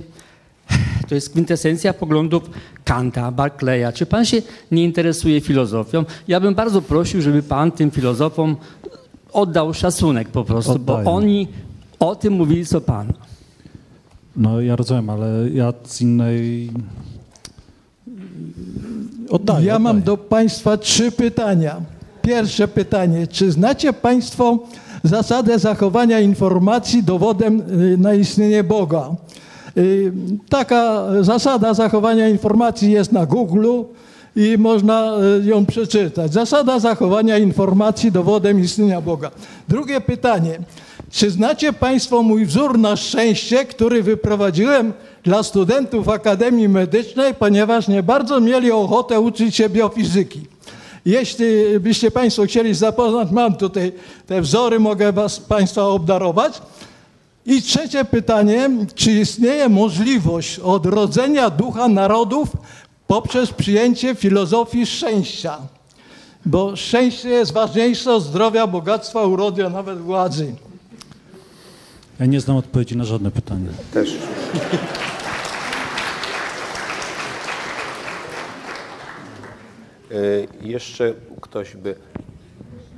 to 1.08 1.14
jest 1.14 1.30
kwintesencja 1.30 1.92
poglądów 1.92 2.50
Kanta, 2.84 3.30
Barclaya. 3.30 3.92
Czy 3.94 4.06
pan 4.06 4.24
się 4.24 4.42
nie 4.70 4.84
interesuje 4.84 5.40
filozofią? 5.40 6.04
Ja 6.28 6.40
bym 6.40 6.54
bardzo 6.54 6.82
prosił, 6.82 7.22
żeby 7.22 7.42
pan 7.42 7.72
tym 7.72 7.90
filozofom 7.90 8.56
oddał 9.32 9.74
szacunek 9.74 10.28
po 10.28 10.44
prostu, 10.44 10.72
Oddaję. 10.72 11.04
bo 11.04 11.12
oni 11.12 11.48
o 11.98 12.16
tym 12.16 12.32
mówili 12.32 12.66
co 12.66 12.80
pan. 12.80 13.12
No 14.36 14.60
ja 14.60 14.76
rozumiem, 14.76 15.10
ale 15.10 15.50
ja 15.54 15.72
z 15.84 16.00
innej... 16.00 16.70
Oddaję, 19.30 19.66
ja 19.66 19.76
oddaję. 19.76 19.78
mam 19.78 20.02
do 20.02 20.16
państwa 20.16 20.76
trzy 20.76 21.12
pytania. 21.12 21.80
Pierwsze 22.22 22.68
pytanie. 22.68 23.26
Czy 23.26 23.52
znacie 23.52 23.92
państwo 23.92 24.58
zasadę 25.04 25.58
zachowania 25.58 26.20
informacji 26.20 27.02
dowodem 27.02 27.60
y, 27.60 27.98
na 27.98 28.14
istnienie 28.14 28.64
Boga? 28.64 29.10
Y, 29.76 30.12
taka 30.48 31.06
zasada 31.20 31.74
zachowania 31.74 32.28
informacji 32.28 32.92
jest 32.92 33.12
na 33.12 33.26
Google 33.26 33.82
i 34.36 34.58
można 34.58 35.12
y, 35.42 35.44
ją 35.44 35.66
przeczytać. 35.66 36.32
Zasada 36.32 36.78
zachowania 36.78 37.38
informacji 37.38 38.12
dowodem 38.12 38.60
istnienia 38.60 39.00
Boga. 39.00 39.30
Drugie 39.68 40.00
pytanie. 40.00 40.58
Czy 41.14 41.30
znacie 41.30 41.72
Państwo 41.72 42.22
mój 42.22 42.46
wzór 42.46 42.78
na 42.78 42.96
szczęście, 42.96 43.64
który 43.64 44.02
wyprowadziłem 44.02 44.92
dla 45.22 45.42
studentów 45.42 46.08
Akademii 46.08 46.68
Medycznej, 46.68 47.34
ponieważ 47.34 47.88
nie 47.88 48.02
bardzo 48.02 48.40
mieli 48.40 48.70
ochotę 48.70 49.20
uczyć 49.20 49.56
się 49.56 49.68
biofizyki? 49.68 50.40
Jeśli 51.04 51.46
byście 51.80 52.10
Państwo 52.10 52.44
chcieli 52.44 52.74
zapoznać, 52.74 53.30
mam 53.30 53.56
tutaj 53.56 53.92
te 54.26 54.40
wzory, 54.40 54.80
mogę 54.80 55.12
Was 55.12 55.40
Państwa 55.40 55.86
obdarować. 55.86 56.62
I 57.46 57.62
trzecie 57.62 58.04
pytanie, 58.04 58.70
czy 58.94 59.12
istnieje 59.12 59.68
możliwość 59.68 60.58
odrodzenia 60.58 61.50
ducha 61.50 61.88
narodów 61.88 62.48
poprzez 63.06 63.50
przyjęcie 63.52 64.14
filozofii 64.14 64.86
szczęścia? 64.86 65.58
Bo 66.46 66.76
szczęście 66.76 67.28
jest 67.28 67.52
ważniejsze 67.52 68.14
od 68.14 68.22
zdrowia, 68.22 68.66
bogactwa, 68.66 69.22
urody, 69.22 69.66
a 69.66 69.70
nawet 69.70 69.98
władzy. 69.98 70.54
Ja 72.20 72.26
nie 72.26 72.40
znam 72.40 72.56
odpowiedzi 72.56 72.96
na 72.96 73.04
żadne 73.04 73.30
pytanie. 73.30 73.68
Też. 73.92 74.16
E, 80.10 80.66
jeszcze 80.66 81.14
ktoś 81.40 81.76
by. 81.76 81.94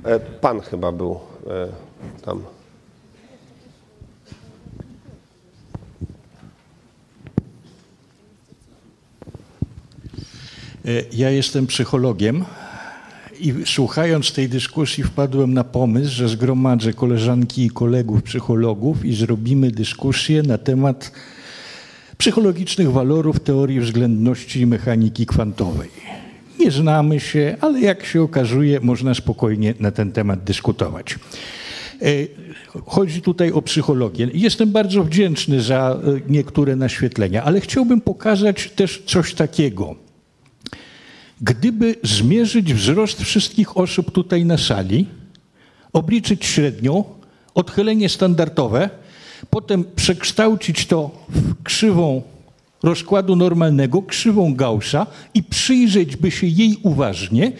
E, 0.03 0.19
pan 0.19 0.61
chyba 0.61 0.91
był 0.91 1.19
e, 1.47 1.67
tam. 2.21 2.43
Ja 11.11 11.29
jestem 11.29 11.67
psychologiem 11.67 12.45
i 13.39 13.53
słuchając 13.65 14.33
tej 14.33 14.49
dyskusji 14.49 15.03
wpadłem 15.03 15.53
na 15.53 15.63
pomysł, 15.63 16.11
że 16.11 16.29
zgromadzę 16.29 16.93
koleżanki 16.93 17.65
i 17.65 17.69
kolegów 17.69 18.23
psychologów 18.23 19.05
i 19.05 19.15
zrobimy 19.15 19.71
dyskusję 19.71 20.43
na 20.43 20.57
temat 20.57 21.11
psychologicznych 22.17 22.91
walorów 22.91 23.39
teorii 23.39 23.79
względności 23.79 24.61
i 24.61 24.65
mechaniki 24.65 25.25
kwantowej. 25.25 25.89
Nie 26.59 26.71
znamy 26.71 27.19
się, 27.19 27.57
ale 27.61 27.79
jak 27.79 28.05
się 28.05 28.21
okazuje, 28.21 28.79
można 28.79 29.13
spokojnie 29.13 29.73
na 29.79 29.91
ten 29.91 30.11
temat 30.11 30.43
dyskutować. 30.43 31.15
E, 32.01 32.05
chodzi 32.85 33.21
tutaj 33.21 33.51
o 33.51 33.61
psychologię. 33.61 34.27
Jestem 34.33 34.71
bardzo 34.71 35.03
wdzięczny 35.03 35.61
za 35.61 35.99
e, 36.03 36.31
niektóre 36.31 36.75
naświetlenia, 36.75 37.43
ale 37.43 37.61
chciałbym 37.61 38.01
pokazać 38.01 38.69
też 38.75 39.03
coś 39.05 39.33
takiego 39.33 40.06
Gdyby 41.41 41.95
zmierzyć 42.03 42.73
wzrost 42.73 43.21
wszystkich 43.21 43.77
osób 43.77 44.11
tutaj 44.11 44.45
na 44.45 44.57
sali, 44.57 45.05
obliczyć 45.93 46.45
średnią, 46.45 47.03
odchylenie 47.55 48.09
standardowe, 48.09 48.89
potem 49.49 49.85
przekształcić 49.95 50.85
to 50.85 51.25
w 51.29 51.63
krzywą 51.63 52.21
rozkładu 52.83 53.35
normalnego, 53.35 54.01
krzywą 54.01 54.55
Gaussa 54.55 55.07
i 55.33 55.43
przyjrzeć 55.43 56.15
by 56.15 56.31
się 56.31 56.47
jej 56.47 56.77
uważnie, 56.83 57.51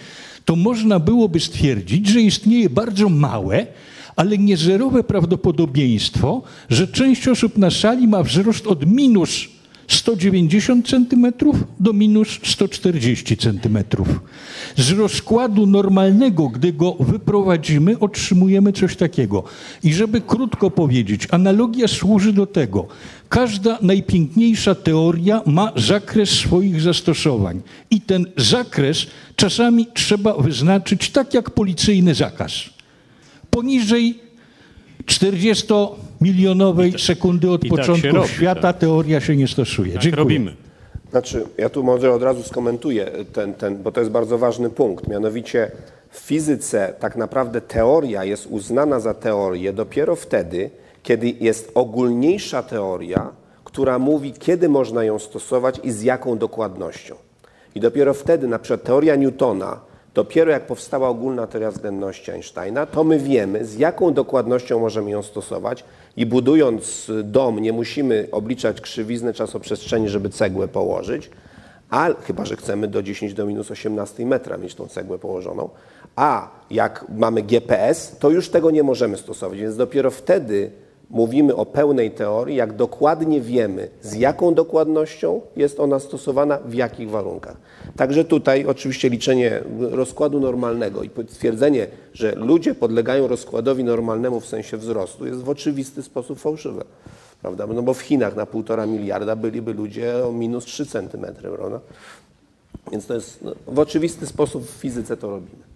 to 0.45 0.56
można 0.56 0.99
byłoby 0.99 1.40
stwierdzić, 1.40 2.08
że 2.08 2.22
istnieje 2.22 2.70
bardzo 2.70 3.10
małe, 3.10 3.68
ale 4.16 4.38
niezerowe 4.38 5.04
prawdopodobieństwo, 5.04 6.41
że 6.70 6.88
część 6.88 7.28
osób 7.28 7.58
na 7.58 7.72
sali 7.72 8.08
ma 8.08 8.24
wzrost 8.24 8.68
od 8.68 8.86
minus 8.86 9.57
190 9.88 10.88
cm 10.88 11.34
do 11.80 11.93
minus 11.93 12.39
140 12.43 13.38
cm. 13.38 13.77
Z 14.76 14.91
rozkładu 14.91 15.65
normalnego, 15.65 16.49
gdy 16.49 16.73
go 16.73 16.95
wyprowadzimy, 16.99 17.99
otrzymujemy 17.99 18.73
coś 18.73 18.95
takiego. 18.95 19.43
I 19.84 19.93
żeby 19.93 20.22
krótko 20.22 20.72
powiedzieć, 20.72 21.27
analogia 21.31 21.88
służy 21.88 22.34
do 22.34 22.45
tego. 22.45 22.88
Każda 23.30 23.77
najpiękniejsza 23.81 24.76
teoria 24.76 25.41
ma 25.45 25.72
zakres 25.76 26.30
swoich 26.30 26.81
zastosowań. 26.81 27.61
I 27.91 28.01
ten 28.01 28.26
zakres 28.38 29.07
czasami 29.35 29.88
trzeba 29.93 30.34
wyznaczyć 30.34 31.09
tak 31.09 31.34
jak 31.34 31.49
policyjny 31.49 32.15
zakaz. 32.15 32.51
Poniżej 33.49 34.19
40 35.05 35.73
milionowej 36.22 36.99
sekundy 36.99 37.52
od 37.52 37.61
tak 37.61 37.69
początku 37.69 38.07
robi, 38.15 38.27
świata 38.27 38.61
tak. 38.61 38.77
teoria 38.77 39.22
się 39.22 39.35
nie 39.35 39.48
stosuje. 39.48 39.94
Tak 39.94 40.02
Dziękuję. 40.02 40.23
robimy. 40.23 40.56
Znaczy, 41.11 41.44
ja 41.57 41.69
tu 41.69 41.84
może 41.84 42.14
od 42.14 42.23
razu 42.23 42.44
skomentuję 42.44 43.11
ten, 43.34 43.53
ten, 43.53 43.84
bo 43.84 43.91
to 43.91 43.99
jest 43.99 44.11
bardzo 44.11 44.38
ważny 44.38 44.69
punkt. 44.69 45.07
Mianowicie 45.07 45.72
w 46.11 46.19
fizyce 46.19 46.94
tak 46.99 47.15
naprawdę 47.15 47.61
teoria 47.61 48.23
jest 48.23 48.48
uznana 48.48 48.99
za 48.99 49.14
teorię 49.14 49.73
dopiero 49.73 50.15
wtedy, 50.15 50.69
kiedy 51.03 51.34
jest 51.39 51.72
ogólniejsza 51.76 52.64
teoria, 52.64 53.30
która 53.64 53.99
mówi, 53.99 54.34
kiedy 54.34 54.69
można 54.69 55.03
ją 55.03 55.19
stosować 55.19 55.80
i 55.84 55.91
z 55.91 56.02
jaką 56.02 56.38
dokładnością. 56.38 57.15
I 57.76 57.80
dopiero 57.80 58.14
wtedy, 58.14 58.48
na 58.48 58.60
przykład 58.60 58.84
teoria 58.84 59.15
Newtona, 59.15 59.80
dopiero 60.14 60.52
jak 60.52 60.68
powstała 60.68 61.10
ogólna 61.10 61.48
teoria 61.48 61.72
względności 61.72 62.31
Einsteina, 62.31 62.85
to 62.85 63.03
my 63.03 63.19
wiemy, 63.19 63.65
z 63.65 63.76
jaką 63.76 64.14
dokładnością 64.14 64.80
możemy 64.80 65.11
ją 65.11 65.23
stosować 65.23 65.84
i 66.18 66.26
budując 66.26 67.11
dom 67.23 67.60
nie 67.60 67.73
musimy 67.73 68.27
obliczać 68.31 68.81
krzywizny 68.81 69.34
czasoprzestrzeni, 69.34 70.10
żeby 70.10 70.30
cegłę 70.30 70.68
położyć, 70.68 71.30
a 71.89 72.10
chyba, 72.22 72.45
że 72.45 72.56
chcemy 72.56 72.88
do 72.88 73.03
10 73.03 73.34
do 73.34 73.45
minus 73.45 73.72
18 73.72 74.26
metra 74.26 74.57
mieć 74.57 74.76
tą 74.76 74.88
cegłę 74.88 75.19
położoną, 75.19 75.69
a 76.15 76.49
jak 76.69 77.06
mamy 77.10 77.41
GPS, 77.41 78.15
to 78.19 78.30
już 78.30 78.49
tego 78.49 78.72
nie 78.72 78.84
możemy 78.84 79.18
stosować, 79.18 79.60
więc 79.60 79.76
dopiero 79.76 80.11
wtedy 80.11 80.72
mówimy 81.10 81.56
o 81.56 81.66
pełnej 81.66 82.12
teorii, 82.12 82.56
jak 82.56 82.76
dokładnie 82.76 83.42
wiemy, 83.42 83.90
z 84.02 84.16
jaką 84.16 84.54
dokładnością 84.54 85.42
jest 85.56 85.80
ona 85.80 86.00
stosowana, 86.00 86.60
w 86.66 86.74
jakich 86.74 87.10
warunkach. 87.10 87.58
Także 87.96 88.26
tutaj 88.26 88.66
oczywiście 88.66 89.10
liczenie 89.10 89.64
rozkładu 89.80 90.40
normalnego 90.40 91.04
i 91.04 91.10
stwierdzenie, 91.28 91.88
że 92.14 92.36
ludzie 92.36 92.76
podlegają 92.76 93.28
rozkładowi 93.28 93.84
normalnemu 93.84 94.40
w 94.40 94.46
sensie 94.46 94.78
wzrostu 94.78 95.28
jest 95.28 95.42
w 95.44 95.50
oczywisty 95.50 96.04
sposób 96.04 96.40
fałszywe. 96.40 96.84
Prawda? 97.42 97.68
No 97.68 97.82
bo 97.82 97.94
w 97.94 98.02
Chinach 98.02 98.36
na 98.36 98.46
półtora 98.46 98.86
miliarda 98.86 99.36
byliby 99.36 99.74
ludzie 99.74 100.26
o 100.26 100.32
minus 100.32 100.66
3 100.66 100.86
centymetry, 100.86 101.50
prawda? 101.50 101.80
Więc 102.92 103.06
to 103.06 103.14
jest 103.14 103.42
no, 103.42 103.56
w 103.68 103.80
oczywisty 103.80 104.28
sposób 104.28 104.66
w 104.68 104.70
fizyce 104.70 105.18
to 105.18 105.30
robimy. 105.30 105.68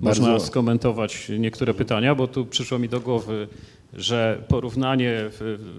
Można 0.00 0.26
Bardzo- 0.26 0.46
skomentować 0.46 1.28
niektóre 1.38 1.74
pytania, 1.74 2.14
bo 2.14 2.26
tu 2.26 2.46
przyszło 2.46 2.78
mi 2.78 2.88
do 2.88 3.00
głowy, 3.00 3.48
że 3.94 4.42
porównanie 4.48 5.30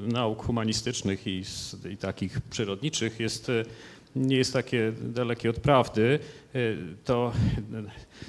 nauk 0.07 0.45
humanistycznych 0.45 1.27
i, 1.27 1.43
i 1.91 1.97
takich 1.97 2.41
przyrodniczych 2.41 3.19
jest, 3.19 3.49
e, 3.49 3.63
nie 4.15 4.35
jest 4.37 4.53
takie 4.53 4.91
dalekie 5.01 5.49
od 5.49 5.59
prawdy. 5.59 6.19
E, 6.55 6.59
To 7.05 7.33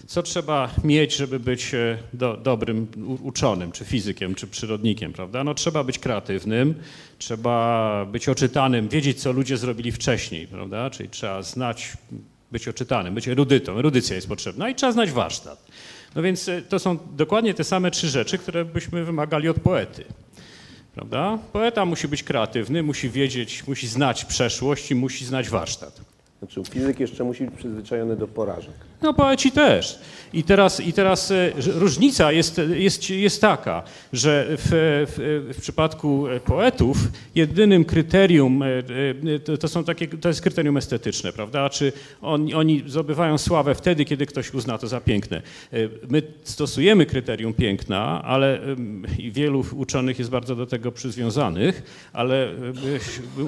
co 0.06 0.22
trzeba 0.22 0.74
mieć, 0.84 1.16
żeby 1.16 1.40
być 1.40 1.74
e, 1.74 1.98
do, 2.12 2.36
dobrym 2.36 2.86
uczonym, 3.22 3.72
czy 3.72 3.84
fizykiem, 3.84 4.34
czy 4.34 4.46
przyrodnikiem, 4.46 5.12
prawda? 5.12 5.44
No 5.44 5.54
trzeba 5.54 5.84
być 5.84 5.98
kreatywnym, 5.98 6.74
trzeba 7.18 8.06
być 8.12 8.28
oczytanym, 8.28 8.88
wiedzieć, 8.88 9.20
co 9.20 9.32
ludzie 9.32 9.56
zrobili 9.56 9.92
wcześniej, 9.92 10.46
prawda? 10.46 10.90
Czyli 10.90 11.08
trzeba 11.08 11.42
znać 11.42 11.92
być 12.52 12.68
oczytanym, 12.68 13.14
być 13.14 13.28
erudytą. 13.28 13.78
Erudycja 13.78 14.16
jest 14.16 14.28
potrzebna 14.28 14.68
i 14.68 14.74
trzeba 14.74 14.92
znać 14.92 15.10
warsztat. 15.10 15.66
No 16.14 16.22
więc 16.22 16.48
e, 16.48 16.62
to 16.62 16.78
są 16.78 16.98
dokładnie 17.16 17.54
te 17.54 17.64
same 17.64 17.90
trzy 17.90 18.08
rzeczy, 18.08 18.38
które 18.38 18.64
byśmy 18.64 19.04
wymagali 19.04 19.48
od 19.48 19.60
poety. 19.60 20.04
Prawda? 20.94 21.38
Poeta 21.52 21.84
musi 21.84 22.08
być 22.08 22.22
kreatywny, 22.22 22.82
musi 22.82 23.10
wiedzieć, 23.10 23.66
musi 23.66 23.88
znać 23.88 24.24
przeszłość 24.24 24.90
i 24.90 24.94
musi 24.94 25.24
znać 25.24 25.48
warsztat. 25.48 26.00
Znaczy 26.38 26.62
fizyk 26.70 27.00
jeszcze 27.00 27.24
musi 27.24 27.44
być 27.44 27.54
przyzwyczajony 27.54 28.16
do 28.16 28.28
porażek. 28.28 28.91
No 29.02 29.14
poeci 29.14 29.52
też. 29.52 29.98
I 30.32 30.42
teraz, 30.42 30.80
i 30.80 30.92
teraz 30.92 31.30
e, 31.30 31.52
różnica 31.74 32.32
jest, 32.32 32.60
jest, 32.74 33.10
jest 33.10 33.40
taka, 33.40 33.82
że 34.12 34.46
w, 34.48 34.68
w, 35.08 35.54
w 35.56 35.60
przypadku 35.60 36.24
poetów 36.44 36.96
jedynym 37.34 37.84
kryterium 37.84 38.62
e, 38.62 38.66
e, 38.66 39.38
to, 39.38 39.56
to, 39.56 39.68
są 39.68 39.84
takie, 39.84 40.08
to 40.08 40.28
jest 40.28 40.40
kryterium 40.40 40.76
estetyczne, 40.76 41.32
prawda? 41.32 41.70
Czy 41.70 41.92
oni, 42.22 42.54
oni 42.54 42.82
zdobywają 42.86 43.38
sławę 43.38 43.74
wtedy, 43.74 44.04
kiedy 44.04 44.26
ktoś 44.26 44.54
uzna 44.54 44.78
to 44.78 44.88
za 44.88 45.00
piękne. 45.00 45.42
My 46.08 46.22
stosujemy 46.44 47.06
kryterium 47.06 47.54
piękna, 47.54 48.22
ale 48.24 48.60
wielu 49.18 49.64
uczonych 49.76 50.18
jest 50.18 50.30
bardzo 50.30 50.56
do 50.56 50.66
tego 50.66 50.92
przywiązanych, 50.92 51.82
ale 52.12 52.48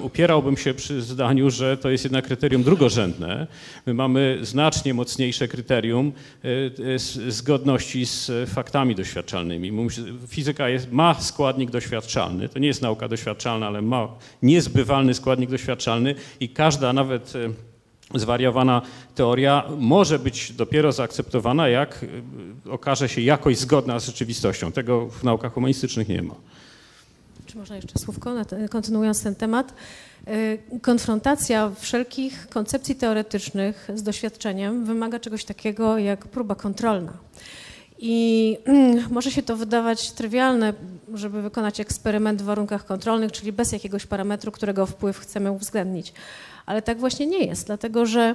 upierałbym 0.03 0.57
się 0.57 0.75
przy 0.75 1.03
zdaniu, 1.03 1.51
że 1.51 1.77
to 1.77 1.91
jest 1.91 2.05
jednak 2.05 2.27
kryterium 2.27 2.63
drugorzędne. 2.63 3.47
My 3.87 3.95
mamy 3.95 4.39
znacznie 4.43 4.95
mocniejsze 4.95 5.44
kryterium 5.49 6.13
e, 6.45 6.49
e, 6.95 6.99
zgodności 7.31 8.07
z 8.07 8.31
e, 8.31 8.47
faktami 8.47 8.95
doświadczalnymi. 8.95 9.89
Fizyka 10.29 10.69
jest, 10.69 10.93
ma 10.93 11.15
składnik 11.15 11.71
doświadczalny, 11.71 12.49
to 12.49 12.59
nie 12.59 12.67
jest 12.67 12.83
nauka 12.83 13.09
doświadczalna, 13.09 13.67
ale 13.67 13.83
ma 13.83 14.09
niezbywalny 14.43 15.15
składnik 15.15 15.51
doświadczalny 15.51 16.15
i 16.41 16.49
każda 16.49 16.93
nawet 16.93 17.33
zwariowana 18.15 18.83
teoria 19.15 19.65
może 19.79 20.19
być 20.19 20.53
dopiero 20.53 20.93
zaakceptowana, 20.93 21.69
jak 21.69 22.05
okaże 22.71 23.09
się 23.09 23.21
jakoś 23.21 23.59
zgodna 23.59 24.01
z 24.01 24.07
rzeczywistością. 24.07 24.73
Tego 24.73 25.09
w 25.09 25.25
naukach 25.25 25.53
humanistycznych 25.53 26.09
nie 26.09 26.23
ma. 26.23 26.35
Czy 27.47 27.59
można 27.59 27.77
jeszcze 27.77 27.99
słówko, 27.99 28.35
kontynuując 28.71 29.23
ten 29.23 29.35
temat? 29.35 29.75
Y, 30.29 30.81
Konfrontacja 30.81 31.71
wszelkich 31.81 32.49
koncepcji 32.49 32.95
teoretycznych 32.95 33.89
z 33.95 34.03
doświadczeniem 34.03 34.85
wymaga 34.85 35.21
czegoś 35.21 35.45
takiego 35.45 35.99
jak 35.99 36.27
próba 36.27 36.55
kontrolna. 36.55 37.13
I 37.99 38.59
może 39.11 39.31
się 39.31 39.43
to 39.43 39.57
wydawać 39.57 40.13
trywialne, 40.13 40.73
żeby 41.15 41.43
wykonać 41.43 41.81
eksperyment 41.81 42.43
w 42.43 42.45
warunkach 42.45 42.87
kontrolnych, 42.87 43.33
czyli 43.33 43.53
bez 43.53 43.73
jakiegoś 43.73 44.07
parametru, 44.07 44.53
którego 44.53 44.87
wpływ 44.87 45.19
chcemy 45.19 45.53
uwzględnić. 45.53 46.13
Ale 46.67 46.83
tak 46.83 46.99
właśnie 46.99 47.27
nie 47.27 47.47
jest, 47.47 47.67
dlatego 47.67 48.07
że 48.07 48.35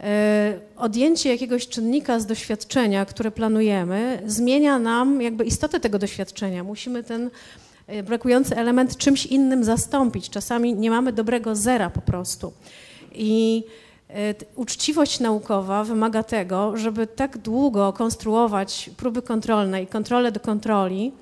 E, 0.00 0.58
Odjęcie 0.76 1.30
jakiegoś 1.30 1.68
czynnika 1.68 2.20
z 2.20 2.26
doświadczenia, 2.26 3.04
które 3.04 3.30
planujemy, 3.30 4.22
zmienia 4.26 4.78
nam 4.78 5.22
jakby 5.22 5.44
istotę 5.44 5.80
tego 5.80 5.98
doświadczenia. 5.98 6.64
Musimy 6.64 7.04
ten 7.04 7.30
brakujący 8.04 8.56
element 8.56 8.96
czymś 8.96 9.26
innym 9.26 9.64
zastąpić. 9.64 10.30
Czasami 10.30 10.74
nie 10.74 10.90
mamy 10.90 11.12
dobrego 11.12 11.56
zera 11.56 11.90
po 11.90 12.00
prostu. 12.00 12.52
I 13.12 13.64
t- 14.08 14.46
uczciwość 14.56 15.20
naukowa 15.20 15.84
wymaga 15.84 16.22
tego, 16.22 16.76
żeby 16.76 17.06
tak 17.06 17.38
długo 17.38 17.92
konstruować 17.92 18.90
próby 18.96 19.22
kontrolne 19.22 19.82
i 19.82 19.86
kontrolę 19.86 20.32
do 20.32 20.40
kontroli, 20.40 21.12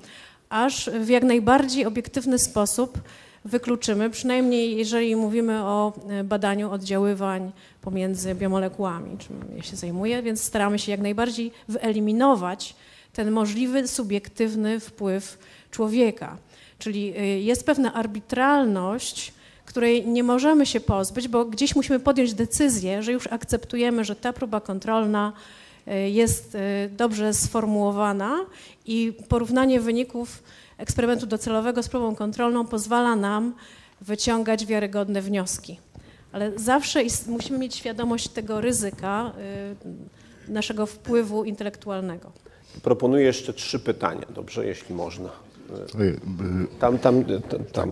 aż 0.49 0.89
w 0.89 1.09
jak 1.09 1.23
najbardziej 1.23 1.85
obiektywny 1.85 2.39
sposób 2.39 2.99
wykluczymy, 3.45 4.09
przynajmniej 4.09 4.77
jeżeli 4.77 5.15
mówimy 5.15 5.63
o 5.63 5.93
e, 6.09 6.23
badaniu 6.23 6.71
oddziaływań 6.71 7.51
pomiędzy 7.81 8.35
biomolekułami, 8.35 9.17
czym 9.17 9.39
ja 9.57 9.63
się 9.63 9.75
zajmuję, 9.75 10.21
więc 10.21 10.43
staramy 10.43 10.79
się 10.79 10.91
jak 10.91 11.01
najbardziej 11.01 11.51
wyeliminować 11.67 12.75
ten 13.13 13.31
możliwy 13.31 13.87
subiektywny 13.87 14.79
wpływ 14.79 15.37
człowieka. 15.71 16.37
Czyli 16.85 17.13
y, 17.19 17.39
jest 17.39 17.65
pewna 17.65 17.93
arbitralność, 17.93 19.33
której 19.65 20.07
nie 20.07 20.23
możemy 20.23 20.65
się 20.65 20.79
pozbyć, 20.79 21.27
bo 21.27 21.45
gdzieś 21.45 21.75
musimy 21.75 21.99
podjąć 21.99 22.33
decyzję, 22.33 23.03
że 23.03 23.11
już 23.11 23.27
akceptujemy, 23.27 24.03
że 24.03 24.15
ta 24.15 24.33
próba 24.33 24.61
kontrolna 24.61 25.33
y, 25.87 26.09
jest 26.09 26.55
y, 26.55 26.59
dobrze 26.89 27.33
sformułowana 27.33 28.45
i 28.85 29.13
porównanie 29.29 29.79
wyników 29.79 30.43
eksperymentu 30.77 31.25
docelowego 31.25 31.83
z 31.83 31.89
próbą 31.89 32.15
kontrolną 32.15 32.67
pozwala 32.67 33.15
nam 33.15 33.53
wyciągać 34.01 34.65
wiarygodne 34.65 35.21
wnioski. 35.21 35.79
Ale 36.31 36.59
zawsze 36.59 37.01
musimy 37.27 37.57
mieć 37.59 37.75
świadomość 37.75 38.27
tego 38.27 38.61
ryzyka 38.61 39.31
naszego 40.47 40.85
wpływu 40.85 41.43
intelektualnego. 41.43 42.31
Proponuję 42.83 43.25
jeszcze 43.25 43.53
trzy 43.53 43.79
pytania, 43.79 44.25
dobrze, 44.35 44.65
jeśli 44.65 44.95
można. 44.95 45.44
Y, 45.99 46.19
Tam, 46.79 46.97
tam, 46.99 47.23
tam. 47.23 47.63
tam. 47.71 47.91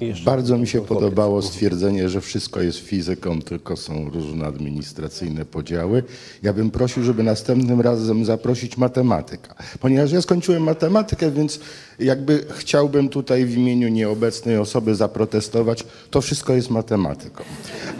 I 0.00 0.06
jeszcze 0.06 0.24
Bardzo 0.24 0.58
mi 0.58 0.66
się 0.66 0.80
podobało 0.80 1.42
stwierdzenie, 1.42 2.08
że 2.08 2.20
wszystko 2.20 2.60
jest 2.60 2.78
fizyką, 2.78 3.42
tylko 3.42 3.76
są 3.76 4.10
różne 4.10 4.46
administracyjne 4.46 5.44
podziały. 5.44 6.02
Ja 6.42 6.52
bym 6.52 6.70
prosił, 6.70 7.02
żeby 7.02 7.22
następnym 7.22 7.80
razem 7.80 8.24
zaprosić 8.24 8.76
matematyka, 8.76 9.54
ponieważ 9.80 10.12
ja 10.12 10.22
skończyłem 10.22 10.62
matematykę, 10.62 11.30
więc 11.30 11.60
jakby 11.98 12.44
chciałbym 12.50 13.08
tutaj 13.08 13.46
w 13.46 13.56
imieniu 13.56 13.88
nieobecnej 13.88 14.58
osoby 14.58 14.94
zaprotestować, 14.94 15.84
to 16.10 16.20
wszystko 16.20 16.54
jest 16.54 16.70
matematyką. 16.70 17.44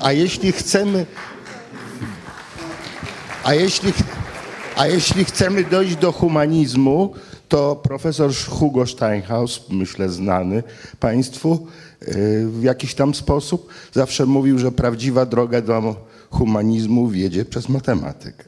A 0.01 0.12
jeśli 0.12 0.52
chcemy, 0.52 1.06
a 3.44 3.55
jeśli, 3.55 3.93
a 4.77 4.86
jeśli 4.86 5.24
chcemy 5.24 5.64
dojść 5.64 5.97
do 5.97 6.12
humanizmu, 6.12 7.14
to 7.51 7.77
profesor 7.77 8.31
Hugo 8.48 8.86
Steinhaus, 8.86 9.60
myślę 9.70 10.09
znany 10.09 10.62
Państwu 11.01 11.66
yy, 12.01 12.48
w 12.48 12.62
jakiś 12.62 12.94
tam 12.94 13.14
sposób, 13.14 13.68
zawsze 13.93 14.27
mówił, 14.27 14.59
że 14.59 14.72
prawdziwa 14.72 15.27
droga 15.27 15.60
do 15.60 15.97
humanizmu 16.31 17.09
wiedzie 17.09 17.44
przez 17.44 17.68
matematykę. 17.68 18.44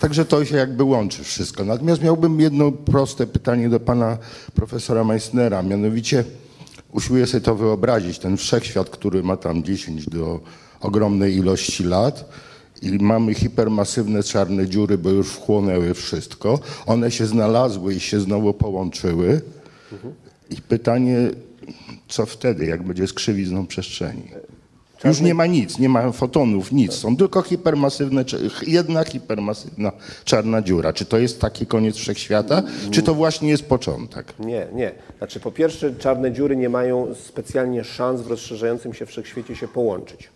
Także 0.00 0.24
to 0.24 0.44
się 0.44 0.56
jakby 0.56 0.84
łączy 0.84 1.24
wszystko. 1.24 1.64
Natomiast 1.64 2.02
miałbym 2.02 2.40
jedno 2.40 2.72
proste 2.72 3.26
pytanie 3.26 3.68
do 3.68 3.80
pana 3.80 4.18
profesora 4.54 5.04
Meissnera, 5.04 5.62
mianowicie 5.62 6.24
usiłuję 6.92 7.26
sobie 7.26 7.40
to 7.40 7.54
wyobrazić, 7.54 8.18
ten 8.18 8.36
wszechświat, 8.36 8.90
który 8.90 9.22
ma 9.22 9.36
tam 9.36 9.62
10 9.64 10.08
do 10.08 10.40
ogromnej 10.80 11.36
ilości 11.36 11.84
lat 11.84 12.24
i 12.82 12.90
mamy 12.90 13.34
hipermasywne 13.34 14.22
czarne 14.22 14.68
dziury, 14.68 14.98
bo 14.98 15.10
już 15.10 15.28
wchłonęły 15.28 15.94
wszystko. 15.94 16.58
One 16.86 17.10
się 17.10 17.26
znalazły 17.26 17.94
i 17.94 18.00
się 18.00 18.20
znowu 18.20 18.54
połączyły. 18.54 19.40
I 20.50 20.56
pytanie, 20.56 21.30
co 22.08 22.26
wtedy, 22.26 22.66
jak 22.66 22.82
będzie 22.82 23.06
z 23.06 23.12
krzywizną 23.12 23.66
przestrzeni? 23.66 24.22
Już 25.04 25.20
nie 25.20 25.34
ma 25.34 25.46
nic, 25.46 25.78
nie 25.78 25.88
ma 25.88 26.12
fotonów, 26.12 26.72
nic. 26.72 26.92
Są 26.92 27.16
tylko 27.16 27.42
hipermasywne, 27.42 28.24
jedna 28.66 29.04
hipermasywna 29.04 29.92
czarna 30.24 30.62
dziura. 30.62 30.92
Czy 30.92 31.04
to 31.04 31.18
jest 31.18 31.40
taki 31.40 31.66
koniec 31.66 31.96
wszechświata, 31.96 32.62
czy 32.90 33.02
to 33.02 33.14
właśnie 33.14 33.48
jest 33.48 33.62
początek? 33.62 34.34
Nie, 34.38 34.66
nie. 34.72 34.92
Znaczy 35.18 35.40
po 35.40 35.52
pierwsze 35.52 35.94
czarne 35.94 36.32
dziury 36.32 36.56
nie 36.56 36.68
mają 36.68 37.14
specjalnie 37.14 37.84
szans 37.84 38.20
w 38.20 38.26
rozszerzającym 38.26 38.94
się 38.94 39.06
wszechświecie 39.06 39.56
się 39.56 39.68
połączyć. 39.68 40.28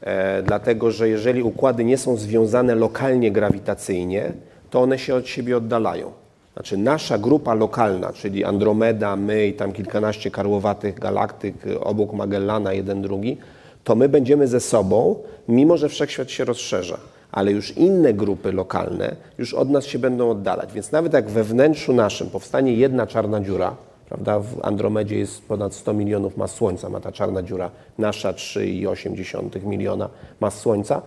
E, 0.00 0.42
dlatego, 0.42 0.90
że 0.90 1.08
jeżeli 1.08 1.42
układy 1.42 1.84
nie 1.84 1.98
są 1.98 2.16
związane 2.16 2.74
lokalnie 2.74 3.30
grawitacyjnie, 3.32 4.32
to 4.70 4.80
one 4.80 4.98
się 4.98 5.14
od 5.14 5.28
siebie 5.28 5.56
oddalają. 5.56 6.12
Znaczy 6.52 6.76
nasza 6.76 7.18
grupa 7.18 7.54
lokalna, 7.54 8.12
czyli 8.12 8.44
Andromeda, 8.44 9.16
my 9.16 9.46
i 9.46 9.52
tam 9.52 9.72
kilkanaście 9.72 10.30
karłowatych 10.30 10.98
galaktyk 10.98 11.66
y, 11.66 11.80
obok 11.80 12.12
Magellana, 12.12 12.72
jeden 12.72 13.02
drugi, 13.02 13.36
to 13.84 13.94
my 13.94 14.08
będziemy 14.08 14.48
ze 14.48 14.60
sobą, 14.60 15.16
mimo 15.48 15.76
że 15.76 15.88
wszechświat 15.88 16.30
się 16.30 16.44
rozszerza. 16.44 16.98
Ale 17.32 17.52
już 17.52 17.76
inne 17.76 18.14
grupy 18.14 18.52
lokalne 18.52 19.16
już 19.38 19.54
od 19.54 19.70
nas 19.70 19.84
się 19.84 19.98
będą 19.98 20.30
oddalać. 20.30 20.72
Więc 20.72 20.92
nawet 20.92 21.12
jak 21.12 21.30
we 21.30 21.44
wnętrzu 21.44 21.92
naszym 21.92 22.30
powstanie 22.30 22.74
jedna 22.74 23.06
czarna 23.06 23.40
dziura, 23.40 23.76
prawda, 24.08 24.40
w 24.40 24.58
Andromedzie 24.62 25.18
jest 25.18 25.48
ponad 25.48 25.74
100 25.74 25.92
milionów 25.92 26.36
mas 26.36 26.50
Słońca, 26.50 26.88
ma 26.88 27.00
ta 27.00 27.12
czarna 27.12 27.42
dziura, 27.42 27.70
nasza 27.98 28.32
3,8 28.32 29.66
miliona 29.66 30.08
mas 30.40 30.54
Słońca, 30.54 31.02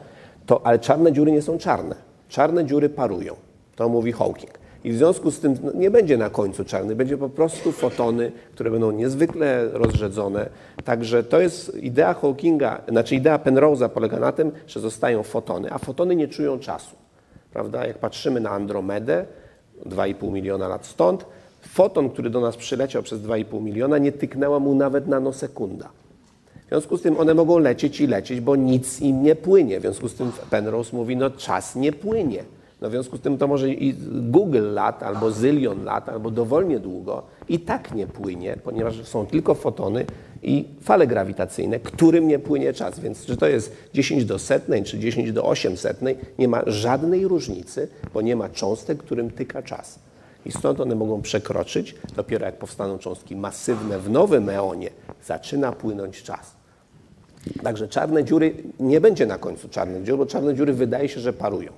to, 0.45 0.65
ale 0.65 0.79
czarne 0.79 1.13
dziury 1.13 1.31
nie 1.31 1.41
są 1.41 1.57
czarne. 1.57 1.95
Czarne 2.29 2.65
dziury 2.65 2.89
parują. 2.89 3.35
To 3.75 3.89
mówi 3.89 4.11
Hawking. 4.11 4.61
I 4.83 4.91
w 4.91 4.97
związku 4.97 5.31
z 5.31 5.39
tym 5.39 5.55
no, 5.63 5.71
nie 5.73 5.91
będzie 5.91 6.17
na 6.17 6.29
końcu 6.29 6.65
czarny, 6.65 6.95
będzie 6.95 7.17
po 7.17 7.29
prostu 7.29 7.71
fotony, 7.71 8.31
które 8.51 8.71
będą 8.71 8.91
niezwykle 8.91 9.69
rozrzedzone. 9.71 10.49
Także 10.83 11.23
to 11.23 11.41
jest 11.41 11.75
idea 11.77 12.13
Hawkinga, 12.13 12.81
znaczy 12.87 13.15
idea 13.15 13.37
Penrose'a 13.37 13.89
polega 13.89 14.19
na 14.19 14.31
tym, 14.31 14.51
że 14.67 14.79
zostają 14.79 15.23
fotony, 15.23 15.73
a 15.73 15.77
fotony 15.77 16.15
nie 16.15 16.27
czują 16.27 16.59
czasu. 16.59 16.95
Prawda? 17.53 17.87
Jak 17.87 17.97
patrzymy 17.97 18.39
na 18.39 18.49
Andromedę, 18.49 19.25
2,5 19.85 20.31
miliona 20.31 20.67
lat 20.67 20.85
stąd, 20.85 21.25
foton, 21.71 22.09
który 22.09 22.29
do 22.29 22.41
nas 22.41 22.57
przyleciał 22.57 23.03
przez 23.03 23.19
2,5 23.19 23.61
miliona, 23.61 23.97
nie 23.97 24.11
tyknęła 24.11 24.59
mu 24.59 24.75
nawet 24.75 25.07
nanosekunda. 25.07 25.89
W 26.65 26.69
związku 26.69 26.97
z 26.97 27.01
tym 27.01 27.19
one 27.19 27.33
mogą 27.33 27.59
lecieć 27.59 28.01
i 28.01 28.07
lecieć, 28.07 28.39
bo 28.39 28.55
nic 28.55 29.01
im 29.01 29.23
nie 29.23 29.35
płynie. 29.35 29.79
W 29.79 29.81
związku 29.81 30.09
z 30.09 30.15
tym 30.15 30.31
Penrose 30.49 30.95
mówi, 30.95 31.17
no 31.17 31.29
czas 31.29 31.75
nie 31.75 31.91
płynie. 31.91 32.43
No 32.81 32.89
w 32.89 32.91
związku 32.91 33.17
z 33.17 33.21
tym 33.21 33.37
to 33.37 33.47
może 33.47 33.69
i 33.69 33.93
Google 34.11 34.73
lat, 34.73 35.03
albo 35.03 35.31
zylion 35.31 35.83
lat, 35.83 36.09
albo 36.09 36.31
dowolnie 36.31 36.79
długo 36.79 37.23
i 37.49 37.59
tak 37.59 37.93
nie 37.95 38.07
płynie, 38.07 38.57
ponieważ 38.63 39.07
są 39.07 39.25
tylko 39.25 39.55
fotony 39.55 40.05
i 40.43 40.65
fale 40.81 41.07
grawitacyjne, 41.07 41.79
którym 41.79 42.27
nie 42.27 42.39
płynie 42.39 42.73
czas. 42.73 42.99
Więc 42.99 43.25
czy 43.25 43.37
to 43.37 43.47
jest 43.47 43.75
10 43.93 44.25
do 44.25 44.39
setnej, 44.39 44.83
czy 44.83 44.99
10 44.99 45.31
do 45.31 45.45
800, 45.45 45.99
nie 46.39 46.47
ma 46.47 46.61
żadnej 46.67 47.27
różnicy, 47.27 47.87
bo 48.13 48.21
nie 48.21 48.35
ma 48.35 48.49
cząstek, 48.49 48.97
którym 48.97 49.31
tyka 49.31 49.63
czas. 49.63 50.10
I 50.45 50.51
stąd 50.51 50.79
one 50.79 50.95
mogą 50.95 51.21
przekroczyć, 51.21 51.95
dopiero 52.15 52.45
jak 52.45 52.57
powstaną 52.57 52.97
cząstki 52.97 53.35
masywne 53.35 53.99
w 53.99 54.09
nowym 54.09 54.49
eonie, 54.49 54.89
zaczyna 55.25 55.71
płynąć 55.71 56.23
czas. 56.23 56.55
Także 57.63 57.87
czarne 57.87 58.23
dziury, 58.23 58.53
nie 58.79 59.01
będzie 59.01 59.25
na 59.25 59.37
końcu 59.37 59.69
czarnych 59.69 60.03
dziur, 60.03 60.17
bo 60.17 60.25
czarne 60.25 60.55
dziury 60.55 60.73
wydaje 60.73 61.09
się, 61.09 61.19
że 61.19 61.33
parują. 61.33 61.71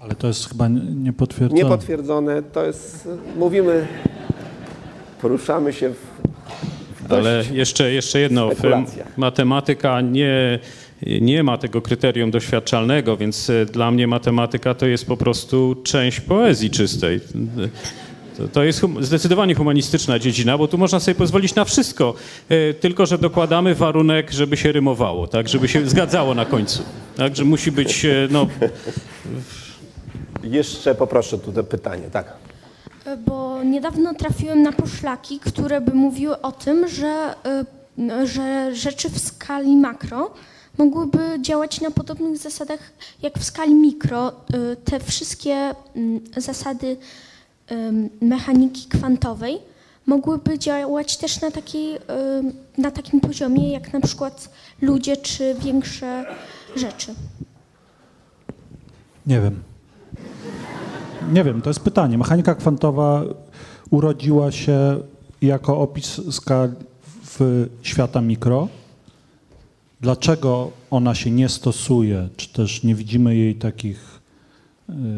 Ale 0.00 0.14
to 0.14 0.26
jest 0.26 0.48
chyba 0.48 0.68
niepotwierdzone. 0.68 1.62
Niepotwierdzone, 1.62 2.42
to 2.42 2.64
jest, 2.64 3.08
mówimy, 3.36 3.86
poruszamy 5.22 5.72
się 5.72 5.90
w, 5.90 5.96
w 7.04 7.08
dość 7.08 7.26
Ale 7.26 7.44
jeszcze, 7.52 7.92
jeszcze 7.92 8.20
jedno, 8.20 8.50
matematyka 9.16 10.00
nie, 10.00 10.58
nie 11.02 11.42
ma 11.42 11.58
tego 11.58 11.82
kryterium 11.82 12.30
doświadczalnego, 12.30 13.16
więc 13.16 13.50
e, 13.50 13.66
dla 13.66 13.90
mnie 13.90 14.06
matematyka 14.06 14.74
to 14.74 14.86
jest 14.86 15.06
po 15.06 15.16
prostu 15.16 15.76
część 15.84 16.20
poezji 16.20 16.70
czystej. 16.70 17.20
To, 18.52 18.64
jest 18.64 18.80
hum, 18.80 19.04
zdecydowanie 19.04 19.54
humanistyczna 19.54 20.18
dziedzina, 20.18 20.58
bo 20.58 20.68
tu 20.68 20.78
można 20.78 21.00
sobie 21.00 21.14
pozwolić 21.14 21.54
na 21.54 21.64
wszystko, 21.64 22.14
e, 22.48 22.74
tylko 22.74 23.06
że 23.06 23.18
dokładamy 23.18 23.74
warunek, 23.74 24.30
żeby 24.30 24.56
się 24.56 24.72
rymowało, 24.72 25.26
tak, 25.26 25.48
żeby 25.48 25.68
się 25.68 25.88
zgadzało 25.88 26.34
na 26.34 26.44
końcu. 26.44 26.82
Tak, 27.16 27.36
że 27.36 27.44
musi 27.44 27.72
być, 27.72 28.04
e, 28.04 28.28
no, 28.30 28.46
Jeszcze 30.42 30.94
poproszę 30.94 31.38
tutaj 31.38 31.64
pytanie, 31.64 32.10
tak. 32.12 32.32
Bo 33.26 33.62
niedawno 33.62 34.14
trafiłem 34.14 34.62
na 34.62 34.72
poszlaki, 34.72 35.40
które 35.40 35.80
by 35.80 35.94
mówiły 35.94 36.40
o 36.40 36.52
tym, 36.52 36.88
że, 36.88 37.34
że 38.24 38.74
rzeczy 38.74 39.10
w 39.10 39.18
skali 39.18 39.76
makro 39.76 40.30
mogłyby 40.78 41.38
działać 41.40 41.80
na 41.80 41.90
podobnych 41.90 42.38
zasadach 42.38 42.80
jak 43.22 43.38
w 43.38 43.44
skali 43.44 43.74
mikro. 43.74 44.28
Y, 44.28 44.76
Te 44.84 45.00
wszystkie 45.00 45.74
mm, 45.94 46.20
zasady 46.36 46.96
mechaniki 48.20 48.88
kwantowej 48.88 49.58
mogłyby 50.06 50.58
działać 50.58 51.16
też 51.16 51.40
na, 51.40 51.50
takiej, 51.50 51.98
na 52.78 52.90
takim 52.90 53.20
poziomie 53.20 53.72
jak 53.72 53.92
na 53.92 54.00
przykład 54.00 54.50
ludzie 54.82 55.16
czy 55.16 55.54
większe 55.54 56.24
rzeczy. 56.76 57.14
Nie 59.26 59.40
wiem. 59.40 59.62
Nie 61.32 61.44
wiem, 61.44 61.62
to 61.62 61.70
jest 61.70 61.80
pytanie. 61.80 62.18
Mechanika 62.18 62.54
kwantowa 62.54 63.22
urodziła 63.90 64.52
się 64.52 65.00
jako 65.42 65.78
opis 65.80 66.20
skali 66.34 66.72
w 67.24 67.66
świata 67.82 68.20
mikro. 68.20 68.68
Dlaczego 70.00 70.70
ona 70.90 71.14
się 71.14 71.30
nie 71.30 71.48
stosuje, 71.48 72.28
czy 72.36 72.52
też 72.52 72.82
nie 72.82 72.94
widzimy 72.94 73.36
jej 73.36 73.54
takich 73.54 74.20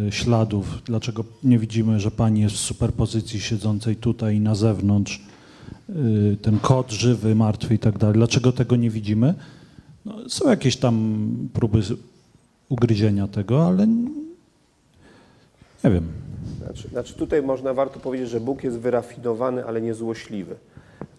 y, 0.08 0.12
śladów? 0.12 0.82
Dlaczego 0.84 1.24
nie 1.44 1.58
widzimy, 1.58 2.00
że 2.00 2.10
pani 2.10 2.40
jest 2.40 2.54
w 2.54 2.60
superpozycji 2.60 3.40
siedzącej 3.40 3.96
tutaj 3.96 4.36
i 4.36 4.40
na 4.40 4.54
zewnątrz? 4.54 5.20
Y, 5.90 6.36
ten 6.42 6.58
kod 6.58 6.90
żywy, 6.90 7.34
martwy 7.34 7.74
i 7.74 7.78
tak 7.78 7.98
dalej. 7.98 8.14
Dlaczego 8.14 8.52
tego 8.52 8.76
nie 8.76 8.90
widzimy? 8.90 9.34
No, 10.04 10.28
są 10.28 10.50
jakieś 10.50 10.76
tam 10.76 11.26
próby 11.52 11.82
ugryzienia 12.68 13.28
tego, 13.28 13.66
ale 13.66 13.86
nie 15.84 15.90
wiem. 15.90 16.08
Znaczy, 16.64 16.88
znaczy 16.88 17.14
tutaj 17.14 17.42
można, 17.42 17.74
warto 17.74 18.00
powiedzieć, 18.00 18.28
że 18.28 18.40
Bóg 18.40 18.64
jest 18.64 18.78
wyrafinowany, 18.78 19.64
ale 19.64 19.80
nie 19.80 19.94
złośliwy. 19.94 20.56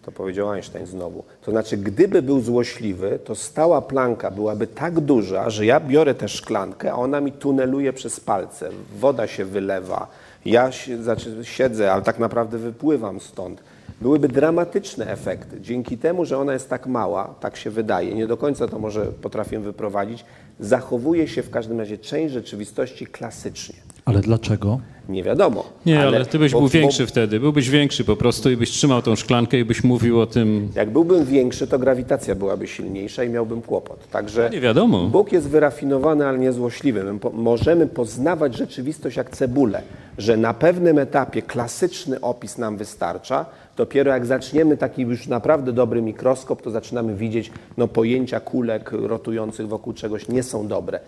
To 0.02 0.12
powiedział 0.12 0.50
Einstein 0.50 0.86
znowu. 0.86 1.24
To 1.42 1.50
znaczy, 1.50 1.76
gdyby 1.76 2.22
był 2.22 2.40
złośliwy, 2.40 3.18
to 3.24 3.34
stała 3.34 3.82
planka 3.82 4.30
byłaby 4.30 4.66
tak 4.66 5.00
duża, 5.00 5.50
że 5.50 5.66
ja 5.66 5.80
biorę 5.80 6.14
tę 6.14 6.28
szklankę, 6.28 6.92
a 6.92 6.94
ona 6.94 7.20
mi 7.20 7.32
tuneluje 7.32 7.92
przez 7.92 8.20
palce. 8.20 8.70
Woda 8.98 9.26
się 9.26 9.44
wylewa, 9.44 10.06
ja 10.44 10.72
się, 10.72 11.02
znaczy, 11.02 11.36
siedzę, 11.42 11.92
ale 11.92 12.02
tak 12.02 12.18
naprawdę 12.18 12.58
wypływam 12.58 13.20
stąd. 13.20 13.62
Byłyby 14.00 14.28
dramatyczne 14.28 15.06
efekty. 15.06 15.60
Dzięki 15.60 15.98
temu, 15.98 16.24
że 16.24 16.38
ona 16.38 16.52
jest 16.52 16.68
tak 16.70 16.86
mała, 16.86 17.34
tak 17.40 17.56
się 17.56 17.70
wydaje, 17.70 18.14
nie 18.14 18.26
do 18.26 18.36
końca 18.36 18.68
to 18.68 18.78
może 18.78 19.06
potrafię 19.06 19.60
wyprowadzić, 19.60 20.24
zachowuje 20.60 21.28
się 21.28 21.42
w 21.42 21.50
każdym 21.50 21.78
razie 21.78 21.98
część 21.98 22.32
rzeczywistości 22.34 23.06
klasycznie. 23.06 23.74
Ale 24.04 24.20
dlaczego? 24.20 24.80
Nie 25.12 25.22
wiadomo. 25.22 25.64
nie, 25.86 26.00
ale, 26.00 26.26
ty 26.26 26.38
byś 26.38 26.52
bo- 26.52 26.58
był 26.58 26.68
bo- 26.68 26.72
większy 26.72 27.06
wtedy, 27.06 27.40
byłbyś 27.40 27.70
większy 27.70 28.04
po 28.04 28.16
prostu 28.16 28.50
i 28.50 28.56
byś 28.56 28.70
trzymał 28.70 29.02
tą 29.02 29.16
szklankę 29.16 29.58
i 29.58 29.64
byś 29.64 29.84
mówił 29.84 30.20
o 30.20 30.26
tym, 30.26 30.68
Jak 30.74 30.90
byłbym 30.90 31.24
większy, 31.24 31.66
to 31.66 31.78
grawitacja 31.78 32.34
byłaby 32.34 32.66
silniejsza 32.66 33.24
i 33.24 33.28
miałbym 33.28 33.62
kłopot. 33.62 34.08
Także 34.10 34.50
nie 34.52 34.60
wiadomo. 34.60 35.06
Bóg 35.06 35.32
jest 35.32 35.48
wyrafinowany, 35.48 36.26
ale 36.26 36.38
nie 36.38 36.52
złośliwy. 36.52 37.04
My 37.04 37.18
po, 37.18 37.30
możemy 37.30 37.86
poznawać 37.86 38.56
rzeczywistość 38.56 39.16
jak 39.16 39.30
cebulę, 39.30 39.82
że 40.18 40.36
na 40.36 40.54
pewnym 40.54 40.98
etapie 40.98 41.42
klasyczny 41.42 42.20
opis 42.20 42.58
nam 42.58 42.76
wystarcza. 42.76 43.46
Dopiero 43.76 44.10
jak 44.12 44.26
zaczniemy 44.26 44.76
taki 44.76 45.02
już 45.02 45.26
naprawdę 45.26 45.72
dobry 45.72 46.02
mikroskop, 46.02 46.62
to 46.62 46.70
zaczynamy 46.70 47.14
widzieć, 47.14 47.50
no 47.76 47.88
pojęcia 47.88 48.40
kulek 48.40 48.90
rotujących 48.92 49.68
wokół 49.68 49.92
czegoś 49.92 50.28
nie 50.28 50.42
są 50.42 50.68
dobre. 50.68 51.00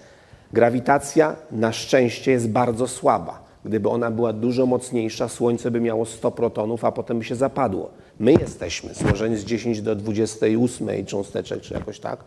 Grawitacja 0.53 1.37
na 1.53 1.73
szczęście 1.73 2.31
jest 2.33 2.49
bardzo 2.51 2.89
słaba. 2.89 3.44
Gdyby 3.65 3.89
ona 3.89 4.11
była 4.11 4.33
dużo 4.33 4.67
mocniejsza, 4.67 5.29
Słońce 5.29 5.71
by 5.71 5.81
miało 5.81 6.07
100 6.07 6.31
protonów, 6.31 6.85
a 6.85 6.93
potem 6.93 7.19
by 7.19 7.25
się 7.25 7.35
zapadło. 7.35 7.91
My 8.21 8.33
jesteśmy 8.33 8.95
złożeni 8.95 9.37
z 9.37 9.45
10 9.45 9.81
do 9.81 9.97
28 9.97 11.07
cząsteczek, 11.07 11.61
czy 11.61 11.75
jakoś 11.75 12.01
tak. 12.01 12.25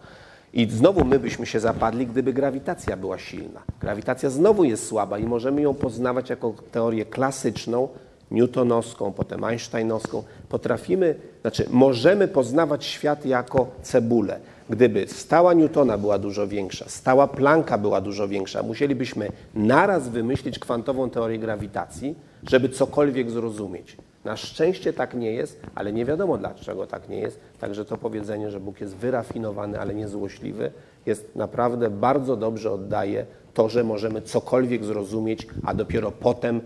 I 0.53 0.69
znowu 0.69 1.05
my 1.05 1.19
byśmy 1.19 1.45
się 1.45 1.59
zapadli, 1.59 2.07
gdyby 2.07 2.34
grawitacja 2.34 2.97
była 2.97 3.18
silna. 3.18 3.61
Grawitacja 3.81 4.30
znowu 4.30 4.64
jest 4.64 4.88
słaba 4.88 5.19
i 5.19 5.26
możemy 5.26 5.61
ją 5.61 5.73
poznawać 5.73 6.30
jako 6.30 6.53
teorię 6.72 7.05
klasyczną, 7.05 7.88
newtonowską, 8.31 9.11
potem 9.11 9.43
einsteinowską. 9.43 10.23
Potrafimy, 10.49 11.15
znaczy 11.41 11.68
możemy 11.72 12.27
poznawać 12.27 12.85
świat 12.85 13.26
jako 13.26 13.68
cebulę. 13.81 14.39
Gdyby 14.69 15.07
stała 15.07 15.53
Newtona 15.53 15.98
była 15.98 16.19
dużo 16.19 16.48
większa, 16.48 16.85
stała 16.89 17.27
Plancka 17.27 17.77
była 17.77 18.02
dużo 18.02 18.27
większa, 18.27 18.64
musielibyśmy 18.64 19.31
naraz 19.56 20.10
wymyślić 20.10 20.60
kwantową 20.60 21.10
teorię 21.10 21.39
grawitacji, 21.39 22.15
żeby 22.49 22.69
cokolwiek 22.69 23.31
zrozumieć. 23.31 23.98
Na 24.26 24.38
szczęście 24.38 24.94
tak 24.94 25.14
nie 25.14 25.31
jest, 25.31 25.61
ale 25.76 25.94
nie 25.94 26.06
wiadomo 26.06 26.38
dlaczego 26.38 26.88
tak 26.88 27.10
nie 27.10 27.19
jest. 27.19 27.39
Także 27.60 27.85
to 27.85 27.98
powiedzenie, 27.98 28.52
że 28.52 28.60
Bóg 28.60 28.81
jest 28.81 28.95
wyrafinowany, 28.95 29.80
ale 29.80 29.95
nie 29.95 30.07
złośliwy, 30.07 30.72
jest 31.06 31.35
naprawdę 31.35 31.89
bardzo 31.89 32.35
dobrze 32.35 32.72
oddaje 32.72 33.26
to, 33.53 33.69
że 33.69 33.84
możemy 33.84 34.22
cokolwiek 34.22 34.85
zrozumieć, 34.85 35.48
a 35.65 35.73
dopiero 35.73 36.11
potem, 36.11 36.61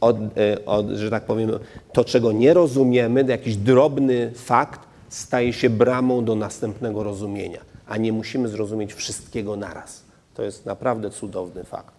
od, 0.00 0.16
e, 0.16 0.64
od, 0.66 0.88
że 0.88 1.10
tak 1.10 1.24
powiem, 1.24 1.50
to 1.92 2.04
czego 2.04 2.32
nie 2.32 2.54
rozumiemy, 2.54 3.24
jakiś 3.28 3.56
drobny 3.56 4.30
fakt 4.34 4.80
staje 5.08 5.52
się 5.52 5.70
bramą 5.70 6.24
do 6.24 6.34
następnego 6.34 7.02
rozumienia, 7.02 7.60
a 7.86 7.96
nie 7.96 8.12
musimy 8.12 8.48
zrozumieć 8.48 8.94
wszystkiego 8.94 9.56
naraz. 9.56 10.04
To 10.34 10.42
jest 10.42 10.66
naprawdę 10.66 11.10
cudowny 11.10 11.64
fakt. 11.64 11.94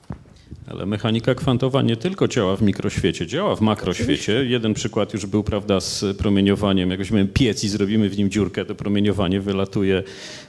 Ale 0.68 0.86
mechanika 0.86 1.36
kwantowa 1.36 1.82
nie 1.82 1.96
tylko 1.96 2.28
działa 2.28 2.56
w 2.56 2.62
mikroświecie, 2.62 3.28
działa 3.28 3.56
w 3.56 3.62
makroświecie. 3.62 4.46
Jeden 4.46 4.74
przykład 4.74 5.14
już 5.14 5.26
był, 5.26 5.44
prawda, 5.44 5.80
z 5.80 6.18
promieniowaniem. 6.18 6.90
Jak 6.90 7.00
weźmiemy 7.00 7.28
piec 7.28 7.64
i 7.64 7.70
zrobimy 7.70 8.10
w 8.10 8.18
nim 8.18 8.30
dziurkę, 8.30 8.66
to 8.66 8.76
promieniowanie 8.76 9.42
wylatuje 9.42 10.04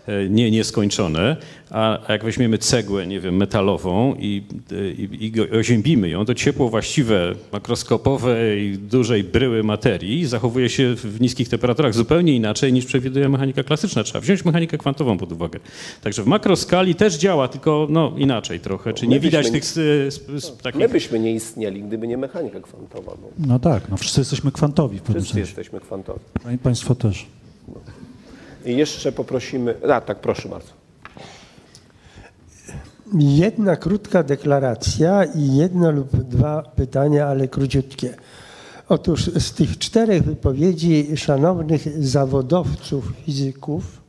e, 0.06 0.28
nie, 0.28 0.50
nieskończone. 0.50 1.36
A 1.70 1.98
jak 2.08 2.24
weźmiemy 2.24 2.58
cegłę, 2.58 3.06
nie 3.06 3.20
wiem, 3.20 3.36
metalową 3.36 4.14
i, 4.18 4.42
i, 4.98 5.32
i 5.36 5.50
oziębimy 5.58 6.08
ją, 6.08 6.24
to 6.24 6.34
ciepło 6.34 6.68
właściwe, 6.68 7.34
makroskopowe 7.52 8.58
i 8.58 8.78
dużej 8.78 9.24
bryły 9.24 9.62
materii 9.62 10.26
zachowuje 10.26 10.68
się 10.68 10.94
w 10.94 11.20
niskich 11.20 11.48
temperaturach 11.48 11.94
zupełnie 11.94 12.36
inaczej 12.36 12.72
niż 12.72 12.86
przewiduje 12.86 13.28
mechanika 13.28 13.62
klasyczna. 13.62 14.04
Trzeba 14.04 14.20
wziąć 14.20 14.44
mechanikę 14.44 14.78
kwantową 14.78 15.18
pod 15.18 15.32
uwagę. 15.32 15.60
Także 16.02 16.22
w 16.22 16.26
makroskali 16.26 16.94
też 16.94 17.14
działa, 17.14 17.48
tylko 17.48 17.86
no, 17.90 18.12
inaczej 18.18 18.60
trochę. 18.60 18.94
Czy 18.94 19.06
nie 19.06 19.20
widać 19.20 19.50
tych 19.50 19.64
takich... 20.62 20.80
My 20.80 20.88
byśmy 20.88 21.20
nie 21.20 21.32
istnieli, 21.32 21.82
gdyby 21.82 22.08
nie 22.08 22.18
mechanika 22.18 22.60
kwantowa. 22.60 23.12
No, 23.22 23.28
No 23.46 23.58
tak, 23.58 23.88
no 23.88 23.96
wszyscy 23.96 24.20
jesteśmy 24.20 24.52
kwantowi 24.52 24.98
w 24.98 25.02
pewnym 25.02 25.22
wszyscy 25.24 25.34
sensie. 25.34 25.50
jesteśmy 25.50 25.80
kwantowi. 25.80 26.20
I 26.54 26.58
Państwo 26.58 26.94
też. 26.94 27.26
I 28.64 28.76
jeszcze 28.76 29.12
poprosimy... 29.12 29.74
A, 29.92 30.00
tak, 30.00 30.20
proszę 30.20 30.48
bardzo. 30.48 30.68
Jedna 33.14 33.76
krótka 33.76 34.22
deklaracja 34.22 35.24
i 35.24 35.56
jedno 35.56 35.90
lub 35.90 36.16
dwa 36.16 36.62
pytania, 36.62 37.26
ale 37.26 37.48
króciutkie. 37.48 38.14
Otóż 38.88 39.24
z 39.24 39.52
tych 39.52 39.78
czterech 39.78 40.22
wypowiedzi 40.22 41.16
szanownych 41.16 42.04
zawodowców 42.04 43.12
fizyków 43.26 44.02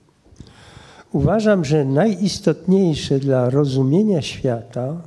uważam, 1.12 1.66
że 1.66 1.86
najistotniejsze 1.86 3.20
dla 3.20 3.50
rozumienia 3.50 4.22
świata 4.22 5.02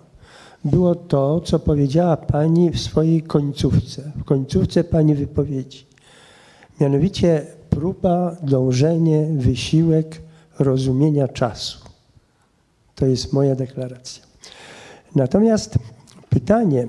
było 0.64 0.94
to, 0.94 1.40
co 1.40 1.58
powiedziała 1.58 2.16
Pani 2.16 2.70
w 2.70 2.80
swojej 2.80 3.22
końcówce, 3.22 4.12
w 4.16 4.24
końcówce 4.24 4.84
Pani 4.84 5.14
wypowiedzi. 5.14 5.86
Mianowicie 6.80 7.46
próba, 7.70 8.36
dążenie, 8.42 9.26
wysiłek 9.36 10.22
rozumienia 10.58 11.28
czasu. 11.28 11.78
To 12.94 13.06
jest 13.06 13.32
moja 13.32 13.54
deklaracja. 13.54 14.24
Natomiast 15.14 15.78
pytanie, 16.28 16.86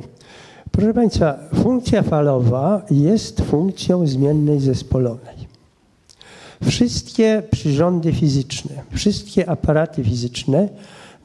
proszę 0.72 0.94
Państwa, 0.94 1.40
funkcja 1.64 2.04
falowa 2.04 2.86
jest 2.92 3.42
funkcją 3.42 4.08
zmiennej 4.08 4.60
zespolonej. 4.60 5.52
Wszystkie 6.64 7.44
przyrządy 7.52 8.14
fizyczne, 8.14 8.84
wszystkie 8.92 9.50
aparaty 9.50 10.04
fizyczne 10.04 10.70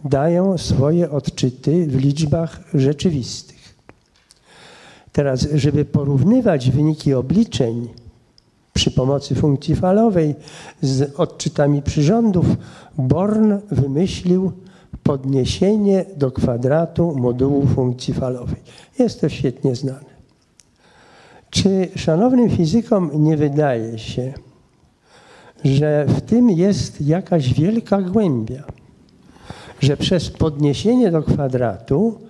dają 0.04 0.58
swoje 0.58 1.10
odczyty 1.10 1.86
w 1.86 1.96
liczbach 1.96 2.60
rzeczywistych. 2.74 3.56
Teraz, 5.12 5.48
żeby 5.54 5.84
porównywać 5.84 6.70
wyniki 6.70 7.14
obliczeń 7.14 7.88
przy 8.74 8.90
pomocy 8.90 9.34
funkcji 9.34 9.76
falowej 9.76 10.34
z 10.80 11.14
odczytami 11.20 11.82
przyrządów, 11.82 12.46
Born 12.98 13.54
wymyślił 13.70 14.52
podniesienie 15.02 16.04
do 16.16 16.30
kwadratu 16.30 17.16
modułu 17.16 17.66
funkcji 17.66 18.14
falowej. 18.14 18.62
Jest 18.98 19.20
to 19.20 19.28
świetnie 19.28 19.74
znane. 19.74 20.16
Czy 21.50 21.88
szanownym 21.96 22.50
fizykom 22.50 23.10
nie 23.14 23.36
wydaje 23.36 23.98
się, 23.98 24.32
że 25.64 26.06
w 26.08 26.20
tym 26.20 26.50
jest 26.50 27.00
jakaś 27.00 27.54
wielka 27.54 28.02
głębia? 28.02 28.62
Że 29.80 29.96
przez 29.96 30.30
podniesienie 30.30 31.10
do 31.10 31.22
kwadratu 31.22 32.20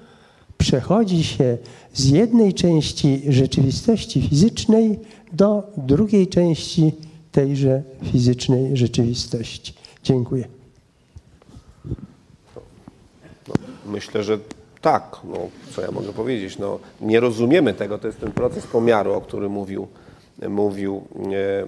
przechodzi 0.58 1.24
się 1.24 1.58
z 1.92 2.04
jednej 2.04 2.54
części 2.54 3.22
rzeczywistości 3.28 4.28
fizycznej 4.28 4.98
do 5.32 5.62
drugiej 5.76 6.26
części 6.26 6.92
tejże 7.32 7.82
fizycznej 8.12 8.76
rzeczywistości. 8.76 9.74
Dziękuję. 10.02 10.48
Myślę, 13.86 14.24
że 14.24 14.38
tak. 14.80 15.16
No, 15.24 15.38
co 15.74 15.82
ja 15.82 15.90
mogę 15.90 16.12
powiedzieć? 16.12 16.58
No, 16.58 16.78
nie 17.00 17.20
rozumiemy 17.20 17.74
tego. 17.74 17.98
To 17.98 18.06
jest 18.06 18.20
ten 18.20 18.32
proces 18.32 18.66
pomiaru, 18.66 19.12
o 19.12 19.20
którym 19.20 19.52
mówił, 19.52 19.88
mówił 20.48 21.02
e, 21.32 21.66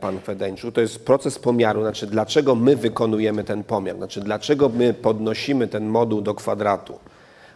pan 0.00 0.20
Fedeńczu. 0.20 0.72
To 0.72 0.80
jest 0.80 1.04
proces 1.04 1.38
pomiaru. 1.38 1.80
Znaczy, 1.80 2.06
dlaczego 2.06 2.54
my 2.54 2.76
wykonujemy 2.76 3.44
ten 3.44 3.64
pomiar? 3.64 3.96
Znaczy, 3.96 4.20
dlaczego 4.20 4.68
my 4.68 4.94
podnosimy 4.94 5.68
ten 5.68 5.86
moduł 5.86 6.20
do 6.20 6.34
kwadratu? 6.34 6.98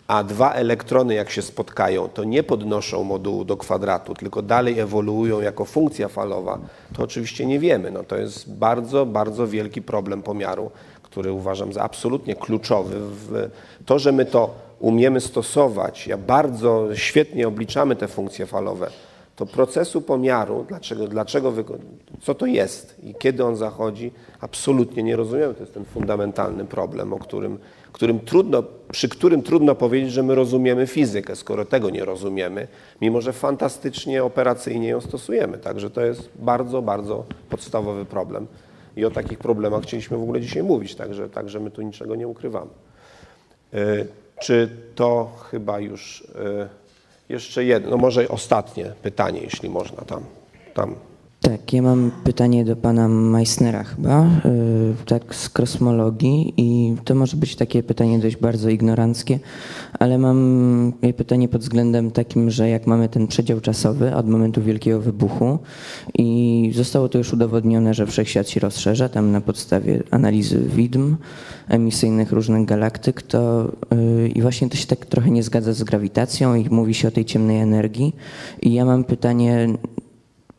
A 0.08 0.24
dwa 0.24 0.52
elektrony, 0.52 1.14
jak 1.14 1.30
się 1.30 1.42
spotkają, 1.42 2.08
to 2.08 2.24
nie 2.24 2.42
podnoszą 2.42 3.04
modułu 3.04 3.44
do 3.44 3.56
kwadratu, 3.56 4.14
tylko 4.14 4.42
dalej 4.42 4.78
ewoluują 4.78 5.40
jako 5.40 5.64
funkcja 5.64 6.08
falowa, 6.08 6.58
to 6.94 7.02
oczywiście 7.02 7.46
nie 7.46 7.58
wiemy. 7.58 7.90
No, 7.90 8.04
to 8.04 8.16
jest 8.16 8.52
bardzo, 8.52 9.06
bardzo 9.06 9.46
wielki 9.46 9.82
problem 9.82 10.22
pomiaru 10.22 10.70
który 11.10 11.32
uważam 11.32 11.72
za 11.72 11.82
absolutnie 11.82 12.36
kluczowy. 12.36 12.96
To, 13.86 13.98
że 13.98 14.12
my 14.12 14.24
to 14.24 14.54
umiemy 14.80 15.20
stosować, 15.20 16.06
ja 16.06 16.16
bardzo 16.16 16.88
świetnie 16.94 17.48
obliczamy 17.48 17.96
te 17.96 18.08
funkcje 18.08 18.46
falowe, 18.46 18.90
to 19.38 19.46
procesu 19.46 20.02
pomiaru, 20.02 20.64
dlaczego, 20.68 21.08
dlaczego 21.08 21.52
co 22.20 22.34
to 22.34 22.46
jest 22.46 23.04
i 23.04 23.14
kiedy 23.14 23.44
on 23.44 23.56
zachodzi, 23.56 24.12
absolutnie 24.40 25.02
nie 25.02 25.16
rozumiemy. 25.16 25.54
To 25.54 25.60
jest 25.60 25.74
ten 25.74 25.84
fundamentalny 25.84 26.64
problem, 26.64 27.12
o 27.12 27.18
którym, 27.18 27.58
którym 27.92 28.20
trudno, 28.20 28.62
przy 28.92 29.08
którym 29.08 29.42
trudno 29.42 29.74
powiedzieć, 29.74 30.12
że 30.12 30.22
my 30.22 30.34
rozumiemy 30.34 30.86
fizykę, 30.86 31.36
skoro 31.36 31.64
tego 31.64 31.90
nie 31.90 32.04
rozumiemy, 32.04 32.68
mimo 33.00 33.20
że 33.20 33.32
fantastycznie 33.32 34.24
operacyjnie 34.24 34.88
ją 34.88 35.00
stosujemy. 35.00 35.58
Także 35.58 35.90
to 35.90 36.00
jest 36.00 36.28
bardzo, 36.34 36.82
bardzo 36.82 37.24
podstawowy 37.50 38.04
problem. 38.04 38.46
I 38.96 39.04
o 39.04 39.10
takich 39.10 39.38
problemach 39.38 39.82
chcieliśmy 39.82 40.16
w 40.16 40.22
ogóle 40.22 40.40
dzisiaj 40.40 40.62
mówić, 40.62 40.94
także, 40.94 41.28
także 41.28 41.60
my 41.60 41.70
tu 41.70 41.82
niczego 41.82 42.14
nie 42.14 42.28
ukrywamy. 42.28 42.70
E, 43.74 44.04
czy 44.40 44.68
to 44.94 45.32
chyba 45.50 45.80
już 45.80 46.28
e, 46.34 46.68
jeszcze 47.28 47.64
jedno, 47.64 47.90
no 47.90 47.96
może 47.96 48.28
ostatnie 48.28 48.92
pytanie, 49.02 49.40
jeśli 49.40 49.70
można 49.70 50.02
tam. 50.04 50.24
tam. 50.74 50.94
Tak, 51.48 51.72
ja 51.72 51.82
mam 51.82 52.10
pytanie 52.24 52.64
do 52.64 52.76
pana 52.76 53.08
Meissnera 53.08 53.84
chyba, 53.84 54.26
yy, 54.44 54.94
tak 55.06 55.34
z 55.34 55.48
kosmologii 55.48 56.54
i 56.56 56.94
to 57.04 57.14
może 57.14 57.36
być 57.36 57.56
takie 57.56 57.82
pytanie 57.82 58.18
dość 58.18 58.36
bardzo 58.36 58.68
ignoranckie, 58.68 59.38
ale 59.98 60.18
mam 60.18 60.92
pytanie 61.16 61.48
pod 61.48 61.60
względem 61.60 62.10
takim, 62.10 62.50
że 62.50 62.68
jak 62.68 62.86
mamy 62.86 63.08
ten 63.08 63.26
przedział 63.26 63.60
czasowy 63.60 64.14
od 64.14 64.28
momentu 64.28 64.62
wielkiego 64.62 65.00
wybuchu 65.00 65.58
i 66.18 66.70
zostało 66.74 67.08
to 67.08 67.18
już 67.18 67.32
udowodnione, 67.32 67.94
że 67.94 68.06
wszechświat 68.06 68.48
się 68.48 68.60
rozszerza 68.60 69.08
tam 69.08 69.32
na 69.32 69.40
podstawie 69.40 70.02
analizy 70.10 70.58
widm 70.58 71.16
emisyjnych 71.68 72.32
różnych 72.32 72.64
galaktyk, 72.64 73.22
to 73.22 73.72
yy, 73.90 74.28
i 74.28 74.42
właśnie 74.42 74.68
to 74.68 74.76
się 74.76 74.86
tak 74.86 75.06
trochę 75.06 75.30
nie 75.30 75.42
zgadza 75.42 75.72
z 75.72 75.82
grawitacją 75.82 76.54
i 76.54 76.68
mówi 76.70 76.94
się 76.94 77.08
o 77.08 77.10
tej 77.10 77.24
ciemnej 77.24 77.60
energii. 77.60 78.14
I 78.62 78.72
ja 78.74 78.84
mam 78.84 79.04
pytanie 79.04 79.68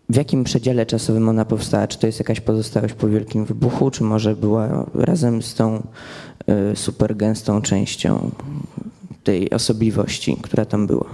w 0.09 0.15
jakim 0.15 0.43
przedziale 0.43 0.85
czasowym 0.85 1.29
ona 1.29 1.45
powstała? 1.45 1.87
Czy 1.87 1.99
to 1.99 2.07
jest 2.07 2.19
jakaś 2.19 2.39
pozostałość 2.39 2.93
po 2.93 3.07
wielkim 3.07 3.45
wybuchu, 3.45 3.91
czy 3.91 4.03
może 4.03 4.35
była 4.35 4.85
razem 4.93 5.41
z 5.41 5.53
tą 5.55 5.83
y, 6.71 6.75
super 6.75 7.15
gęstą 7.15 7.61
częścią 7.61 8.31
tej 9.23 9.49
osobliwości, 9.49 10.37
która 10.41 10.65
tam 10.65 10.87
była? 10.87 11.05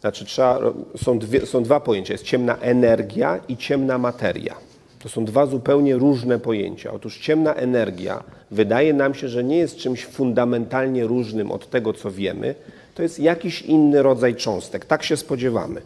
Znaczy 0.00 0.24
trzeba, 0.24 0.60
są, 0.96 1.18
dwie, 1.18 1.46
są 1.46 1.62
dwa 1.62 1.80
pojęcia. 1.80 2.14
Jest 2.14 2.24
ciemna 2.24 2.56
energia 2.56 3.40
i 3.48 3.56
ciemna 3.56 3.98
materia. 3.98 4.54
To 4.98 5.08
są 5.08 5.24
dwa 5.24 5.46
zupełnie 5.46 5.96
różne 5.96 6.38
pojęcia. 6.38 6.92
Otóż 6.92 7.18
ciemna 7.18 7.54
energia 7.54 8.22
wydaje 8.50 8.94
nam 8.94 9.14
się, 9.14 9.28
że 9.28 9.44
nie 9.44 9.56
jest 9.56 9.76
czymś 9.76 10.06
fundamentalnie 10.06 11.06
różnym 11.06 11.50
od 11.50 11.70
tego, 11.70 11.92
co 11.92 12.10
wiemy. 12.10 12.54
To 12.94 13.02
jest 13.02 13.18
jakiś 13.18 13.62
inny 13.62 14.02
rodzaj 14.02 14.36
cząstek. 14.36 14.84
Tak 14.84 15.02
się 15.02 15.16
spodziewamy. 15.16 15.82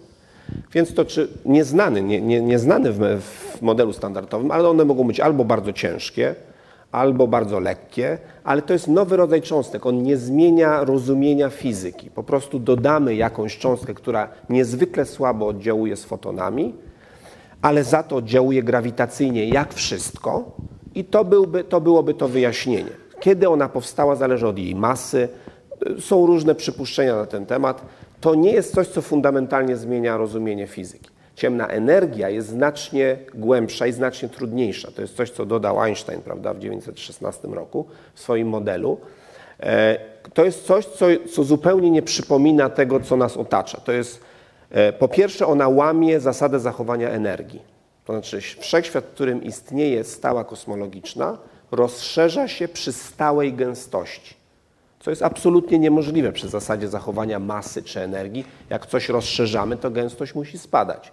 Więc 0.73 0.95
to 0.95 1.05
czy 1.05 1.29
nieznany, 1.45 2.03
nie, 2.03 2.21
nie, 2.21 2.41
nieznany 2.41 2.93
w, 2.93 3.23
w 3.23 3.63
modelu 3.63 3.93
standardowym, 3.93 4.51
ale 4.51 4.69
one 4.69 4.85
mogą 4.85 5.05
być 5.05 5.21
albo 5.21 5.45
bardzo 5.45 5.73
ciężkie, 5.73 6.35
albo 6.93 7.27
bardzo 7.27 7.61
lekkie, 7.61 8.19
ale 8.45 8.63
to 8.63 8.73
jest 8.73 8.89
nowy 8.89 9.17
rodzaj 9.17 9.43
cząstek. 9.43 9.87
On 9.87 10.03
nie 10.03 10.17
zmienia 10.17 10.85
rozumienia 10.85 11.51
fizyki. 11.51 12.11
Po 12.11 12.23
prostu 12.23 12.59
dodamy 12.59 13.15
jakąś 13.15 13.59
cząstkę, 13.59 13.95
która 13.95 14.29
niezwykle 14.49 15.05
słabo 15.05 15.47
oddziałuje 15.47 15.97
z 15.97 16.05
fotonami, 16.05 16.75
ale 17.63 17.85
za 17.85 18.03
to 18.03 18.17
oddziałuje 18.17 18.63
grawitacyjnie 18.63 19.49
jak 19.49 19.75
wszystko 19.75 20.57
i 20.95 21.05
to, 21.05 21.25
byłby, 21.25 21.65
to 21.65 21.81
byłoby 21.81 22.15
to 22.15 22.29
wyjaśnienie. 22.29 22.91
Kiedy 23.21 23.49
ona 23.49 23.69
powstała, 23.69 24.17
zależy 24.17 24.49
od 24.49 24.59
jej 24.59 24.75
masy. 24.75 25.29
Są 26.01 26.27
różne 26.27 26.55
przypuszczenia 26.55 27.17
na 27.17 27.27
ten 27.27 27.47
temat. 27.47 27.85
To 28.23 28.35
nie 28.35 28.53
jest 28.53 28.75
coś, 28.75 28.89
co 28.89 29.03
fundamentalnie 29.03 29.77
zmienia 29.77 30.17
rozumienie 30.17 30.67
fizyki. 30.67 31.11
Ciemna 31.35 31.69
energia 31.69 32.29
jest 32.29 32.49
znacznie 32.49 33.19
głębsza 33.35 33.87
i 33.87 33.93
znacznie 33.93 34.29
trudniejsza. 34.29 34.91
To 34.91 35.03
jest 35.03 35.17
coś, 35.17 35.31
co 35.31 35.47
dodał 35.47 35.81
Einstein 35.81 36.21
prawda, 36.21 36.55
w 36.55 36.57
1916 36.57 37.49
roku 37.49 37.87
w 38.15 38.21
swoim 38.21 38.49
modelu. 38.49 39.01
E, 39.61 39.99
to 40.35 40.45
jest 40.45 40.67
coś, 40.67 40.87
co, 40.87 41.07
co 41.33 41.45
zupełnie 41.45 41.91
nie 41.91 42.03
przypomina 42.03 42.71
tego, 42.71 43.01
co 43.01 43.17
nas 43.17 43.37
otacza. 43.37 43.81
To 43.81 43.93
jest, 43.93 44.21
e, 44.71 44.93
po 44.93 45.09
pierwsze, 45.09 45.47
ona 45.47 45.69
łamie 45.69 46.21
zasadę 46.21 46.61
zachowania 46.61 47.11
energii. 47.11 47.63
To 48.05 48.13
znaczy, 48.13 48.41
wszechświat, 48.41 49.05
w 49.05 49.15
którym 49.15 49.43
istnieje 49.43 50.05
stała 50.05 50.45
kosmologiczna, 50.45 51.39
rozszerza 51.71 52.49
się 52.49 52.69
przy 52.69 52.93
stałej 52.93 53.53
gęstości 53.53 54.42
co 55.03 55.11
jest 55.11 55.23
absolutnie 55.23 55.79
niemożliwe 55.79 56.33
przy 56.33 56.49
zasadzie 56.49 56.89
zachowania 56.89 57.39
masy 57.39 57.83
czy 57.83 58.01
energii. 58.01 58.45
Jak 58.71 58.87
coś 58.87 59.09
rozszerzamy, 59.09 59.77
to 59.77 59.91
gęstość 59.91 60.35
musi 60.35 60.59
spadać. 60.59 61.13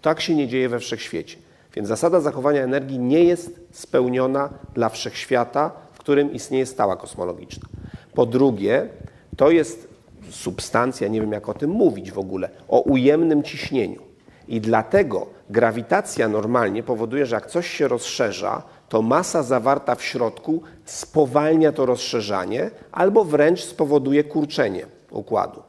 Tak 0.00 0.20
się 0.20 0.34
nie 0.34 0.48
dzieje 0.48 0.68
we 0.68 0.78
wszechświecie. 0.78 1.36
Więc 1.74 1.88
zasada 1.88 2.20
zachowania 2.20 2.62
energii 2.62 2.98
nie 2.98 3.24
jest 3.24 3.60
spełniona 3.72 4.50
dla 4.74 4.88
wszechświata, 4.88 5.70
w 5.92 5.98
którym 5.98 6.32
istnieje 6.32 6.66
stała 6.66 6.96
kosmologiczna. 6.96 7.68
Po 8.14 8.26
drugie, 8.26 8.88
to 9.36 9.50
jest 9.50 9.88
substancja, 10.30 11.08
nie 11.08 11.20
wiem 11.20 11.32
jak 11.32 11.48
o 11.48 11.54
tym 11.54 11.70
mówić 11.70 12.12
w 12.12 12.18
ogóle, 12.18 12.50
o 12.68 12.80
ujemnym 12.80 13.42
ciśnieniu. 13.42 14.02
I 14.48 14.60
dlatego 14.60 15.26
grawitacja 15.50 16.28
normalnie 16.28 16.82
powoduje, 16.82 17.26
że 17.26 17.34
jak 17.34 17.46
coś 17.46 17.70
się 17.70 17.88
rozszerza, 17.88 18.62
to 18.90 19.02
masa 19.02 19.42
zawarta 19.42 19.94
w 19.94 20.02
środku 20.02 20.62
spowalnia 20.84 21.72
to 21.72 21.86
rozszerzanie 21.86 22.70
albo 22.92 23.24
wręcz 23.24 23.60
spowoduje 23.60 24.24
kurczenie 24.24 24.86
układu. 25.10 25.62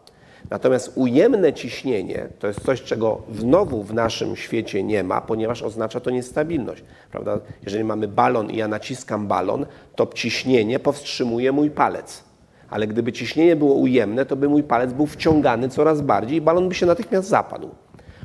Natomiast 0.49 0.91
ujemne 0.95 1.53
ciśnienie 1.53 2.27
to 2.39 2.47
jest 2.47 2.65
coś, 2.65 2.81
czego 2.81 3.21
znowu 3.33 3.83
w 3.83 3.93
naszym 3.93 4.35
świecie 4.35 4.83
nie 4.83 5.03
ma, 5.03 5.21
ponieważ 5.21 5.61
oznacza 5.61 5.99
to 5.99 6.09
niestabilność. 6.09 6.83
Prawda? 7.11 7.39
Jeżeli 7.63 7.83
mamy 7.83 8.07
balon 8.07 8.51
i 8.51 8.57
ja 8.57 8.67
naciskam 8.67 9.27
balon, 9.27 9.65
to 9.95 10.07
ciśnienie 10.15 10.79
powstrzymuje 10.79 11.51
mój 11.51 11.69
palec. 11.69 12.23
Ale 12.69 12.87
gdyby 12.87 13.13
ciśnienie 13.13 13.55
było 13.55 13.75
ujemne, 13.75 14.25
to 14.25 14.35
by 14.35 14.49
mój 14.49 14.63
palec 14.63 14.93
był 14.93 15.05
wciągany 15.05 15.69
coraz 15.69 16.01
bardziej 16.01 16.37
i 16.37 16.41
balon 16.41 16.69
by 16.69 16.75
się 16.75 16.85
natychmiast 16.85 17.27
zapadł. 17.27 17.69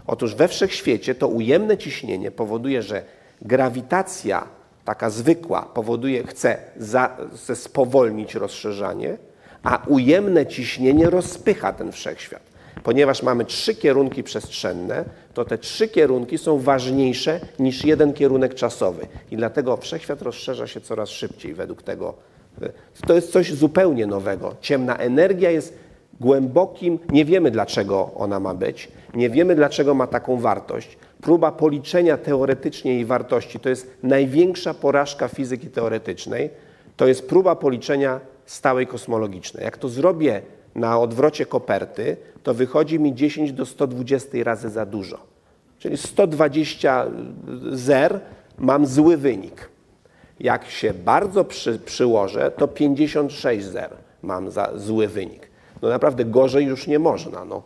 Otóż 0.07 0.35
we 0.35 0.49
wszechświecie 0.49 1.15
to 1.15 1.29
ujemne 1.29 1.79
ciśnienie 1.79 2.31
powoduje, 2.31 2.83
że 2.83 3.03
grawitacja 3.43 4.47
taka 4.87 5.11
zwykła 5.11 5.63
powoduje, 5.63 6.27
chce, 6.27 6.57
za, 6.77 7.17
chce 7.35 7.57
spowolnić 7.57 8.35
rozszerzanie, 8.35 9.17
a 9.63 9.83
ujemne 9.87 10.47
ciśnienie 10.47 11.11
rozpycha 11.11 11.73
ten 11.73 11.93
wszechświat. 11.93 12.43
Ponieważ 12.83 13.23
mamy 13.23 13.45
trzy 13.45 13.75
kierunki 13.75 14.23
przestrzenne, 14.23 15.05
to 15.35 15.45
te 15.45 15.59
trzy 15.59 15.89
kierunki 15.89 16.39
są 16.39 16.59
ważniejsze 16.59 17.41
niż 17.59 17.85
jeden 17.85 18.13
kierunek 18.13 18.55
czasowy. 18.55 19.07
I 19.31 19.37
dlatego 19.37 19.77
wszechświat 19.77 20.23
rozszerza 20.23 20.67
się 20.67 20.81
coraz 20.81 21.09
szybciej 21.09 21.55
według 21.55 21.83
tego. 21.83 22.15
To 23.07 23.15
jest 23.15 23.33
coś 23.33 23.53
zupełnie 23.53 24.07
nowego. 24.07 24.55
Ciemna 24.61 24.97
energia 24.97 25.51
jest 25.51 25.79
głębokim, 26.21 26.99
nie 27.09 27.25
wiemy 27.25 27.51
dlaczego 27.51 28.11
ona 28.17 28.41
ma 28.41 28.55
być, 28.55 28.89
nie 29.15 29.31
wiemy 29.31 29.55
dlaczego 29.55 29.95
ma 29.95 30.07
taką 30.07 30.37
wartość. 30.37 30.99
Próba 31.27 31.53
policzenia 31.53 32.17
teoretycznie 32.17 32.95
jej 32.95 33.05
wartości 33.05 33.61
to 33.61 33.69
jest 33.69 33.97
największa 34.03 34.75
porażka 34.75 35.29
fizyki 35.29 35.69
teoretycznej. 35.69 36.51
To 36.97 37.07
jest 37.07 37.29
próba 37.29 37.57
policzenia 37.57 38.21
stałej 38.45 38.87
kosmologicznej. 38.87 39.65
Jak 39.65 39.79
to 39.79 39.89
zrobię 39.89 40.43
na 40.75 40.99
odwrocie 40.99 41.47
koperty, 41.47 42.17
to 42.43 42.55
wychodzi 42.55 43.01
mi 43.01 43.15
10 43.15 43.53
do 43.53 43.67
120 43.67 44.29
razy 44.45 44.71
za 44.71 44.87
dużo. 44.87 45.19
Czyli 45.79 45.97
120 45.97 47.07
zer 47.73 48.21
mam 48.59 48.87
zły 48.87 49.17
wynik. 49.17 49.69
Jak 50.41 50.65
się 50.67 50.95
bardzo 50.95 51.45
przy, 51.45 51.79
przyłożę, 51.79 52.51
to 52.51 52.69
56 52.69 53.67
zer 53.67 53.91
mam 54.23 54.51
za 54.51 54.73
zły 54.77 55.09
wynik. 55.09 55.51
No 55.83 55.89
naprawdę 55.89 56.25
gorzej 56.25 56.67
już 56.67 56.87
nie 56.87 56.99
można. 56.99 57.45
No. 57.45 57.63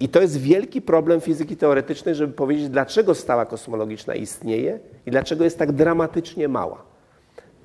I 0.00 0.08
to 0.08 0.20
jest 0.20 0.40
wielki 0.40 0.82
problem 0.82 1.20
fizyki 1.20 1.56
teoretycznej, 1.56 2.14
żeby 2.14 2.32
powiedzieć, 2.32 2.68
dlaczego 2.68 3.14
stała 3.14 3.46
kosmologiczna 3.46 4.14
istnieje 4.14 4.78
i 5.06 5.10
dlaczego 5.10 5.44
jest 5.44 5.58
tak 5.58 5.72
dramatycznie 5.72 6.48
mała. 6.48 6.82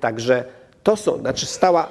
Także 0.00 0.44
to 0.82 0.96
są, 0.96 1.18
znaczy 1.18 1.46
stała, 1.46 1.88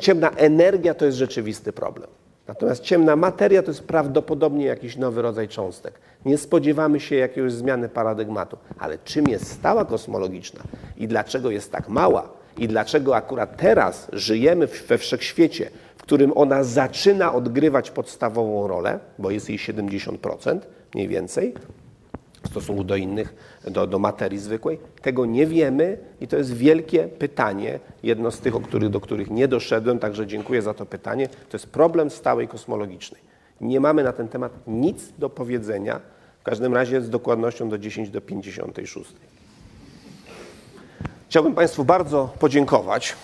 ciemna 0.00 0.30
energia 0.30 0.94
to 0.94 1.04
jest 1.04 1.18
rzeczywisty 1.18 1.72
problem. 1.72 2.10
Natomiast 2.48 2.82
ciemna 2.82 3.16
materia 3.16 3.62
to 3.62 3.70
jest 3.70 3.82
prawdopodobnie 3.82 4.64
jakiś 4.64 4.96
nowy 4.96 5.22
rodzaj 5.22 5.48
cząstek. 5.48 5.98
Nie 6.24 6.38
spodziewamy 6.38 7.00
się 7.00 7.16
jakiejś 7.16 7.52
zmiany 7.52 7.88
paradygmatu. 7.88 8.56
Ale 8.78 8.98
czym 9.04 9.28
jest 9.28 9.52
stała 9.52 9.84
kosmologiczna 9.84 10.60
i 10.96 11.08
dlaczego 11.08 11.50
jest 11.50 11.72
tak 11.72 11.88
mała 11.88 12.28
i 12.58 12.68
dlaczego 12.68 13.16
akurat 13.16 13.56
teraz 13.56 14.08
żyjemy 14.12 14.66
we 14.66 14.98
wszechświecie, 14.98 15.70
którym 16.06 16.32
ona 16.34 16.64
zaczyna 16.64 17.34
odgrywać 17.34 17.90
podstawową 17.90 18.66
rolę, 18.66 18.98
bo 19.18 19.30
jest 19.30 19.48
jej 19.48 19.58
70% 19.58 20.58
mniej 20.94 21.08
więcej 21.08 21.54
w 22.42 22.48
stosunku 22.48 22.84
do 22.84 22.96
innych, 22.96 23.60
do, 23.64 23.86
do 23.86 23.98
materii 23.98 24.38
zwykłej. 24.38 24.78
Tego 25.02 25.26
nie 25.26 25.46
wiemy 25.46 25.98
i 26.20 26.28
to 26.28 26.36
jest 26.36 26.54
wielkie 26.54 27.08
pytanie, 27.08 27.80
jedno 28.02 28.30
z 28.30 28.40
tych, 28.40 28.54
których, 28.54 28.90
do 28.90 29.00
których 29.00 29.30
nie 29.30 29.48
doszedłem, 29.48 29.98
także 29.98 30.26
dziękuję 30.26 30.62
za 30.62 30.74
to 30.74 30.86
pytanie. 30.86 31.28
To 31.28 31.56
jest 31.56 31.66
problem 31.66 32.10
stałej 32.10 32.48
kosmologicznej. 32.48 33.20
Nie 33.60 33.80
mamy 33.80 34.02
na 34.02 34.12
ten 34.12 34.28
temat 34.28 34.52
nic 34.66 35.12
do 35.18 35.30
powiedzenia, 35.30 36.00
w 36.40 36.42
każdym 36.42 36.74
razie 36.74 37.00
z 37.00 37.10
dokładnością 37.10 37.68
do 37.68 37.78
10 37.78 38.10
do 38.10 38.20
56. 38.20 39.12
Chciałbym 41.28 41.54
Państwu 41.54 41.84
bardzo 41.84 42.30
podziękować. 42.38 43.16